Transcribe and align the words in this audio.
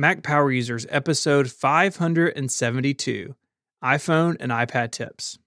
Mac 0.00 0.22
Power 0.22 0.50
Users, 0.50 0.86
episode 0.88 1.50
572 1.50 3.34
iPhone 3.84 4.34
and 4.40 4.50
iPad 4.50 4.92
tips. 4.92 5.38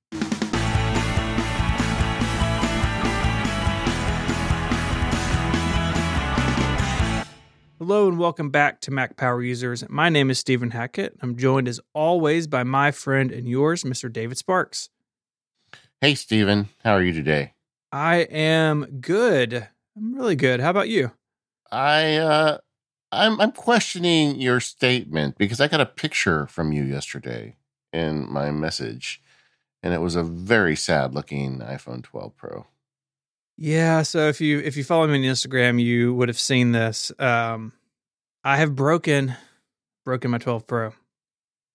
Hello 7.79 8.07
and 8.07 8.19
welcome 8.19 8.51
back 8.51 8.79
to 8.81 8.91
Mac 8.91 9.17
Power 9.17 9.41
Users. 9.41 9.89
My 9.89 10.09
name 10.09 10.29
is 10.29 10.37
Stephen 10.37 10.69
Hackett. 10.69 11.17
I'm 11.23 11.35
joined 11.35 11.67
as 11.67 11.79
always 11.95 12.45
by 12.45 12.63
my 12.63 12.91
friend 12.91 13.31
and 13.31 13.49
yours, 13.49 13.83
Mr. 13.83 14.13
David 14.13 14.37
Sparks. 14.37 14.89
Hey, 15.99 16.13
Stephen. 16.13 16.69
How 16.83 16.91
are 16.91 17.01
you 17.01 17.13
today? 17.13 17.53
I 17.91 18.17
am 18.17 18.99
good. 19.01 19.67
I'm 19.97 20.13
really 20.13 20.35
good. 20.35 20.59
How 20.59 20.69
about 20.69 20.89
you? 20.89 21.11
I 21.71 22.17
uh 22.17 22.57
I'm 23.13 23.39
I'm 23.39 23.51
questioning 23.51 24.39
your 24.39 24.59
statement 24.59 25.37
because 25.37 25.61
I 25.61 25.67
got 25.67 25.81
a 25.81 25.85
picture 25.85 26.47
from 26.47 26.71
you 26.71 26.83
yesterday 26.83 27.57
in 27.91 28.31
my 28.31 28.51
message 28.51 29.21
and 29.81 29.93
it 29.93 30.01
was 30.01 30.15
a 30.15 30.23
very 30.23 30.75
sad 30.75 31.13
looking 31.13 31.59
iPhone 31.59 32.03
12 32.03 32.35
Pro. 32.35 32.65
Yeah, 33.57 34.01
so 34.01 34.29
if 34.29 34.41
you 34.41 34.59
if 34.59 34.75
you 34.77 34.83
follow 34.83 35.07
me 35.07 35.27
on 35.27 35.33
Instagram, 35.33 35.81
you 35.81 36.13
would 36.15 36.29
have 36.29 36.39
seen 36.39 36.71
this. 36.71 37.11
Um 37.19 37.73
I 38.43 38.57
have 38.57 38.75
broken 38.75 39.35
broken 40.05 40.31
my 40.31 40.37
12 40.39 40.65
Pro. 40.65 40.93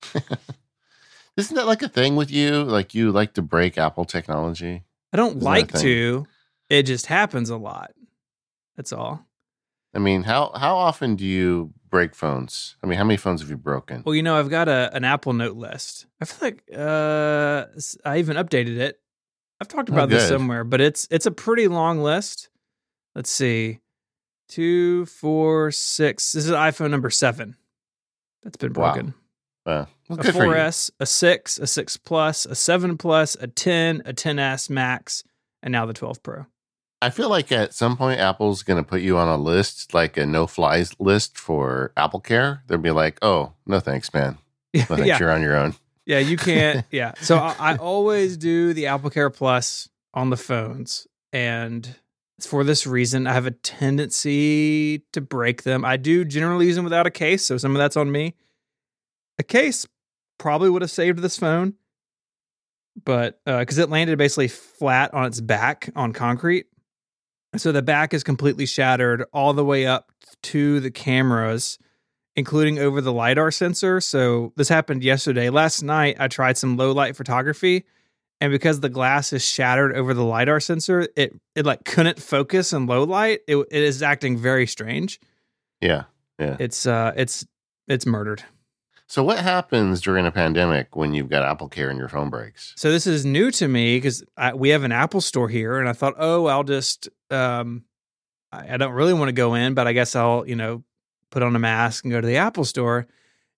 Isn't 1.37 1.55
that 1.55 1.67
like 1.67 1.83
a 1.83 1.89
thing 1.89 2.17
with 2.17 2.33
you? 2.33 2.65
Like 2.65 2.95
you 2.95 3.13
like 3.13 3.35
to 3.35 3.43
break 3.43 3.79
Apple 3.79 4.05
technology? 4.05 4.83
I 5.13 5.17
don't 5.17 5.37
Isn't 5.37 5.43
like 5.43 5.73
to. 5.75 6.27
It 6.69 6.83
just 6.83 7.07
happens 7.07 7.49
a 7.49 7.57
lot. 7.57 7.93
That's 8.77 8.93
all. 8.93 9.28
I 9.95 9.99
mean, 9.99 10.23
how 10.25 10.51
how 10.55 10.77
often 10.77 11.17
do 11.17 11.25
you 11.25 11.73
break 11.91 12.15
phones? 12.15 12.77
I 12.83 12.87
mean, 12.87 12.99
how 12.99 13.05
many 13.05 13.17
phones 13.17 13.41
have 13.41 13.51
you 13.51 13.57
broken? 13.57 14.03
Well, 14.05 14.15
you 14.15 14.23
know, 14.23 14.37
I've 14.39 14.51
got 14.51 14.69
a 14.69 14.91
an 14.95 15.05
Apple 15.05 15.33
Note 15.33 15.57
list. 15.57 16.07
I 16.21 16.25
feel 16.27 16.49
like 16.49 16.63
uh 16.73 17.67
s- 17.77 17.97
I 18.05 18.19
even 18.19 18.37
updated 18.37 18.79
it. 18.79 19.01
I've 19.61 19.69
talked 19.69 19.91
Oh, 19.91 19.95
about 19.95 20.09
this 20.11 20.29
somewhere, 20.29 20.63
but 20.65 20.81
it's 20.81 21.09
it's 21.11 21.27
a 21.27 21.31
pretty 21.31 21.69
long 21.69 22.01
list. 22.03 22.51
Let's 23.15 23.31
see. 23.31 23.81
Two, 24.49 25.07
four, 25.07 25.71
six. 25.71 26.33
This 26.33 26.45
is 26.47 26.51
iPhone 26.53 26.91
number 26.91 27.11
seven. 27.11 27.57
That's 28.43 28.57
been 28.57 28.73
Wow. 28.73 28.93
broken. 28.93 29.15
Uh, 29.67 29.85
well, 30.09 30.21
a 30.21 30.25
you. 30.25 30.33
4S, 30.33 30.91
a 31.01 31.05
6, 31.05 31.59
a 31.59 31.67
6 31.67 31.97
Plus, 31.99 32.47
a 32.47 32.55
7 32.55 32.97
Plus, 32.97 33.35
a 33.39 33.47
10, 33.49 34.03
a 34.07 34.15
10S 34.15 34.71
Max, 34.71 35.23
and 35.63 35.73
now 35.73 35.85
the 35.85 35.93
12 35.93 36.23
Pro. 36.23 36.47
I 37.01 37.11
feel 37.11 37.29
like 37.29 37.53
at 37.53 37.75
some 37.75 37.97
point 37.97 38.21
Apple's 38.21 38.63
going 38.63 38.83
to 38.83 38.89
put 38.89 39.03
you 39.03 39.17
on 39.17 39.29
a 39.29 39.37
list, 39.37 39.95
like 39.95 40.17
a 40.17 40.27
no 40.27 40.47
flies 40.47 40.93
list 40.99 41.39
for 41.39 41.93
Apple 41.97 42.21
Care. 42.21 42.63
They'll 42.67 42.79
be 42.79 42.91
like, 42.91 43.19
"Oh, 43.23 43.53
no 43.67 43.81
thanks, 43.81 44.13
man. 44.13 44.39
No 44.75 44.83
thanks, 44.83 45.07
yeah, 45.07 45.19
you're 45.19 45.31
on 45.31 45.43
your 45.43 45.57
own." 45.57 45.75
yeah, 46.07 46.19
you 46.19 46.37
can't. 46.37 46.85
Yeah, 46.91 47.13
so 47.21 47.37
I, 47.37 47.55
I 47.59 47.77
always 47.77 48.37
do 48.37 48.73
the 48.73 48.87
Apple 48.87 49.11
Care 49.11 49.31
Plus 49.31 49.89
on 50.15 50.31
the 50.31 50.37
phones, 50.37 51.07
and 51.33 51.95
it's 52.39 52.47
for 52.47 52.65
this 52.65 52.87
reason. 52.87 53.27
I 53.27 53.33
have 53.35 53.47
a 53.47 53.51
tendency 53.53 55.05
to 55.13 55.21
break 55.21 55.63
them. 55.63 55.85
I 55.85 55.97
do 55.99 56.25
generally 56.25 56.67
use 56.67 56.77
them 56.77 56.85
without 56.85 57.07
a 57.07 57.11
case, 57.11 57.45
so 57.45 57.59
some 57.59 57.73
of 57.73 57.79
that's 57.79 57.97
on 57.97 58.11
me. 58.11 58.35
A 59.39 59.43
case 59.43 59.87
probably 60.39 60.71
would 60.71 60.83
have 60.83 60.91
saved 60.91 61.19
this 61.19 61.39
phone, 61.39 61.75
but 63.05 63.41
uh, 63.47 63.61
because 63.61 63.79
it 63.79 63.91
landed 63.91 64.19
basically 64.19 64.49
flat 64.49 65.13
on 65.13 65.27
its 65.27 65.41
back 65.41 65.91
on 65.95 66.13
concrete. 66.13 66.67
So 67.57 67.73
the 67.73 67.83
back 67.83 68.13
is 68.13 68.23
completely 68.23 68.67
shattered 68.67 69.25
all 69.33 69.53
the 69.53 69.65
way 69.65 69.87
up 69.87 70.13
to 70.45 70.81
the 70.81 70.91
cameras, 70.91 71.79
including 72.37 72.79
over 72.79 73.01
the 73.01 73.13
LiDAR 73.13 73.51
sensor. 73.51 74.01
So 74.01 74.53
this 74.57 74.69
happened 74.69 75.03
yesterday. 75.03 75.51
Last 75.51 75.83
night, 75.83 76.17
I 76.19 76.29
tried 76.29 76.59
some 76.59 76.77
low 76.77 76.93
light 76.93 77.17
photography. 77.17 77.85
And 78.41 78.53
because 78.53 78.81
the 78.81 78.89
glass 78.89 79.33
is 79.33 79.45
shattered 79.45 79.97
over 79.97 80.15
the 80.15 80.23
LiDAR 80.23 80.61
sensor, 80.61 81.09
it, 81.17 81.35
it 81.57 81.67
like 81.67 81.85
couldn't 81.85 82.23
focus 82.23 82.73
in 82.73 82.87
low 82.87 83.03
light. 83.03 83.41
It, 83.49 83.57
it 83.57 83.83
is 83.83 84.03
acting 84.03 84.39
very 84.39 84.67
strange. 84.67 85.19
Yeah, 85.81 86.05
yeah. 86.39 86.57
It's 86.61 86.87
uh 86.87 87.13
it's 87.17 87.47
it's 87.89 88.07
murdered. 88.07 88.45
So 89.09 89.25
what 89.25 89.39
happens 89.39 90.03
during 90.03 90.27
a 90.27 90.31
pandemic 90.31 90.95
when 90.95 91.15
you've 91.15 91.31
got 91.31 91.43
Apple 91.43 91.69
Care 91.69 91.89
and 91.89 91.99
your 91.99 92.11
phone 92.11 92.29
breaks? 92.29 92.75
So 92.77 92.93
this 92.93 93.07
is 93.07 93.25
new 93.25 93.51
to 93.53 93.67
me 93.67 93.97
because 93.97 94.23
we 94.55 94.69
have 94.69 94.85
an 94.85 94.93
Apple 94.93 95.23
store 95.23 95.49
here, 95.49 95.79
and 95.79 95.89
I 95.89 95.95
thought, 95.95 96.15
oh, 96.19 96.45
I'll 96.45 96.63
just 96.63 97.09
um, 97.31 97.85
I, 98.53 98.75
I 98.75 98.77
don't 98.77 98.93
really 98.93 99.15
want 99.15 99.31
to 99.31 99.33
go 99.33 99.55
in, 99.55 99.73
but 99.73 99.87
I 99.87 99.95
guess 99.95 100.15
I'll 100.15 100.47
you 100.47 100.57
know 100.57 100.85
put 101.31 101.43
on 101.43 101.57
a 101.57 101.59
mask 101.59 102.05
and 102.05 102.13
go 102.13 102.21
to 102.21 102.27
the 102.27 102.37
Apple 102.37 102.67
store. 102.67 103.07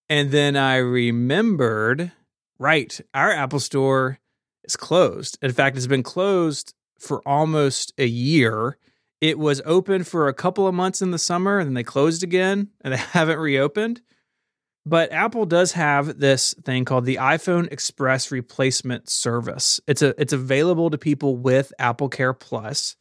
And 0.08 0.30
then 0.30 0.56
I 0.56 0.76
remembered, 0.76 2.12
right, 2.58 3.00
our 3.12 3.32
Apple 3.32 3.60
store 3.60 4.20
is 4.62 4.76
closed. 4.76 5.36
In 5.42 5.52
fact, 5.52 5.76
it's 5.76 5.86
been 5.88 6.02
closed 6.04 6.74
for 6.96 7.26
almost 7.26 7.92
a 7.98 8.06
year. 8.06 8.76
It 9.20 9.36
was 9.38 9.62
open 9.64 10.04
for 10.04 10.28
a 10.28 10.34
couple 10.34 10.68
of 10.68 10.74
months 10.74 11.02
in 11.02 11.10
the 11.10 11.18
summer, 11.18 11.58
and 11.58 11.66
then 11.66 11.74
they 11.74 11.82
closed 11.82 12.22
again, 12.22 12.68
and 12.82 12.94
they 12.94 12.98
haven't 13.12 13.38
reopened. 13.38 14.00
But 14.90 15.12
Apple 15.12 15.46
does 15.46 15.70
have 15.74 16.18
this 16.18 16.52
thing 16.64 16.84
called 16.84 17.04
the 17.04 17.18
iPhone 17.18 17.70
Express 17.70 18.32
Replacement 18.32 19.08
Service. 19.08 19.80
It's 19.86 20.02
a 20.02 20.20
it's 20.20 20.32
available 20.32 20.90
to 20.90 20.98
people 20.98 21.36
with 21.36 21.72
Apple 21.78 22.08
Care 22.08 22.32
Plus. 22.32 22.96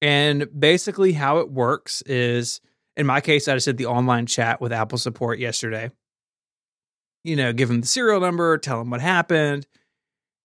And 0.00 0.48
basically 0.58 1.12
how 1.12 1.40
it 1.40 1.50
works 1.50 2.00
is 2.06 2.62
in 2.96 3.04
my 3.04 3.20
case 3.20 3.48
I 3.48 3.54
just 3.54 3.66
did 3.66 3.76
the 3.76 3.84
online 3.84 4.24
chat 4.24 4.62
with 4.62 4.72
Apple 4.72 4.96
support 4.96 5.38
yesterday. 5.38 5.90
You 7.22 7.36
know, 7.36 7.52
give 7.52 7.68
them 7.68 7.82
the 7.82 7.86
serial 7.86 8.20
number, 8.20 8.56
tell 8.56 8.78
them 8.78 8.88
what 8.88 9.02
happened. 9.02 9.66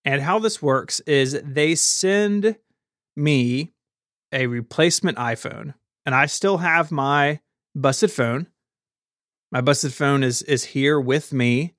And 0.03 0.21
how 0.21 0.39
this 0.39 0.61
works 0.61 0.99
is 1.07 1.41
they 1.41 1.75
send 1.75 2.57
me 3.15 3.71
a 4.33 4.47
replacement 4.47 5.17
iPhone 5.19 5.75
and 6.05 6.13
I 6.13 6.25
still 6.25 6.57
have 6.57 6.91
my 6.91 7.39
busted 7.73 8.11
phone. 8.11 8.47
My 9.55 9.61
busted 9.61 9.93
phone 9.93 10.21
is 10.21 10.41
is 10.41 10.65
here 10.65 10.99
with 10.99 11.31
me. 11.31 11.75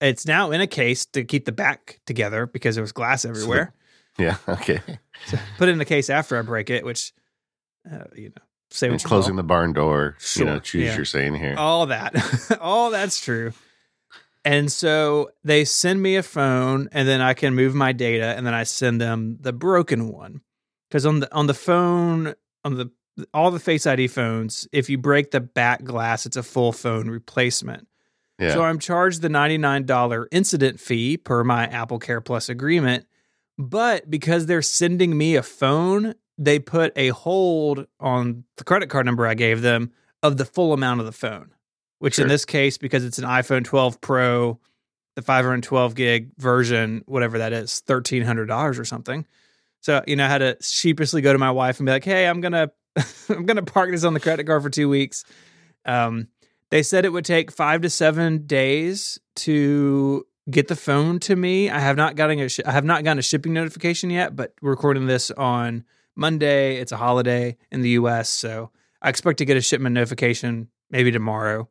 It's 0.00 0.26
now 0.28 0.52
in 0.52 0.60
a 0.60 0.68
case 0.68 1.06
to 1.06 1.24
keep 1.24 1.44
the 1.44 1.50
back 1.50 1.98
together 2.06 2.46
because 2.46 2.76
there 2.76 2.82
was 2.82 2.92
glass 2.92 3.24
everywhere. 3.24 3.74
Yeah, 4.16 4.36
okay. 4.48 4.80
so 5.26 5.36
put 5.58 5.68
it 5.68 5.72
in 5.72 5.78
the 5.78 5.84
case 5.84 6.08
after 6.08 6.38
I 6.38 6.42
break 6.42 6.70
it, 6.70 6.84
which 6.84 7.12
uh, 7.90 8.04
you 8.14 8.28
know, 8.28 8.42
say 8.70 8.88
And 8.88 9.02
closing 9.02 9.34
will. 9.34 9.42
the 9.42 9.46
barn 9.48 9.72
door, 9.72 10.16
you 10.36 10.44
know, 10.44 10.52
Sure, 10.52 10.60
choose 10.60 10.84
yeah. 10.84 10.94
your 10.94 11.04
saying 11.04 11.34
here. 11.34 11.56
all 11.58 11.86
that, 11.86 12.14
all 12.60 12.92
that's 12.92 13.18
true. 13.20 13.52
And 14.44 14.70
so 14.70 15.30
they 15.42 15.64
send 15.64 16.00
me 16.00 16.14
a 16.14 16.22
phone, 16.22 16.88
and 16.92 17.08
then 17.08 17.20
I 17.20 17.34
can 17.34 17.56
move 17.56 17.74
my 17.74 17.90
data, 17.90 18.36
and 18.36 18.46
then 18.46 18.54
I 18.54 18.62
send 18.62 19.00
them 19.00 19.38
the 19.40 19.52
broken 19.52 20.12
one. 20.12 20.42
Because 20.88 21.04
on 21.04 21.18
the 21.18 21.34
on 21.34 21.48
the 21.48 21.54
phone, 21.54 22.36
on 22.64 22.76
the 22.76 22.92
all 23.32 23.50
the 23.50 23.60
Face 23.60 23.86
ID 23.86 24.08
phones, 24.08 24.68
if 24.72 24.90
you 24.90 24.98
break 24.98 25.30
the 25.30 25.40
back 25.40 25.84
glass, 25.84 26.26
it's 26.26 26.36
a 26.36 26.42
full 26.42 26.72
phone 26.72 27.08
replacement. 27.08 27.88
yeah. 28.38 28.52
So 28.52 28.62
I'm 28.62 28.78
charged 28.78 29.22
the 29.22 29.28
$99 29.28 30.26
incident 30.30 30.80
fee 30.80 31.16
per 31.16 31.44
my 31.44 31.66
Apple 31.66 31.98
Care 31.98 32.20
Plus 32.20 32.48
agreement. 32.48 33.06
But 33.58 34.10
because 34.10 34.46
they're 34.46 34.60
sending 34.62 35.16
me 35.16 35.36
a 35.36 35.42
phone, 35.42 36.14
they 36.36 36.58
put 36.58 36.92
a 36.96 37.08
hold 37.08 37.86
on 37.98 38.44
the 38.58 38.64
credit 38.64 38.90
card 38.90 39.06
number 39.06 39.26
I 39.26 39.34
gave 39.34 39.62
them 39.62 39.92
of 40.22 40.36
the 40.36 40.44
full 40.44 40.74
amount 40.74 41.00
of 41.00 41.06
the 41.06 41.12
phone, 41.12 41.50
which 41.98 42.18
in 42.18 42.28
this 42.28 42.44
case, 42.44 42.76
because 42.76 43.04
it's 43.04 43.18
an 43.18 43.24
iPhone 43.24 43.64
12 43.64 44.00
Pro, 44.02 44.60
the 45.14 45.22
512 45.22 45.94
gig 45.94 46.30
version, 46.36 47.02
whatever 47.06 47.38
that 47.38 47.54
is, 47.54 47.82
$1,300 47.86 48.78
or 48.78 48.84
something. 48.84 49.24
So, 49.80 50.02
you 50.06 50.16
know, 50.16 50.26
I 50.26 50.28
had 50.28 50.38
to 50.38 50.58
sheepishly 50.60 51.22
go 51.22 51.32
to 51.32 51.38
my 51.38 51.50
wife 51.50 51.78
and 51.78 51.86
be 51.86 51.92
like, 51.92 52.04
hey, 52.04 52.26
I'm 52.26 52.42
going 52.42 52.52
to. 52.52 52.70
I'm 53.28 53.46
gonna 53.46 53.62
park 53.62 53.90
this 53.90 54.04
on 54.04 54.14
the 54.14 54.20
credit 54.20 54.44
card 54.46 54.62
for 54.62 54.70
two 54.70 54.88
weeks. 54.88 55.24
Um, 55.84 56.28
they 56.70 56.82
said 56.82 57.04
it 57.04 57.12
would 57.12 57.24
take 57.24 57.50
five 57.50 57.82
to 57.82 57.90
seven 57.90 58.46
days 58.46 59.20
to 59.36 60.26
get 60.50 60.68
the 60.68 60.76
phone 60.76 61.18
to 61.20 61.36
me. 61.36 61.70
I 61.70 61.78
have 61.78 61.96
not 61.96 62.16
gotten 62.16 62.38
a 62.40 62.48
sh- 62.48 62.60
I 62.64 62.72
have 62.72 62.84
not 62.84 63.04
gotten 63.04 63.18
a 63.18 63.22
shipping 63.22 63.52
notification 63.52 64.10
yet, 64.10 64.34
but 64.34 64.54
we're 64.62 64.70
recording 64.70 65.06
this 65.06 65.30
on 65.32 65.84
Monday. 66.14 66.76
It's 66.76 66.92
a 66.92 66.96
holiday 66.96 67.56
in 67.70 67.82
the 67.82 67.90
U.S., 67.90 68.28
so 68.28 68.70
I 69.02 69.08
expect 69.08 69.38
to 69.38 69.44
get 69.44 69.56
a 69.56 69.60
shipment 69.60 69.94
notification 69.94 70.68
maybe 70.90 71.10
tomorrow. 71.10 71.68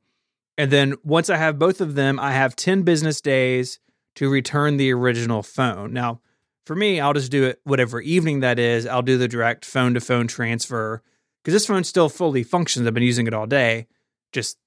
And 0.57 0.71
then 0.71 0.95
once 1.03 1.29
I 1.29 1.37
have 1.37 1.59
both 1.59 1.81
of 1.81 1.95
them, 1.95 2.19
I 2.19 2.31
have 2.31 2.55
ten 2.55 2.83
business 2.83 3.19
days 3.21 3.79
to 4.15 4.29
return 4.29 4.77
the 4.77 4.93
original 4.93 5.43
phone. 5.43 5.91
Now, 5.91 6.21
for 6.65 6.75
me, 6.75 6.99
I'll 6.99 7.13
just 7.13 7.31
do 7.31 7.43
it 7.43 7.59
whatever 7.63 7.99
evening 8.01 8.39
that 8.39 8.59
is. 8.59 8.87
I'll 8.87 9.01
do 9.01 9.17
the 9.17 9.27
direct 9.27 9.65
phone 9.65 9.93
to 9.93 9.99
phone 9.99 10.27
transfer 10.27 11.03
because 11.45 11.53
this 11.53 11.67
phone 11.67 11.83
still 11.83 12.09
fully 12.09 12.41
functions. 12.41 12.87
I've 12.87 12.95
been 12.95 13.03
using 13.03 13.27
it 13.27 13.33
all 13.35 13.45
day. 13.45 13.85
Just 14.33 14.57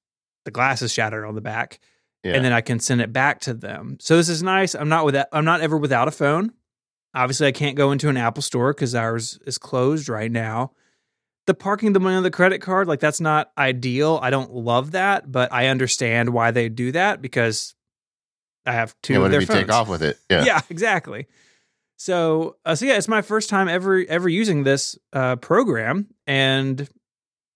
the 0.44 0.52
glass 0.52 0.80
is 0.80 0.92
shattered 0.92 1.24
on 1.24 1.34
the 1.34 1.40
back, 1.40 1.80
yeah. 2.22 2.34
and 2.34 2.44
then 2.44 2.52
I 2.52 2.60
can 2.60 2.78
send 2.78 3.00
it 3.00 3.12
back 3.12 3.40
to 3.40 3.52
them. 3.54 3.96
So 4.00 4.16
this 4.16 4.28
is 4.28 4.42
nice. 4.42 4.74
I'm 4.74 4.88
not 4.88 5.04
without. 5.04 5.26
I'm 5.32 5.44
not 5.44 5.60
ever 5.60 5.76
without 5.76 6.06
a 6.08 6.12
phone. 6.12 6.52
Obviously, 7.14 7.48
I 7.48 7.52
can't 7.52 7.76
go 7.76 7.90
into 7.90 8.08
an 8.08 8.16
Apple 8.16 8.42
store 8.42 8.72
because 8.72 8.94
ours 8.94 9.38
is 9.44 9.58
closed 9.58 10.08
right 10.08 10.30
now. 10.30 10.70
the 11.46 11.54
parking 11.54 11.94
the 11.94 12.00
money 12.00 12.14
on 12.14 12.22
the 12.22 12.30
credit 12.30 12.60
card, 12.60 12.86
like 12.86 13.00
that's 13.00 13.20
not 13.20 13.50
ideal. 13.56 14.20
I 14.22 14.28
don't 14.30 14.52
love 14.52 14.90
that, 14.92 15.32
but 15.32 15.50
I 15.52 15.68
understand 15.68 16.30
why 16.30 16.50
they 16.50 16.68
do 16.68 16.92
that 16.92 17.22
because 17.22 17.74
I 18.66 18.72
have 18.72 18.94
two 19.02 19.14
Yeah, 19.14 19.18
of 19.18 19.22
what 19.22 19.30
their 19.30 19.40
if 19.40 19.48
you 19.48 19.54
phones. 19.54 19.66
take 19.66 19.72
off 19.72 19.88
with 19.88 20.02
it? 20.02 20.18
Yeah. 20.30 20.44
Yeah, 20.48 20.60
exactly. 20.68 21.26
So, 21.98 22.56
uh, 22.64 22.76
so 22.76 22.86
yeah, 22.86 22.96
it's 22.96 23.08
my 23.08 23.22
first 23.22 23.50
time 23.50 23.68
ever 23.68 24.04
ever 24.08 24.28
using 24.28 24.62
this 24.62 24.96
uh, 25.12 25.34
program, 25.36 26.06
and 26.28 26.88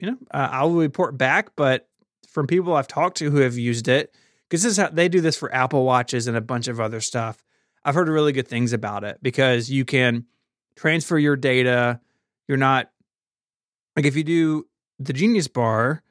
you 0.01 0.11
know, 0.11 0.17
uh, 0.33 0.49
I'll 0.51 0.73
report 0.73 1.17
back. 1.17 1.55
But 1.55 1.89
from 2.29 2.49
people 2.49 2.75
I've 2.75 2.89
talked 2.89 3.19
to 3.19 3.31
who 3.31 3.39
have 3.39 3.57
used 3.57 3.87
it, 3.87 4.13
because 4.49 4.65
this 4.65 4.73
is 4.73 4.79
how 4.79 4.89
they 4.89 5.09
do 5.09 5.21
this 5.21 5.37
for 5.37 5.55
Apple 5.55 5.85
Watches 5.85 6.27
and 6.27 6.37
a 6.37 6.41
bunch 6.41 6.67
of 6.67 6.81
other 6.81 7.01
stuff. 7.01 7.45
I've 7.85 7.95
heard 7.95 8.09
really 8.09 8.33
good 8.33 8.49
things 8.49 8.73
about 8.73 9.05
it 9.05 9.19
because 9.23 9.71
you 9.71 9.85
can 9.85 10.27
transfer 10.75 11.19
your 11.19 11.37
data. 11.37 12.01
You're 12.49 12.59
not 12.59 12.91
like 13.95 14.07
if 14.07 14.17
you 14.17 14.25
do 14.25 14.67
the 14.99 15.13
Genius 15.13 15.47
Bar, 15.47 16.03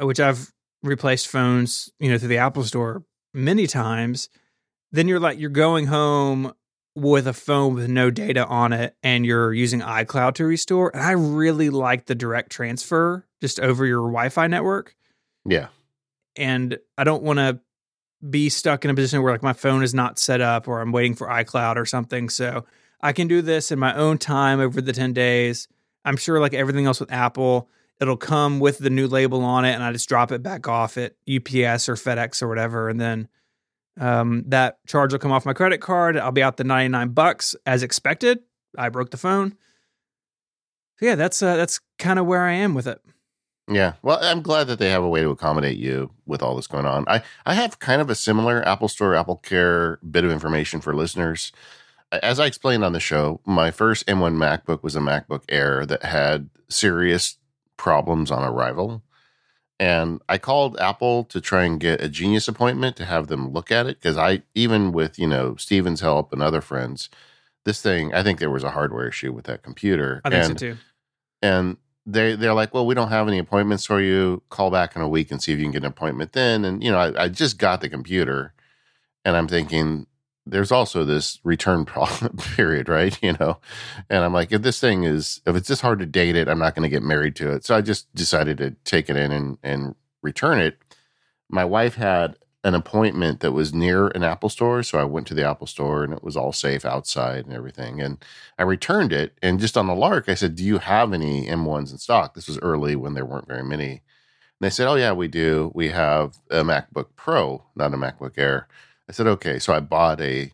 uh, 0.00 0.06
which 0.06 0.18
I've 0.18 0.52
replaced 0.82 1.28
phones, 1.28 1.88
you 2.00 2.10
know, 2.10 2.18
through 2.18 2.28
the 2.28 2.38
Apple 2.38 2.64
Store 2.64 3.04
many 3.32 3.68
times. 3.68 4.28
Then 4.90 5.06
you're 5.06 5.20
like 5.20 5.38
you're 5.38 5.50
going 5.50 5.86
home 5.86 6.52
with 6.94 7.26
a 7.26 7.32
phone 7.32 7.74
with 7.74 7.88
no 7.88 8.10
data 8.10 8.46
on 8.46 8.72
it 8.72 8.96
and 9.02 9.24
you're 9.24 9.52
using 9.52 9.80
iCloud 9.80 10.34
to 10.34 10.44
restore. 10.44 10.90
And 10.94 11.02
I 11.02 11.12
really 11.12 11.70
like 11.70 12.06
the 12.06 12.14
direct 12.14 12.50
transfer 12.50 13.24
just 13.40 13.60
over 13.60 13.86
your 13.86 14.00
Wi-Fi 14.00 14.48
network. 14.48 14.96
Yeah. 15.44 15.68
And 16.36 16.78
I 16.98 17.04
don't 17.04 17.22
want 17.22 17.38
to 17.38 17.60
be 18.28 18.48
stuck 18.48 18.84
in 18.84 18.90
a 18.90 18.94
position 18.94 19.22
where 19.22 19.32
like 19.32 19.42
my 19.42 19.52
phone 19.52 19.82
is 19.82 19.94
not 19.94 20.18
set 20.18 20.40
up 20.40 20.68
or 20.68 20.80
I'm 20.80 20.92
waiting 20.92 21.14
for 21.14 21.28
iCloud 21.28 21.76
or 21.76 21.86
something. 21.86 22.28
So 22.28 22.66
I 23.00 23.12
can 23.12 23.28
do 23.28 23.40
this 23.40 23.70
in 23.70 23.78
my 23.78 23.94
own 23.94 24.18
time 24.18 24.60
over 24.60 24.80
the 24.80 24.92
10 24.92 25.12
days. 25.12 25.68
I'm 26.04 26.16
sure 26.16 26.40
like 26.40 26.54
everything 26.54 26.86
else 26.86 27.00
with 27.00 27.12
Apple, 27.12 27.68
it'll 28.00 28.16
come 28.16 28.60
with 28.60 28.78
the 28.78 28.90
new 28.90 29.06
label 29.06 29.42
on 29.42 29.64
it 29.64 29.72
and 29.72 29.82
I 29.82 29.92
just 29.92 30.08
drop 30.08 30.32
it 30.32 30.42
back 30.42 30.68
off 30.68 30.98
at 30.98 31.12
UPS 31.28 31.88
or 31.88 31.94
FedEx 31.94 32.42
or 32.42 32.48
whatever. 32.48 32.88
And 32.88 33.00
then 33.00 33.28
um, 33.98 34.44
that 34.46 34.78
charge 34.86 35.12
will 35.12 35.18
come 35.18 35.32
off 35.32 35.46
my 35.46 35.52
credit 35.52 35.80
card. 35.80 36.16
I'll 36.16 36.32
be 36.32 36.42
out 36.42 36.56
the 36.56 36.64
99 36.64 37.10
bucks 37.10 37.56
as 37.66 37.82
expected. 37.82 38.40
I 38.78 38.88
broke 38.88 39.10
the 39.10 39.16
phone. 39.16 39.56
So 40.98 41.06
yeah, 41.06 41.14
that's 41.14 41.42
uh, 41.42 41.56
that's 41.56 41.80
kind 41.98 42.18
of 42.18 42.26
where 42.26 42.44
I 42.44 42.52
am 42.52 42.74
with 42.74 42.86
it. 42.86 43.00
Yeah. 43.70 43.94
Well, 44.02 44.18
I'm 44.20 44.42
glad 44.42 44.66
that 44.66 44.78
they 44.78 44.90
have 44.90 45.04
a 45.04 45.08
way 45.08 45.22
to 45.22 45.30
accommodate 45.30 45.78
you 45.78 46.10
with 46.26 46.42
all 46.42 46.56
this 46.56 46.66
going 46.66 46.86
on. 46.86 47.04
I, 47.06 47.22
I 47.46 47.54
have 47.54 47.78
kind 47.78 48.00
of 48.02 48.10
a 48.10 48.16
similar 48.16 48.66
Apple 48.66 48.88
Store, 48.88 49.14
Apple 49.14 49.36
Care 49.36 50.00
bit 50.10 50.24
of 50.24 50.32
information 50.32 50.80
for 50.80 50.94
listeners. 50.94 51.52
As 52.10 52.40
I 52.40 52.46
explained 52.46 52.84
on 52.84 52.92
the 52.92 53.00
show, 53.00 53.40
my 53.46 53.70
first 53.70 54.06
M1 54.06 54.34
MacBook 54.34 54.82
was 54.82 54.96
a 54.96 55.00
MacBook 55.00 55.42
Air 55.48 55.86
that 55.86 56.02
had 56.02 56.50
serious 56.68 57.36
problems 57.76 58.32
on 58.32 58.42
arrival. 58.42 59.02
And 59.80 60.20
I 60.28 60.36
called 60.36 60.78
Apple 60.78 61.24
to 61.24 61.40
try 61.40 61.64
and 61.64 61.80
get 61.80 62.02
a 62.02 62.08
genius 62.08 62.48
appointment 62.48 62.96
to 62.96 63.06
have 63.06 63.28
them 63.28 63.50
look 63.50 63.72
at 63.72 63.86
it. 63.86 63.98
Cause 64.02 64.18
I, 64.18 64.42
even 64.54 64.92
with, 64.92 65.18
you 65.18 65.26
know, 65.26 65.56
Stephen's 65.56 66.02
help 66.02 66.34
and 66.34 66.42
other 66.42 66.60
friends, 66.60 67.08
this 67.64 67.80
thing, 67.80 68.12
I 68.12 68.22
think 68.22 68.40
there 68.40 68.50
was 68.50 68.62
a 68.62 68.72
hardware 68.72 69.08
issue 69.08 69.32
with 69.32 69.46
that 69.46 69.62
computer. 69.62 70.20
I 70.22 70.28
think 70.28 70.44
and, 70.44 70.60
so 70.60 70.66
too. 70.66 70.76
and 71.40 71.76
they 72.04 72.34
they're 72.36 72.52
like, 72.52 72.74
well, 72.74 72.84
we 72.84 72.94
don't 72.94 73.08
have 73.08 73.26
any 73.26 73.38
appointments 73.38 73.86
for 73.86 74.02
you. 74.02 74.42
Call 74.50 74.70
back 74.70 74.96
in 74.96 75.02
a 75.02 75.08
week 75.08 75.30
and 75.30 75.42
see 75.42 75.52
if 75.52 75.58
you 75.58 75.64
can 75.64 75.72
get 75.72 75.82
an 75.82 75.86
appointment 75.86 76.32
then. 76.32 76.66
And 76.66 76.84
you 76.84 76.90
know, 76.90 76.98
I, 76.98 77.24
I 77.24 77.28
just 77.28 77.58
got 77.58 77.80
the 77.80 77.88
computer, 77.88 78.52
and 79.24 79.34
I'm 79.34 79.48
thinking 79.48 80.06
there's 80.46 80.72
also 80.72 81.04
this 81.04 81.38
return 81.44 81.84
problem 81.86 82.36
period, 82.36 82.88
right? 82.88 83.18
You 83.22 83.34
know, 83.38 83.58
and 84.08 84.24
I'm 84.24 84.32
like, 84.32 84.52
if 84.52 84.62
this 84.62 84.80
thing 84.80 85.04
is 85.04 85.40
if 85.46 85.56
it's 85.56 85.68
this 85.68 85.80
hard 85.80 85.98
to 86.00 86.06
date 86.06 86.36
it, 86.36 86.48
I'm 86.48 86.58
not 86.58 86.74
going 86.74 86.88
to 86.88 86.94
get 86.94 87.02
married 87.02 87.36
to 87.36 87.52
it. 87.52 87.64
So 87.64 87.76
I 87.76 87.80
just 87.80 88.12
decided 88.14 88.58
to 88.58 88.72
take 88.84 89.10
it 89.10 89.16
in 89.16 89.32
and 89.32 89.58
and 89.62 89.94
return 90.22 90.58
it. 90.58 90.78
My 91.48 91.64
wife 91.64 91.96
had 91.96 92.36
an 92.62 92.74
appointment 92.74 93.40
that 93.40 93.52
was 93.52 93.72
near 93.72 94.08
an 94.08 94.22
Apple 94.22 94.48
store. 94.48 94.82
So 94.82 94.98
I 94.98 95.04
went 95.04 95.26
to 95.28 95.34
the 95.34 95.48
Apple 95.48 95.66
store 95.66 96.04
and 96.04 96.12
it 96.12 96.22
was 96.22 96.36
all 96.36 96.52
safe 96.52 96.84
outside 96.84 97.46
and 97.46 97.54
everything. 97.54 98.00
And 98.00 98.22
I 98.58 98.64
returned 98.64 99.12
it. 99.12 99.38
And 99.42 99.58
just 99.58 99.76
on 99.76 99.86
the 99.86 99.94
lark, 99.94 100.28
I 100.28 100.34
said, 100.34 100.56
Do 100.56 100.64
you 100.64 100.78
have 100.78 101.12
any 101.12 101.46
M1s 101.46 101.92
in 101.92 101.98
stock? 101.98 102.34
This 102.34 102.48
was 102.48 102.58
early 102.58 102.96
when 102.96 103.14
there 103.14 103.24
weren't 103.24 103.48
very 103.48 103.64
many. 103.64 103.90
And 103.90 104.00
they 104.60 104.70
said, 104.70 104.88
Oh, 104.88 104.94
yeah, 104.96 105.12
we 105.12 105.28
do. 105.28 105.72
We 105.74 105.88
have 105.88 106.38
a 106.50 106.62
MacBook 106.62 107.06
Pro, 107.16 107.64
not 107.74 107.94
a 107.94 107.96
MacBook 107.96 108.36
Air. 108.36 108.68
I 109.10 109.12
said, 109.12 109.26
Okay. 109.26 109.58
So 109.58 109.74
I 109.74 109.80
bought 109.80 110.20
a, 110.20 110.52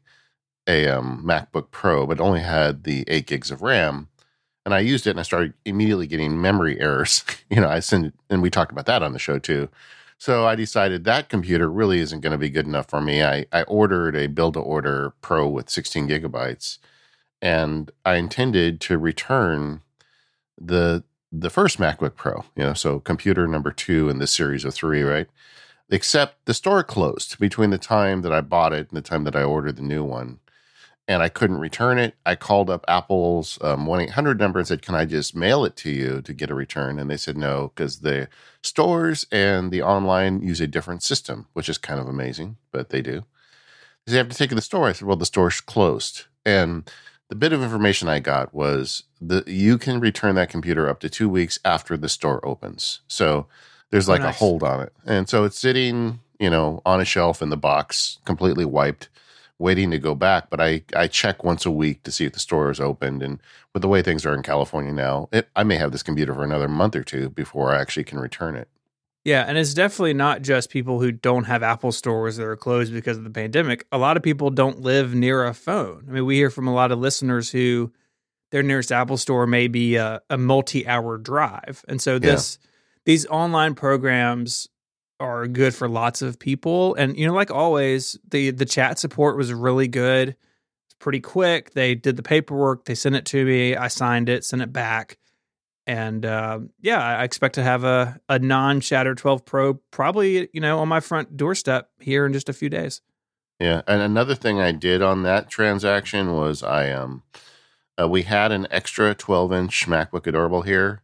a 0.67 0.89
um, 0.89 1.23
MacBook 1.23 1.71
Pro, 1.71 2.07
but 2.07 2.21
only 2.21 2.41
had 2.41 2.85
the 2.85 3.05
eight 3.07 3.27
gigs 3.27 3.51
of 3.51 3.61
RAM. 3.61 4.09
And 4.65 4.73
I 4.75 4.79
used 4.79 5.07
it 5.07 5.11
and 5.11 5.21
I 5.21 5.25
started 5.25 5.53
immediately 5.67 6.07
getting 6.07 6.41
memory 6.41 6.81
errors. 6.81 7.23
you 7.51 7.61
know, 7.61 7.69
I 7.69 7.81
sent, 7.81 8.15
and 8.31 8.41
we 8.41 8.49
talked 8.49 8.73
about 8.73 8.87
that 8.87 9.03
on 9.03 9.13
the 9.13 9.19
show 9.19 9.39
too. 9.39 9.69
So 10.17 10.47
I 10.47 10.55
decided 10.55 11.05
that 11.05 11.29
computer 11.29 11.71
really 11.71 12.01
isn't 12.01 12.23
going 12.23 12.33
to 12.33 12.39
be 12.39 12.49
good 12.49 12.65
enough 12.65 12.89
for 12.89 13.03
me. 13.03 13.23
I, 13.23 13.45
I 13.53 13.65
ordered 13.65 14.17
a 14.17 14.27
build 14.27 14.55
to 14.55 14.61
order 14.61 15.13
Pro 15.21 15.47
with 15.47 15.69
16 15.69 16.09
gigabytes, 16.09 16.79
and 17.43 17.91
I 18.07 18.15
intended 18.15 18.81
to 18.83 18.97
return 18.97 19.83
the 20.59 21.05
the 21.31 21.51
first 21.51 21.77
MacBook 21.77 22.15
Pro. 22.15 22.47
You 22.57 22.65
know, 22.65 22.73
so 22.73 22.99
computer 23.01 23.47
number 23.47 23.73
two 23.73 24.09
in 24.09 24.19
this 24.19 24.33
series 24.33 24.65
of 24.65 24.73
three, 24.73 25.03
right? 25.03 25.29
Except 25.89 26.45
the 26.47 26.55
store 26.55 26.83
closed 26.83 27.39
between 27.39 27.71
the 27.71 27.79
time 27.79 28.23
that 28.23 28.33
I 28.33 28.41
bought 28.41 28.73
it 28.73 28.89
and 28.91 28.97
the 28.97 29.09
time 29.09 29.25
that 29.25 29.37
I 29.37 29.43
ordered 29.45 29.77
the 29.77 29.83
new 29.83 30.03
one. 30.03 30.41
And 31.09 31.23
I 31.23 31.29
couldn't 31.29 31.61
return 31.61 31.99
it. 31.99 32.17
I 32.27 32.35
called 32.35 32.69
up 32.69 32.85
Apple's 32.89 33.59
um, 33.63 33.87
1 33.87 34.01
800 34.01 34.41
number 34.41 34.59
and 34.59 34.67
said, 34.67 34.83
Can 34.83 34.97
I 34.97 35.05
just 35.05 35.37
mail 35.37 35.65
it 35.65 35.77
to 35.77 35.91
you 35.91 36.21
to 36.23 36.33
get 36.33 36.51
a 36.51 36.55
return? 36.55 36.99
And 36.99 37.09
they 37.09 37.17
said 37.17 37.37
no, 37.37 37.71
because 37.75 38.01
the 38.01 38.29
stores 38.63 39.25
and 39.31 39.71
the 39.71 39.83
online 39.83 40.43
use 40.43 40.61
a 40.61 40.67
different 40.67 41.05
system, 41.05 41.47
which 41.53 41.69
is 41.69 41.79
kind 41.79 42.01
of 42.01 42.09
amazing, 42.09 42.57
but 42.73 42.89
they 42.89 43.03
do. 43.03 43.25
They 44.05 44.13
say, 44.13 44.19
have 44.19 44.29
to 44.31 44.37
take 44.37 44.47
it 44.47 44.51
to 44.51 44.55
the 44.57 44.63
store. 44.63 44.89
I 44.89 44.93
said, 44.93 45.07
well, 45.07 45.17
the 45.17 45.27
store's 45.27 45.61
closed. 45.61 46.25
And 46.45 46.91
the 47.29 47.35
bit 47.37 47.53
of 47.53 47.63
information 47.63 48.09
I 48.09 48.21
got 48.21 48.55
was 48.55 49.05
that 49.21 49.49
you 49.49 49.79
can 49.79 50.01
return 50.01 50.35
that 50.37 50.51
computer 50.51 50.89
up 50.89 51.01
to 51.01 51.09
two 51.09 51.29
weeks 51.29 51.59
after 51.65 51.97
the 51.97 52.09
store 52.09 52.45
opens. 52.47 53.01
So 53.09 53.47
there's 53.91 54.09
Oh, 54.09 54.13
like 54.13 54.23
nice. 54.23 54.35
a 54.35 54.39
hold 54.39 54.63
on 54.63 54.81
it. 54.83 54.93
And 55.05 55.29
so 55.29 55.45
it's 55.45 55.59
sitting, 55.59 56.21
you 56.41 56.51
know, 56.51 56.83
on 56.85 57.01
a 57.01 57.05
shelf 57.05 57.43
in 57.43 57.51
the 57.51 57.57
box, 57.57 58.19
completely 58.25 58.65
wiped, 58.65 59.09
waiting 59.59 59.91
to 59.91 59.99
go 59.99 60.15
back. 60.15 60.51
But 60.51 60.61
I, 60.61 60.83
I 60.95 61.07
check 61.07 61.45
once 61.45 61.65
a 61.65 61.71
week 61.71 62.03
to 62.03 62.11
see 62.13 62.25
if 62.25 62.33
the 62.33 62.41
store 62.41 62.71
is 62.71 62.81
opened. 62.81 63.23
And 63.23 63.41
with 63.73 63.83
the 63.83 63.89
way 63.89 64.03
things 64.03 64.27
are 64.27 64.35
in 64.35 64.43
California 64.43 64.93
now, 64.93 65.29
it, 65.33 65.49
I 65.57 65.63
may 65.63 65.77
have 65.77 65.93
this 65.93 66.03
computer 66.03 66.35
for 66.35 66.45
another 66.45 66.69
month 66.69 66.97
or 66.97 67.05
two 67.05 67.29
before 67.31 67.75
I 67.75 67.81
actually 67.81 68.05
can 68.05 68.19
return 68.19 68.57
it. 68.57 68.69
Yeah, 69.25 69.45
and 69.49 69.59
it's 69.59 69.75
definitely 69.75 70.15
not 70.15 70.43
just 70.43 70.71
people 70.71 71.01
who 71.01 71.11
don't 71.11 71.45
have 71.45 71.65
Apple 71.65 71.91
stores 71.91 72.37
that 72.37 72.45
are 72.47 72.55
closed 72.55 72.93
because 72.93 73.19
of 73.19 73.25
the 73.25 73.31
pandemic. 73.31 73.85
A 73.91 73.99
lot 73.99 74.17
of 74.17 74.23
people 74.23 74.51
don't 74.51 74.83
live 74.83 75.17
near 75.17 75.45
a 75.45 75.53
phone. 75.53 76.05
I 76.09 76.13
mean, 76.13 76.27
we 76.27 76.37
hear 76.37 76.49
from 76.49 76.69
a 76.69 76.73
lot 76.73 76.93
of 76.93 77.01
listeners 77.01 77.51
who 77.51 77.93
their 78.53 78.63
nearest 78.63 78.93
Apple 78.93 79.17
store 79.17 79.45
may 79.49 79.67
be 79.67 79.97
a, 79.97 80.23
a 80.31 80.39
multi-hour 80.39 81.19
drive, 81.19 81.85
and 81.89 82.01
so 82.01 82.21
this 82.21 82.61
these 83.07 83.25
online 83.27 83.75
programs 83.75 84.69
are 85.19 85.47
good 85.47 85.75
for 85.75 85.89
lots 85.89 86.21
of 86.21 86.39
people. 86.39 86.95
And 86.97 87.17
you 87.17 87.27
know, 87.27 87.33
like 87.33 87.51
always, 87.51 88.19
the 88.29 88.51
the 88.51 88.67
chat 88.67 88.99
support 88.99 89.37
was 89.37 89.53
really 89.53 89.89
good. 89.89 90.31
It's 90.31 90.97
pretty 90.99 91.21
quick. 91.21 91.73
They 91.73 91.95
did 91.95 92.17
the 92.17 92.23
paperwork. 92.23 92.85
They 92.85 92.95
sent 92.95 93.15
it 93.15 93.25
to 93.27 93.45
me. 93.45 93.75
I 93.75 93.89
signed 93.89 94.29
it, 94.29 94.45
sent 94.45 94.61
it 94.61 94.73
back. 94.73 95.17
And 95.87 96.27
uh, 96.27 96.61
yeah, 96.81 97.01
I 97.01 97.23
expect 97.23 97.55
to 97.55 97.63
have 97.63 97.85
a, 97.85 98.21
a 98.29 98.41
non 98.41 98.81
Shatter 98.81 99.15
12 99.15 99.45
Pro 99.45 99.75
probably, 99.93 100.49
you 100.53 100.61
know, 100.61 100.81
on 100.81 100.89
my 100.89 101.01
front 101.01 101.37
doorstep 101.37 101.89
here 102.01 102.27
in 102.27 102.33
just 102.33 102.49
a 102.49 102.53
few 102.53 102.69
days. 102.69 103.01
Yeah, 103.61 103.83
and 103.87 104.03
another 104.03 104.35
thing 104.35 104.61
I 104.61 104.73
did 104.73 105.01
on 105.01 105.23
that 105.23 105.49
transaction 105.49 106.35
was 106.35 106.63
I 106.63 106.91
um 106.91 107.23
uh, 107.99 108.09
we 108.09 108.23
had 108.23 108.53
an 108.53 108.67
extra 108.71 109.15
12 109.15 109.53
inch 109.53 109.87
MacBook 109.87 110.27
Adorable 110.27 110.63
here. 110.63 111.03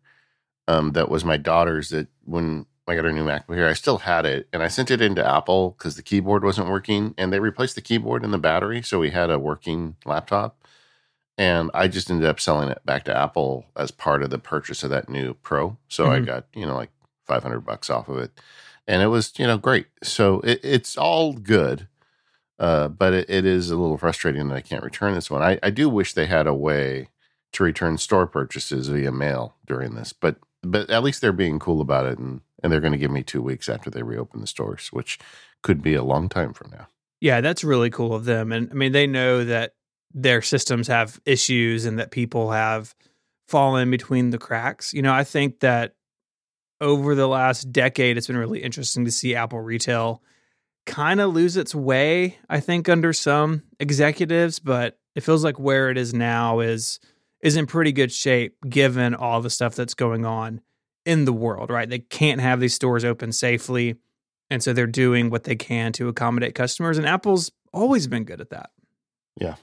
Um, 0.68 0.92
that 0.92 1.08
was 1.10 1.24
my 1.24 1.36
daughter's. 1.36 1.88
That 1.90 2.08
when 2.24 2.66
I 2.86 2.94
got 2.94 3.04
her 3.04 3.12
new 3.12 3.24
MacBook 3.24 3.54
here, 3.54 3.68
I 3.68 3.72
still 3.74 3.98
had 3.98 4.26
it, 4.26 4.48
and 4.52 4.62
I 4.62 4.68
sent 4.68 4.90
it 4.90 5.00
into 5.00 5.26
Apple 5.26 5.74
because 5.76 5.96
the 5.96 6.02
keyboard 6.02 6.44
wasn't 6.44 6.68
working, 6.68 7.14
and 7.18 7.32
they 7.32 7.40
replaced 7.40 7.74
the 7.74 7.80
keyboard 7.80 8.24
and 8.24 8.32
the 8.32 8.38
battery, 8.38 8.82
so 8.82 8.98
we 8.98 9.10
had 9.10 9.30
a 9.30 9.38
working 9.38 9.96
laptop. 10.04 10.56
And 11.38 11.70
I 11.74 11.88
just 11.88 12.10
ended 12.10 12.28
up 12.28 12.38
selling 12.40 12.68
it 12.68 12.84
back 12.84 13.04
to 13.04 13.16
Apple 13.16 13.64
as 13.74 13.90
part 13.90 14.22
of 14.22 14.30
the 14.30 14.38
purchase 14.38 14.82
of 14.82 14.90
that 14.90 15.08
new 15.08 15.34
Pro. 15.34 15.78
So 15.88 16.10
I 16.10 16.20
Mhm. 16.20 16.26
got 16.26 16.46
you 16.54 16.66
know 16.66 16.76
like 16.76 16.90
500 17.26 17.60
bucks 17.60 17.90
off 17.90 18.08
of 18.08 18.18
it, 18.18 18.30
and 18.86 19.02
it 19.02 19.06
was 19.08 19.32
you 19.38 19.46
know 19.46 19.58
great. 19.58 19.86
So 20.02 20.40
it, 20.40 20.60
it's 20.62 20.96
all 20.96 21.32
good. 21.32 21.88
Uh, 22.58 22.86
but 22.86 23.12
it, 23.12 23.28
it 23.28 23.44
is 23.44 23.70
a 23.70 23.76
little 23.76 23.98
frustrating 23.98 24.46
that 24.48 24.54
I 24.54 24.60
can't 24.60 24.84
return 24.84 25.14
this 25.14 25.30
one. 25.30 25.42
I, 25.42 25.58
I 25.64 25.70
do 25.70 25.88
wish 25.88 26.12
they 26.12 26.26
had 26.26 26.46
a 26.46 26.54
way 26.54 27.08
to 27.52 27.64
return 27.64 27.98
store 27.98 28.26
purchases 28.26 28.86
via 28.86 29.10
mail 29.10 29.56
during 29.66 29.94
this, 29.96 30.12
but 30.12 30.36
but 30.62 30.90
at 30.90 31.02
least 31.02 31.20
they're 31.20 31.32
being 31.32 31.58
cool 31.58 31.80
about 31.80 32.06
it, 32.06 32.18
and 32.18 32.40
and 32.62 32.72
they're 32.72 32.80
going 32.80 32.92
to 32.92 32.98
give 32.98 33.10
me 33.10 33.22
two 33.22 33.42
weeks 33.42 33.68
after 33.68 33.90
they 33.90 34.02
reopen 34.02 34.40
the 34.40 34.46
stores, 34.46 34.88
which 34.92 35.18
could 35.62 35.82
be 35.82 35.94
a 35.94 36.04
long 36.04 36.28
time 36.28 36.52
from 36.52 36.70
now. 36.70 36.86
Yeah, 37.20 37.40
that's 37.40 37.64
really 37.64 37.90
cool 37.90 38.14
of 38.14 38.24
them. 38.24 38.52
And 38.52 38.70
I 38.70 38.74
mean, 38.74 38.92
they 38.92 39.06
know 39.06 39.44
that 39.44 39.74
their 40.14 40.42
systems 40.42 40.88
have 40.88 41.20
issues 41.24 41.84
and 41.84 41.98
that 41.98 42.10
people 42.10 42.50
have 42.50 42.94
fallen 43.48 43.90
between 43.90 44.30
the 44.30 44.38
cracks. 44.38 44.92
You 44.92 45.02
know, 45.02 45.12
I 45.12 45.24
think 45.24 45.60
that 45.60 45.94
over 46.80 47.14
the 47.14 47.28
last 47.28 47.72
decade, 47.72 48.16
it's 48.16 48.26
been 48.26 48.36
really 48.36 48.62
interesting 48.62 49.04
to 49.04 49.10
see 49.10 49.34
Apple 49.34 49.60
retail 49.60 50.22
kind 50.84 51.20
of 51.20 51.32
lose 51.32 51.56
its 51.56 51.74
way, 51.74 52.38
I 52.48 52.60
think, 52.60 52.88
under 52.88 53.12
some 53.12 53.62
executives, 53.78 54.58
but 54.58 54.98
it 55.14 55.22
feels 55.22 55.44
like 55.44 55.58
where 55.58 55.90
it 55.90 55.98
is 55.98 56.12
now 56.12 56.60
is 56.60 56.98
is 57.42 57.56
in 57.56 57.66
pretty 57.66 57.92
good 57.92 58.12
shape 58.12 58.56
given 58.68 59.14
all 59.14 59.40
the 59.40 59.50
stuff 59.50 59.74
that's 59.74 59.94
going 59.94 60.24
on 60.24 60.60
in 61.04 61.24
the 61.24 61.32
world, 61.32 61.70
right? 61.70 61.88
They 61.88 61.98
can't 61.98 62.40
have 62.40 62.60
these 62.60 62.74
stores 62.74 63.04
open 63.04 63.32
safely. 63.32 63.96
And 64.50 64.62
so 64.62 64.72
they're 64.72 64.86
doing 64.86 65.30
what 65.30 65.44
they 65.44 65.56
can 65.56 65.92
to 65.94 66.08
accommodate 66.08 66.54
customers. 66.54 66.98
And 66.98 67.06
Apple's 67.06 67.50
always 67.72 68.06
been 68.06 68.24
good 68.24 68.40
at 68.40 68.50
that. 68.50 68.70
Yeah. 69.40 69.56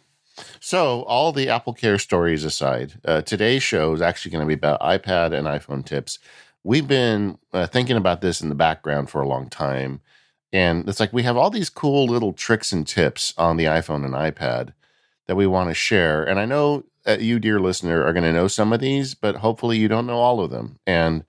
So, 0.60 1.04
all 1.04 1.34
the 1.34 1.50
Apple 1.50 1.74
Care 1.74 1.98
stories 1.98 2.46
aside, 2.46 2.94
uh, 3.04 3.22
today's 3.22 3.62
show 3.62 3.94
is 3.94 4.02
actually 4.02 4.32
going 4.32 4.42
to 4.42 4.48
be 4.48 4.54
about 4.54 4.80
iPad 4.80 5.34
and 5.34 5.48
iPhone 5.48 5.86
tips. 5.86 6.18
We've 6.64 6.88
been 6.88 7.38
uh, 7.52 7.68
thinking 7.68 7.98
about 7.98 8.22
this 8.22 8.42
in 8.42 8.50
the 8.50 8.56
background 8.56 9.10
for 9.10 9.22
a 9.22 9.28
long 9.28 9.50
time. 9.50 10.02
And 10.52 10.88
it's 10.88 11.00
like 11.00 11.14
we 11.14 11.24
have 11.24 11.38
all 11.38 11.50
these 11.50 11.70
cool 11.70 12.06
little 12.06 12.34
tricks 12.34 12.72
and 12.72 12.88
tips 12.88 13.34
on 13.38 13.58
the 13.58 13.66
iPhone 13.66 14.06
and 14.06 14.14
iPad 14.14 14.74
that 15.28 15.36
we 15.36 15.46
want 15.46 15.70
to 15.70 15.76
share. 15.76 16.24
And 16.24 16.40
I 16.40 16.46
know 16.46 16.86
that 17.10 17.22
you, 17.22 17.39
dear 17.39 17.60
listener, 17.60 18.04
are 18.06 18.13
going 18.13 18.24
to 18.24 18.32
know 18.32 18.48
some 18.48 18.72
of 18.72 18.80
these, 18.80 19.16
but 19.16 19.38
hopefully 19.38 19.80
you 19.80 19.88
don't 19.88 20.06
know 20.06 20.20
all 20.20 20.42
of 20.42 20.51
them. 20.51 20.78
And 20.86 21.25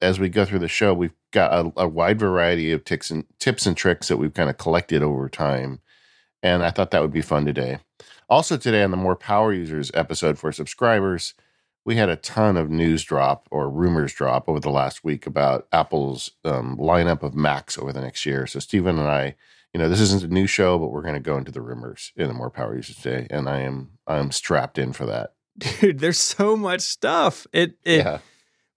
as 0.00 0.20
we 0.20 0.28
go 0.28 0.44
through 0.44 0.60
the 0.60 0.68
show, 0.68 0.94
we've 0.94 1.14
got 1.32 1.52
a, 1.52 1.72
a 1.76 1.88
wide 1.88 2.20
variety 2.20 2.70
of 2.70 2.84
tips 2.84 3.10
and 3.10 3.24
tips 3.40 3.66
and 3.66 3.76
tricks 3.76 4.06
that 4.06 4.18
we've 4.18 4.34
kind 4.34 4.48
of 4.48 4.56
collected 4.56 5.02
over 5.02 5.28
time. 5.28 5.80
And 6.44 6.62
I 6.62 6.70
thought 6.70 6.92
that 6.92 7.02
would 7.02 7.12
be 7.12 7.22
fun 7.22 7.44
today. 7.44 7.80
Also, 8.28 8.56
today 8.56 8.84
on 8.84 8.92
the 8.92 8.96
More 8.96 9.16
Power 9.16 9.52
Users 9.52 9.90
episode 9.94 10.38
for 10.38 10.52
subscribers, 10.52 11.34
we 11.84 11.96
had 11.96 12.08
a 12.08 12.14
ton 12.14 12.56
of 12.56 12.70
news 12.70 13.02
drop 13.02 13.48
or 13.50 13.68
rumors 13.68 14.12
drop 14.12 14.48
over 14.48 14.60
the 14.60 14.70
last 14.70 15.02
week 15.02 15.26
about 15.26 15.66
Apple's 15.72 16.30
um, 16.44 16.76
lineup 16.76 17.24
of 17.24 17.34
Macs 17.34 17.76
over 17.76 17.92
the 17.92 18.00
next 18.00 18.24
year. 18.26 18.46
So 18.46 18.60
Stephen 18.60 18.96
and 18.96 19.08
I, 19.08 19.34
you 19.76 19.82
know, 19.82 19.90
this 19.90 20.00
isn't 20.00 20.22
a 20.22 20.28
new 20.28 20.46
show, 20.46 20.78
but 20.78 20.88
we're 20.88 21.02
going 21.02 21.12
to 21.12 21.20
go 21.20 21.36
into 21.36 21.52
the 21.52 21.60
rumors 21.60 22.10
in 22.16 22.28
the 22.28 22.32
More 22.32 22.48
Power 22.48 22.74
Users 22.74 22.96
today, 22.96 23.26
and 23.28 23.46
I 23.46 23.60
am 23.60 23.90
I'm 24.06 24.30
strapped 24.30 24.78
in 24.78 24.94
for 24.94 25.04
that. 25.04 25.34
Dude, 25.58 25.98
there's 25.98 26.18
so 26.18 26.56
much 26.56 26.80
stuff. 26.80 27.46
It, 27.52 27.74
it 27.84 27.98
yeah. 27.98 28.20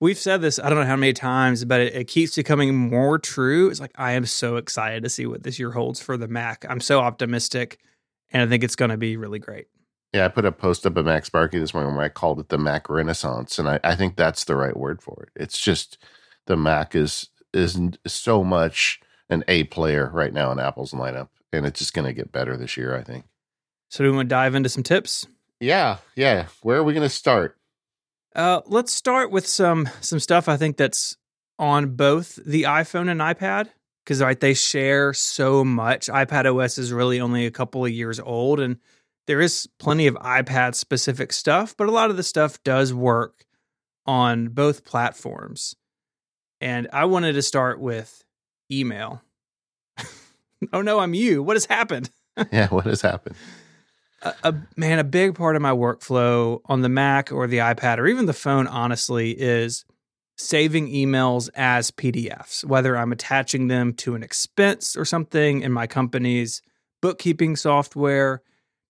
We've 0.01 0.17
said 0.17 0.41
this 0.41 0.59
I 0.59 0.67
don't 0.67 0.77
know 0.77 0.85
how 0.85 0.97
many 0.97 1.13
times, 1.13 1.63
but 1.63 1.79
it, 1.79 1.95
it 1.95 2.07
keeps 2.09 2.35
becoming 2.35 2.75
more 2.75 3.17
true. 3.17 3.69
It's 3.69 3.79
like 3.79 3.93
I 3.95 4.11
am 4.11 4.25
so 4.25 4.57
excited 4.57 5.03
to 5.03 5.09
see 5.09 5.25
what 5.25 5.43
this 5.43 5.57
year 5.57 5.71
holds 5.71 6.01
for 6.01 6.17
the 6.17 6.27
Mac. 6.27 6.65
I'm 6.67 6.81
so 6.81 6.99
optimistic, 6.99 7.79
and 8.33 8.41
I 8.41 8.47
think 8.47 8.65
it's 8.65 8.75
going 8.75 8.91
to 8.91 8.97
be 8.97 9.15
really 9.15 9.39
great. 9.39 9.67
Yeah, 10.13 10.25
I 10.25 10.27
put 10.27 10.43
a 10.43 10.51
post 10.51 10.85
up 10.85 10.97
at 10.97 11.05
MacSparky 11.05 11.61
this 11.61 11.73
morning 11.73 11.95
where 11.95 12.03
I 12.03 12.09
called 12.09 12.41
it 12.41 12.49
the 12.49 12.57
Mac 12.57 12.89
Renaissance, 12.89 13.57
and 13.57 13.69
I, 13.69 13.79
I 13.85 13.95
think 13.95 14.17
that's 14.17 14.43
the 14.43 14.57
right 14.57 14.75
word 14.75 15.01
for 15.01 15.23
it. 15.23 15.41
It's 15.41 15.61
just 15.61 15.97
the 16.45 16.57
Mac 16.57 16.93
is 16.93 17.29
is 17.53 17.79
so 18.05 18.43
much 18.43 18.99
an 19.29 19.43
A 19.47 19.65
player 19.65 20.09
right 20.13 20.33
now 20.33 20.51
in 20.51 20.59
Apple's 20.59 20.91
lineup, 20.91 21.29
and 21.53 21.65
it's 21.65 21.79
just 21.79 21.93
going 21.93 22.05
to 22.05 22.13
get 22.13 22.31
better 22.31 22.57
this 22.57 22.77
year, 22.77 22.95
I 22.97 23.03
think. 23.03 23.25
So, 23.89 24.03
do 24.03 24.11
we 24.11 24.15
want 24.15 24.29
to 24.29 24.35
dive 24.35 24.55
into 24.55 24.69
some 24.69 24.83
tips? 24.83 25.27
Yeah, 25.59 25.97
yeah. 26.15 26.47
Where 26.61 26.77
are 26.77 26.83
we 26.83 26.93
going 26.93 27.07
to 27.07 27.13
start? 27.13 27.57
Uh, 28.35 28.61
let's 28.67 28.93
start 28.93 29.31
with 29.31 29.47
some 29.47 29.89
some 30.01 30.19
stuff 30.19 30.47
I 30.47 30.57
think 30.57 30.77
that's 30.77 31.17
on 31.57 31.95
both 31.95 32.35
the 32.45 32.63
iPhone 32.63 33.09
and 33.09 33.19
iPad 33.19 33.69
because 34.03 34.21
right 34.21 34.39
they 34.39 34.53
share 34.53 35.13
so 35.13 35.63
much. 35.63 36.07
iPad 36.07 36.45
OS 36.45 36.77
is 36.77 36.93
really 36.93 37.19
only 37.19 37.45
a 37.45 37.51
couple 37.51 37.85
of 37.85 37.91
years 37.91 38.19
old, 38.19 38.59
and 38.59 38.77
there 39.27 39.41
is 39.41 39.67
plenty 39.77 40.07
of 40.07 40.15
iPad 40.15 40.73
specific 40.73 41.31
stuff, 41.33 41.75
but 41.77 41.87
a 41.87 41.91
lot 41.91 42.09
of 42.09 42.17
the 42.17 42.23
stuff 42.23 42.61
does 42.63 42.93
work 42.93 43.45
on 44.05 44.47
both 44.47 44.85
platforms. 44.85 45.75
And 46.61 46.87
I 46.91 47.05
wanted 47.05 47.33
to 47.33 47.41
start 47.41 47.79
with 47.79 48.23
email. 48.71 49.21
oh 50.73 50.81
no, 50.81 50.99
I'm 50.99 51.13
you. 51.13 51.43
What 51.43 51.55
has 51.55 51.65
happened? 51.65 52.09
yeah, 52.51 52.67
what 52.67 52.85
has 52.85 53.01
happened? 53.01 53.35
A, 54.21 54.33
a, 54.43 54.55
man, 54.75 54.99
a 54.99 55.03
big 55.03 55.35
part 55.35 55.55
of 55.55 55.61
my 55.61 55.71
workflow 55.71 56.61
on 56.65 56.81
the 56.81 56.89
Mac 56.89 57.31
or 57.31 57.47
the 57.47 57.57
iPad 57.57 57.97
or 57.97 58.07
even 58.07 58.25
the 58.25 58.33
phone, 58.33 58.67
honestly, 58.67 59.31
is 59.31 59.85
saving 60.37 60.87
emails 60.87 61.49
as 61.55 61.91
PDFs, 61.91 62.63
whether 62.63 62.97
I'm 62.97 63.11
attaching 63.11 63.67
them 63.67 63.93
to 63.95 64.15
an 64.15 64.23
expense 64.23 64.95
or 64.95 65.05
something 65.05 65.61
in 65.61 65.71
my 65.71 65.85
company's 65.85 66.61
bookkeeping 67.01 67.55
software, 67.55 68.41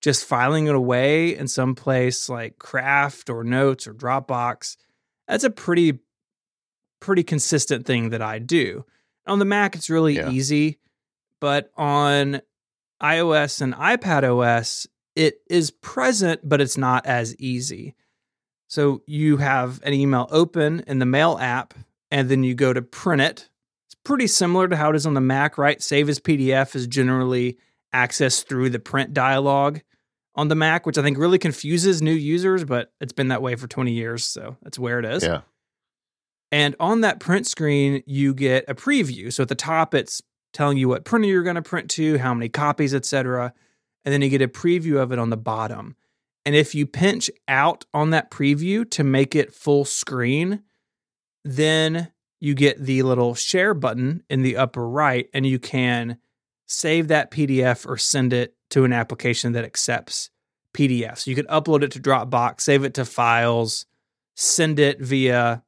just 0.02 0.26
filing 0.26 0.68
it 0.68 0.76
away 0.76 1.36
in 1.36 1.48
some 1.48 1.76
place 1.76 2.30
like 2.30 2.60
Craft 2.60 3.30
or 3.30 3.44
Notes 3.44 3.88
or 3.88 3.94
Dropbox, 3.94 4.78
that's 5.28 5.44
a 5.44 5.50
pretty 5.50 6.00
pretty 7.00 7.24
consistent 7.24 7.86
thing 7.86 8.10
that 8.10 8.22
I 8.22 8.40
do. 8.40 8.86
On 9.30 9.40
the 9.40 9.46
Mac 9.46 9.76
it's 9.76 9.90
really 9.90 10.16
yeah. 10.16 10.30
easy, 10.30 10.80
but 11.40 11.72
on 11.78 12.42
iOS 13.02 13.62
and 13.62 13.74
iPad 13.76 14.24
OS 14.24 14.88
it 15.16 15.42
is 15.50 15.72
present 15.72 16.42
but 16.48 16.62
it's 16.62 16.78
not 16.78 17.06
as 17.06 17.36
easy. 17.38 17.96
So 18.68 19.02
you 19.08 19.38
have 19.38 19.82
an 19.84 19.94
email 19.94 20.28
open 20.32 20.84
in 20.86 21.00
the 21.00 21.06
Mail 21.06 21.38
app 21.40 21.74
and 22.12 22.30
then 22.30 22.44
you 22.44 22.54
go 22.56 22.74
to 22.74 22.82
print 22.82 23.22
it. 23.22 23.50
It's 23.88 23.96
pretty 24.04 24.28
similar 24.28 24.68
to 24.68 24.76
how 24.76 24.92
it 24.92 24.96
is 24.96 25.06
on 25.06 25.16
the 25.16 25.22
Mac, 25.22 25.58
right? 25.58 25.82
Save 25.82 26.10
as 26.10 26.20
PDF 26.20 26.76
is 26.76 26.88
generally 26.88 27.58
accessed 27.94 28.48
through 28.48 28.70
the 28.70 28.80
print 28.80 29.14
dialog 29.14 29.80
on 30.36 30.48
the 30.48 30.56
Mac, 30.56 30.86
which 30.86 30.98
I 30.98 31.02
think 31.02 31.18
really 31.18 31.40
confuses 31.40 32.02
new 32.02 32.14
users, 32.14 32.64
but 32.64 32.92
it's 33.02 33.14
been 33.14 33.30
that 33.30 33.42
way 33.42 33.56
for 33.56 33.68
20 33.68 33.92
years. 33.92 34.24
So 34.24 34.58
that's 34.62 34.80
where 34.80 35.00
it 35.00 35.06
is. 35.06 35.24
Yeah. 35.24 35.42
And 36.52 36.76
on 36.80 37.02
that 37.02 37.20
print 37.20 37.46
screen, 37.46 38.04
you 38.06 38.34
get 38.34 38.66
a 38.68 38.76
preview. 38.76 39.32
So 39.32 39.44
at 39.44 39.50
the 39.50 39.56
top, 39.56 39.94
it's 39.94 40.22
telling 40.52 40.78
you 40.78 40.88
what 40.88 41.06
printer 41.06 41.28
you're 41.28 41.44
going 41.44 41.56
to 41.56 41.62
print 41.62 41.90
to, 41.92 42.18
how 42.18 42.34
many 42.34 42.50
copies, 42.50 42.96
etc. 42.96 43.54
And 44.04 44.14
then 44.14 44.22
you 44.22 44.30
get 44.30 44.42
a 44.42 44.48
preview 44.48 44.98
of 44.98 45.12
it 45.12 45.20
on 45.20 45.30
the 45.30 45.38
bottom. 45.38 45.96
And 46.46 46.56
if 46.56 46.74
you 46.74 46.88
pinch 46.88 47.30
out 47.48 47.86
on 47.94 48.10
that 48.10 48.32
preview 48.32 48.90
to 48.92 49.04
make 49.04 49.36
it 49.36 49.54
full 49.54 49.86
screen, 49.86 50.64
then 51.44 52.12
you 52.40 52.56
get 52.56 52.84
the 52.84 53.04
little 53.04 53.36
share 53.36 53.74
button 53.74 54.24
in 54.30 54.42
the 54.42 54.58
upper 54.58 54.88
right, 54.88 55.30
and 55.34 55.46
you 55.46 55.60
can 55.60 56.18
save 56.68 57.08
that 57.10 57.32
PDF 57.32 57.86
or 57.88 57.98
send 57.98 58.34
it 58.34 58.56
to 58.70 58.84
an 58.86 58.94
application 58.94 59.52
that 59.52 59.66
accepts 59.66 60.30
PDFs. 60.74 61.28
You 61.28 61.36
can 61.36 61.46
upload 61.48 61.84
it 61.84 61.92
to 61.92 62.00
Dropbox, 62.00 62.62
save 62.62 62.84
it 62.84 62.94
to 62.94 63.06
files, 63.06 63.86
send 64.36 64.80
it 64.80 65.02
via 65.02 65.64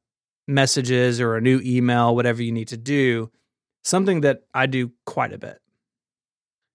messages 0.52 1.20
or 1.20 1.36
a 1.36 1.40
new 1.40 1.60
email, 1.64 2.14
whatever 2.14 2.42
you 2.42 2.52
need 2.52 2.68
to 2.68 2.76
do. 2.76 3.30
Something 3.84 4.20
that 4.20 4.42
I 4.54 4.66
do 4.66 4.92
quite 5.06 5.32
a 5.32 5.38
bit. 5.38 5.60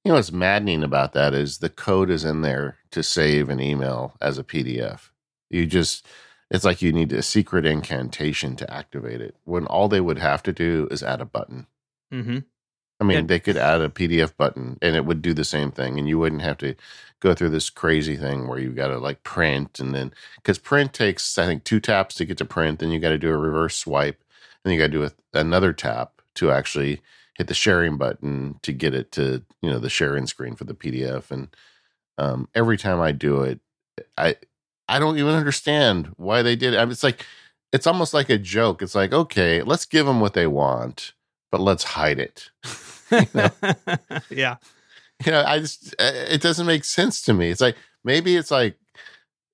You 0.04 0.10
know 0.10 0.16
what's 0.16 0.32
maddening 0.32 0.84
about 0.84 1.14
that 1.14 1.34
is 1.34 1.58
the 1.58 1.70
code 1.70 2.10
is 2.10 2.24
in 2.24 2.42
there 2.42 2.78
to 2.92 3.04
save 3.04 3.50
an 3.50 3.60
email 3.60 4.16
as 4.22 4.38
a 4.38 4.44
PDF. 4.44 5.10
You 5.50 5.66
just, 5.66 6.06
it's 6.50 6.66
like 6.66 6.82
you 6.82 6.94
need 6.94 7.12
a 7.12 7.22
secret 7.22 7.66
incantation 7.66 8.56
to 8.58 8.74
activate 8.74 9.22
it 9.22 9.36
when 9.44 9.66
all 9.66 9.88
they 9.88 10.02
would 10.02 10.20
have 10.20 10.44
to 10.44 10.54
do 10.54 10.88
is 10.92 11.04
add 11.04 11.22
a 11.22 11.26
button. 11.26 11.68
Mm-hmm. 12.14 12.40
I 13.00 13.04
mean, 13.04 13.28
they 13.28 13.40
could 13.40 13.58
add 13.58 13.82
a 13.82 13.90
PDF 13.90 14.36
button 14.36 14.78
and 14.82 14.96
it 14.96 15.06
would 15.06 15.22
do 15.22 15.34
the 15.34 15.46
same 15.46 15.72
thing, 15.72 16.00
and 16.00 16.08
you 16.08 16.18
wouldn't 16.18 16.42
have 16.42 16.58
to 16.60 16.76
go 17.20 17.34
through 17.34 17.50
this 17.50 17.70
crazy 17.70 18.16
thing 18.16 18.48
where 18.48 18.60
you 18.60 18.72
got 18.72 18.88
to 18.88 18.98
like 19.00 19.24
print 19.24 19.80
and 19.80 19.94
then 19.94 20.14
because 20.36 20.60
print 20.60 20.94
takes 20.94 21.38
I 21.38 21.46
think 21.46 21.64
two 21.64 21.80
taps 21.80 22.16
to 22.16 22.26
get 22.26 22.38
to 22.38 22.46
print, 22.46 22.80
then 22.80 22.92
you 22.92 23.00
got 23.00 23.10
to 23.10 23.18
do 23.18 23.30
a 23.30 23.38
reverse 23.38 23.76
swipe, 23.76 24.24
and 24.64 24.74
you 24.74 24.80
got 24.80 24.88
to 24.88 24.92
do 24.92 25.04
a, 25.04 25.12
another 25.34 25.74
tap 25.74 26.22
to 26.36 26.52
actually 26.52 27.02
hit 27.38 27.48
the 27.48 27.54
sharing 27.54 27.98
button 27.98 28.60
to 28.64 28.72
get 28.72 28.94
it 28.94 29.12
to 29.14 29.44
you 29.62 29.70
know 29.70 29.80
the 29.80 29.90
sharing 29.90 30.28
screen 30.28 30.56
for 30.56 30.64
the 30.64 30.74
PDF. 30.74 31.32
And 31.32 31.50
um, 32.18 32.50
every 32.56 32.78
time 32.78 33.00
I 33.00 33.12
do 33.12 33.44
it, 33.44 33.60
I 34.18 34.36
I 34.88 35.00
don't 35.00 35.18
even 35.18 35.34
understand 35.36 36.14
why 36.18 36.42
they 36.42 36.56
did 36.56 36.74
it. 36.74 36.78
I 36.78 36.86
mean, 36.86 36.92
it's 36.92 37.04
like 37.04 37.26
it's 37.72 37.88
almost 37.88 38.14
like 38.14 38.30
a 38.30 38.38
joke. 38.38 38.82
It's 38.82 38.96
like 38.96 39.14
okay, 39.14 39.62
let's 39.62 39.86
give 39.86 40.06
them 40.06 40.20
what 40.20 40.34
they 40.34 40.48
want, 40.48 41.14
but 41.52 41.62
let's 41.62 41.84
hide 41.84 42.20
it. 42.20 42.50
yeah. 44.30 44.58
You 45.26 45.32
know, 45.32 45.44
I 45.46 45.60
just 45.60 45.96
uh, 46.00 46.12
it 46.30 46.42
doesn't 46.42 46.68
make 46.68 46.84
sense 46.84 47.22
to 47.24 47.34
me. 47.34 47.50
It's 47.50 47.62
like 47.62 47.76
maybe 48.04 48.36
it's 48.36 48.52
like 48.52 48.78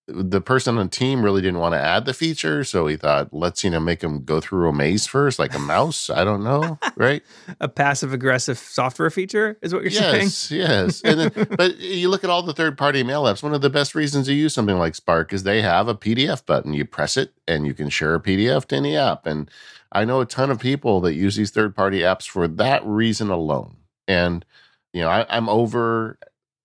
the 0.07 0.41
person 0.41 0.77
on 0.77 0.85
the 0.85 0.89
team 0.89 1.23
really 1.23 1.41
didn't 1.41 1.59
want 1.59 1.73
to 1.73 1.79
add 1.79 2.05
the 2.05 2.13
feature, 2.13 2.63
so 2.63 2.87
he 2.87 2.97
thought, 2.97 3.33
let's 3.33 3.63
you 3.63 3.69
know 3.69 3.79
make 3.79 4.03
him 4.03 4.23
go 4.23 4.41
through 4.41 4.67
a 4.67 4.73
maze 4.73 5.07
first, 5.07 5.39
like 5.39 5.55
a 5.55 5.59
mouse. 5.59 6.09
I 6.09 6.25
don't 6.25 6.43
know, 6.43 6.77
right? 6.97 7.23
a 7.61 7.69
passive 7.69 8.11
aggressive 8.11 8.57
software 8.57 9.09
feature 9.09 9.57
is 9.61 9.73
what 9.73 9.83
you're 9.83 9.91
yes, 9.91 10.35
saying. 10.35 10.59
Yes, 10.61 11.01
yes. 11.03 11.15
then, 11.15 11.47
but 11.57 11.77
you 11.77 12.09
look 12.09 12.23
at 12.23 12.29
all 12.29 12.43
the 12.43 12.53
third 12.53 12.77
party 12.77 13.01
mail 13.03 13.23
apps. 13.23 13.41
One 13.41 13.53
of 13.53 13.61
the 13.61 13.69
best 13.69 13.95
reasons 13.95 14.27
to 14.27 14.33
use 14.33 14.53
something 14.53 14.77
like 14.77 14.95
Spark 14.95 15.31
is 15.31 15.43
they 15.43 15.61
have 15.61 15.87
a 15.87 15.95
PDF 15.95 16.45
button. 16.45 16.73
You 16.73 16.83
press 16.83 17.15
it, 17.15 17.33
and 17.47 17.65
you 17.65 17.73
can 17.73 17.87
share 17.89 18.15
a 18.15 18.21
PDF 18.21 18.65
to 18.65 18.75
any 18.75 18.97
app. 18.97 19.25
And 19.25 19.49
I 19.93 20.03
know 20.03 20.19
a 20.19 20.25
ton 20.25 20.51
of 20.51 20.59
people 20.59 20.99
that 21.01 21.13
use 21.13 21.35
these 21.35 21.51
third 21.51 21.75
party 21.75 21.99
apps 21.99 22.27
for 22.27 22.47
that 22.47 22.85
reason 22.85 23.29
alone. 23.29 23.77
And, 24.07 24.43
you 24.91 25.01
know, 25.01 25.09
I, 25.09 25.25
I'm 25.29 25.47
over, 25.47 26.17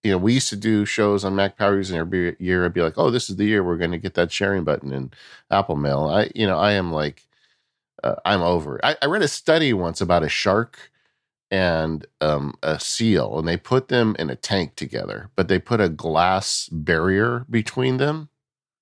you 0.09 0.15
know, 0.15 0.19
we 0.19 0.33
used 0.33 0.49
to 0.49 0.57
do 0.57 0.87
shows 0.87 1.23
on 1.23 1.37
Mac 1.37 1.59
Power 1.59 1.77
Users, 1.77 1.91
and 1.91 2.00
every 2.00 2.35
year 2.38 2.65
I'd 2.65 2.73
be 2.73 2.81
like, 2.81 2.97
"Oh, 2.97 3.11
this 3.11 3.29
is 3.29 3.37
the 3.37 3.45
year 3.45 3.62
we're 3.62 3.77
going 3.77 3.91
to 3.91 3.99
get 3.99 4.15
that 4.15 4.33
sharing 4.33 4.65
button 4.65 4.91
in 4.91 5.11
Apple 5.50 5.77
Mail." 5.77 6.09
I, 6.09 6.31
you 6.35 6.47
know, 6.47 6.59
I 6.59 6.73
am 6.73 6.91
like, 6.91 7.27
uh, 8.03 8.15
I'm 8.25 8.41
over. 8.41 8.79
It. 8.79 8.85
I, 8.85 8.97
I 9.03 9.07
read 9.07 9.21
a 9.21 9.29
study 9.29 9.75
once 9.75 10.00
about 10.00 10.23
a 10.23 10.31
shark 10.31 10.91
and 11.50 12.07
um, 12.23 12.55
a 12.62 12.81
seal, 12.81 13.38
and 13.38 13.47
they 13.47 13.59
put 13.59 13.88
them 13.88 14.17
in 14.19 14.31
a 14.31 14.37
tank 14.37 14.77
together, 14.77 15.29
but 15.37 15.49
they 15.49 15.59
put 15.59 15.79
a 15.79 15.91
glass 15.91 16.71
barrier 16.73 17.45
between 17.50 17.99
them. 17.99 18.31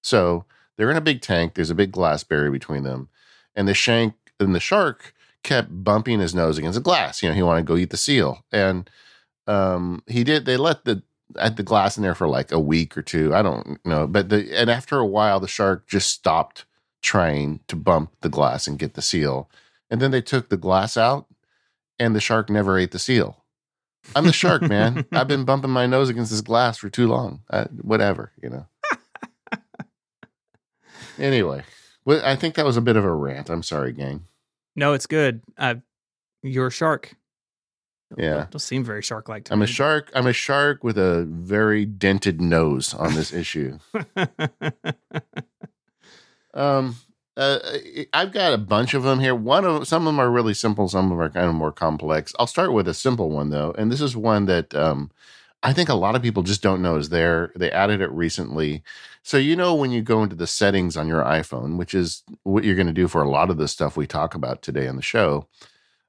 So 0.05 0.45
they're 0.77 0.93
in 0.93 0.97
a 0.97 1.01
big 1.01 1.23
tank. 1.23 1.55
There's 1.55 1.71
a 1.71 1.75
big 1.75 1.91
glass 1.91 2.23
barrier 2.23 2.53
between 2.53 2.85
them, 2.85 3.09
and 3.57 3.67
the 3.67 3.75
shank 3.75 4.15
and 4.39 4.55
the 4.55 4.61
shark 4.61 5.13
kept 5.43 5.83
bumping 5.83 6.21
his 6.21 6.37
nose 6.37 6.57
against 6.57 6.77
the 6.77 6.81
glass. 6.81 7.21
You 7.21 7.31
know, 7.31 7.35
he 7.35 7.43
wanted 7.43 7.63
to 7.63 7.67
go 7.67 7.77
eat 7.77 7.91
the 7.91 7.97
seal, 7.97 8.45
and 8.53 8.89
um, 9.49 10.05
he 10.07 10.23
did. 10.23 10.45
They 10.45 10.57
let 10.57 10.85
the 10.85 11.03
had 11.39 11.57
the 11.57 11.63
glass 11.63 11.97
in 11.97 12.03
there 12.03 12.15
for 12.15 12.29
like 12.29 12.53
a 12.53 12.61
week 12.61 12.97
or 12.97 13.03
two. 13.03 13.35
I 13.35 13.43
don't 13.43 13.85
know, 13.85 14.07
but 14.07 14.29
the 14.29 14.57
and 14.57 14.71
after 14.71 14.99
a 14.99 15.07
while, 15.07 15.41
the 15.41 15.49
shark 15.49 15.87
just 15.87 16.11
stopped 16.11 16.65
trying 17.03 17.61
to 17.69 17.77
bump 17.77 18.13
the 18.21 18.29
glass 18.29 18.67
and 18.67 18.79
get 18.79 18.95
the 18.95 19.03
seal, 19.03 19.51
and 19.91 20.01
then 20.01 20.11
they 20.11 20.23
took 20.23 20.49
the 20.49 20.57
glass 20.57 20.97
out, 20.97 21.27
and 21.99 22.15
the 22.15 22.21
shark 22.21 22.51
never 22.51 22.79
ate 22.79 22.93
the 22.93 22.99
seal. 22.99 23.45
I'm 24.15 24.25
the 24.25 24.33
shark, 24.33 24.63
man. 24.63 25.05
I've 25.13 25.29
been 25.29 25.45
bumping 25.45 25.71
my 25.71 25.87
nose 25.87 26.09
against 26.09 26.31
this 26.31 26.41
glass 26.41 26.79
for 26.79 26.89
too 26.89 27.09
long. 27.09 27.41
I, 27.51 27.63
whatever, 27.81 28.33
you 28.41 28.51
know. 28.51 28.67
anyway, 31.19 31.65
well, 32.05 32.23
I 32.25 32.37
think 32.37 32.55
that 32.55 32.65
was 32.65 32.77
a 32.77 32.83
bit 32.83 32.97
of 32.97 33.05
a 33.05 33.13
rant. 33.13 33.51
I'm 33.51 33.65
sorry, 33.65 33.93
gang. 33.93 34.27
No, 34.77 34.93
it's 34.93 35.07
good. 35.07 35.43
Uh, 35.59 35.77
you're 36.43 36.69
a 36.69 36.73
shark. 36.73 37.17
Yeah. 38.17 38.47
Don't, 38.51 38.61
seem 38.61 38.83
very 38.83 39.03
shark 39.03 39.29
like 39.29 39.45
to 39.45 39.53
me. 39.53 39.55
I'm 39.55 39.59
me. 39.61 39.65
a 39.65 39.67
shark. 39.67 40.11
I'm 40.15 40.27
a 40.27 40.33
shark 40.33 40.83
with 40.83 40.97
a 40.97 41.27
very 41.29 41.85
dented 41.85 42.41
nose 42.41 42.95
on 42.95 43.15
this 43.15 43.33
issue. 43.33 43.79
Um, 46.57 46.97
uh, 47.37 47.59
I've 48.15 48.33
got 48.33 48.55
a 48.55 48.59
bunch 48.59 48.95
of 48.95 49.03
them 49.03 49.21
here. 49.21 49.35
One 49.35 49.65
of 49.65 49.87
some 49.87 50.03
of 50.03 50.07
them 50.07 50.19
are 50.19 50.31
really 50.31 50.55
simple. 50.55 50.89
Some 50.89 51.05
of 51.05 51.11
them 51.11 51.21
are 51.21 51.29
kind 51.29 51.49
of 51.49 51.55
more 51.55 51.71
complex. 51.71 52.33
I'll 52.39 52.47
start 52.47 52.73
with 52.73 52.89
a 52.89 52.95
simple 52.95 53.31
one 53.31 53.51
though, 53.51 53.75
and 53.77 53.93
this 53.93 54.01
is 54.01 54.17
one 54.17 54.47
that 54.47 54.75
um, 54.75 55.11
I 55.63 55.75
think 55.75 55.91
a 55.91 55.95
lot 55.95 56.17
of 56.17 56.23
people 56.23 56.43
just 56.43 56.63
don't 56.63 56.81
know 56.81 56.97
is 56.97 57.11
there. 57.11 57.53
They 57.55 57.71
added 57.71 58.01
it 58.01 58.11
recently. 58.11 58.83
So 59.23 59.37
you 59.37 59.55
know 59.55 59.75
when 59.75 59.91
you 59.91 60.01
go 60.01 60.23
into 60.23 60.37
the 60.37 60.47
settings 60.47 60.97
on 60.97 61.09
your 61.09 61.23
iPhone, 61.23 61.77
which 61.77 61.93
is 61.93 62.23
what 62.45 62.65
you're 62.65 62.75
going 62.75 62.87
to 62.87 62.93
do 62.93 63.09
for 63.09 63.23
a 63.23 63.29
lot 63.29 63.51
of 63.51 63.59
the 63.59 63.69
stuff 63.69 63.97
we 63.97 64.07
talk 64.07 64.35
about 64.35 64.63
today 64.63 64.89
on 64.89 64.97
the 64.97 65.03
show. 65.03 65.47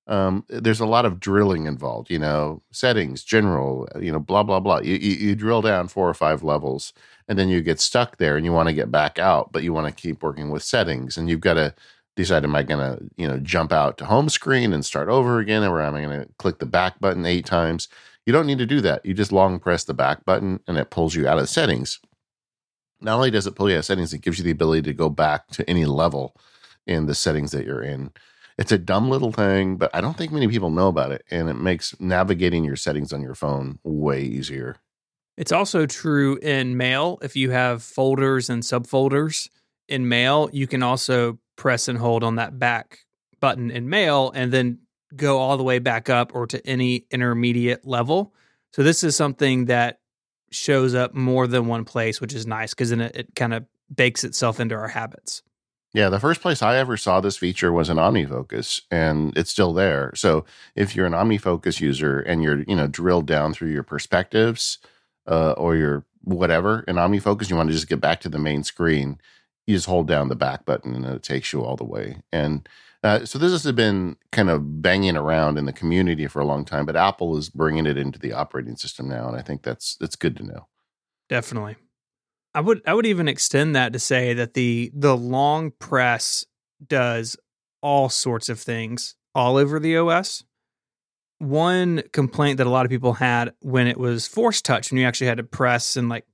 Um, 0.08 0.46
there's 0.48 0.80
a 0.80 0.86
lot 0.86 1.06
of 1.06 1.20
drilling 1.20 1.66
involved. 1.66 2.10
You 2.10 2.20
know, 2.20 2.62
settings, 2.72 3.24
general. 3.24 3.88
You 4.00 4.12
know, 4.12 4.20
blah 4.20 4.44
blah 4.44 4.60
blah. 4.60 4.80
You, 4.80 4.96
you, 4.96 5.16
you 5.16 5.36
drill 5.36 5.62
down 5.62 5.88
four 5.88 6.10
or 6.10 6.14
five 6.14 6.44
levels, 6.44 6.94
and 7.28 7.38
then 7.38 7.50
you 7.50 7.62
get 7.62 7.80
stuck 7.80 8.18
there, 8.18 8.38
and 8.38 8.46
you 8.46 8.54
want 8.54 8.70
to 8.70 8.74
get 8.74 8.92
back 8.92 9.20
out, 9.20 9.52
but 9.52 9.64
you 9.64 9.74
want 9.74 9.88
to 9.88 10.02
keep 10.02 10.24
working 10.24 10.50
with 10.50 10.64
settings, 10.64 11.18
and 11.18 11.30
you've 11.30 11.42
got 11.42 11.56
to 11.56 11.76
decide: 12.16 12.44
Am 12.44 12.56
I 12.56 12.64
going 12.64 12.80
to 12.80 13.04
you 13.18 13.28
know 13.28 13.38
jump 13.40 13.72
out 13.74 13.98
to 13.98 14.06
home 14.06 14.30
screen 14.30 14.74
and 14.74 14.86
start 14.86 15.10
over 15.10 15.40
again, 15.40 15.64
or 15.64 15.82
am 15.82 15.96
I 15.96 16.02
going 16.02 16.22
to 16.22 16.30
click 16.38 16.60
the 16.60 16.66
back 16.66 17.00
button 17.00 17.26
eight 17.26 17.46
times? 17.46 17.90
You 18.26 18.34
don't 18.34 18.48
need 18.48 18.58
to 18.58 18.66
do 18.66 18.82
that. 18.82 19.06
You 19.06 19.14
just 19.14 19.32
long 19.32 19.60
press 19.60 19.84
the 19.84 19.94
back 19.94 20.26
button, 20.26 20.60
and 20.68 20.78
it 20.78 20.90
pulls 20.90 21.16
you 21.16 21.28
out 21.28 21.40
of 21.40 21.50
settings. 21.50 22.00
Not 23.00 23.16
only 23.16 23.32
does 23.32 23.48
it 23.48 23.56
pull 23.56 23.70
you 23.70 23.76
out 23.76 23.80
of 23.80 23.86
settings, 23.86 24.14
it 24.14 24.22
gives 24.22 24.38
you 24.38 24.44
the 24.44 24.52
ability 24.52 24.82
to 24.84 24.94
go 24.94 25.10
back 25.10 25.48
to 25.50 25.70
any 25.70 25.86
level 25.86 26.36
in 26.86 27.06
the 27.06 27.16
settings 27.16 27.52
that 27.52 27.66
you're 27.66 27.84
in. 27.84 28.12
It's 28.58 28.72
a 28.72 28.78
dumb 28.78 29.10
little 29.10 29.32
thing, 29.32 29.78
but 29.78 29.92
I 29.94 30.02
don't 30.02 30.18
think 30.18 30.32
many 30.32 30.48
people 30.48 30.72
know 30.72 30.88
about 30.88 31.12
it. 31.12 31.24
And 31.30 31.50
it 31.50 31.56
makes 31.56 32.00
navigating 32.00 32.64
your 32.64 32.76
settings 32.76 33.14
on 33.14 33.22
your 33.22 33.36
phone 33.36 33.80
way 33.84 34.22
easier. 34.22 34.78
It's 35.38 35.52
also 35.52 35.86
true 35.86 36.38
in 36.38 36.78
mail. 36.78 37.20
If 37.22 37.36
you 37.36 37.52
have 37.52 37.84
folders 37.84 38.50
and 38.50 38.64
subfolders 38.64 39.50
in 39.88 40.10
mail, 40.10 40.50
you 40.52 40.66
can 40.66 40.82
also 40.82 41.38
press 41.56 41.88
and 41.88 42.00
hold 42.00 42.24
on 42.24 42.36
that 42.36 42.58
back 42.58 43.00
button 43.40 43.70
in 43.70 43.90
mail 43.90 44.32
and 44.34 44.52
then 44.52 44.80
go 45.16 45.38
all 45.38 45.58
the 45.58 45.64
way 45.64 45.78
back 45.80 46.10
up 46.10 46.34
or 46.34 46.48
to 46.48 46.66
any 46.66 47.06
intermediate 47.12 47.86
level. 47.86 48.34
So 48.74 48.84
this 48.84 49.04
is 49.04 49.16
something 49.16 49.66
that 49.66 50.00
shows 50.52 50.96
up 50.96 51.14
more 51.14 51.48
than 51.48 51.68
one 51.68 51.86
place, 51.86 52.20
which 52.20 52.34
is 52.34 52.48
nice 52.48 52.74
because 52.74 52.90
then 52.90 53.02
it, 53.02 53.16
it 53.16 53.36
kind 53.36 53.54
of 53.54 53.66
bakes 53.94 54.24
itself 54.24 54.60
into 54.60 54.76
our 54.76 54.88
habits. 54.88 55.44
Yeah, 55.98 56.10
the 56.10 56.20
first 56.20 56.42
place 56.42 56.62
I 56.62 56.78
ever 56.78 56.96
saw 56.96 57.20
this 57.20 57.38
feature 57.38 57.74
was 57.74 57.90
in 57.90 57.98
OmniFocus, 57.98 58.82
and 58.92 59.36
it's 59.36 59.50
still 59.50 59.74
there. 59.74 60.12
So 60.14 60.46
if 60.76 60.96
you're 60.96 61.08
an 61.08 61.14
OmniFocus 61.14 61.82
user 61.82 62.20
and 62.20 62.44
you're, 62.44 62.62
you 62.68 62.76
know, 62.76 62.86
drilled 62.86 63.26
down 63.26 63.52
through 63.52 63.72
your 63.72 63.82
perspectives 63.82 64.78
uh, 65.26 65.54
or 65.54 65.76
your 65.76 66.06
whatever 66.24 66.82
in 66.88 66.98
OmniFocus, 66.98 67.50
you 67.50 67.56
want 67.56 67.70
to 67.70 67.74
just 67.74 67.90
get 67.90 68.00
back 68.00 68.22
to 68.22 68.30
the 68.30 68.38
main 68.38 68.64
screen, 68.64 69.20
you 69.66 69.76
just 69.76 69.88
hold 69.88 70.08
down 70.08 70.30
the 70.30 70.36
back 70.36 70.66
button 70.66 70.94
and 70.94 71.04
it 71.04 71.24
takes 71.24 71.52
you 71.52 71.64
all 71.64 71.76
the 71.76 71.84
way. 71.84 72.18
And 72.32 72.70
uh, 73.04 73.26
so 73.26 73.40
this 73.40 73.52
has 73.52 73.72
been 73.72 74.18
kind 74.32 74.52
of 74.52 74.84
banging 74.84 75.18
around 75.18 75.58
in 75.58 75.66
the 75.66 75.74
community 75.74 76.28
for 76.28 76.44
a 76.44 76.46
long 76.46 76.64
time, 76.64 76.86
but 76.86 76.96
Apple 76.96 77.36
is 77.38 77.50
bringing 77.50 77.88
it 77.88 77.98
into 77.98 78.20
the 78.20 78.34
operating 78.34 78.76
system 78.76 79.10
now, 79.10 79.28
and 79.30 79.36
I 79.36 79.42
think 79.42 79.64
that's 79.64 79.96
that's 79.96 80.16
good 80.16 80.38
to 80.38 80.44
know. 80.44 80.68
Definitely. 81.28 81.76
I 82.54 82.62
would 82.62 82.82
I 82.86 82.94
would 82.94 83.06
even 83.06 83.28
extend 83.28 83.76
that 83.76 83.94
to 83.94 84.00
say 84.00 84.34
that 84.34 84.54
the 84.54 84.92
the 84.94 85.16
long 85.16 85.72
press 85.72 86.46
does 86.86 87.38
all 87.82 88.10
sorts 88.10 88.50
of 88.50 88.60
things 88.60 89.16
all 89.36 89.58
over 89.58 89.80
the 89.80 89.98
OS. 89.98 90.44
One 91.40 92.04
complaint 92.14 92.58
that 92.58 92.68
a 92.68 92.72
lot 92.72 92.86
of 92.86 92.90
people 92.90 93.14
had 93.14 93.54
when 93.60 93.88
it 93.88 93.98
was 93.98 94.28
force 94.28 94.62
touch, 94.62 94.92
when 94.92 95.00
you 95.00 95.06
actually 95.06 95.28
had 95.28 95.38
to 95.38 95.44
press 95.44 95.96
and 95.96 96.10
like 96.10 96.26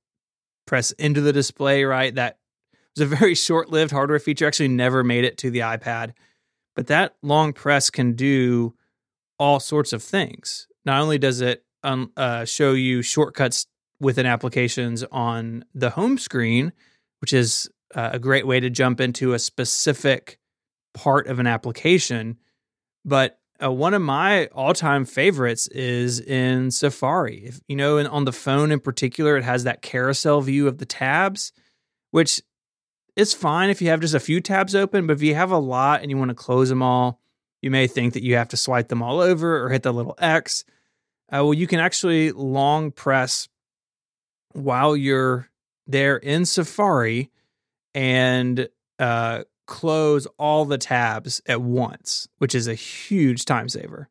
press 0.65 0.91
into 0.93 1.19
the 1.19 1.33
display, 1.33 1.83
right? 1.83 2.15
That 2.15 2.37
was 2.95 3.01
a 3.11 3.15
very 3.15 3.35
short 3.35 3.69
lived 3.69 3.91
hardware 3.91 4.19
feature. 4.19 4.47
Actually, 4.47 4.69
never 4.69 5.03
made 5.03 5.25
it 5.25 5.37
to 5.39 5.51
the 5.51 5.59
iPad. 5.59 6.13
But 6.75 6.87
that 6.87 7.15
long 7.21 7.53
press 7.53 7.89
can 7.89 8.13
do 8.13 8.73
all 9.37 9.59
sorts 9.59 9.93
of 9.93 10.01
things. 10.01 10.67
Not 10.85 11.01
only 11.01 11.17
does 11.17 11.41
it 11.41 11.63
um, 11.83 12.11
uh, 12.15 12.45
show 12.45 12.71
you 12.71 13.01
shortcuts 13.01 13.67
within 14.03 14.25
applications 14.25 15.03
on 15.11 15.65
the 15.73 15.89
home 15.89 16.17
screen, 16.17 16.73
which 17.21 17.33
is 17.33 17.69
uh, 17.95 18.11
a 18.13 18.19
great 18.19 18.45
way 18.45 18.59
to 18.59 18.69
jump 18.69 18.99
into 18.99 19.33
a 19.33 19.39
specific 19.39 20.37
part 20.93 21.27
of 21.27 21.39
an 21.39 21.47
application. 21.47 22.37
But 23.05 23.39
uh, 23.63 23.71
one 23.71 23.93
of 23.93 24.01
my 24.01 24.47
all-time 24.47 25.05
favorites 25.05 25.67
is 25.67 26.19
in 26.19 26.69
Safari. 26.71 27.45
If 27.45 27.61
you 27.67 27.75
know, 27.75 27.97
on 28.05 28.25
the 28.25 28.33
phone 28.33 28.71
in 28.71 28.79
particular, 28.79 29.37
it 29.37 29.43
has 29.43 29.63
that 29.63 29.81
carousel 29.81 30.41
view 30.41 30.67
of 30.67 30.79
the 30.79 30.85
tabs, 30.85 31.53
which 32.11 32.41
is 33.15 33.33
fine 33.33 33.69
if 33.69 33.81
you 33.81 33.89
have 33.89 34.01
just 34.01 34.15
a 34.15 34.19
few 34.19 34.41
tabs 34.41 34.75
open. 34.75 35.07
But 35.07 35.13
if 35.13 35.21
you 35.21 35.35
have 35.35 35.51
a 35.51 35.57
lot 35.57 36.01
and 36.01 36.11
you 36.11 36.17
want 36.17 36.29
to 36.29 36.35
close 36.35 36.69
them 36.69 36.81
all, 36.81 37.21
you 37.61 37.71
may 37.71 37.87
think 37.87 38.13
that 38.13 38.23
you 38.23 38.35
have 38.35 38.49
to 38.49 38.57
swipe 38.57 38.89
them 38.89 39.01
all 39.01 39.21
over 39.21 39.63
or 39.63 39.69
hit 39.69 39.83
the 39.83 39.93
little 39.93 40.15
X. 40.17 40.65
Uh, 41.31 41.43
well, 41.43 41.53
you 41.53 41.67
can 41.67 41.79
actually 41.79 42.31
long 42.31 42.91
press 42.91 43.47
while 44.53 44.95
you're 44.95 45.49
there 45.87 46.17
in 46.17 46.45
Safari 46.45 47.31
and 47.93 48.69
uh, 48.99 49.43
close 49.65 50.25
all 50.37 50.65
the 50.65 50.77
tabs 50.77 51.41
at 51.47 51.61
once, 51.61 52.27
which 52.37 52.55
is 52.55 52.67
a 52.67 52.73
huge 52.73 53.45
time 53.45 53.69
saver. 53.69 54.09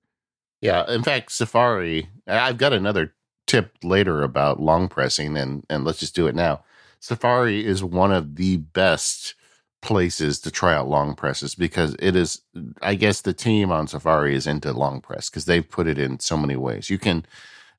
Yeah, 0.61 0.89
in 0.89 1.03
fact, 1.03 1.33
Safari. 1.33 2.09
I've 2.27 2.59
got 2.59 2.73
another 2.73 3.15
tip 3.47 3.77
later 3.83 4.23
about 4.23 4.61
long 4.61 4.89
pressing, 4.89 5.37
and 5.37 5.65
and 5.69 5.85
let's 5.85 5.99
just 5.99 6.15
do 6.15 6.27
it 6.27 6.35
now. 6.35 6.63
Safari 7.01 7.67
is 7.67 7.83
one 7.83 8.13
of 8.13 8.37
the 8.37 8.59
best 8.59 9.35
places 9.81 10.39
to 10.39 10.51
try 10.53 10.73
out 10.73 10.89
long 10.89 11.17
presses 11.17 11.57
because 11.57 11.97
it 11.99 12.15
is. 12.15 12.43
I 12.81 12.95
guess 12.95 13.21
the 13.21 13.33
team 13.33 13.73
on 13.73 13.89
Safari 13.89 14.37
is 14.37 14.47
into 14.47 14.73
long 14.73 15.01
press 15.01 15.29
because 15.29 15.47
they've 15.47 15.69
put 15.69 15.89
it 15.89 15.99
in 15.99 16.21
so 16.21 16.37
many 16.37 16.57
ways. 16.57 16.89
You 16.89 16.99
can. 16.99 17.27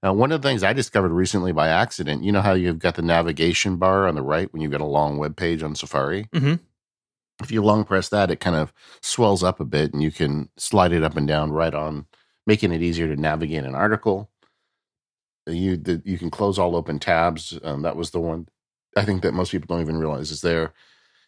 Uh, 0.06 0.14
one 0.14 0.32
of 0.32 0.42
the 0.42 0.48
things 0.48 0.64
I 0.64 0.74
discovered 0.74 1.12
recently 1.14 1.54
by 1.54 1.70
accident, 1.70 2.24
you 2.24 2.32
know 2.32 2.42
how 2.42 2.54
you've 2.54 2.80
got 2.80 2.96
the 2.96 3.02
navigation 3.02 3.78
bar 3.78 4.08
on 4.08 4.16
the 4.16 4.22
right 4.22 4.52
when 4.52 4.62
you've 4.62 4.72
got 4.72 4.82
a 4.82 4.86
long 4.86 5.18
web 5.18 5.38
page 5.38 5.64
on 5.64 5.76
Safari. 5.76 6.26
Mhm. 6.34 6.60
If 7.42 7.52
you 7.52 7.64
long 7.64 7.84
press 7.86 8.10
that, 8.10 8.30
it 8.30 8.40
kind 8.40 8.56
of 8.56 8.74
swells 9.02 9.44
up 9.44 9.60
a 9.60 9.66
bit, 9.66 9.94
and 9.94 10.04
you 10.04 10.12
can 10.12 10.50
slide 10.58 10.92
it 10.92 11.04
up 11.04 11.16
and 11.16 11.28
down 11.28 11.52
right 11.52 11.74
on, 11.74 12.06
making 12.46 12.72
it 12.72 12.82
easier 12.82 13.08
to 13.08 13.20
navigate 13.20 13.64
an 13.64 13.76
article. 13.76 14.30
You 15.48 15.78
the, 15.78 16.02
you 16.06 16.18
can 16.18 16.30
close 16.30 16.58
all 16.60 16.76
open 16.76 17.00
tabs. 17.00 17.58
Um, 17.64 17.82
that 17.82 17.96
was 17.96 18.12
the 18.12 18.22
one 18.22 18.48
I 18.96 19.04
think 19.06 19.24
that 19.24 19.34
most 19.34 19.52
people 19.52 19.68
don't 19.68 19.82
even 19.82 19.98
realize 19.98 20.32
is 20.32 20.42
there. 20.42 20.74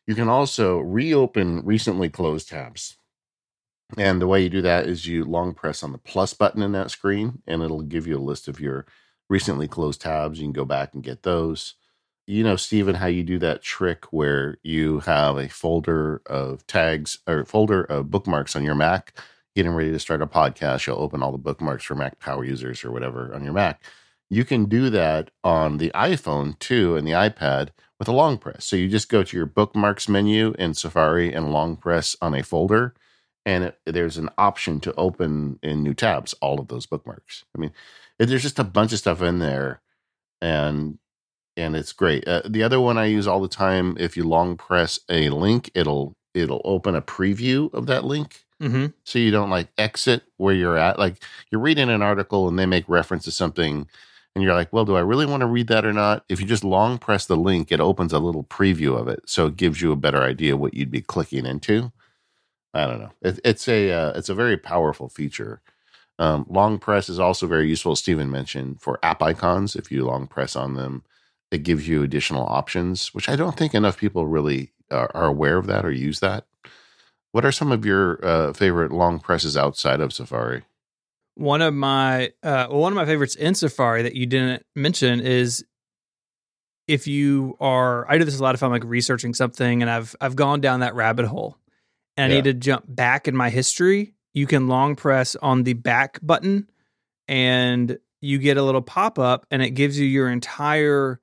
You 0.08 0.16
can 0.16 0.30
also 0.30 0.80
reopen 0.80 1.66
recently 1.66 2.10
closed 2.10 2.50
tabs. 2.50 2.98
And 3.98 4.22
the 4.22 4.28
way 4.28 4.42
you 4.42 4.50
do 4.50 4.62
that 4.62 4.88
is 4.88 5.06
you 5.06 5.24
long 5.24 5.54
press 5.54 5.84
on 5.84 5.92
the 5.92 5.98
plus 5.98 6.34
button 6.34 6.62
in 6.62 6.72
that 6.72 6.92
screen, 6.92 7.42
and 7.48 7.62
it'll 7.62 7.84
give 7.84 8.08
you 8.08 8.18
a 8.18 8.20
list 8.20 8.48
of 8.48 8.60
your 8.60 8.86
recently 9.30 9.68
closed 9.68 10.02
tabs. 10.02 10.40
You 10.40 10.46
can 10.46 10.54
go 10.54 10.66
back 10.66 10.94
and 10.94 11.04
get 11.04 11.24
those. 11.24 11.76
You 12.28 12.44
know, 12.44 12.56
Stephen, 12.56 12.96
how 12.96 13.06
you 13.06 13.24
do 13.24 13.38
that 13.40 13.62
trick 13.62 14.06
where 14.12 14.58
you 14.64 15.02
have 15.02 15.38
a 15.38 15.48
folder 15.48 16.24
of 16.26 16.66
tags 16.66 17.20
or 17.28 17.46
folder 17.46 17.84
of 17.84 18.10
bookmarks 18.10 18.56
on 18.56 18.64
your 18.64 18.74
Mac, 18.74 19.14
getting 19.56 19.74
ready 19.74 19.92
to 19.92 20.00
start 20.00 20.24
a 20.24 20.28
podcast. 20.28 20.88
You'll 20.88 21.00
open 21.00 21.22
all 21.22 21.32
the 21.32 21.38
bookmarks 21.38 21.84
for 21.84 21.94
Mac 21.94 22.20
Power 22.20 22.44
users 22.44 22.84
or 22.84 22.92
whatever 22.92 23.34
on 23.36 23.44
your 23.44 23.54
Mac. 23.54 23.84
You 24.28 24.44
can 24.44 24.66
do 24.66 24.90
that 24.90 25.30
on 25.44 25.78
the 25.78 25.92
iPhone 25.94 26.58
too 26.58 26.96
and 26.96 27.08
the 27.08 27.12
iPad 27.12 27.70
with 28.00 28.08
a 28.08 28.12
long 28.12 28.40
press. 28.40 28.66
So 28.66 28.76
you 28.76 28.90
just 28.90 29.08
go 29.08 29.22
to 29.22 29.38
your 29.38 29.46
bookmarks 29.46 30.10
menu 30.10 30.56
in 30.58 30.74
Safari 30.74 31.32
and 31.32 31.54
long 31.54 31.78
press 31.78 32.16
on 32.22 32.34
a 32.34 32.42
folder, 32.42 32.96
and 33.46 33.66
it, 33.66 33.80
there's 33.86 34.18
an 34.18 34.30
option 34.38 34.80
to 34.82 34.94
open 34.96 35.60
in 35.62 35.84
new 35.84 35.94
tabs 35.94 36.34
all 36.42 36.60
of 36.60 36.68
those 36.68 36.86
bookmarks. 36.86 37.46
I 37.56 37.60
mean, 37.60 37.72
it, 38.20 38.28
there's 38.28 38.42
just 38.42 38.60
a 38.60 38.64
bunch 38.64 38.94
of 38.94 39.00
stuff 39.00 39.22
in 39.22 39.40
there, 39.40 39.82
and 40.42 40.98
and 41.58 41.76
it's 41.76 41.94
great. 41.94 42.28
Uh, 42.28 42.42
the 42.46 42.64
other 42.64 42.80
one 42.80 42.98
I 42.98 43.06
use 43.06 43.28
all 43.28 43.42
the 43.42 43.48
time, 43.48 43.96
if 44.00 44.18
you 44.18 44.24
long 44.24 44.58
press 44.58 45.00
a 45.10 45.30
link, 45.30 45.72
it'll 45.74 46.16
it'll 46.34 46.62
open 46.66 46.96
a 46.96 47.02
preview 47.02 47.74
of 47.74 47.86
that 47.88 48.04
link. 48.04 48.46
Mm-hmm. 48.62 48.88
So 49.04 49.20
you 49.20 49.32
don't 49.32 49.50
like 49.50 49.68
exit 49.78 50.24
where 50.38 50.54
you're 50.54 50.78
at. 50.78 51.00
Like 51.00 51.22
you're 51.52 51.62
reading 51.62 51.90
an 51.90 52.02
article 52.02 52.48
and 52.48 52.58
they 52.58 52.66
make 52.66 52.88
reference 52.88 53.26
to 53.26 53.32
something 53.32 53.88
and 54.36 54.44
you're 54.44 54.54
like, 54.54 54.72
well, 54.74 54.86
do 54.86 54.96
I 54.96 55.02
really 55.02 55.26
want 55.26 55.42
to 55.42 55.48
read 55.48 55.68
that 55.68 55.86
or 55.86 55.94
not? 55.94 56.26
If 56.28 56.42
you 56.42 56.46
just 56.46 56.64
long 56.64 56.98
press 56.98 57.26
the 57.26 57.38
link, 57.38 57.72
it 57.72 57.80
opens 57.80 58.12
a 58.12 58.20
little 58.20 58.44
preview 58.44 59.00
of 59.00 59.08
it. 59.08 59.22
So 59.26 59.48
it 59.48 59.56
gives 59.56 59.82
you 59.82 59.92
a 59.92 59.98
better 59.98 60.22
idea 60.22 60.58
what 60.58 60.74
you'd 60.74 60.92
be 60.92 61.02
clicking 61.02 61.46
into. 61.46 61.92
I 62.76 62.88
don't 62.88 63.00
know. 63.00 63.12
It, 63.22 63.40
it's 63.46 63.68
a 63.70 63.90
uh, 63.90 64.12
it's 64.16 64.28
a 64.28 64.36
very 64.36 64.58
powerful 64.58 65.08
feature. 65.08 65.62
Um, 66.20 66.46
long 66.50 66.78
press 66.78 67.10
is 67.10 67.20
also 67.20 67.48
very 67.48 67.70
useful, 67.70 67.96
Stephen 67.96 68.30
mentioned, 68.30 68.82
for 68.82 69.00
app 69.02 69.24
icons. 69.24 69.76
If 69.76 69.92
you 69.92 70.06
long 70.06 70.28
press 70.28 70.56
on 70.56 70.76
them, 70.76 71.04
it 71.52 71.64
gives 71.64 71.88
you 71.88 72.04
additional 72.04 72.46
options, 72.46 73.14
which 73.14 73.30
I 73.30 73.38
don't 73.38 73.58
think 73.58 73.74
enough 73.74 73.98
people 73.98 74.28
really 74.28 74.74
are, 74.92 75.10
are 75.14 75.26
aware 75.26 75.58
of 75.58 75.68
that 75.68 75.86
or 75.86 75.92
use 75.92 76.20
that. 76.20 76.46
What 77.32 77.46
are 77.46 77.52
some 77.52 77.72
of 77.72 77.86
your 77.86 78.24
uh, 78.26 78.54
favorite 78.54 78.92
long 78.92 79.20
presses 79.20 79.56
outside 79.56 80.02
of 80.02 80.14
Safari? 80.14 80.64
One 81.36 81.62
of 81.62 81.74
my 81.74 82.28
uh, 82.44 82.68
well, 82.70 82.80
one 82.80 82.92
of 82.92 82.98
my 82.98 83.06
favorites 83.06 83.36
in 83.36 83.56
Safari 83.56 84.04
that 84.04 84.16
you 84.16 84.26
didn't 84.26 84.66
mention 84.76 85.22
is 85.22 85.64
if 86.90 87.08
you 87.08 87.56
are. 87.62 88.10
I 88.12 88.18
do 88.18 88.26
this 88.26 88.38
a 88.38 88.44
lot 88.44 88.54
if 88.54 88.64
I'm 88.64 88.72
like 88.72 88.84
researching 88.84 89.34
something 89.34 89.82
and 89.82 89.90
I've 89.90 90.14
I've 90.20 90.36
gone 90.36 90.60
down 90.60 90.82
that 90.82 90.94
rabbit 90.94 91.26
hole 91.26 91.58
and 92.18 92.32
I 92.32 92.36
need 92.36 92.44
to 92.46 92.54
jump 92.54 92.86
back 92.88 93.28
in 93.28 93.36
my 93.36 93.50
history. 93.50 94.14
You 94.34 94.48
can 94.48 94.68
long 94.68 94.96
press 94.96 95.36
on 95.38 95.64
the 95.64 95.74
back 95.74 96.20
button 96.22 96.70
and 97.28 97.98
you 98.22 98.38
get 98.40 98.58
a 98.58 98.64
little 98.64 98.82
pop 98.82 99.20
up 99.20 99.46
and 99.52 99.62
it 99.62 99.72
gives 99.72 100.00
you 100.00 100.06
your 100.06 100.30
entire 100.30 101.20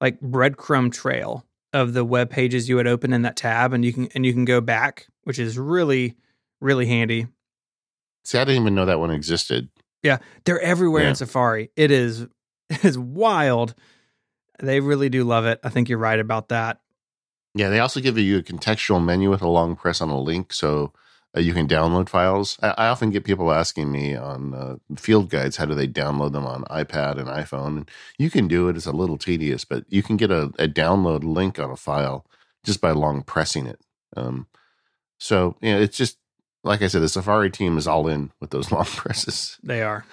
like 0.00 0.20
breadcrumb 0.20 0.92
trail 0.92 1.44
of 1.72 1.92
the 1.92 2.04
web 2.04 2.30
pages 2.30 2.68
you 2.68 2.76
had 2.78 2.86
opened 2.86 3.14
in 3.14 3.22
that 3.22 3.36
tab 3.36 3.72
and 3.72 3.84
you 3.84 3.92
can 3.92 4.08
and 4.14 4.24
you 4.24 4.32
can 4.32 4.44
go 4.44 4.60
back, 4.60 5.06
which 5.24 5.38
is 5.38 5.58
really 5.58 6.16
really 6.60 6.86
handy. 6.86 7.26
See, 8.24 8.38
I 8.38 8.44
didn't 8.44 8.62
even 8.62 8.74
know 8.74 8.86
that 8.86 8.98
one 8.98 9.10
existed. 9.10 9.68
Yeah, 10.02 10.18
they're 10.44 10.60
everywhere 10.60 11.02
Yeah. 11.04 11.10
in 11.10 11.14
Safari. 11.14 11.70
It 11.76 11.90
is 11.90 12.22
it 12.70 12.84
is 12.84 12.98
wild. 12.98 13.74
They 14.60 14.80
really 14.80 15.08
do 15.08 15.24
love 15.24 15.44
it. 15.46 15.60
I 15.62 15.68
think 15.68 15.88
you're 15.88 15.98
right 15.98 16.18
about 16.18 16.48
that. 16.48 16.80
Yeah, 17.54 17.70
they 17.70 17.80
also 17.80 18.00
give 18.00 18.18
you 18.18 18.38
a 18.38 18.42
contextual 18.42 19.04
menu 19.04 19.30
with 19.30 19.42
a 19.42 19.48
long 19.48 19.74
press 19.74 20.00
on 20.00 20.10
a 20.10 20.20
link, 20.20 20.52
so 20.52 20.92
uh, 21.36 21.40
you 21.40 21.52
can 21.52 21.66
download 21.66 22.08
files. 22.08 22.58
I, 22.62 22.74
I 22.78 22.88
often 22.88 23.10
get 23.10 23.24
people 23.24 23.52
asking 23.52 23.90
me 23.90 24.14
on 24.14 24.54
uh, 24.54 24.76
field 24.96 25.30
guides 25.30 25.56
how 25.56 25.64
do 25.64 25.74
they 25.74 25.88
download 25.88 26.32
them 26.32 26.46
on 26.46 26.64
iPad 26.64 27.18
and 27.18 27.28
iPhone. 27.28 27.66
And 27.66 27.90
you 28.18 28.30
can 28.30 28.48
do 28.48 28.68
it; 28.68 28.76
it's 28.76 28.86
a 28.86 28.92
little 28.92 29.18
tedious, 29.18 29.64
but 29.64 29.84
you 29.88 30.02
can 30.02 30.16
get 30.16 30.30
a, 30.30 30.44
a 30.58 30.68
download 30.68 31.24
link 31.24 31.58
on 31.58 31.70
a 31.70 31.76
file 31.76 32.26
just 32.64 32.80
by 32.80 32.90
long 32.92 33.22
pressing 33.22 33.66
it. 33.66 33.80
Um, 34.16 34.46
so 35.18 35.56
you 35.60 35.72
know, 35.72 35.80
it's 35.80 35.96
just 35.96 36.18
like 36.64 36.82
I 36.82 36.88
said, 36.88 37.02
the 37.02 37.08
Safari 37.08 37.50
team 37.50 37.78
is 37.78 37.86
all 37.86 38.08
in 38.08 38.30
with 38.40 38.50
those 38.50 38.70
long 38.72 38.84
presses. 38.84 39.58
They 39.62 39.82
are. 39.82 40.04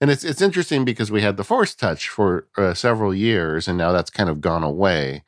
And 0.00 0.10
it's 0.10 0.24
it's 0.24 0.42
interesting 0.42 0.84
because 0.84 1.10
we 1.10 1.22
had 1.22 1.36
the 1.36 1.44
Force 1.44 1.74
Touch 1.74 2.08
for 2.08 2.46
uh, 2.56 2.74
several 2.74 3.14
years, 3.14 3.68
and 3.68 3.78
now 3.78 3.92
that's 3.92 4.10
kind 4.10 4.28
of 4.28 4.40
gone 4.40 4.62
away 4.62 5.22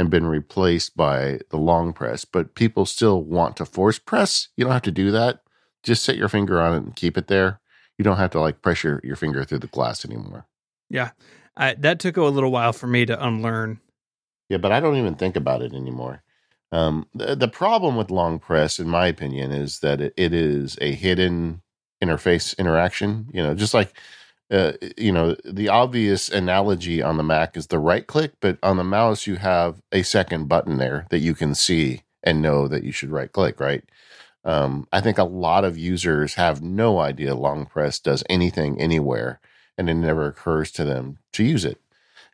and 0.00 0.10
been 0.10 0.26
replaced 0.26 0.96
by 0.96 1.40
the 1.50 1.58
long 1.58 1.92
press. 1.92 2.24
But 2.24 2.54
people 2.54 2.86
still 2.86 3.22
want 3.22 3.56
to 3.58 3.66
force 3.66 3.98
press. 3.98 4.48
You 4.56 4.64
don't 4.64 4.72
have 4.72 4.82
to 4.82 4.90
do 4.90 5.10
that. 5.10 5.42
Just 5.82 6.02
set 6.02 6.16
your 6.16 6.28
finger 6.28 6.60
on 6.60 6.74
it 6.74 6.82
and 6.82 6.96
keep 6.96 7.18
it 7.18 7.28
there. 7.28 7.60
You 7.98 8.04
don't 8.04 8.16
have 8.16 8.30
to 8.30 8.40
like 8.40 8.62
pressure 8.62 9.00
your 9.04 9.16
finger 9.16 9.44
through 9.44 9.58
the 9.58 9.66
glass 9.66 10.04
anymore. 10.04 10.46
Yeah. 10.88 11.10
I, 11.56 11.74
that 11.74 12.00
took 12.00 12.16
a 12.16 12.22
little 12.22 12.50
while 12.50 12.72
for 12.72 12.86
me 12.86 13.04
to 13.04 13.24
unlearn. 13.24 13.80
Yeah, 14.48 14.56
but 14.56 14.72
I 14.72 14.80
don't 14.80 14.96
even 14.96 15.14
think 15.14 15.36
about 15.36 15.62
it 15.62 15.74
anymore. 15.74 16.22
Um, 16.72 17.06
the, 17.14 17.36
the 17.36 17.48
problem 17.48 17.96
with 17.96 18.10
long 18.10 18.38
press, 18.38 18.78
in 18.78 18.88
my 18.88 19.06
opinion, 19.06 19.52
is 19.52 19.80
that 19.80 20.00
it, 20.00 20.14
it 20.16 20.32
is 20.32 20.78
a 20.80 20.92
hidden 20.92 21.62
interface 22.02 22.56
interaction. 22.56 23.28
You 23.32 23.42
know, 23.42 23.54
just 23.54 23.74
like 23.74 23.92
uh, 24.50 24.72
you 24.96 25.12
know, 25.12 25.36
the 25.44 25.68
obvious 25.68 26.28
analogy 26.28 27.00
on 27.02 27.16
the 27.16 27.22
Mac 27.22 27.56
is 27.56 27.68
the 27.68 27.78
right 27.78 28.06
click, 28.06 28.32
but 28.40 28.58
on 28.62 28.76
the 28.76 28.84
mouse 28.84 29.26
you 29.26 29.36
have 29.36 29.80
a 29.92 30.02
second 30.02 30.48
button 30.48 30.78
there 30.78 31.06
that 31.10 31.20
you 31.20 31.34
can 31.34 31.54
see 31.54 32.02
and 32.22 32.42
know 32.42 32.66
that 32.66 32.82
you 32.82 32.92
should 32.92 33.10
right 33.10 33.32
click. 33.32 33.60
Right. 33.60 33.84
Um, 34.44 34.88
I 34.92 35.00
think 35.00 35.18
a 35.18 35.24
lot 35.24 35.64
of 35.64 35.78
users 35.78 36.34
have 36.34 36.62
no 36.62 36.98
idea 36.98 37.34
long 37.34 37.66
press 37.66 37.98
does 37.98 38.24
anything 38.28 38.80
anywhere, 38.80 39.38
and 39.76 39.88
it 39.88 39.94
never 39.94 40.26
occurs 40.26 40.70
to 40.72 40.84
them 40.84 41.18
to 41.32 41.44
use 41.44 41.64
it. 41.64 41.80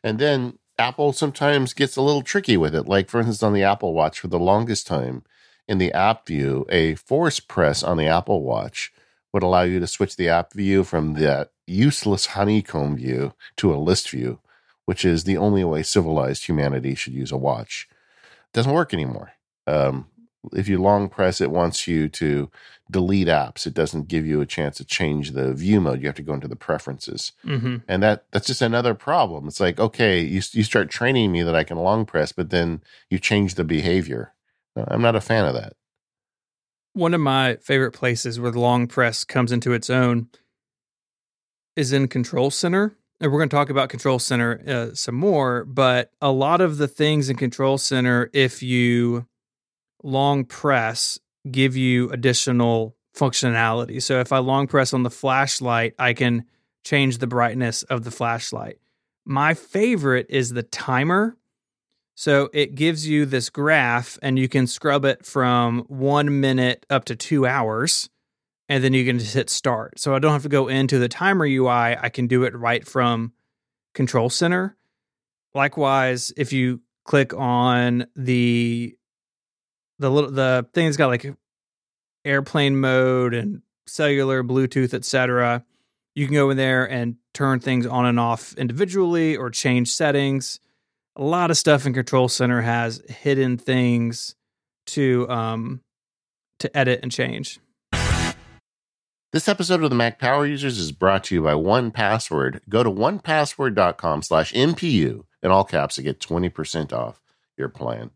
And 0.03 0.17
then 0.17 0.57
Apple 0.79 1.11
sometimes 1.13 1.73
gets 1.73 1.97
a 1.97 2.01
little 2.01 2.21
tricky 2.21 2.55
with 2.55 2.73
it. 2.73 2.87
Like, 2.87 3.09
for 3.09 3.19
instance, 3.19 3.43
on 3.43 3.53
the 3.53 3.63
Apple 3.63 3.93
Watch, 3.93 4.19
for 4.19 4.27
the 4.27 4.39
longest 4.39 4.87
time 4.87 5.23
in 5.67 5.79
the 5.79 5.91
app 5.91 6.25
view, 6.27 6.65
a 6.69 6.95
force 6.95 7.39
press 7.39 7.83
on 7.83 7.97
the 7.97 8.07
Apple 8.07 8.41
Watch 8.41 8.93
would 9.33 9.43
allow 9.43 9.63
you 9.63 9.79
to 9.79 9.87
switch 9.87 10.15
the 10.15 10.29
app 10.29 10.53
view 10.53 10.83
from 10.83 11.15
that 11.15 11.51
useless 11.67 12.27
honeycomb 12.27 12.95
view 12.95 13.33
to 13.57 13.73
a 13.73 13.77
list 13.77 14.09
view, 14.09 14.39
which 14.85 15.03
is 15.05 15.23
the 15.25 15.37
only 15.37 15.63
way 15.63 15.83
civilized 15.83 16.45
humanity 16.45 16.95
should 16.95 17.13
use 17.13 17.31
a 17.31 17.37
watch. 17.37 17.87
doesn't 18.53 18.71
work 18.73 18.93
anymore. 18.93 19.33
Um, 19.67 20.07
if 20.53 20.69
you 20.69 20.81
long 20.81 21.09
press, 21.09 21.41
it 21.41 21.51
wants 21.51 21.87
you 21.87 22.07
to 22.09 22.49
delete 22.89 23.27
apps. 23.27 23.67
It 23.67 23.73
doesn't 23.73 24.07
give 24.07 24.25
you 24.25 24.39
a 24.39 24.45
chance 24.45 24.77
to 24.77 24.85
change 24.85 25.31
the 25.31 25.53
view 25.53 25.81
mode. 25.81 25.99
You 25.99 26.07
have 26.07 26.15
to 26.15 26.21
go 26.21 26.33
into 26.33 26.47
the 26.47 26.55
preferences 26.55 27.33
Mm-hmm. 27.45 27.77
and 27.89 28.01
that 28.01 28.25
that's 28.31 28.47
just 28.47 28.61
another 28.61 28.93
problem 28.93 29.47
it's 29.47 29.59
like 29.59 29.77
okay 29.79 30.21
you, 30.21 30.41
you 30.53 30.63
start 30.63 30.89
training 30.89 31.31
me 31.31 31.43
that 31.43 31.55
i 31.55 31.63
can 31.65 31.77
long 31.77 32.05
press 32.05 32.31
but 32.31 32.49
then 32.49 32.81
you 33.09 33.19
change 33.19 33.55
the 33.55 33.63
behavior 33.63 34.33
No, 34.75 34.85
i'm 34.87 35.01
not 35.01 35.15
a 35.15 35.21
fan 35.21 35.45
of 35.45 35.53
that 35.53 35.73
One 36.93 37.13
of 37.13 37.21
my 37.21 37.57
favorite 37.57 37.91
places 37.91 38.39
where 38.39 38.51
the 38.51 38.59
long 38.59 38.87
press 38.87 39.23
comes 39.23 39.51
into 39.51 39.73
its 39.73 39.89
own 39.89 40.27
is 41.77 41.93
in 41.93 42.09
Control 42.09 42.51
Center. 42.51 42.97
And 43.21 43.31
we're 43.31 43.39
going 43.39 43.49
to 43.49 43.55
talk 43.55 43.69
about 43.69 43.89
Control 43.89 44.19
Center 44.19 44.61
uh, 44.67 44.93
some 44.93 45.15
more, 45.15 45.63
but 45.63 46.11
a 46.21 46.31
lot 46.31 46.59
of 46.59 46.77
the 46.77 46.87
things 46.87 47.29
in 47.29 47.37
Control 47.37 47.77
Center, 47.77 48.29
if 48.33 48.61
you 48.61 49.25
long 50.03 50.43
press, 50.43 51.17
give 51.49 51.77
you 51.77 52.09
additional 52.11 52.95
functionality. 53.15 54.01
So 54.01 54.19
if 54.19 54.31
I 54.31 54.39
long 54.39 54.67
press 54.67 54.93
on 54.93 55.03
the 55.03 55.09
flashlight, 55.09 55.95
I 55.97 56.13
can 56.13 56.45
change 56.83 57.17
the 57.17 57.27
brightness 57.27 57.83
of 57.83 58.03
the 58.03 58.11
flashlight. 58.11 58.77
My 59.25 59.53
favorite 59.53 60.27
is 60.29 60.51
the 60.51 60.63
timer. 60.63 61.37
So 62.15 62.49
it 62.53 62.75
gives 62.75 63.07
you 63.07 63.25
this 63.25 63.49
graph, 63.49 64.17
and 64.21 64.39
you 64.39 64.47
can 64.47 64.65
scrub 64.65 65.05
it 65.05 65.25
from 65.25 65.81
one 65.87 66.39
minute 66.39 66.85
up 66.89 67.05
to 67.05 67.15
two 67.15 67.45
hours, 67.45 68.09
and 68.69 68.83
then 68.83 68.93
you 68.93 69.05
can 69.05 69.19
just 69.19 69.33
hit 69.33 69.49
start. 69.49 69.99
So 69.99 70.13
I 70.13 70.19
don't 70.19 70.33
have 70.33 70.43
to 70.43 70.49
go 70.49 70.67
into 70.67 70.99
the 70.99 71.07
timer 71.07 71.45
UI. 71.45 71.97
I 71.97 72.09
can 72.09 72.27
do 72.27 72.43
it 72.43 72.55
right 72.55 72.85
from 72.85 73.33
Control 73.93 74.29
Center. 74.29 74.75
Likewise, 75.53 76.31
if 76.37 76.53
you 76.53 76.81
click 77.05 77.33
on 77.33 78.05
the 78.15 78.95
the 79.99 80.11
little 80.11 80.31
the 80.31 80.67
thing 80.73 80.85
that's 80.85 80.97
got 80.97 81.07
like 81.07 81.33
airplane 82.25 82.79
mode 82.79 83.33
and 83.33 83.61
cellular, 83.87 84.43
Bluetooth, 84.43 84.93
etc., 84.93 85.63
you 86.13 86.25
can 86.25 86.35
go 86.35 86.49
in 86.49 86.57
there 86.57 86.89
and 86.89 87.15
turn 87.33 87.59
things 87.59 87.85
on 87.85 88.05
and 88.05 88.19
off 88.19 88.53
individually 88.53 89.35
or 89.37 89.49
change 89.49 89.91
settings 89.91 90.59
a 91.17 91.23
lot 91.23 91.49
of 91.49 91.57
stuff 91.57 91.85
in 91.85 91.93
control 91.93 92.29
center 92.29 92.61
has 92.61 93.01
hidden 93.09 93.57
things 93.57 94.35
to 94.85 95.27
um 95.29 95.81
to 96.59 96.77
edit 96.77 96.99
and 97.03 97.11
change 97.11 97.59
this 99.37 99.47
episode 99.47 99.83
of 99.83 99.91
the 99.91 99.95
mac 99.95 100.17
power 100.17 100.47
users 100.47 100.79
is 100.79 100.91
brought 100.91 101.23
to 101.23 101.35
you 101.35 101.43
by 101.43 101.53
1Password 101.53 102.59
go 102.69 102.81
to 102.81 102.89
onepassword.com 102.89 104.23
slash 104.23 104.51
mpu 104.51 105.25
in 105.43 105.51
all 105.51 105.63
caps 105.63 105.93
to 105.93 106.01
get 106.01 106.19
20% 106.19 106.91
off 106.91 107.21
your 107.55 107.69
plan 107.69 108.09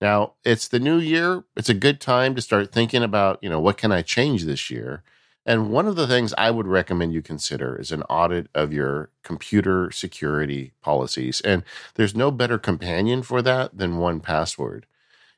now 0.00 0.32
it's 0.46 0.66
the 0.68 0.80
new 0.80 0.96
year 0.96 1.44
it's 1.58 1.68
a 1.68 1.74
good 1.74 2.00
time 2.00 2.34
to 2.34 2.40
start 2.40 2.72
thinking 2.72 3.02
about 3.02 3.38
you 3.42 3.50
know 3.50 3.60
what 3.60 3.76
can 3.76 3.92
i 3.92 4.00
change 4.00 4.44
this 4.44 4.70
year 4.70 5.02
And 5.44 5.70
one 5.70 5.86
of 5.86 5.96
the 5.96 6.06
things 6.06 6.32
I 6.38 6.50
would 6.50 6.66
recommend 6.66 7.12
you 7.12 7.20
consider 7.20 7.78
is 7.78 7.92
an 7.92 8.02
audit 8.04 8.46
of 8.54 8.72
your 8.72 9.10
computer 9.22 9.90
security 9.90 10.72
policies. 10.80 11.40
And 11.40 11.64
there's 11.96 12.14
no 12.14 12.30
better 12.30 12.58
companion 12.58 13.22
for 13.22 13.42
that 13.42 13.76
than 13.76 13.98
1Password. 13.98 14.84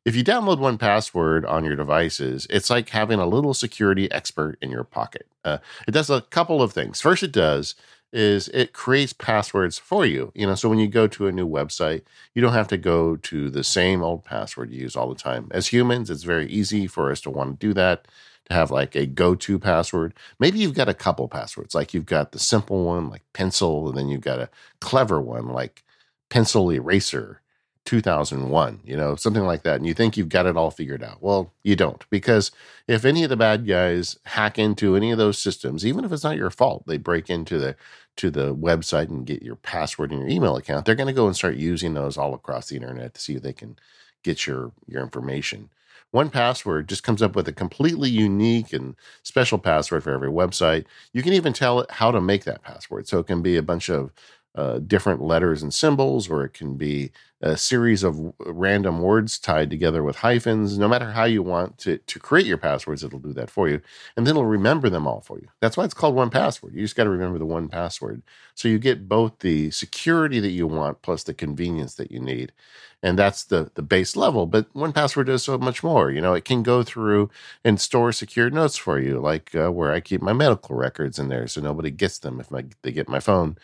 If 0.04 0.14
you 0.14 0.22
download 0.22 0.58
1Password 0.58 1.48
on 1.48 1.64
your 1.64 1.76
devices, 1.76 2.46
it's 2.50 2.68
like 2.68 2.90
having 2.90 3.18
a 3.18 3.26
little 3.26 3.54
security 3.54 4.10
expert 4.12 4.58
in 4.60 4.70
your 4.70 4.84
pocket. 4.84 5.26
Uh, 5.42 5.58
it 5.88 5.92
does 5.92 6.10
a 6.10 6.20
couple 6.20 6.60
of 6.60 6.72
things. 6.72 7.00
First, 7.00 7.22
it 7.22 7.32
does 7.32 7.74
is 8.12 8.48
it 8.48 8.72
creates 8.72 9.12
passwords 9.12 9.78
for 9.78 10.04
you. 10.06 10.30
You 10.34 10.46
know, 10.46 10.54
so 10.54 10.68
when 10.68 10.78
you 10.78 10.88
go 10.88 11.08
to 11.08 11.26
a 11.26 11.32
new 11.32 11.48
website, 11.48 12.02
you 12.34 12.42
don't 12.42 12.52
have 12.52 12.68
to 12.68 12.76
go 12.76 13.16
to 13.16 13.50
the 13.50 13.64
same 13.64 14.02
old 14.02 14.24
password 14.24 14.70
you 14.70 14.82
use 14.82 14.94
all 14.94 15.08
the 15.08 15.16
time. 15.16 15.48
As 15.50 15.68
humans, 15.68 16.10
it's 16.10 16.22
very 16.22 16.46
easy 16.48 16.86
for 16.86 17.10
us 17.10 17.20
to 17.22 17.30
want 17.30 17.58
to 17.58 17.66
do 17.66 17.72
that, 17.74 18.06
to 18.44 18.54
have 18.54 18.70
like 18.70 18.94
a 18.94 19.06
go-to 19.06 19.58
password. 19.58 20.14
Maybe 20.38 20.60
you've 20.60 20.74
got 20.74 20.88
a 20.88 20.94
couple 20.94 21.26
passwords, 21.28 21.74
like 21.74 21.92
you've 21.92 22.06
got 22.06 22.30
the 22.32 22.38
simple 22.38 22.84
one, 22.84 23.08
like 23.08 23.22
pencil, 23.32 23.88
and 23.88 23.98
then 23.98 24.08
you've 24.08 24.20
got 24.20 24.38
a 24.38 24.50
clever 24.80 25.20
one, 25.20 25.48
like 25.48 25.82
pencil 26.28 26.70
eraser 26.70 27.40
2001, 27.84 28.80
you 28.84 28.96
know, 28.96 29.14
something 29.14 29.44
like 29.44 29.62
that. 29.62 29.76
And 29.76 29.86
you 29.86 29.94
think 29.94 30.16
you've 30.16 30.28
got 30.28 30.46
it 30.46 30.56
all 30.56 30.70
figured 30.70 31.02
out. 31.02 31.22
Well, 31.22 31.52
you 31.62 31.76
don't, 31.76 32.08
because 32.10 32.50
if 32.88 33.04
any 33.04 33.24
of 33.24 33.30
the 33.30 33.36
bad 33.36 33.66
guys 33.66 34.18
hack 34.24 34.58
into 34.58 34.96
any 34.96 35.10
of 35.10 35.18
those 35.18 35.38
systems, 35.38 35.84
even 35.84 36.04
if 36.04 36.12
it's 36.12 36.24
not 36.24 36.36
your 36.36 36.50
fault, 36.50 36.84
they 36.86 36.96
break 36.98 37.28
into 37.28 37.58
the 37.58 37.76
to 38.16 38.30
the 38.30 38.54
website 38.54 39.08
and 39.08 39.26
get 39.26 39.42
your 39.42 39.56
password 39.56 40.12
and 40.12 40.20
your 40.20 40.28
email 40.28 40.56
account, 40.56 40.86
they're 40.86 40.94
going 40.94 41.08
to 41.08 41.12
go 41.12 41.26
and 41.26 41.34
start 41.34 41.56
using 41.56 41.94
those 41.94 42.16
all 42.16 42.32
across 42.32 42.68
the 42.68 42.76
internet 42.76 43.12
to 43.14 43.20
see 43.20 43.34
if 43.34 43.42
they 43.42 43.52
can 43.52 43.76
get 44.22 44.46
your 44.46 44.72
your 44.86 45.02
information. 45.02 45.68
One 46.10 46.30
password 46.30 46.88
just 46.88 47.02
comes 47.02 47.22
up 47.22 47.34
with 47.34 47.48
a 47.48 47.52
completely 47.52 48.08
unique 48.08 48.72
and 48.72 48.94
special 49.24 49.58
password 49.58 50.04
for 50.04 50.12
every 50.12 50.30
website. 50.30 50.84
You 51.12 51.22
can 51.22 51.32
even 51.32 51.52
tell 51.52 51.80
it 51.80 51.90
how 51.90 52.12
to 52.12 52.20
make 52.20 52.44
that 52.44 52.62
password. 52.62 53.08
So 53.08 53.18
it 53.18 53.26
can 53.26 53.42
be 53.42 53.56
a 53.56 53.62
bunch 53.62 53.88
of 53.88 54.12
uh, 54.54 54.78
different 54.78 55.20
letters 55.20 55.62
and 55.62 55.74
symbols, 55.74 56.30
or 56.30 56.44
it 56.44 56.54
can 56.54 56.76
be 56.76 57.10
a 57.44 57.58
series 57.58 58.02
of 58.02 58.32
random 58.40 59.00
words 59.02 59.38
tied 59.38 59.68
together 59.68 60.02
with 60.02 60.16
hyphens. 60.16 60.78
No 60.78 60.88
matter 60.88 61.12
how 61.12 61.24
you 61.24 61.42
want 61.42 61.76
to, 61.78 61.98
to 61.98 62.18
create 62.18 62.46
your 62.46 62.56
passwords, 62.56 63.04
it'll 63.04 63.18
do 63.18 63.34
that 63.34 63.50
for 63.50 63.68
you. 63.68 63.82
And 64.16 64.26
then 64.26 64.32
it'll 64.32 64.46
remember 64.46 64.88
them 64.88 65.06
all 65.06 65.20
for 65.20 65.38
you. 65.38 65.48
That's 65.60 65.76
why 65.76 65.84
it's 65.84 65.92
called 65.92 66.16
1Password. 66.16 66.72
You 66.72 66.80
just 66.80 66.96
got 66.96 67.04
to 67.04 67.10
remember 67.10 67.38
the 67.38 67.44
one 67.44 67.68
password. 67.68 68.22
So 68.54 68.66
you 68.66 68.78
get 68.78 69.10
both 69.10 69.40
the 69.40 69.70
security 69.72 70.40
that 70.40 70.52
you 70.52 70.66
want 70.66 71.02
plus 71.02 71.22
the 71.22 71.34
convenience 71.34 71.96
that 71.96 72.10
you 72.10 72.18
need 72.18 72.50
and 73.04 73.18
that's 73.18 73.44
the 73.44 73.70
the 73.74 73.82
base 73.82 74.16
level 74.16 74.46
but 74.46 74.72
1Password 74.74 75.26
does 75.26 75.44
so 75.44 75.58
much 75.58 75.84
more 75.84 76.10
you 76.10 76.20
know 76.20 76.34
it 76.34 76.44
can 76.44 76.62
go 76.64 76.82
through 76.82 77.30
and 77.64 77.80
store 77.80 78.12
secure 78.12 78.50
notes 78.50 78.76
for 78.76 78.98
you 78.98 79.20
like 79.20 79.54
uh, 79.54 79.70
where 79.70 79.92
i 79.92 80.00
keep 80.00 80.22
my 80.22 80.32
medical 80.32 80.74
records 80.74 81.18
in 81.18 81.28
there 81.28 81.46
so 81.46 81.60
nobody 81.60 81.90
gets 81.90 82.18
them 82.18 82.40
if 82.40 82.50
my, 82.50 82.64
they 82.82 82.92
get 82.92 83.08
my 83.08 83.20
phone. 83.20 83.56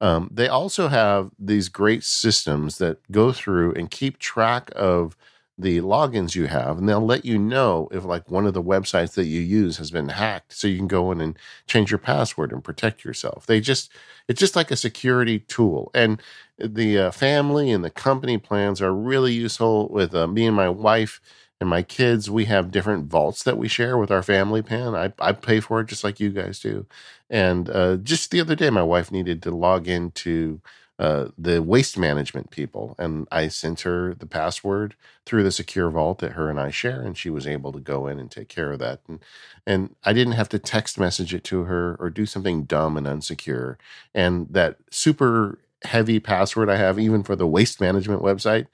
Um, 0.00 0.28
they 0.32 0.48
also 0.48 0.88
have 0.88 1.30
these 1.38 1.68
great 1.68 2.04
systems 2.04 2.78
that 2.78 2.98
go 3.10 3.32
through 3.32 3.74
and 3.74 3.90
keep 3.90 4.18
track 4.18 4.70
of 4.74 5.16
the 5.56 5.80
logins 5.80 6.34
you 6.34 6.46
have 6.46 6.78
and 6.78 6.88
they'll 6.88 7.04
let 7.04 7.24
you 7.24 7.38
know 7.38 7.88
if 7.92 8.04
like 8.04 8.28
one 8.28 8.44
of 8.46 8.54
the 8.54 8.62
websites 8.62 9.14
that 9.14 9.26
you 9.26 9.40
use 9.40 9.76
has 9.76 9.90
been 9.90 10.08
hacked 10.08 10.52
so 10.52 10.66
you 10.66 10.76
can 10.76 10.88
go 10.88 11.12
in 11.12 11.20
and 11.20 11.38
change 11.66 11.90
your 11.92 11.98
password 11.98 12.50
and 12.52 12.64
protect 12.64 13.04
yourself. 13.04 13.46
They 13.46 13.60
just 13.60 13.92
it's 14.26 14.40
just 14.40 14.56
like 14.56 14.70
a 14.72 14.76
security 14.76 15.40
tool 15.40 15.90
and 15.94 16.20
the 16.58 16.98
uh, 16.98 17.10
family 17.12 17.70
and 17.70 17.84
the 17.84 17.90
company 17.90 18.36
plans 18.38 18.82
are 18.82 18.92
really 18.94 19.32
useful 19.32 19.88
with 19.90 20.14
uh, 20.14 20.26
me 20.26 20.46
and 20.46 20.56
my 20.56 20.68
wife 20.68 21.20
and 21.60 21.68
my 21.68 21.82
kids. 21.82 22.28
We 22.30 22.46
have 22.46 22.72
different 22.72 23.06
vaults 23.06 23.44
that 23.44 23.56
we 23.58 23.68
share 23.68 23.96
with 23.96 24.10
our 24.10 24.22
family 24.22 24.62
plan 24.62 24.94
i, 24.96 25.12
I 25.20 25.32
pay 25.32 25.60
for 25.60 25.80
it 25.80 25.86
just 25.86 26.02
like 26.04 26.18
you 26.18 26.30
guys 26.30 26.58
do. 26.58 26.86
And 27.30 27.70
uh, 27.70 27.96
just 27.98 28.30
the 28.32 28.40
other 28.40 28.56
day 28.56 28.70
my 28.70 28.82
wife 28.82 29.12
needed 29.12 29.42
to 29.42 29.50
log 29.50 29.86
into 29.88 30.60
uh, 30.98 31.26
the 31.36 31.62
waste 31.62 31.98
management 31.98 32.50
people. 32.50 32.94
And 32.98 33.26
I 33.32 33.48
sent 33.48 33.82
her 33.82 34.14
the 34.14 34.26
password 34.26 34.94
through 35.26 35.42
the 35.42 35.50
secure 35.50 35.90
vault 35.90 36.18
that 36.20 36.32
her 36.32 36.48
and 36.48 36.60
I 36.60 36.70
share, 36.70 37.00
and 37.00 37.16
she 37.16 37.30
was 37.30 37.46
able 37.46 37.72
to 37.72 37.80
go 37.80 38.06
in 38.06 38.18
and 38.18 38.30
take 38.30 38.48
care 38.48 38.72
of 38.72 38.78
that. 38.80 39.00
And 39.08 39.20
and 39.66 39.96
I 40.04 40.12
didn't 40.12 40.34
have 40.34 40.48
to 40.50 40.58
text 40.58 40.98
message 40.98 41.34
it 41.34 41.44
to 41.44 41.64
her 41.64 41.96
or 41.98 42.10
do 42.10 42.26
something 42.26 42.64
dumb 42.64 42.96
and 42.96 43.06
unsecure. 43.06 43.76
And 44.14 44.48
that 44.50 44.76
super 44.90 45.58
heavy 45.84 46.20
password 46.20 46.70
I 46.70 46.76
have, 46.76 46.98
even 46.98 47.22
for 47.22 47.36
the 47.36 47.46
waste 47.46 47.80
management 47.80 48.22
website, 48.22 48.66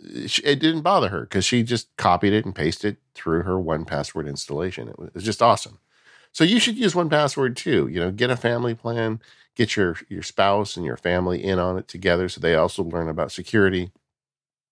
it 0.00 0.60
didn't 0.60 0.82
bother 0.82 1.08
her 1.08 1.22
because 1.22 1.44
she 1.44 1.62
just 1.62 1.94
copied 1.96 2.32
it 2.32 2.44
and 2.44 2.54
pasted 2.54 2.94
it 2.94 2.98
through 3.14 3.42
her 3.42 3.54
1Password 3.56 4.28
installation. 4.28 4.88
It 4.88 4.98
was 5.14 5.24
just 5.24 5.42
awesome. 5.42 5.78
So 6.32 6.44
you 6.44 6.60
should 6.60 6.76
use 6.76 6.94
1Password 6.94 7.56
too. 7.56 7.88
You 7.88 8.00
know, 8.00 8.10
get 8.12 8.30
a 8.30 8.36
family 8.36 8.74
plan, 8.74 9.20
get 9.58 9.76
your 9.76 9.96
your 10.08 10.22
spouse 10.22 10.76
and 10.76 10.86
your 10.86 10.96
family 10.96 11.44
in 11.44 11.58
on 11.58 11.76
it 11.76 11.88
together 11.88 12.28
so 12.28 12.40
they 12.40 12.54
also 12.54 12.82
learn 12.82 13.08
about 13.08 13.32
security 13.32 13.90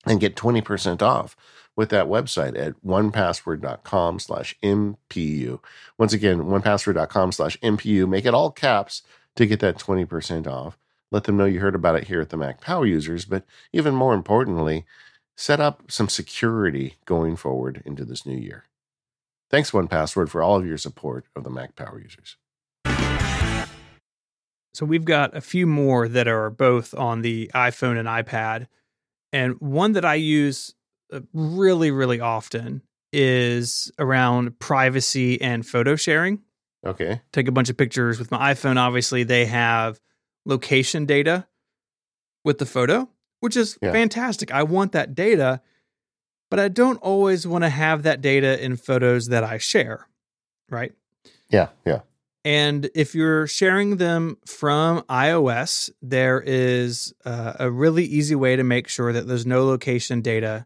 and 0.07 0.21
get 0.21 0.37
20% 0.37 1.03
off 1.03 1.37
with 1.75 1.91
that 1.91 2.07
website 2.07 2.57
at 2.57 2.81
onepassword.com 2.83 4.19
slash 4.21 4.57
mpu 4.63 5.61
once 5.99 6.13
again 6.13 6.39
onepassword.com 6.43 7.33
slash 7.33 7.59
mpu 7.59 8.09
make 8.09 8.25
it 8.25 8.33
all 8.33 8.51
caps 8.51 9.03
to 9.35 9.45
get 9.45 9.61
that 9.61 9.77
20% 9.77 10.47
off. 10.47 10.79
Let 11.11 11.25
them 11.25 11.37
know 11.37 11.45
you 11.45 11.61
heard 11.61 11.75
about 11.75 11.97
it 11.97 12.05
here 12.05 12.23
at 12.23 12.31
the 12.31 12.37
mac 12.37 12.61
power 12.61 12.87
users 12.87 13.25
but 13.25 13.45
even 13.73 13.95
more 13.95 14.15
importantly 14.15 14.87
set 15.37 15.61
up 15.61 15.91
some 15.91 16.09
security 16.09 16.95
going 17.05 17.37
forward 17.37 17.83
into 17.85 18.05
this 18.05 18.25
new 18.25 18.39
year. 18.39 18.65
Thanks 19.51 19.73
1Password 19.73 20.29
for 20.29 20.43
all 20.43 20.57
of 20.57 20.67
your 20.67 20.79
support 20.79 21.27
of 21.35 21.45
the 21.45 21.51
mac 21.51 21.75
power 21.75 22.01
users 22.01 22.37
so 24.77 24.85
we've 24.85 25.07
got 25.07 25.35
a 25.35 25.41
few 25.41 25.67
more 25.67 26.07
that 26.07 26.29
are 26.29 26.51
both 26.51 26.93
on 26.93 27.23
the 27.23 27.51
iPhone 27.55 27.99
and 27.99 28.07
iPad. 28.07 28.67
And 29.33 29.59
one 29.59 29.93
that 29.93 30.05
I 30.05 30.17
use 30.17 30.75
uh, 31.11 31.21
really, 31.33 31.91
really 31.91 32.21
often 32.21 32.83
is 33.11 33.91
around 33.99 34.59
privacy 34.59 35.41
and 35.41 35.67
photo 35.67 35.97
sharing. 35.97 36.43
Okay. 36.85 37.23
Take 37.33 37.49
a 37.49 37.53
bunch 37.53 37.71
of 37.71 37.79
pictures 37.79 38.19
with 38.19 38.31
my 38.31 38.53
iPhone. 38.53 38.77
Obviously, 38.77 39.23
they 39.23 39.47
have 39.47 39.99
location 40.45 41.07
data 41.07 41.47
with 42.45 42.59
the 42.59 42.67
photo, 42.67 43.09
which 43.41 43.57
is 43.57 43.79
yeah. 43.81 43.93
fantastic. 43.93 44.53
I 44.53 44.63
want 44.63 44.93
that 44.93 45.15
data, 45.15 45.63
but 46.51 46.61
I 46.61 46.69
don't 46.69 46.99
always 46.99 47.47
want 47.47 47.65
to 47.65 47.71
have 47.71 48.03
that 48.03 48.21
data 48.21 48.63
in 48.63 48.77
photos 48.77 49.29
that 49.29 49.43
I 49.43 49.57
share. 49.57 50.07
Right. 50.69 50.93
Yeah. 51.49 51.69
Yeah. 51.87 52.01
And 52.47 52.89
if 52.95 53.13
you're 53.13 53.49
sharing 53.49 53.97
them 53.97 54.39
from 54.47 55.03
iOS, 55.09 55.91
there 56.01 56.41
is 56.41 57.13
uh, 57.25 57.55
a 57.59 57.69
really 57.69 58.05
easy 58.05 58.37
way 58.37 58.55
to 58.55 58.63
make 58.63 58.87
sure 58.87 59.13
that 59.13 59.27
there's 59.27 59.45
no 59.45 59.65
location 59.65 60.21
data 60.21 60.65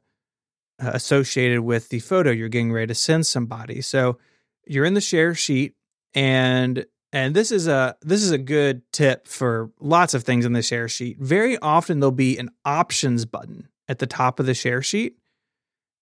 uh, 0.79 0.91
associated 0.93 1.63
with 1.63 1.89
the 1.89 2.01
photo 2.01 2.33
you're 2.33 2.51
getting 2.51 2.71
ready 2.71 2.89
to 2.89 2.95
send 2.95 3.25
somebody. 3.25 3.81
So 3.81 4.19
you're 4.67 4.85
in 4.85 4.93
the 4.93 5.01
share 5.01 5.35
sheet 5.35 5.75
and 6.13 6.85
and 7.15 7.35
this 7.35 7.51
is 7.51 7.67
a 7.67 7.97
this 8.03 8.23
is 8.23 8.31
a 8.31 8.37
good 8.37 8.83
tip 8.93 9.27
for 9.27 9.71
lots 9.81 10.13
of 10.13 10.23
things 10.23 10.45
in 10.45 10.53
the 10.53 10.61
share 10.61 10.87
sheet. 10.87 11.17
Very 11.19 11.57
often 11.61 12.01
there'll 12.01 12.13
be 12.13 12.37
an 12.37 12.51
options 12.63 13.25
button 13.25 13.71
at 13.89 14.01
the 14.01 14.07
top 14.07 14.39
of 14.39 14.45
the 14.45 14.53
share 14.53 14.83
sheet. 14.83 15.17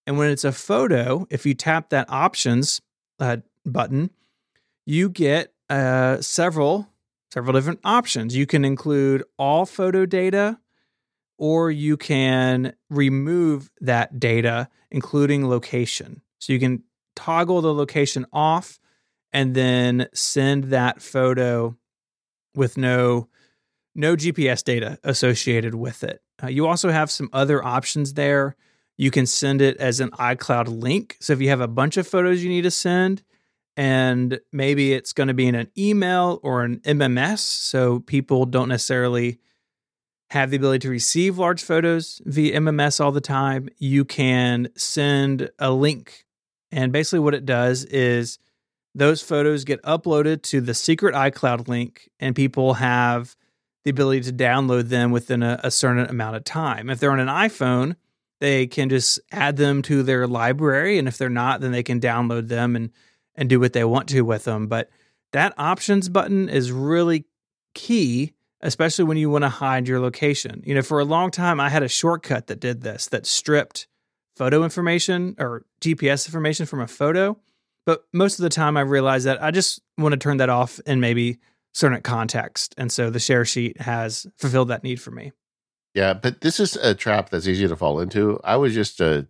And 0.05 0.17
when 0.17 0.29
it's 0.29 0.43
a 0.43 0.51
photo, 0.51 1.25
if 1.29 1.45
you 1.45 1.53
tap 1.53 1.91
that 1.91 2.09
options 2.09 2.81
uh, 3.17 3.37
button, 3.65 4.09
you 4.85 5.07
get 5.09 5.53
uh, 5.69 6.21
several 6.21 6.87
several 7.31 7.53
different 7.53 7.79
options. 7.83 8.35
You 8.35 8.45
can 8.45 8.65
include 8.65 9.23
all 9.37 9.65
photo 9.65 10.05
data, 10.05 10.59
or 11.37 11.69
you 11.71 11.95
can 11.95 12.73
remove 12.89 13.69
that 13.81 14.19
data, 14.19 14.69
including 14.91 15.47
location. 15.47 16.21
So 16.39 16.53
you 16.53 16.59
can 16.59 16.83
toggle 17.15 17.61
the 17.61 17.73
location 17.73 18.25
off 18.33 18.79
and 19.31 19.53
then 19.53 20.07
send 20.13 20.65
that 20.65 21.01
photo 21.01 21.77
with 22.55 22.77
no 22.77 23.27
no 23.95 24.15
GPS 24.15 24.63
data 24.63 24.97
associated 25.03 25.75
with 25.75 26.03
it. 26.03 26.21
Uh, 26.41 26.47
you 26.47 26.67
also 26.67 26.89
have 26.89 27.11
some 27.11 27.29
other 27.33 27.63
options 27.63 28.13
there. 28.13 28.55
You 28.97 29.11
can 29.11 29.25
send 29.25 29.61
it 29.61 29.77
as 29.77 29.99
an 29.99 30.11
iCloud 30.11 30.81
link. 30.81 31.17
So 31.19 31.33
if 31.33 31.41
you 31.41 31.49
have 31.49 31.61
a 31.61 31.67
bunch 31.67 31.97
of 31.97 32.07
photos 32.07 32.43
you 32.43 32.49
need 32.49 32.61
to 32.61 32.71
send, 32.71 33.23
and 33.77 34.39
maybe 34.51 34.93
it's 34.93 35.13
going 35.13 35.27
to 35.27 35.33
be 35.33 35.47
in 35.47 35.55
an 35.55 35.71
email 35.77 36.39
or 36.43 36.63
an 36.63 36.79
MMS. 36.79 37.39
So 37.39 37.99
people 37.99 38.45
don't 38.45 38.69
necessarily 38.69 39.39
have 40.31 40.51
the 40.51 40.57
ability 40.57 40.79
to 40.79 40.89
receive 40.89 41.37
large 41.37 41.63
photos 41.63 42.21
via 42.25 42.59
MMS 42.59 43.03
all 43.03 43.11
the 43.11 43.21
time. 43.21 43.69
You 43.77 44.05
can 44.05 44.69
send 44.75 45.49
a 45.59 45.71
link. 45.71 46.25
And 46.71 46.91
basically, 46.91 47.19
what 47.19 47.33
it 47.33 47.45
does 47.45 47.83
is 47.85 48.37
those 48.93 49.21
photos 49.21 49.63
get 49.63 49.81
uploaded 49.83 50.43
to 50.43 50.61
the 50.61 50.73
secret 50.73 51.15
iCloud 51.15 51.67
link, 51.67 52.09
and 52.19 52.35
people 52.35 52.75
have 52.75 53.35
the 53.83 53.91
ability 53.91 54.21
to 54.21 54.33
download 54.33 54.89
them 54.89 55.11
within 55.11 55.41
a, 55.41 55.59
a 55.63 55.71
certain 55.71 56.05
amount 56.07 56.35
of 56.35 56.43
time. 56.43 56.89
If 56.89 56.99
they're 56.99 57.11
on 57.11 57.19
an 57.19 57.27
iPhone, 57.27 57.95
they 58.39 58.67
can 58.67 58.89
just 58.89 59.19
add 59.31 59.57
them 59.57 59.81
to 59.83 60.03
their 60.03 60.27
library. 60.27 60.97
And 60.97 61.07
if 61.07 61.17
they're 61.17 61.29
not, 61.29 61.61
then 61.61 61.71
they 61.71 61.83
can 61.83 61.99
download 61.99 62.47
them 62.47 62.75
and 62.75 62.91
and 63.39 63.49
do 63.49 63.59
what 63.59 63.73
they 63.73 63.85
want 63.85 64.09
to 64.09 64.21
with 64.21 64.43
them. 64.43 64.67
But 64.67 64.89
that 65.31 65.53
options 65.57 66.09
button 66.09 66.49
is 66.49 66.71
really 66.71 67.25
key, 67.73 68.33
especially 68.61 69.05
when 69.05 69.17
you 69.17 69.29
want 69.29 69.43
to 69.43 69.49
hide 69.49 69.87
your 69.87 70.01
location. 70.01 70.61
You 70.65 70.75
know, 70.75 70.81
for 70.81 70.99
a 70.99 71.05
long 71.05 71.31
time, 71.31 71.59
I 71.59 71.69
had 71.69 71.81
a 71.81 71.87
shortcut 71.87 72.47
that 72.47 72.59
did 72.59 72.81
this 72.81 73.07
that 73.07 73.25
stripped 73.25 73.87
photo 74.35 74.63
information 74.63 75.35
or 75.39 75.65
GPS 75.81 76.27
information 76.27 76.65
from 76.65 76.81
a 76.81 76.87
photo. 76.87 77.39
But 77.85 78.03
most 78.13 78.39
of 78.39 78.43
the 78.43 78.49
time, 78.49 78.75
I 78.75 78.81
realized 78.81 79.25
that 79.25 79.41
I 79.41 79.51
just 79.51 79.81
want 79.97 80.11
to 80.11 80.17
turn 80.17 80.37
that 80.37 80.49
off 80.49 80.79
and 80.85 80.99
maybe 80.99 81.39
certain 81.73 82.01
context. 82.01 82.75
And 82.77 82.91
so 82.91 83.09
the 83.09 83.19
share 83.19 83.45
sheet 83.45 83.79
has 83.81 84.27
fulfilled 84.37 84.67
that 84.67 84.83
need 84.83 84.99
for 85.01 85.11
me. 85.11 85.31
Yeah, 85.93 86.13
but 86.13 86.41
this 86.41 86.59
is 86.59 86.75
a 86.75 86.93
trap 86.93 87.29
that's 87.29 87.47
easy 87.47 87.67
to 87.67 87.75
fall 87.75 87.99
into. 88.01 88.39
I 88.43 88.57
was 88.57 88.73
just 88.73 88.99
uh 89.01 89.23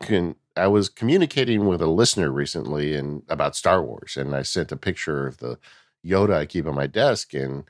can 0.00 0.34
I 0.60 0.66
was 0.68 0.88
communicating 0.88 1.66
with 1.66 1.80
a 1.80 1.86
listener 1.86 2.30
recently 2.30 2.94
and 2.94 3.22
about 3.28 3.56
Star 3.56 3.82
Wars, 3.82 4.16
and 4.16 4.34
I 4.34 4.42
sent 4.42 4.70
a 4.72 4.76
picture 4.76 5.26
of 5.26 5.38
the 5.38 5.58
Yoda 6.04 6.34
I 6.34 6.46
keep 6.46 6.66
on 6.66 6.74
my 6.74 6.86
desk, 6.86 7.34
and 7.34 7.64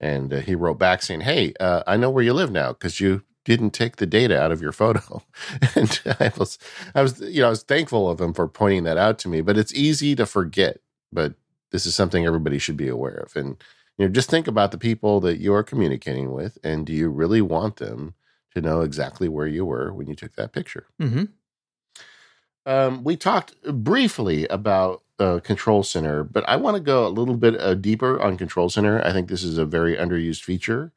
and 0.00 0.32
uh, 0.32 0.40
he 0.40 0.54
wrote 0.54 0.78
back 0.78 1.02
saying, 1.02 1.22
"Hey, 1.22 1.54
uh, 1.60 1.82
I 1.86 1.96
know 1.96 2.10
where 2.10 2.24
you 2.24 2.32
live 2.32 2.50
now 2.50 2.72
because 2.72 3.00
you 3.00 3.22
didn't 3.44 3.70
take 3.70 3.96
the 3.96 4.06
data 4.06 4.40
out 4.40 4.52
of 4.52 4.62
your 4.62 4.72
photo." 4.72 5.22
and 5.74 6.00
I 6.20 6.32
was, 6.36 6.58
I 6.94 7.02
was, 7.02 7.20
you 7.20 7.40
know, 7.40 7.48
I 7.48 7.50
was 7.50 7.62
thankful 7.62 8.08
of 8.08 8.20
him 8.20 8.32
for 8.32 8.48
pointing 8.48 8.84
that 8.84 8.96
out 8.96 9.18
to 9.20 9.28
me. 9.28 9.40
But 9.40 9.58
it's 9.58 9.74
easy 9.74 10.14
to 10.16 10.26
forget. 10.26 10.80
But 11.12 11.34
this 11.72 11.86
is 11.86 11.94
something 11.94 12.24
everybody 12.24 12.58
should 12.58 12.76
be 12.76 12.88
aware 12.88 13.16
of, 13.16 13.36
and 13.36 13.62
you 13.98 14.06
know, 14.06 14.12
just 14.12 14.30
think 14.30 14.46
about 14.46 14.72
the 14.72 14.78
people 14.78 15.20
that 15.20 15.38
you 15.38 15.54
are 15.54 15.62
communicating 15.62 16.32
with, 16.32 16.58
and 16.62 16.86
do 16.86 16.92
you 16.92 17.08
really 17.08 17.40
want 17.40 17.76
them 17.76 18.14
to 18.54 18.60
know 18.60 18.80
exactly 18.80 19.28
where 19.28 19.46
you 19.46 19.64
were 19.64 19.92
when 19.92 20.06
you 20.06 20.14
took 20.14 20.34
that 20.36 20.52
picture? 20.52 20.86
Mm-hmm. 21.00 21.24
Um, 22.66 23.04
we 23.04 23.16
talked 23.16 23.54
briefly 23.62 24.46
about 24.48 25.02
uh, 25.20 25.38
Control 25.38 25.82
Center, 25.84 26.24
but 26.24 26.46
I 26.48 26.56
want 26.56 26.76
to 26.76 26.82
go 26.82 27.06
a 27.06 27.08
little 27.08 27.36
bit 27.36 27.58
uh, 27.60 27.74
deeper 27.74 28.20
on 28.20 28.36
Control 28.36 28.68
Center. 28.68 29.00
I 29.02 29.12
think 29.12 29.28
this 29.28 29.44
is 29.44 29.56
a 29.56 29.64
very 29.64 29.96
underused 29.96 30.42
feature. 30.42 30.92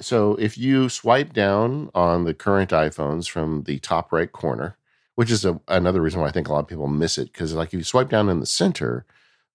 So 0.00 0.34
if 0.34 0.58
you 0.58 0.90
swipe 0.90 1.32
down 1.32 1.90
on 1.94 2.24
the 2.24 2.34
current 2.34 2.70
iPhones 2.70 3.28
from 3.28 3.62
the 3.62 3.78
top 3.78 4.12
right 4.12 4.30
corner, 4.30 4.76
which 5.14 5.30
is 5.30 5.46
a, 5.46 5.58
another 5.66 6.02
reason 6.02 6.20
why 6.20 6.28
I 6.28 6.30
think 6.30 6.46
a 6.46 6.52
lot 6.52 6.60
of 6.60 6.68
people 6.68 6.86
miss 6.86 7.16
it, 7.16 7.32
because 7.32 7.54
like 7.54 7.68
if 7.68 7.74
you 7.74 7.84
swipe 7.84 8.10
down 8.10 8.28
in 8.28 8.40
the 8.40 8.46
center, 8.46 9.06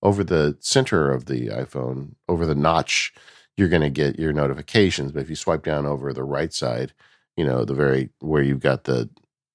over 0.02 0.24
the 0.24 0.58
center 0.60 1.12
of 1.12 1.26
the 1.26 1.48
iPhone, 1.48 2.16
over 2.28 2.48
the 2.48 2.56
notch, 2.56 3.14
you're 3.56 3.70
going 3.70 3.84
to 3.84 3.90
get 3.92 4.20
your 4.20 4.34
notifications. 4.34 5.12
But 5.12 5.22
if 5.22 5.30
you 5.30 5.36
swipe 5.36 5.64
down 5.64 5.86
over 5.86 6.12
the 6.12 6.24
right 6.24 6.52
side, 6.52 6.94
you 7.38 7.46
know 7.46 7.64
the 7.64 7.76
very 7.76 8.10
where 8.20 8.42
you've 8.42 8.60
got 8.60 8.84
the 8.84 9.10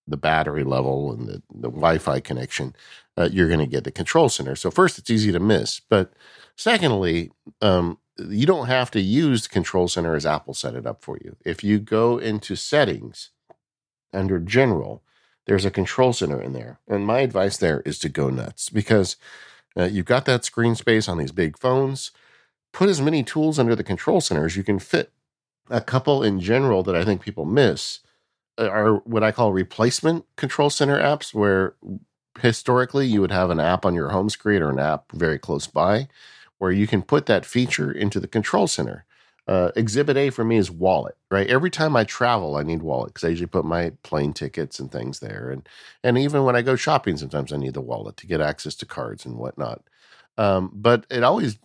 the 0.08 0.16
battery 0.16 0.64
level 0.64 1.12
and 1.12 1.28
the, 1.28 1.42
the 1.52 1.68
Wi-Fi 1.68 2.20
connection, 2.20 2.74
uh, 3.16 3.28
you're 3.30 3.48
going 3.48 3.60
to 3.60 3.66
get 3.66 3.84
the 3.84 3.90
control 3.90 4.28
center. 4.28 4.56
So 4.56 4.70
first, 4.70 4.98
it's 4.98 5.10
easy 5.10 5.32
to 5.32 5.40
miss, 5.40 5.80
but 5.80 6.12
secondly, 6.56 7.30
um, 7.60 7.98
you 8.18 8.46
don't 8.46 8.66
have 8.66 8.90
to 8.92 9.00
use 9.00 9.42
the 9.42 9.48
control 9.48 9.88
center 9.88 10.16
as 10.16 10.26
Apple 10.26 10.54
set 10.54 10.74
it 10.74 10.86
up 10.86 11.02
for 11.02 11.18
you. 11.22 11.36
If 11.44 11.62
you 11.62 11.78
go 11.78 12.18
into 12.18 12.56
settings 12.56 13.30
under 14.12 14.38
general, 14.40 15.02
there's 15.46 15.64
a 15.64 15.70
control 15.70 16.12
center 16.12 16.40
in 16.40 16.52
there. 16.52 16.80
And 16.88 17.06
my 17.06 17.20
advice 17.20 17.56
there 17.56 17.80
is 17.86 17.98
to 18.00 18.08
go 18.08 18.28
nuts 18.28 18.68
because 18.68 19.16
uh, 19.76 19.84
you've 19.84 20.06
got 20.06 20.24
that 20.24 20.44
screen 20.44 20.74
space 20.74 21.08
on 21.08 21.18
these 21.18 21.32
big 21.32 21.58
phones. 21.58 22.10
Put 22.72 22.88
as 22.88 23.00
many 23.00 23.22
tools 23.22 23.58
under 23.58 23.74
the 23.74 23.84
control 23.84 24.20
center 24.20 24.44
as 24.44 24.56
you 24.56 24.62
can 24.62 24.78
fit. 24.78 25.12
A 25.70 25.80
couple 25.80 26.22
in 26.22 26.40
general 26.40 26.82
that 26.82 26.96
I 26.96 27.04
think 27.04 27.22
people 27.22 27.44
miss 27.44 28.00
are 28.58 28.96
what 28.98 29.22
I 29.22 29.32
call 29.32 29.52
replacement 29.52 30.24
control 30.36 30.70
center 30.70 31.00
apps, 31.00 31.32
where 31.34 31.74
historically 32.40 33.06
you 33.06 33.20
would 33.20 33.32
have 33.32 33.50
an 33.50 33.60
app 33.60 33.84
on 33.84 33.94
your 33.94 34.10
home 34.10 34.30
screen 34.30 34.62
or 34.62 34.70
an 34.70 34.78
app 34.78 35.12
very 35.12 35.38
close 35.38 35.66
by 35.66 36.08
where 36.58 36.72
you 36.72 36.86
can 36.86 37.02
put 37.02 37.26
that 37.26 37.46
feature 37.46 37.90
into 37.90 38.20
the 38.20 38.28
control 38.28 38.66
center. 38.66 39.04
Uh, 39.46 39.70
exhibit 39.76 40.16
A 40.18 40.28
for 40.28 40.44
me 40.44 40.58
is 40.58 40.70
wallet, 40.70 41.16
right? 41.30 41.46
Every 41.46 41.70
time 41.70 41.96
I 41.96 42.04
travel, 42.04 42.56
I 42.56 42.62
need 42.62 42.82
wallet 42.82 43.14
because 43.14 43.24
I 43.24 43.30
usually 43.30 43.46
put 43.46 43.64
my 43.64 43.92
plane 44.02 44.34
tickets 44.34 44.78
and 44.78 44.92
things 44.92 45.20
there, 45.20 45.48
and 45.50 45.66
and 46.04 46.18
even 46.18 46.44
when 46.44 46.54
I 46.54 46.60
go 46.60 46.76
shopping, 46.76 47.16
sometimes 47.16 47.50
I 47.50 47.56
need 47.56 47.72
the 47.72 47.80
wallet 47.80 48.18
to 48.18 48.26
get 48.26 48.42
access 48.42 48.74
to 48.76 48.86
cards 48.86 49.24
and 49.24 49.36
whatnot. 49.36 49.82
Um, 50.36 50.70
but 50.74 51.06
it 51.10 51.24
always, 51.24 51.58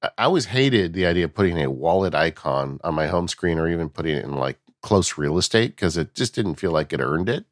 I 0.00 0.10
always 0.18 0.46
hated 0.46 0.92
the 0.92 1.06
idea 1.06 1.24
of 1.24 1.34
putting 1.34 1.58
a 1.60 1.70
wallet 1.70 2.14
icon 2.14 2.78
on 2.84 2.94
my 2.94 3.08
home 3.08 3.26
screen 3.26 3.58
or 3.58 3.68
even 3.68 3.88
putting 3.88 4.16
it 4.16 4.24
in 4.24 4.36
like 4.36 4.58
close 4.82 5.16
real 5.16 5.38
estate 5.38 5.76
because 5.76 5.96
it 5.96 6.14
just 6.14 6.34
didn't 6.34 6.56
feel 6.56 6.72
like 6.72 6.92
it 6.92 7.00
earned 7.00 7.28
it. 7.28 7.46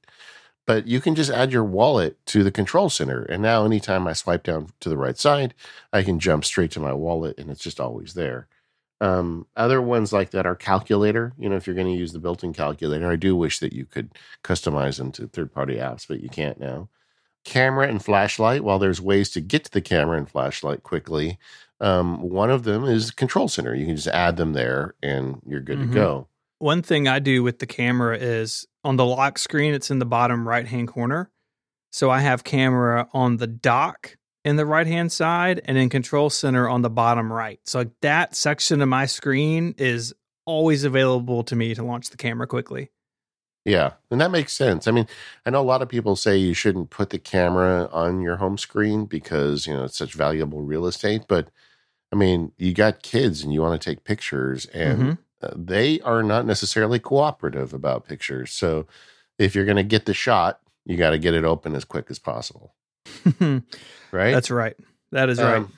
But 0.67 0.87
you 0.87 1.01
can 1.01 1.15
just 1.15 1.31
add 1.31 1.53
your 1.53 1.65
wallet 1.65 2.25
to 2.27 2.45
the 2.45 2.53
control 2.53 2.91
center. 2.91 3.23
And 3.23 3.43
now, 3.43 3.65
anytime 3.65 4.07
I 4.07 4.13
swipe 4.13 4.45
down 4.45 4.69
to 4.81 4.89
the 4.89 4.97
right 4.97 5.19
side, 5.19 5.55
I 5.93 6.03
can 6.03 6.21
jump 6.21 6.45
straight 6.45 6.71
to 6.73 6.81
my 6.81 6.93
wallet 6.93 7.39
and 7.39 7.51
it's 7.51 7.63
just 7.63 7.81
always 7.81 8.15
there. 8.15 8.47
Um, 9.01 9.47
other 9.57 9.81
ones 9.81 10.13
like 10.13 10.31
that 10.31 10.47
are 10.47 10.55
calculator. 10.55 11.33
You 11.39 11.49
know, 11.49 11.57
if 11.57 11.67
you're 11.67 11.75
going 11.75 11.93
to 11.93 11.99
use 11.99 12.13
the 12.13 12.19
built 12.19 12.45
in 12.45 12.53
calculator, 12.53 13.11
I 13.11 13.17
do 13.17 13.35
wish 13.35 13.59
that 13.61 13.73
you 13.73 13.87
could 13.87 14.11
customize 14.45 14.99
them 14.99 15.11
to 15.13 15.27
third 15.27 15.53
party 15.53 15.77
apps, 15.77 16.07
but 16.07 16.21
you 16.21 16.29
can't 16.29 16.61
now. 16.61 16.89
Camera 17.45 17.89
and 17.89 18.05
flashlight, 18.05 18.63
while 18.63 18.79
there's 18.79 19.01
ways 19.01 19.31
to 19.31 19.41
get 19.41 19.65
to 19.65 19.71
the 19.71 19.81
camera 19.81 20.19
and 20.19 20.29
flashlight 20.29 20.83
quickly, 20.83 21.39
um, 21.81 22.21
one 22.21 22.51
of 22.51 22.65
them 22.65 22.85
is 22.85 23.11
control 23.11 23.49
center. 23.49 23.75
You 23.75 23.87
can 23.87 23.97
just 23.97 24.09
add 24.09 24.37
them 24.37 24.53
there 24.53 24.95
and 25.03 25.41
you're 25.47 25.61
good 25.61 25.79
mm-hmm. 25.79 25.93
to 25.93 25.95
go. 25.95 26.29
One 26.61 26.83
thing 26.83 27.09
I 27.09 27.21
do 27.21 27.43
with 27.43 27.59
the 27.59 27.67
camera 27.67 28.19
is 28.19 28.67
on 28.85 28.97
the 28.97 29.05
lock 29.05 29.39
screen, 29.39 29.73
it's 29.73 29.91
in 29.91 29.99
the 29.99 30.05
bottom 30.05 30.47
right 30.47 30.67
hand 30.67 30.89
corner. 30.89 31.31
So 31.91 32.11
I 32.11 32.21
have 32.21 32.45
camera 32.45 33.09
on 33.15 33.39
the 33.39 33.47
dock 33.47 34.17
in 34.45 34.57
the 34.57 34.67
right 34.67 34.87
hand 34.87 35.11
side 35.11 35.63
and 35.65 35.79
in 35.79 35.89
control 35.89 36.29
center 36.29 36.69
on 36.69 36.83
the 36.83 36.91
bottom 36.91 37.33
right. 37.33 37.61
So 37.65 37.91
that 38.03 38.35
section 38.35 38.83
of 38.83 38.91
my 38.91 39.07
screen 39.07 39.75
is 39.79 40.15
always 40.45 40.85
available 40.85 41.45
to 41.45 41.57
me 41.57 41.75
to 41.75 41.83
launch 41.83 42.11
the 42.11 42.19
camera 42.19 42.47
quickly. 42.47 42.91
Yeah, 43.65 43.95
and 44.11 44.21
that 44.21 44.31
makes 44.31 44.53
sense. 44.53 44.87
I 44.87 44.91
mean, 44.91 45.07
I 45.47 45.51
know 45.51 45.61
a 45.61 45.63
lot 45.63 45.81
of 45.81 45.89
people 45.89 46.15
say 46.15 46.37
you 46.37 46.53
shouldn't 46.53 46.91
put 46.91 47.09
the 47.09 47.19
camera 47.19 47.89
on 47.91 48.21
your 48.21 48.37
home 48.37 48.59
screen 48.59 49.07
because, 49.07 49.67
you 49.67 49.73
know, 49.73 49.85
it's 49.85 49.97
such 49.97 50.13
valuable 50.13 50.61
real 50.61 50.87
estate, 50.87 51.23
but 51.27 51.49
I 52.13 52.17
mean, 52.17 52.53
you 52.59 52.75
got 52.75 53.03
kids 53.03 53.43
and 53.43 53.53
you 53.53 53.63
want 53.63 53.81
to 53.81 53.91
take 53.91 54.05
pictures 54.05 54.67
and 54.67 54.99
mm-hmm. 54.99 55.13
They 55.55 56.01
are 56.01 56.23
not 56.23 56.47
necessarily 56.47 56.99
cooperative 56.99 57.73
about 57.73 58.07
pictures. 58.07 58.53
So 58.53 58.87
if 59.39 59.55
you're 59.55 59.65
going 59.65 59.77
to 59.77 59.83
get 59.83 60.07
the 60.07 60.15
shot, 60.15 60.61
you 60.85 60.97
got 60.97 61.11
to 61.11 61.19
get 61.19 61.35
it 61.35 61.45
open 61.45 61.75
as 61.75 61.85
quick 61.85 62.07
as 62.11 62.19
possible. 62.19 62.75
right? 63.41 63.63
That's 64.33 64.51
right. 64.51 64.77
That 65.13 65.29
is 65.29 65.39
right. 65.39 65.57
Um, 65.57 65.73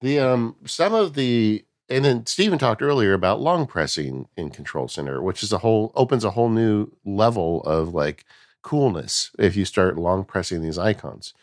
the 0.00 0.18
um 0.18 0.56
some 0.66 0.92
of 0.92 1.14
the 1.14 1.64
and 1.88 2.04
then 2.04 2.26
Stephen 2.26 2.58
talked 2.58 2.82
earlier 2.82 3.12
about 3.12 3.40
long 3.40 3.66
pressing 3.66 4.28
in 4.36 4.50
Control 4.50 4.88
Center, 4.88 5.22
which 5.22 5.42
is 5.42 5.52
a 5.52 5.58
whole 5.58 5.92
opens 5.94 6.24
a 6.24 6.30
whole 6.30 6.48
new 6.48 6.88
level 7.04 7.62
of 7.62 7.94
like 7.94 8.24
coolness 8.62 9.30
if 9.38 9.56
you 9.56 9.64
start 9.64 9.98
long 9.98 10.24
pressing 10.24 10.62
these 10.62 10.78
icons. 10.78 11.34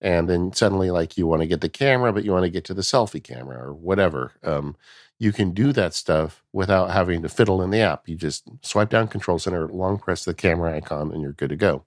And 0.00 0.28
then 0.28 0.52
suddenly, 0.52 0.90
like 0.90 1.18
you 1.18 1.26
want 1.26 1.42
to 1.42 1.46
get 1.46 1.60
the 1.60 1.68
camera, 1.68 2.12
but 2.12 2.24
you 2.24 2.32
want 2.32 2.44
to 2.44 2.50
get 2.50 2.64
to 2.64 2.74
the 2.74 2.82
selfie 2.82 3.22
camera 3.22 3.58
or 3.62 3.74
whatever. 3.74 4.32
Um, 4.42 4.76
you 5.20 5.32
can 5.32 5.50
do 5.50 5.72
that 5.74 5.92
stuff 5.92 6.42
without 6.50 6.90
having 6.90 7.20
to 7.20 7.28
fiddle 7.28 7.60
in 7.60 7.70
the 7.70 7.80
app. 7.80 8.08
You 8.08 8.16
just 8.16 8.44
swipe 8.62 8.88
down 8.88 9.06
Control 9.06 9.38
Center, 9.38 9.68
long 9.68 9.98
press 9.98 10.24
the 10.24 10.32
camera 10.32 10.74
icon, 10.74 11.12
and 11.12 11.20
you're 11.20 11.32
good 11.32 11.50
to 11.50 11.56
go. 11.56 11.84